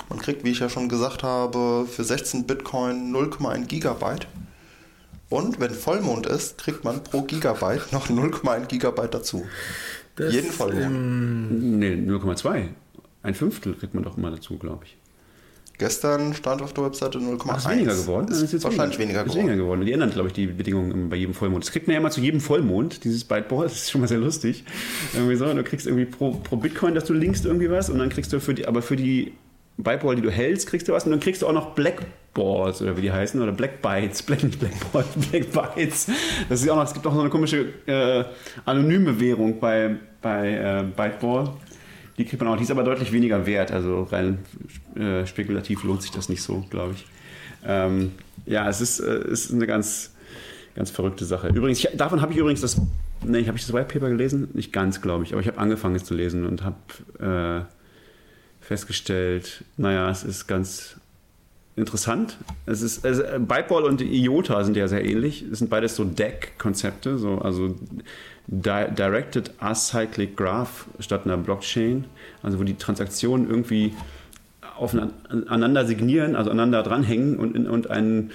Man 0.08 0.18
kriegt, 0.18 0.42
wie 0.42 0.50
ich 0.50 0.58
ja 0.60 0.68
schon 0.68 0.88
gesagt 0.88 1.22
habe, 1.22 1.86
für 1.86 2.02
16 2.02 2.46
Bitcoin 2.46 3.14
0,1 3.14 3.66
Gigabyte. 3.66 4.26
Und 5.28 5.60
wenn 5.60 5.70
Vollmond 5.70 6.26
ist, 6.26 6.58
kriegt 6.58 6.84
man 6.84 7.04
pro 7.04 7.22
Gigabyte 7.22 7.92
noch 7.92 8.08
0,1 8.08 8.66
Gigabyte 8.66 9.14
dazu. 9.14 9.44
Das, 10.16 10.32
Jeden 10.32 10.50
Vollmond. 10.50 11.78
Nee, 11.78 11.94
0,2. 11.94 12.68
Ein 13.22 13.34
Fünftel 13.34 13.74
kriegt 13.74 13.94
man 13.94 14.02
doch 14.02 14.16
immer 14.16 14.30
dazu, 14.30 14.58
glaube 14.58 14.84
ich. 14.86 14.96
Gestern 15.76 16.34
stand 16.34 16.62
auf 16.62 16.72
der 16.72 16.84
Webseite 16.84 17.18
0,1. 17.18 17.44
Ach, 17.48 17.56
ist 17.58 17.68
weniger 17.68 17.94
geworden? 17.96 18.28
Ist, 18.28 18.42
Dann 18.42 18.48
jetzt 18.48 18.64
wahrscheinlich 18.64 18.98
weniger, 18.98 19.20
ist 19.20 19.24
geworden. 19.32 19.48
weniger 19.48 19.62
geworden. 19.64 19.84
Die 19.84 19.92
ändern, 19.92 20.10
glaube 20.10 20.28
ich, 20.28 20.34
die 20.34 20.46
Bedingungen 20.46 21.08
bei 21.08 21.16
jedem 21.16 21.34
Vollmond. 21.34 21.64
Das 21.64 21.72
kriegt 21.72 21.88
man 21.88 21.94
ja 21.94 22.00
immer 22.00 22.10
zu 22.10 22.20
jedem 22.20 22.40
Vollmond, 22.40 23.02
dieses 23.02 23.24
Byteball. 23.24 23.64
Das 23.64 23.74
ist 23.74 23.90
schon 23.90 24.00
mal 24.00 24.06
sehr 24.06 24.18
lustig. 24.18 24.64
Irgendwie 25.14 25.34
so. 25.34 25.52
Du 25.52 25.64
kriegst 25.64 25.86
irgendwie 25.86 26.04
pro, 26.04 26.30
pro 26.30 26.56
Bitcoin, 26.56 26.94
dass 26.94 27.04
du 27.04 27.12
linkst 27.12 27.44
irgendwie 27.44 27.70
was 27.70 27.90
und 27.90 27.98
dann 27.98 28.08
kriegst 28.08 28.32
du 28.32 28.40
für 28.40 28.54
die, 28.54 28.68
aber 28.68 28.82
für 28.82 28.94
die 28.94 29.32
Byteball, 29.76 30.14
die 30.14 30.22
du 30.22 30.30
hältst, 30.30 30.68
kriegst 30.68 30.86
du 30.86 30.92
was 30.92 31.04
und 31.04 31.10
dann 31.10 31.18
kriegst 31.20 31.42
du 31.42 31.48
auch 31.48 31.52
noch 31.52 31.74
Blackballs 31.74 32.80
oder 32.80 32.96
wie 32.96 33.02
die 33.02 33.12
heißen 33.12 33.42
oder 33.42 33.50
Black 33.50 33.82
Bytes. 33.82 34.22
Black, 34.22 34.44
nicht 34.44 34.60
Blackballs, 34.60 35.08
Black 35.30 35.50
Bytes. 35.50 36.06
Das 36.48 36.62
ist 36.62 36.68
auch 36.70 36.76
noch, 36.76 36.84
es 36.84 36.94
gibt 36.94 37.04
auch 37.04 37.14
so 37.14 37.20
eine 37.20 37.30
komische 37.30 37.66
äh, 37.86 38.24
anonyme 38.64 39.18
Währung 39.18 39.58
bei, 39.58 39.96
bei 40.22 40.52
äh, 40.52 40.84
Byteball. 40.96 41.50
Die 42.16 42.24
kriegt 42.24 42.40
man 42.40 42.52
auch, 42.52 42.56
die 42.56 42.62
ist 42.62 42.70
aber 42.70 42.84
deutlich 42.84 43.12
weniger 43.12 43.46
wert. 43.46 43.72
Also 43.72 44.04
rein 44.04 44.38
äh, 44.96 45.26
spekulativ 45.26 45.82
lohnt 45.82 46.02
sich 46.02 46.12
das 46.12 46.28
nicht 46.28 46.42
so, 46.42 46.64
glaube 46.70 46.94
ich. 46.94 47.06
Ähm, 47.66 48.12
ja, 48.46 48.68
es 48.68 48.80
ist, 48.80 49.00
äh, 49.00 49.26
ist 49.28 49.52
eine 49.52 49.66
ganz, 49.66 50.12
ganz 50.74 50.90
verrückte 50.90 51.24
Sache. 51.24 51.48
Übrigens, 51.48 51.78
ich, 51.78 51.88
davon 51.96 52.20
habe 52.20 52.32
ich 52.32 52.38
übrigens 52.38 52.60
das, 52.60 52.80
nee, 53.24 53.46
habe 53.46 53.56
ich 53.56 53.66
das 53.66 53.72
White 53.72 53.92
Paper 53.92 54.10
gelesen? 54.10 54.48
Nicht 54.52 54.72
ganz, 54.72 55.00
glaube 55.00 55.24
ich, 55.24 55.32
aber 55.32 55.40
ich 55.40 55.48
habe 55.48 55.58
angefangen 55.58 55.96
es 55.96 56.04
zu 56.04 56.14
lesen 56.14 56.46
und 56.46 56.62
habe 56.62 57.64
äh, 57.64 58.64
festgestellt, 58.64 59.64
naja, 59.76 60.10
es 60.10 60.24
ist 60.24 60.46
ganz 60.46 60.96
interessant. 61.76 62.36
Es 62.66 62.82
ist, 62.82 63.04
also 63.04 63.22
Byteball 63.38 63.84
und 63.84 64.00
IOTA 64.00 64.62
sind 64.64 64.76
ja 64.76 64.86
sehr 64.88 65.04
ähnlich. 65.04 65.42
Es 65.42 65.58
sind 65.58 65.70
beides 65.70 65.96
so 65.96 66.04
DEC-Konzepte, 66.04 67.18
so, 67.18 67.38
also 67.38 67.74
Di 68.46 68.84
Directed 68.94 69.52
Acyclic 69.58 70.36
Graph 70.36 70.86
statt 70.98 71.22
einer 71.24 71.38
Blockchain, 71.38 72.04
also 72.42 72.58
wo 72.58 72.62
die 72.62 72.76
Transaktionen 72.76 73.48
irgendwie 73.48 73.94
aufeinander 74.76 75.86
signieren, 75.86 76.36
also 76.36 76.50
aneinander 76.50 76.82
dranhängen 76.82 77.38
und, 77.38 77.56
und 77.68 77.90
einen, 77.90 78.32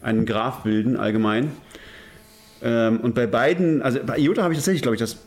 einen 0.00 0.26
Graph 0.26 0.62
bilden 0.62 0.96
allgemein. 0.96 1.52
Ähm, 2.62 3.00
und 3.00 3.14
bei 3.14 3.26
beiden, 3.26 3.82
also 3.82 4.00
bei 4.04 4.18
IOTA 4.18 4.42
habe 4.42 4.54
ich 4.54 4.58
tatsächlich, 4.58 4.82
glaube 4.82 4.96
ich, 4.96 5.00
das 5.00 5.18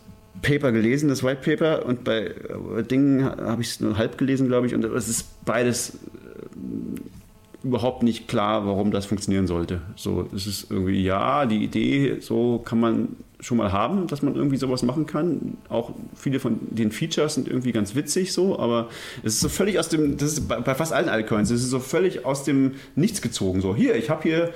Paper 0.41 0.71
gelesen, 0.71 1.09
das 1.09 1.23
White 1.23 1.41
Paper, 1.43 1.85
und 1.85 2.03
bei 2.03 2.25
äh, 2.25 2.83
Dingen 2.83 3.23
habe 3.23 3.61
ich 3.61 3.69
es 3.69 3.79
nur 3.79 3.97
halb 3.97 4.17
gelesen, 4.17 4.47
glaube 4.47 4.67
ich, 4.67 4.75
und 4.75 4.83
es 4.83 5.07
ist 5.07 5.45
beides 5.45 5.95
äh, 5.95 7.67
überhaupt 7.67 8.03
nicht 8.03 8.27
klar, 8.27 8.65
warum 8.65 8.91
das 8.91 9.05
funktionieren 9.05 9.47
sollte. 9.47 9.81
So, 9.95 10.27
es 10.35 10.47
ist 10.47 10.71
irgendwie, 10.71 11.03
ja, 11.03 11.45
die 11.45 11.63
Idee, 11.63 12.17
so 12.19 12.59
kann 12.59 12.79
man 12.79 13.09
schon 13.39 13.57
mal 13.57 13.71
haben, 13.71 14.07
dass 14.07 14.21
man 14.21 14.35
irgendwie 14.35 14.57
sowas 14.57 14.81
machen 14.81 15.05
kann. 15.05 15.57
Auch 15.69 15.91
viele 16.15 16.39
von 16.39 16.59
den 16.71 16.91
Features 16.91 17.35
sind 17.35 17.47
irgendwie 17.47 17.71
ganz 17.71 17.93
witzig 17.93 18.33
so, 18.33 18.57
aber 18.57 18.89
es 19.23 19.35
ist 19.35 19.41
so 19.41 19.49
völlig 19.49 19.77
aus 19.77 19.89
dem, 19.89 20.17
das 20.17 20.33
ist 20.33 20.47
bei, 20.47 20.59
bei 20.59 20.73
fast 20.73 20.91
allen 20.91 21.07
Altcoins, 21.07 21.51
es 21.51 21.63
ist 21.63 21.69
so 21.69 21.79
völlig 21.79 22.25
aus 22.25 22.43
dem 22.43 22.73
Nichts 22.95 23.21
gezogen. 23.21 23.61
So, 23.61 23.75
hier, 23.75 23.95
ich 23.95 24.09
habe 24.09 24.23
hier 24.23 24.51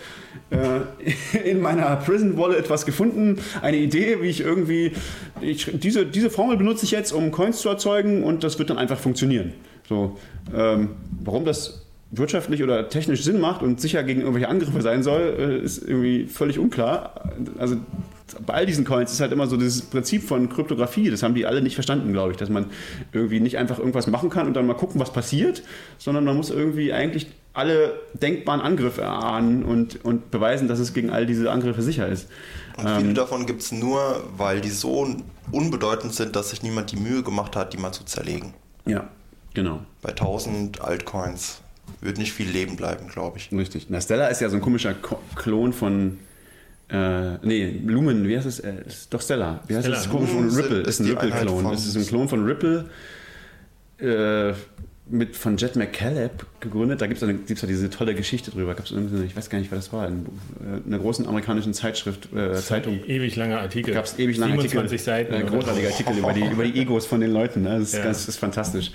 äh, 0.49 1.47
in 1.49 1.61
meiner 1.61 1.95
Prison 1.97 2.37
Wallet 2.37 2.69
was 2.69 2.85
gefunden, 2.85 3.39
eine 3.61 3.77
Idee, 3.77 4.21
wie 4.21 4.29
ich 4.29 4.41
irgendwie, 4.41 4.93
ich, 5.41 5.69
diese, 5.73 6.05
diese 6.05 6.29
Formel 6.31 6.57
benutze 6.57 6.85
ich 6.85 6.91
jetzt, 6.91 7.11
um 7.11 7.31
Coins 7.31 7.59
zu 7.61 7.69
erzeugen 7.69 8.23
und 8.23 8.43
das 8.43 8.57
wird 8.57 8.71
dann 8.71 8.77
einfach 8.77 8.97
funktionieren. 8.97 9.53
So, 9.87 10.17
ähm, 10.55 10.89
warum 11.23 11.45
das 11.45 11.85
wirtschaftlich 12.11 12.61
oder 12.61 12.89
technisch 12.89 13.23
Sinn 13.23 13.39
macht 13.39 13.61
und 13.61 13.79
sicher 13.79 14.03
gegen 14.03 14.21
irgendwelche 14.21 14.49
Angriffe 14.49 14.81
sein 14.81 15.01
soll, 15.01 15.35
äh, 15.37 15.63
ist 15.63 15.81
irgendwie 15.81 16.25
völlig 16.25 16.59
unklar. 16.59 17.31
Also 17.57 17.77
bei 18.45 18.53
all 18.53 18.65
diesen 18.65 18.85
Coins 18.85 19.11
ist 19.11 19.19
halt 19.19 19.31
immer 19.31 19.47
so 19.47 19.57
dieses 19.57 19.81
Prinzip 19.81 20.23
von 20.23 20.49
Kryptographie, 20.49 21.09
das 21.09 21.23
haben 21.23 21.35
die 21.35 21.45
alle 21.45 21.61
nicht 21.61 21.75
verstanden, 21.75 22.13
glaube 22.13 22.31
ich, 22.31 22.37
dass 22.37 22.49
man 22.49 22.65
irgendwie 23.11 23.39
nicht 23.39 23.57
einfach 23.57 23.79
irgendwas 23.79 24.07
machen 24.07 24.29
kann 24.29 24.47
und 24.47 24.53
dann 24.53 24.67
mal 24.67 24.73
gucken, 24.73 24.99
was 24.99 25.11
passiert, 25.11 25.63
sondern 25.97 26.23
man 26.23 26.35
muss 26.37 26.49
irgendwie 26.49 26.93
eigentlich 26.93 27.27
alle 27.53 27.99
denkbaren 28.13 28.61
Angriffe 28.61 29.01
erahnen 29.01 29.63
und, 29.63 30.03
und 30.05 30.31
beweisen, 30.31 30.67
dass 30.67 30.79
es 30.79 30.93
gegen 30.93 31.09
all 31.09 31.25
diese 31.25 31.51
Angriffe 31.51 31.81
sicher 31.81 32.07
ist. 32.07 32.27
Und 32.77 32.87
viele 32.97 33.13
davon 33.13 33.45
gibt 33.45 33.61
es 33.61 33.71
nur, 33.71 34.23
weil 34.37 34.61
die 34.61 34.69
so 34.69 35.07
unbedeutend 35.51 36.13
sind, 36.13 36.35
dass 36.35 36.51
sich 36.51 36.63
niemand 36.63 36.91
die 36.91 36.97
Mühe 36.97 37.23
gemacht 37.23 37.55
hat, 37.55 37.73
die 37.73 37.77
mal 37.77 37.91
zu 37.91 38.05
zerlegen. 38.05 38.53
Ja, 38.85 39.09
genau. 39.53 39.81
Bei 40.01 40.09
1000 40.09 40.81
Altcoins 40.81 41.61
wird 41.99 42.17
nicht 42.17 42.31
viel 42.31 42.49
Leben 42.49 42.77
bleiben, 42.77 43.07
glaube 43.09 43.37
ich. 43.37 43.51
Richtig. 43.51 43.87
Na, 43.89 43.99
Stella 43.99 44.27
ist 44.27 44.41
ja 44.41 44.49
so 44.49 44.55
ein 44.55 44.61
komischer 44.61 44.93
Ko 44.93 45.19
Klon 45.35 45.73
von. 45.73 46.19
Äh, 46.91 47.37
nee, 47.43 47.81
Lumen, 47.85 48.27
wie 48.27 48.35
heißt 48.37 48.47
es? 48.47 48.59
Äh, 48.59 48.73
ist 48.85 49.13
doch 49.13 49.21
Stella. 49.21 49.61
Wie 49.67 49.75
heißt 49.75 49.85
Stella. 49.85 49.97
es? 49.97 50.05
Ist 50.05 50.11
komisch 50.11 50.29
von 50.29 50.43
Lumen 50.47 50.55
Ripple. 50.55 50.79
Ist 50.81 50.99
ein 50.99 51.07
ist 51.07 51.17
Einheit 51.17 51.41
Ripple-Klon. 51.43 51.73
Es 51.73 51.85
ist 51.85 51.95
ein 51.95 52.05
Klon 52.05 52.27
von 52.27 52.43
Ripple. 52.45 52.85
Äh, 53.99 54.53
mit 55.09 55.35
von 55.35 55.57
Jet 55.57 55.75
McCaleb 55.75 56.45
gegründet. 56.59 57.01
Da 57.01 57.07
gibt 57.07 57.21
es 57.21 57.61
ja, 57.61 57.67
diese 57.67 57.89
tolle 57.89 58.15
Geschichte 58.15 58.51
drüber. 58.51 58.75
Gab's 58.75 58.91
irgendwie, 58.91 59.25
ich 59.25 59.35
weiß 59.35 59.49
gar 59.49 59.59
nicht, 59.59 59.71
was 59.71 59.85
das 59.85 59.93
war. 59.93 60.07
In, 60.07 60.25
äh, 60.25 60.77
in 60.77 60.93
einer 60.93 60.99
großen 60.99 61.27
amerikanischen 61.27 61.73
Zeitschrift, 61.73 62.31
äh, 62.33 62.53
Zeitung. 62.55 63.03
Ewig 63.05 63.35
langer 63.35 63.59
Artikel. 63.59 63.93
gab 63.93 64.05
es 64.05 64.17
ewig 64.17 64.37
lange 64.37 64.53
27 64.61 65.07
Artikel, 65.09 65.31
Seiten. 65.31 65.33
äh, 65.33 65.49
großartige. 65.49 65.87
Artikel 65.87 66.17
über 66.17 66.33
die, 66.33 66.45
über 66.45 66.63
die 66.63 66.79
Egos 66.79 67.05
von 67.05 67.19
den 67.19 67.31
Leuten. 67.31 67.63
Ne? 67.63 67.79
Das, 67.79 67.89
ist 67.89 67.93
Ja. 67.95 68.03
ganz, 68.03 68.19
das 68.19 68.29
ist 68.29 68.37
fantastisch. 68.39 68.91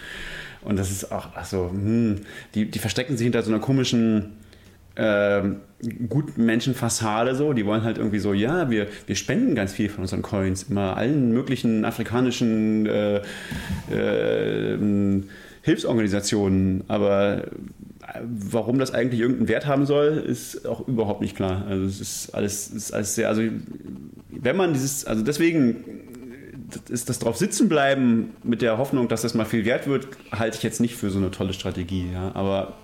Und 0.62 0.76
das 0.78 0.90
ist 0.90 1.12
auch, 1.12 1.34
also, 1.36 1.70
hm, 1.70 2.22
die, 2.55 2.64
die 2.70 2.78
verstecken 2.78 3.16
sich 3.16 3.24
hinter 3.24 3.42
so 3.42 3.51
einer 3.51 3.61
komischen 3.61 4.32
ähm, 4.97 5.57
Gutmenschenfassade 6.09 7.34
so. 7.34 7.53
Die 7.53 7.66
wollen 7.66 7.82
halt 7.82 7.99
irgendwie 7.99 8.18
so, 8.18 8.32
ja, 8.32 8.70
wir, 8.70 8.88
wir 9.07 9.16
spenden 9.16 9.55
ganz 9.55 9.72
viel 9.72 9.88
von 9.88 10.03
unseren 10.03 10.22
Coins 10.22 10.64
immer 10.64 10.97
allen 10.97 11.32
möglichen 11.32 11.84
afrikanischen 11.84 12.86
äh, 12.86 13.20
äh, 13.90 14.78
Hilfsorganisationen, 15.62 16.84
aber 16.88 17.44
äh, 17.44 18.20
warum 18.22 18.78
das 18.78 18.94
eigentlich 18.94 19.20
irgendeinen 19.20 19.49
Wert 19.49 19.66
haben 19.66 19.84
soll, 19.84 20.24
ist 20.26 20.66
auch 20.66 20.86
überhaupt 20.86 21.20
nicht 21.20 21.36
klar. 21.36 21.66
Also 21.68 21.84
es 21.84 22.01
ist 22.01 22.34
alles, 22.34 22.68
ist 22.68 22.94
alles 22.94 23.14
sehr, 23.14 23.28
also 23.28 23.42
wenn 24.30 24.57
man 24.57 24.72
dieses, 24.72 25.05
also 25.05 25.22
deswegen 25.22 25.84
ist 26.88 27.09
das 27.09 27.18
drauf 27.18 27.36
sitzen 27.36 27.68
bleiben 27.68 28.30
mit 28.42 28.62
der 28.62 28.78
Hoffnung, 28.78 29.09
dass 29.09 29.22
das 29.22 29.34
mal 29.34 29.44
viel 29.44 29.64
wert 29.64 29.86
wird, 29.86 30.09
halte 30.32 30.57
ich 30.57 30.62
jetzt 30.62 30.80
nicht 30.80 30.94
für 30.94 31.11
so 31.11 31.18
eine 31.18 31.30
tolle 31.30 31.53
Strategie. 31.53 32.07
Ja. 32.12 32.32
Aber 32.34 32.74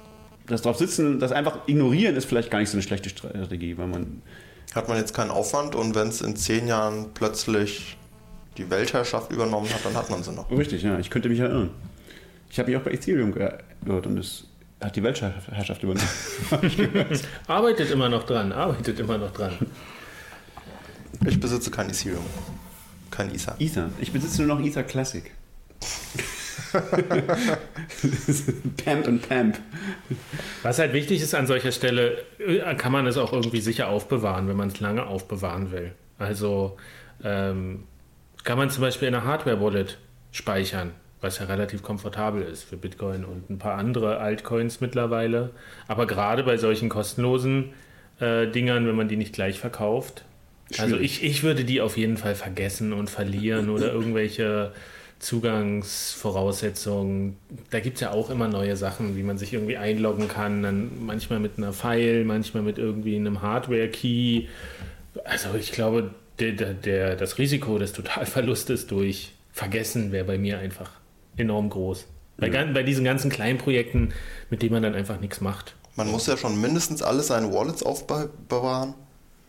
das 0.47 0.63
drauf 0.63 0.77
sitzen, 0.77 1.19
das 1.21 1.33
einfach 1.33 1.59
ignorieren, 1.67 2.17
ist 2.17 2.27
vielleicht 2.27 2.51
gar 2.51 2.59
nicht 2.59 2.71
so 2.71 2.77
eine 2.77 2.83
schlechte 2.83 3.09
Strategie, 3.09 3.77
weil 3.79 3.87
man 3.87 4.23
Hat 4.75 4.89
man 4.89 4.97
jetzt 4.97 5.15
keinen 5.15 5.31
Aufwand 5.31 5.75
und 5.75 5.95
wenn 5.95 6.09
es 6.09 6.21
in 6.21 6.37
zehn 6.37 6.67
Jahren 6.67 7.11
plötzlich 7.15 7.97
die 8.57 8.69
Weltherrschaft 8.71 9.33
übernommen 9.33 9.69
hat, 9.73 9.85
dann 9.85 9.95
hat 9.95 10.11
man 10.11 10.23
sie 10.23 10.33
noch. 10.33 10.51
richtig, 10.51 10.83
ja, 10.83 10.99
ich 10.99 11.11
könnte 11.11 11.29
mich 11.29 11.41
erinnern. 11.41 11.71
Ich 12.51 12.59
habe 12.59 12.71
mich 12.71 12.79
auch 12.79 12.85
bei 12.85 12.93
Ethereum 12.93 13.33
gehört 13.33 14.07
und 14.07 14.19
es 14.19 14.45
hat 14.81 14.95
die 14.97 15.03
Weltherrschaft 15.03 15.83
übernommen. 15.83 16.09
Arbeitet 17.47 17.91
immer 17.91 18.09
noch 18.09 18.25
dran, 18.25 18.53
arbeitet 18.53 18.99
immer 19.01 19.17
noch 19.17 19.33
dran. 19.33 19.53
Ich 21.25 21.39
besitze 21.39 21.71
kein 21.71 21.89
Ethereum. 21.89 22.27
Kein 23.11 23.33
Ether. 23.35 23.55
Ether. 23.59 23.91
Ich 24.01 24.13
besitze 24.13 24.43
nur 24.43 24.57
noch 24.57 24.65
Ether 24.65 24.83
Classic. 24.83 25.31
Pamp 28.85 29.07
und 29.07 29.29
Pamp. 29.29 29.59
Was 30.63 30.79
halt 30.79 30.93
wichtig 30.93 31.23
ist 31.23 31.35
an 31.35 31.47
solcher 31.47 31.73
Stelle, 31.73 32.25
äh, 32.39 32.75
kann 32.75 32.93
man 32.93 33.07
es 33.07 33.17
auch 33.17 33.33
irgendwie 33.33 33.61
sicher 33.61 33.89
aufbewahren, 33.89 34.49
wenn 34.49 34.57
man 34.57 34.69
es 34.69 34.81
lange 34.81 35.07
aufbewahren 35.07 35.73
will. 35.73 35.93
Also 36.19 36.77
ähm, 37.23 37.85
kann 38.45 38.59
man 38.59 38.71
zum 38.71 38.83
Beispiel 38.83 39.09
in 39.09 39.15
einer 39.15 39.25
Hardware-Wallet 39.25 39.99
speichern. 40.31 40.93
was 41.21 41.39
ja 41.39 41.47
relativ 41.47 41.83
komfortabel 41.83 42.43
ist 42.43 42.65
für 42.65 42.77
Bitcoin 42.77 43.25
und 43.25 43.49
ein 43.49 43.59
paar 43.59 43.79
andere 43.79 44.19
Altcoins 44.19 44.81
mittlerweile. 44.81 45.51
Aber 45.87 46.07
gerade 46.07 46.43
bei 46.43 46.57
solchen 46.57 46.89
kostenlosen 46.89 47.73
äh, 48.19 48.49
Dingern, 48.49 48.87
wenn 48.89 48.97
man 48.97 49.09
die 49.09 49.17
nicht 49.17 49.33
gleich 49.33 49.61
verkauft, 49.61 50.25
also 50.79 50.97
ich, 50.97 51.23
ich 51.23 51.43
würde 51.43 51.65
die 51.65 51.81
auf 51.81 51.97
jeden 51.97 52.17
Fall 52.17 52.35
vergessen 52.35 52.93
und 52.93 53.11
verlieren 53.11 53.69
oder 53.69 53.93
irgendwelche 53.93 54.73
Zugangsvoraussetzungen. 55.23 57.37
Da 57.71 57.81
gibt 57.81 57.97
es 57.97 58.01
ja 58.01 58.11
auch 58.11 58.31
immer 58.31 58.49
neue 58.49 58.77
Sachen, 58.77 59.17
wie 59.17 59.23
man 59.23 59.39
sich 59.39 59.53
irgendwie 59.55 59.77
einloggen 59.77 60.29
kann. 60.29 60.63
Dann 60.63 61.05
manchmal 61.05 61.41
mit 61.41 61.59
einer 61.59 61.73
File, 61.73 62.25
manchmal 62.25 62.63
mit 62.63 62.79
irgendwie 62.79 63.17
einem 63.17 63.41
Hardware-Key. 63.41 64.47
Also 65.25 65.55
ich 65.59 65.73
glaube, 65.73 66.11
der, 66.39 66.53
der, 66.53 67.17
das 67.17 67.39
Risiko 67.39 67.79
des 67.79 67.93
Totalverlustes 67.93 68.87
durch 68.87 69.33
Vergessen 69.53 70.13
wäre 70.13 70.25
bei 70.25 70.39
mir 70.39 70.59
einfach 70.59 70.91
enorm 71.37 71.71
groß. 71.71 72.07
Bei, 72.39 72.49
gan- 72.49 72.75
bei 72.75 72.83
diesen 72.83 73.05
ganzen 73.05 73.31
kleinen 73.31 73.59
Projekten, 73.59 74.13
mit 74.51 74.63
denen 74.63 74.73
man 74.73 74.83
dann 74.83 74.95
einfach 74.95 75.21
nichts 75.21 75.41
macht. 75.41 75.75
Man 75.95 76.11
muss 76.11 76.27
ja 76.27 76.37
schon 76.37 76.61
mindestens 76.61 77.03
alle 77.03 77.23
seine 77.23 77.53
Wallets 77.53 77.83
aufbewahren. 77.83 78.95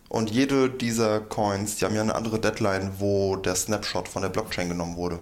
Und 0.09 0.30
jede 0.30 0.69
dieser 0.69 1.21
Coins, 1.21 1.78
die 1.78 1.86
haben 1.86 1.95
ja 1.95 2.01
eine 2.01 2.13
andere 2.13 2.39
Deadline, 2.39 2.91
wo 2.99 3.38
der 3.38 3.55
Snapshot 3.55 4.07
von 4.07 4.21
der 4.21 4.30
Blockchain 4.30 4.69
genommen 4.69 4.95
wurde. 4.95 5.19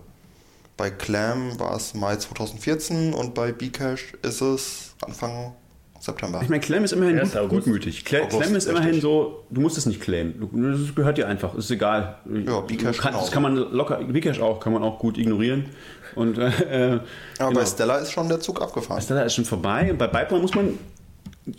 Bei 0.81 0.89
Clam 0.89 1.59
war 1.59 1.75
es 1.75 1.93
Mai 1.93 2.15
2014 2.15 3.13
und 3.13 3.35
bei 3.35 3.51
Bcash 3.51 4.13
ist 4.23 4.41
es 4.41 4.95
Anfang 5.05 5.53
September. 5.99 6.39
Ich 6.41 6.49
meine, 6.49 6.59
Clem 6.59 6.83
ist 6.83 6.91
immerhin 6.91 7.19
1. 7.19 7.33
gut, 7.33 7.49
gutmütig. 7.49 8.03
August, 8.19 8.41
Clem 8.41 8.55
ist 8.55 8.65
immerhin 8.65 8.85
richtig. 8.87 9.03
so, 9.03 9.43
du 9.51 9.61
musst 9.61 9.77
es 9.77 9.85
nicht 9.85 10.01
claimen. 10.01 10.49
Das 10.51 10.95
gehört 10.95 11.19
dir 11.19 11.27
einfach, 11.27 11.53
ist 11.53 11.69
egal. 11.69 12.15
Ja, 12.47 12.61
Bcash 12.61 12.97
kann, 12.97 13.13
Das 13.13 13.29
kann 13.29 13.43
man 13.43 13.57
locker, 13.57 13.97
Bcash 13.97 14.39
auch, 14.39 14.59
kann 14.59 14.73
man 14.73 14.81
auch 14.81 14.97
gut 14.97 15.19
ignorieren. 15.19 15.65
Und 16.15 16.39
äh, 16.39 16.45
Aber 16.47 17.01
genau. 17.37 17.51
bei 17.59 17.65
Stella 17.67 17.97
ist 17.99 18.11
schon 18.11 18.27
der 18.27 18.39
Zug 18.39 18.59
abgefahren. 18.59 19.03
Stella 19.03 19.21
ist 19.21 19.35
schon 19.35 19.45
vorbei. 19.45 19.91
Und 19.91 19.99
bei 19.99 20.07
Pipeline 20.07 20.41
muss 20.41 20.55
man 20.55 20.79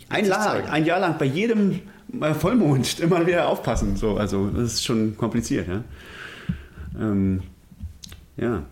ein, 0.09 0.25
Jahr, 0.25 0.69
ein 0.69 0.83
Jahr 0.83 0.99
lang 0.99 1.17
bei 1.17 1.27
jedem 1.27 1.79
Vollmond 2.41 2.99
immer 2.99 3.25
wieder 3.25 3.47
aufpassen. 3.47 3.95
So, 3.95 4.17
also 4.17 4.49
das 4.49 4.73
ist 4.73 4.83
schon 4.83 5.15
kompliziert. 5.15 5.69
Ja. 5.69 5.81
Ähm, 6.99 7.41
ja. 8.35 8.63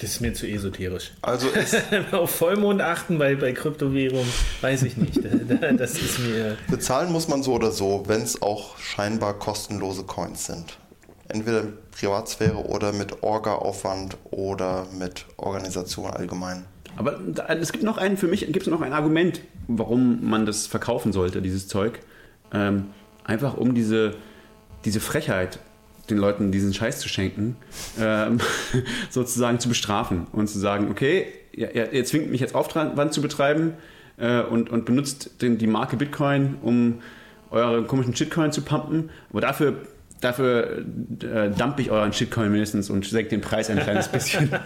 Das 0.00 0.10
ist 0.10 0.20
mir 0.20 0.34
zu 0.34 0.46
esoterisch. 0.46 1.12
Also 1.22 1.48
Auf 2.12 2.30
Vollmond 2.30 2.82
achten 2.82 3.18
bei, 3.18 3.34
bei 3.34 3.52
Kryptowährungen, 3.52 4.30
weiß 4.60 4.82
ich 4.82 4.96
nicht. 4.98 5.20
Das 5.78 5.94
ist 5.94 6.18
mir. 6.18 6.58
bezahlen 6.68 7.10
muss 7.10 7.28
man 7.28 7.42
so 7.42 7.54
oder 7.54 7.70
so, 7.70 8.04
wenn 8.06 8.20
es 8.20 8.42
auch 8.42 8.78
scheinbar 8.78 9.38
kostenlose 9.38 10.04
Coins 10.04 10.46
sind. 10.46 10.78
Entweder 11.28 11.62
mit 11.62 11.90
Privatsphäre 11.92 12.56
oder 12.56 12.92
mit 12.92 13.22
Orga-Aufwand 13.22 14.16
oder 14.30 14.86
mit 14.92 15.24
Organisation 15.38 16.10
allgemein. 16.10 16.66
Aber 16.96 17.18
es 17.48 17.72
gibt 17.72 17.84
noch 17.84 17.98
einen, 17.98 18.16
für 18.16 18.28
mich 18.28 18.40
gibt 18.46 18.62
es 18.62 18.66
noch 18.66 18.80
ein 18.80 18.92
Argument, 18.92 19.40
warum 19.66 20.28
man 20.28 20.46
das 20.46 20.66
verkaufen 20.66 21.12
sollte, 21.12 21.42
dieses 21.42 21.68
Zeug. 21.68 22.00
Ähm, 22.52 22.86
einfach 23.24 23.56
um 23.56 23.74
diese, 23.74 24.14
diese 24.84 25.00
Frechheit, 25.00 25.58
den 26.10 26.18
Leuten 26.18 26.52
diesen 26.52 26.72
Scheiß 26.72 27.00
zu 27.00 27.08
schenken, 27.08 27.56
ähm, 28.00 28.38
sozusagen 29.10 29.60
zu 29.60 29.68
bestrafen 29.68 30.26
und 30.32 30.48
zu 30.48 30.58
sagen, 30.58 30.90
okay, 30.90 31.26
ihr, 31.52 31.92
ihr, 31.92 32.04
zwingt 32.04 32.30
mich 32.30 32.40
jetzt 32.40 32.54
Aufwand 32.54 33.12
zu 33.12 33.22
betreiben 33.22 33.74
äh, 34.18 34.40
und, 34.42 34.70
und 34.70 34.84
benutzt 34.84 35.42
den, 35.42 35.58
die 35.58 35.66
Marke 35.66 35.96
Bitcoin, 35.96 36.56
um 36.62 37.00
eure 37.50 37.84
komischen 37.84 38.14
Shitcoin 38.14 38.52
zu 38.52 38.62
pumpen, 38.62 39.10
aber 39.30 39.40
dafür 39.40 39.76
Dafür 40.20 40.78
äh, 41.20 41.50
dump 41.50 41.78
ich 41.78 41.90
euren 41.90 42.12
Shitcoin 42.12 42.50
mindestens 42.50 42.88
und 42.88 43.04
senke 43.04 43.30
den 43.30 43.42
Preis 43.42 43.68
ein 43.68 43.78
kleines 43.78 44.08
bisschen. 44.08 44.50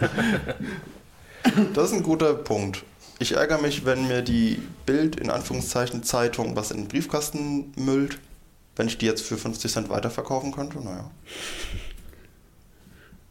Das 1.73 1.89
ist 1.89 1.93
ein 1.93 2.03
guter 2.03 2.35
Punkt. 2.35 2.83
Ich 3.17 3.35
ärgere 3.35 3.59
mich, 3.59 3.85
wenn 3.85 4.07
mir 4.07 4.21
die 4.21 4.61
Bild, 4.85 5.15
in 5.15 5.29
Anführungszeichen, 5.29 6.03
Zeitung 6.03 6.55
was 6.55 6.71
in 6.71 6.77
den 6.77 6.87
Briefkasten 6.87 7.71
müllt. 7.75 8.19
Wenn 8.81 8.87
ich 8.87 8.97
die 8.97 9.05
jetzt 9.05 9.27
für 9.27 9.37
50 9.37 9.71
Cent 9.71 9.89
weiterverkaufen 9.89 10.51
könnte, 10.51 10.79
naja. 10.83 11.11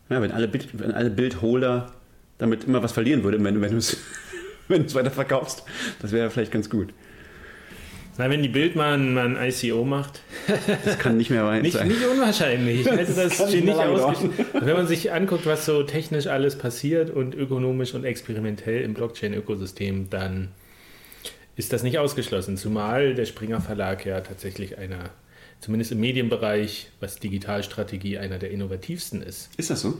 Ja, 0.08 0.22
wenn 0.22 0.30
alle, 0.30 0.46
Bild, 0.46 0.68
wenn 0.78 0.92
alle 0.92 1.10
Bildholder 1.10 1.90
damit 2.38 2.62
immer 2.62 2.84
was 2.84 2.92
verlieren 2.92 3.24
würden, 3.24 3.42
wenn, 3.42 3.60
wenn 3.60 3.72
du 3.72 3.78
es 3.78 3.96
wenn 4.68 4.82
du 4.82 4.86
es 4.86 4.94
weiter 4.94 5.10
verkaufst, 5.10 5.64
das 6.00 6.12
wäre 6.12 6.30
vielleicht 6.30 6.52
ganz 6.52 6.70
gut. 6.70 6.94
Na, 8.16 8.30
wenn 8.30 8.44
die 8.44 8.48
Bild 8.48 8.76
mal 8.76 8.94
ein, 8.94 9.12
mal 9.12 9.36
ein 9.36 9.50
ICO 9.50 9.84
macht, 9.84 10.20
Das 10.84 11.00
kann 11.00 11.16
nicht 11.16 11.30
mehr 11.30 11.44
weit 11.44 11.62
nicht, 11.64 11.72
sein. 11.72 11.88
nicht 11.88 12.06
unwahrscheinlich. 12.06 12.82
Ich 12.82 12.88
halte 12.88 13.12
das 13.12 13.34
für 13.34 13.56
nicht 13.56 13.74
ausgeschlossen. 13.76 14.30
Wenn 14.52 14.76
man 14.76 14.86
sich 14.86 15.10
anguckt, 15.10 15.46
was 15.46 15.66
so 15.66 15.82
technisch 15.82 16.28
alles 16.28 16.58
passiert 16.58 17.10
und 17.10 17.34
ökonomisch 17.34 17.92
und 17.94 18.04
experimentell 18.04 18.82
im 18.82 18.94
Blockchain-Ökosystem, 18.94 20.10
dann 20.10 20.52
ist 21.56 21.72
das 21.72 21.82
nicht 21.82 21.98
ausgeschlossen. 21.98 22.56
Zumal 22.56 23.16
der 23.16 23.26
Springer 23.26 23.60
Verlag 23.60 24.06
ja 24.06 24.20
tatsächlich 24.20 24.78
einer, 24.78 25.10
zumindest 25.60 25.92
im 25.92 26.00
Medienbereich, 26.00 26.90
was 27.00 27.18
Digitalstrategie, 27.18 28.18
einer 28.18 28.38
der 28.38 28.50
innovativsten 28.50 29.22
ist. 29.22 29.50
Ist 29.56 29.70
das 29.70 29.80
so? 29.82 29.98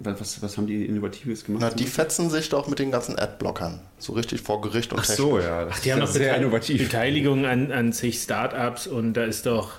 Was, 0.00 0.20
was, 0.20 0.42
was 0.42 0.56
haben 0.56 0.66
die 0.68 0.84
Innovatives 0.86 1.44
gemacht? 1.44 1.62
Na, 1.62 1.70
die 1.70 1.84
fetzen 1.86 2.30
sich 2.30 2.48
doch 2.50 2.68
mit 2.68 2.78
den 2.78 2.92
ganzen 2.92 3.18
Adblockern. 3.18 3.80
So 3.98 4.12
richtig 4.12 4.40
vor 4.42 4.60
Gericht 4.60 4.92
und 4.92 5.00
Ach 5.00 5.04
so, 5.04 5.40
ja. 5.40 5.64
Das 5.64 5.74
Ach, 5.76 5.80
die 5.80 5.92
haben 5.92 6.02
ist 6.02 6.12
sehr 6.14 6.36
innovativ. 6.36 6.80
Beteiligung 6.82 7.46
an, 7.46 7.72
an 7.72 7.92
zig 7.92 8.16
Startups 8.22 8.86
und 8.86 9.14
da 9.14 9.24
ist 9.24 9.46
doch 9.46 9.72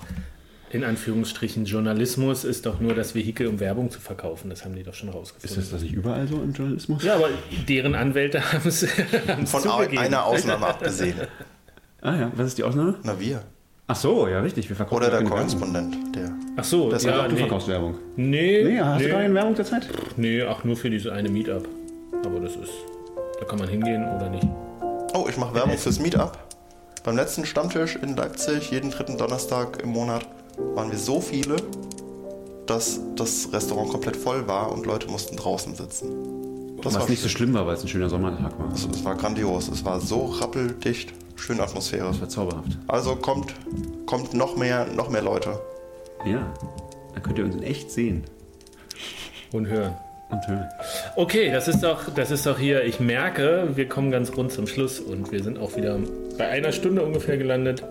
in 0.72 0.84
Anführungsstrichen 0.84 1.64
Journalismus 1.64 2.44
ist 2.44 2.64
doch 2.66 2.78
nur 2.80 2.94
das 2.94 3.14
Vehikel, 3.14 3.46
um 3.48 3.58
Werbung 3.60 3.90
zu 3.90 3.98
verkaufen. 3.98 4.50
Das 4.50 4.64
haben 4.64 4.76
die 4.76 4.82
doch 4.84 4.94
schon 4.94 5.08
Ist 5.08 5.14
rausgefunden. 5.16 5.56
das, 5.58 5.70
das 5.70 5.82
nicht 5.82 5.94
überall 5.94 6.28
so 6.28 6.36
im 6.42 6.52
Journalismus? 6.52 7.02
Ja, 7.02 7.16
aber 7.16 7.30
deren 7.68 7.94
Anwälte 7.94 8.40
haben 8.52 8.68
es 8.68 8.86
Von 9.46 9.66
au- 9.66 9.78
einer 9.78 10.24
Ausnahme 10.24 10.66
abgesehen. 10.66 11.16
Ah 12.02 12.14
ja, 12.16 12.32
was 12.36 12.48
ist 12.48 12.58
die 12.58 12.62
Ausnahme? 12.64 12.98
Na, 13.02 13.18
wir. 13.18 13.42
Ach 13.92 13.96
so, 13.96 14.28
ja, 14.28 14.38
richtig. 14.40 14.68
Wir 14.68 14.76
verkaufen 14.76 14.98
Oder 14.98 15.10
der 15.10 15.20
Werbung. 15.20 15.38
Korrespondent, 15.38 16.14
der. 16.14 16.30
Ach 16.56 16.62
so, 16.62 16.90
Das 16.90 17.02
ja, 17.02 17.26
Du 17.26 17.32
nee, 17.34 17.40
verkaufst 17.40 17.66
Werbung. 17.66 17.94
nee, 18.14 18.62
Nee, 18.62 18.80
hast 18.80 18.98
nee, 19.00 19.06
du 19.06 19.10
gar 19.10 19.22
keine 19.22 19.34
Werbung 19.34 19.54
derzeit? 19.56 19.88
nee, 20.16 20.42
ach 20.42 20.62
nur 20.62 20.76
für 20.76 20.90
diese 20.90 21.12
eine 21.12 21.28
Meetup. 21.28 21.66
Aber 22.24 22.38
das 22.38 22.52
ist, 22.54 22.70
da 23.40 23.44
kann 23.46 23.58
man 23.58 23.68
hingehen 23.68 24.04
oder 24.16 24.28
nicht. 24.28 24.46
Oh, 25.14 25.26
ich 25.28 25.36
mache 25.36 25.54
Werbung 25.56 25.76
fürs 25.76 25.98
Meetup. 25.98 26.38
Beim 27.02 27.16
letzten 27.16 27.44
Stammtisch 27.44 27.96
in 27.96 28.14
Leipzig, 28.14 28.70
jeden 28.70 28.92
dritten 28.92 29.18
Donnerstag 29.18 29.82
im 29.82 29.88
Monat, 29.88 30.24
waren 30.76 30.92
wir 30.92 30.98
so 30.98 31.20
viele, 31.20 31.56
dass 32.66 33.00
das 33.16 33.48
Restaurant 33.52 33.88
komplett 33.90 34.16
voll 34.16 34.46
war 34.46 34.70
und 34.70 34.86
Leute 34.86 35.08
mussten 35.08 35.36
draußen 35.36 35.74
sitzen. 35.74 36.76
Das 36.82 36.94
Was 36.94 37.02
war, 37.02 37.10
nicht 37.10 37.22
so 37.22 37.28
schlimm 37.28 37.54
war, 37.54 37.66
weil 37.66 37.74
es 37.74 37.82
ein 37.82 37.88
schöner 37.88 38.08
Sommertag 38.08 38.56
war. 38.56 38.72
es, 38.72 38.84
es 38.86 39.04
war 39.04 39.16
grandios. 39.16 39.68
Es 39.68 39.84
war 39.84 39.98
so 40.00 40.26
rappeldicht, 40.26 41.12
schöne 41.40 41.62
Atmosphäre. 41.62 42.06
Das 42.06 42.20
war 42.20 42.28
zauberhaft. 42.28 42.78
Also 42.88 43.16
kommt, 43.16 43.54
kommt 44.06 44.34
noch 44.34 44.56
mehr, 44.56 44.86
noch 44.94 45.08
mehr 45.10 45.22
Leute. 45.22 45.58
Ja, 46.24 46.52
da 47.14 47.20
könnt 47.20 47.38
ihr 47.38 47.44
uns 47.44 47.54
in 47.56 47.62
echt 47.62 47.90
sehen 47.90 48.24
Und 49.52 49.66
hören. 49.68 49.94
und 50.30 50.46
hören. 50.46 50.68
Okay, 51.16 51.50
das 51.50 51.66
ist 51.68 51.80
doch, 51.82 52.12
das 52.14 52.30
ist 52.30 52.46
doch 52.46 52.58
hier. 52.58 52.84
Ich 52.84 53.00
merke, 53.00 53.70
wir 53.74 53.88
kommen 53.88 54.10
ganz 54.10 54.36
rund 54.36 54.52
zum 54.52 54.66
Schluss 54.66 55.00
und 55.00 55.32
wir 55.32 55.42
sind 55.42 55.58
auch 55.58 55.76
wieder 55.76 55.98
bei 56.38 56.48
einer 56.48 56.72
Stunde 56.72 57.02
ungefähr 57.02 57.36
gelandet. 57.38 57.82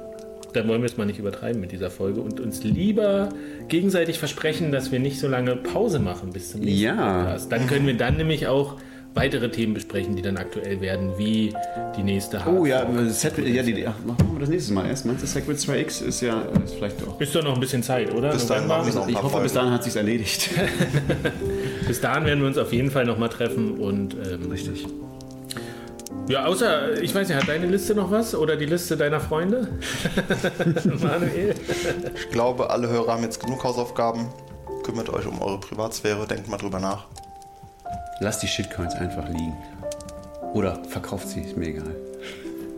Da 0.54 0.68
wollen 0.68 0.82
wir 0.82 0.88
es 0.88 0.98
mal 0.98 1.06
nicht 1.06 1.20
übertreiben 1.20 1.62
mit 1.62 1.72
dieser 1.72 1.92
Folge 1.92 2.22
und 2.22 2.40
uns 2.40 2.64
lieber 2.64 3.30
gegenseitig 3.68 4.18
versprechen, 4.18 4.72
dass 4.72 4.92
wir 4.92 5.00
nicht 5.00 5.20
so 5.20 5.28
lange 5.28 5.56
Pause 5.56 6.00
machen 6.00 6.32
bis 6.34 6.52
zum 6.52 6.62
nächsten 6.62 6.82
Ja. 6.82 7.20
Podcast. 7.24 7.52
Dann 7.52 7.68
können 7.68 7.86
wir 7.86 7.96
dann 7.98 8.18
nämlich 8.18 8.48
auch 8.48 8.76
weitere 9.14 9.50
Themen 9.50 9.74
besprechen, 9.74 10.16
die 10.16 10.22
dann 10.22 10.38
aktuell 10.38 10.82
werden, 10.82 11.18
wie 11.18 11.54
die 11.98 12.04
nächste 12.04 12.42
Oh 12.46 12.66
ja, 12.66 12.86
das 12.86 13.22
Sacred, 13.22 13.48
ja 13.48 13.64
die, 13.64 13.86
ach, 13.86 13.96
machen 14.06 14.30
wir 14.34 14.40
das 14.40 14.50
nächstes 14.50 14.74
Mal 14.74 14.86
erst. 14.88 15.06
Meinst 15.06 15.24
du, 15.24 15.28
Sacred 15.28 15.58
2X 15.58 16.04
ist 16.04 16.22
ja 16.22 16.42
ist 16.64 16.76
vielleicht 16.76 17.02
doch. 17.02 17.20
Ist 17.20 17.36
doch 17.36 17.44
noch 17.44 17.56
ein 17.56 17.60
bisschen 17.60 17.84
Zeit, 17.84 18.14
oder? 18.14 18.32
Bis 18.32 18.48
dahin 18.48 18.68
machen 18.68 18.88
wir 18.88 18.94
noch 18.94 19.04
ein 19.04 19.10
Ich 19.10 19.16
paar 19.16 19.24
hoffe, 19.24 19.42
bis 19.42 19.54
dahin 19.54 19.72
hat 19.72 19.84
sich's 19.84 19.96
erledigt. 19.96 20.50
Bis 21.88 22.02
dahin 22.02 22.26
werden 22.26 22.42
wir 22.42 22.48
uns 22.48 22.58
auf 22.60 22.72
jeden 22.72 22.92
Fall 22.92 23.06
nochmal 23.06 23.30
treffen 23.30 23.80
und 23.80 24.14
ähm, 24.14 24.52
Richtig. 24.52 24.86
Ja, 26.28 26.46
außer, 26.46 27.02
ich 27.02 27.16
weiß 27.16 27.28
nicht, 27.28 27.38
hat 27.38 27.48
deine 27.48 27.66
Liste 27.66 27.96
noch 27.96 28.12
was? 28.12 28.36
Oder 28.36 28.56
die 28.56 28.68
Liste 28.68 28.96
deiner 28.96 29.20
Freunde? 29.20 29.68
Manuel? 31.02 31.56
Ich 32.14 32.30
glaube, 32.30 32.70
alle 32.70 32.88
Hörer 32.88 33.14
haben 33.14 33.24
jetzt 33.24 33.44
genug 33.44 33.64
Hausaufgaben. 33.64 34.28
Kümmert 34.84 35.10
euch 35.10 35.26
um 35.26 35.42
eure 35.42 35.60
Privatsphäre, 35.60 36.28
denkt 36.28 36.48
mal 36.48 36.58
drüber 36.58 36.80
nach. 36.80 37.08
Lasst 38.20 38.44
die 38.44 38.48
Shitcoins 38.48 38.96
einfach 38.96 39.28
liegen. 39.30 39.58
Oder 40.54 40.80
verkauft 40.88 41.30
sie, 41.30 41.42
ist 41.42 41.56
mir 41.58 41.68
egal. 41.68 41.96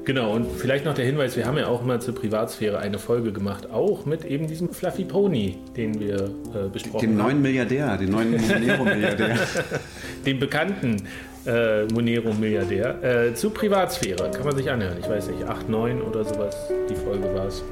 Genau, 0.03 0.33
und 0.33 0.47
vielleicht 0.57 0.83
noch 0.83 0.95
der 0.95 1.05
Hinweis, 1.05 1.37
wir 1.37 1.45
haben 1.45 1.57
ja 1.57 1.67
auch 1.67 1.83
mal 1.83 2.01
zur 2.01 2.15
Privatsphäre 2.15 2.79
eine 2.79 2.97
Folge 2.97 3.31
gemacht, 3.31 3.69
auch 3.71 4.05
mit 4.05 4.25
eben 4.25 4.47
diesem 4.47 4.69
Fluffy 4.69 5.05
Pony, 5.05 5.57
den 5.77 5.99
wir 5.99 6.15
äh, 6.55 6.69
besprochen 6.73 7.01
Den 7.01 7.09
haben. 7.11 7.27
neuen 7.27 7.41
Milliardär, 7.41 7.97
den 7.97 8.09
neuen 8.09 8.31
Monero-Milliardär. 8.31 9.37
Den 10.25 10.39
bekannten 10.39 11.03
äh, 11.45 11.85
Monero-Milliardär. 11.85 13.03
Äh, 13.03 13.33
zu 13.35 13.51
Privatsphäre, 13.51 14.31
kann 14.31 14.45
man 14.45 14.55
sich 14.55 14.69
anhören. 14.69 14.97
Ich 14.99 15.07
weiß 15.09 15.27
nicht, 15.27 15.43
8, 15.43 15.69
9 15.69 16.01
oder 16.01 16.23
sowas, 16.23 16.55
die 16.89 16.95
Folge 16.95 17.33
war 17.35 17.45
es. 17.45 17.63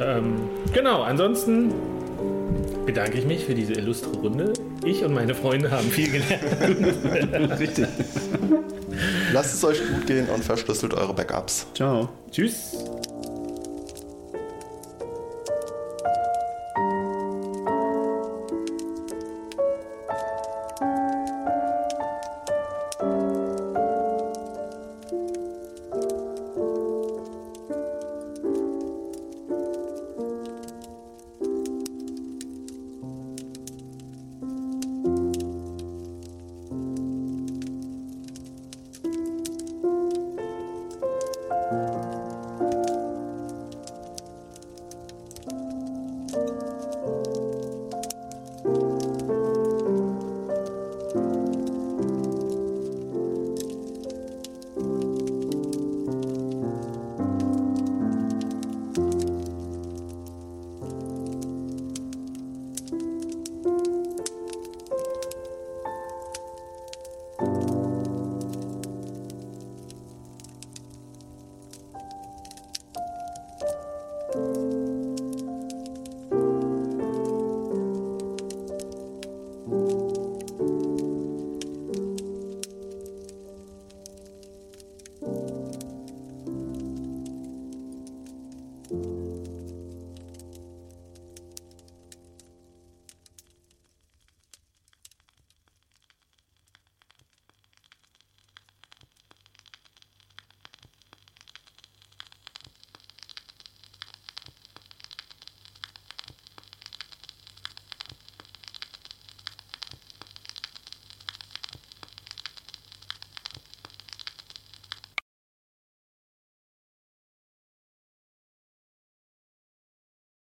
Ähm, 0.00 0.34
genau, 0.72 1.02
ansonsten 1.02 1.72
bedanke 2.84 3.18
ich 3.18 3.26
mich 3.26 3.44
für 3.44 3.54
diese 3.54 3.74
illustre 3.74 4.10
Runde. 4.18 4.52
Ich 4.84 5.02
und 5.04 5.14
meine 5.14 5.34
Freunde 5.34 5.70
haben 5.70 5.90
viel 5.90 6.10
gelernt. 6.10 7.58
Richtig. 7.60 7.86
Lasst 9.32 9.54
es 9.54 9.64
euch 9.64 9.78
gut 9.78 10.06
gehen 10.06 10.28
und 10.28 10.44
verschlüsselt 10.44 10.94
eure 10.94 11.14
Backups. 11.14 11.66
Ciao. 11.74 12.08
Tschüss. 12.30 12.76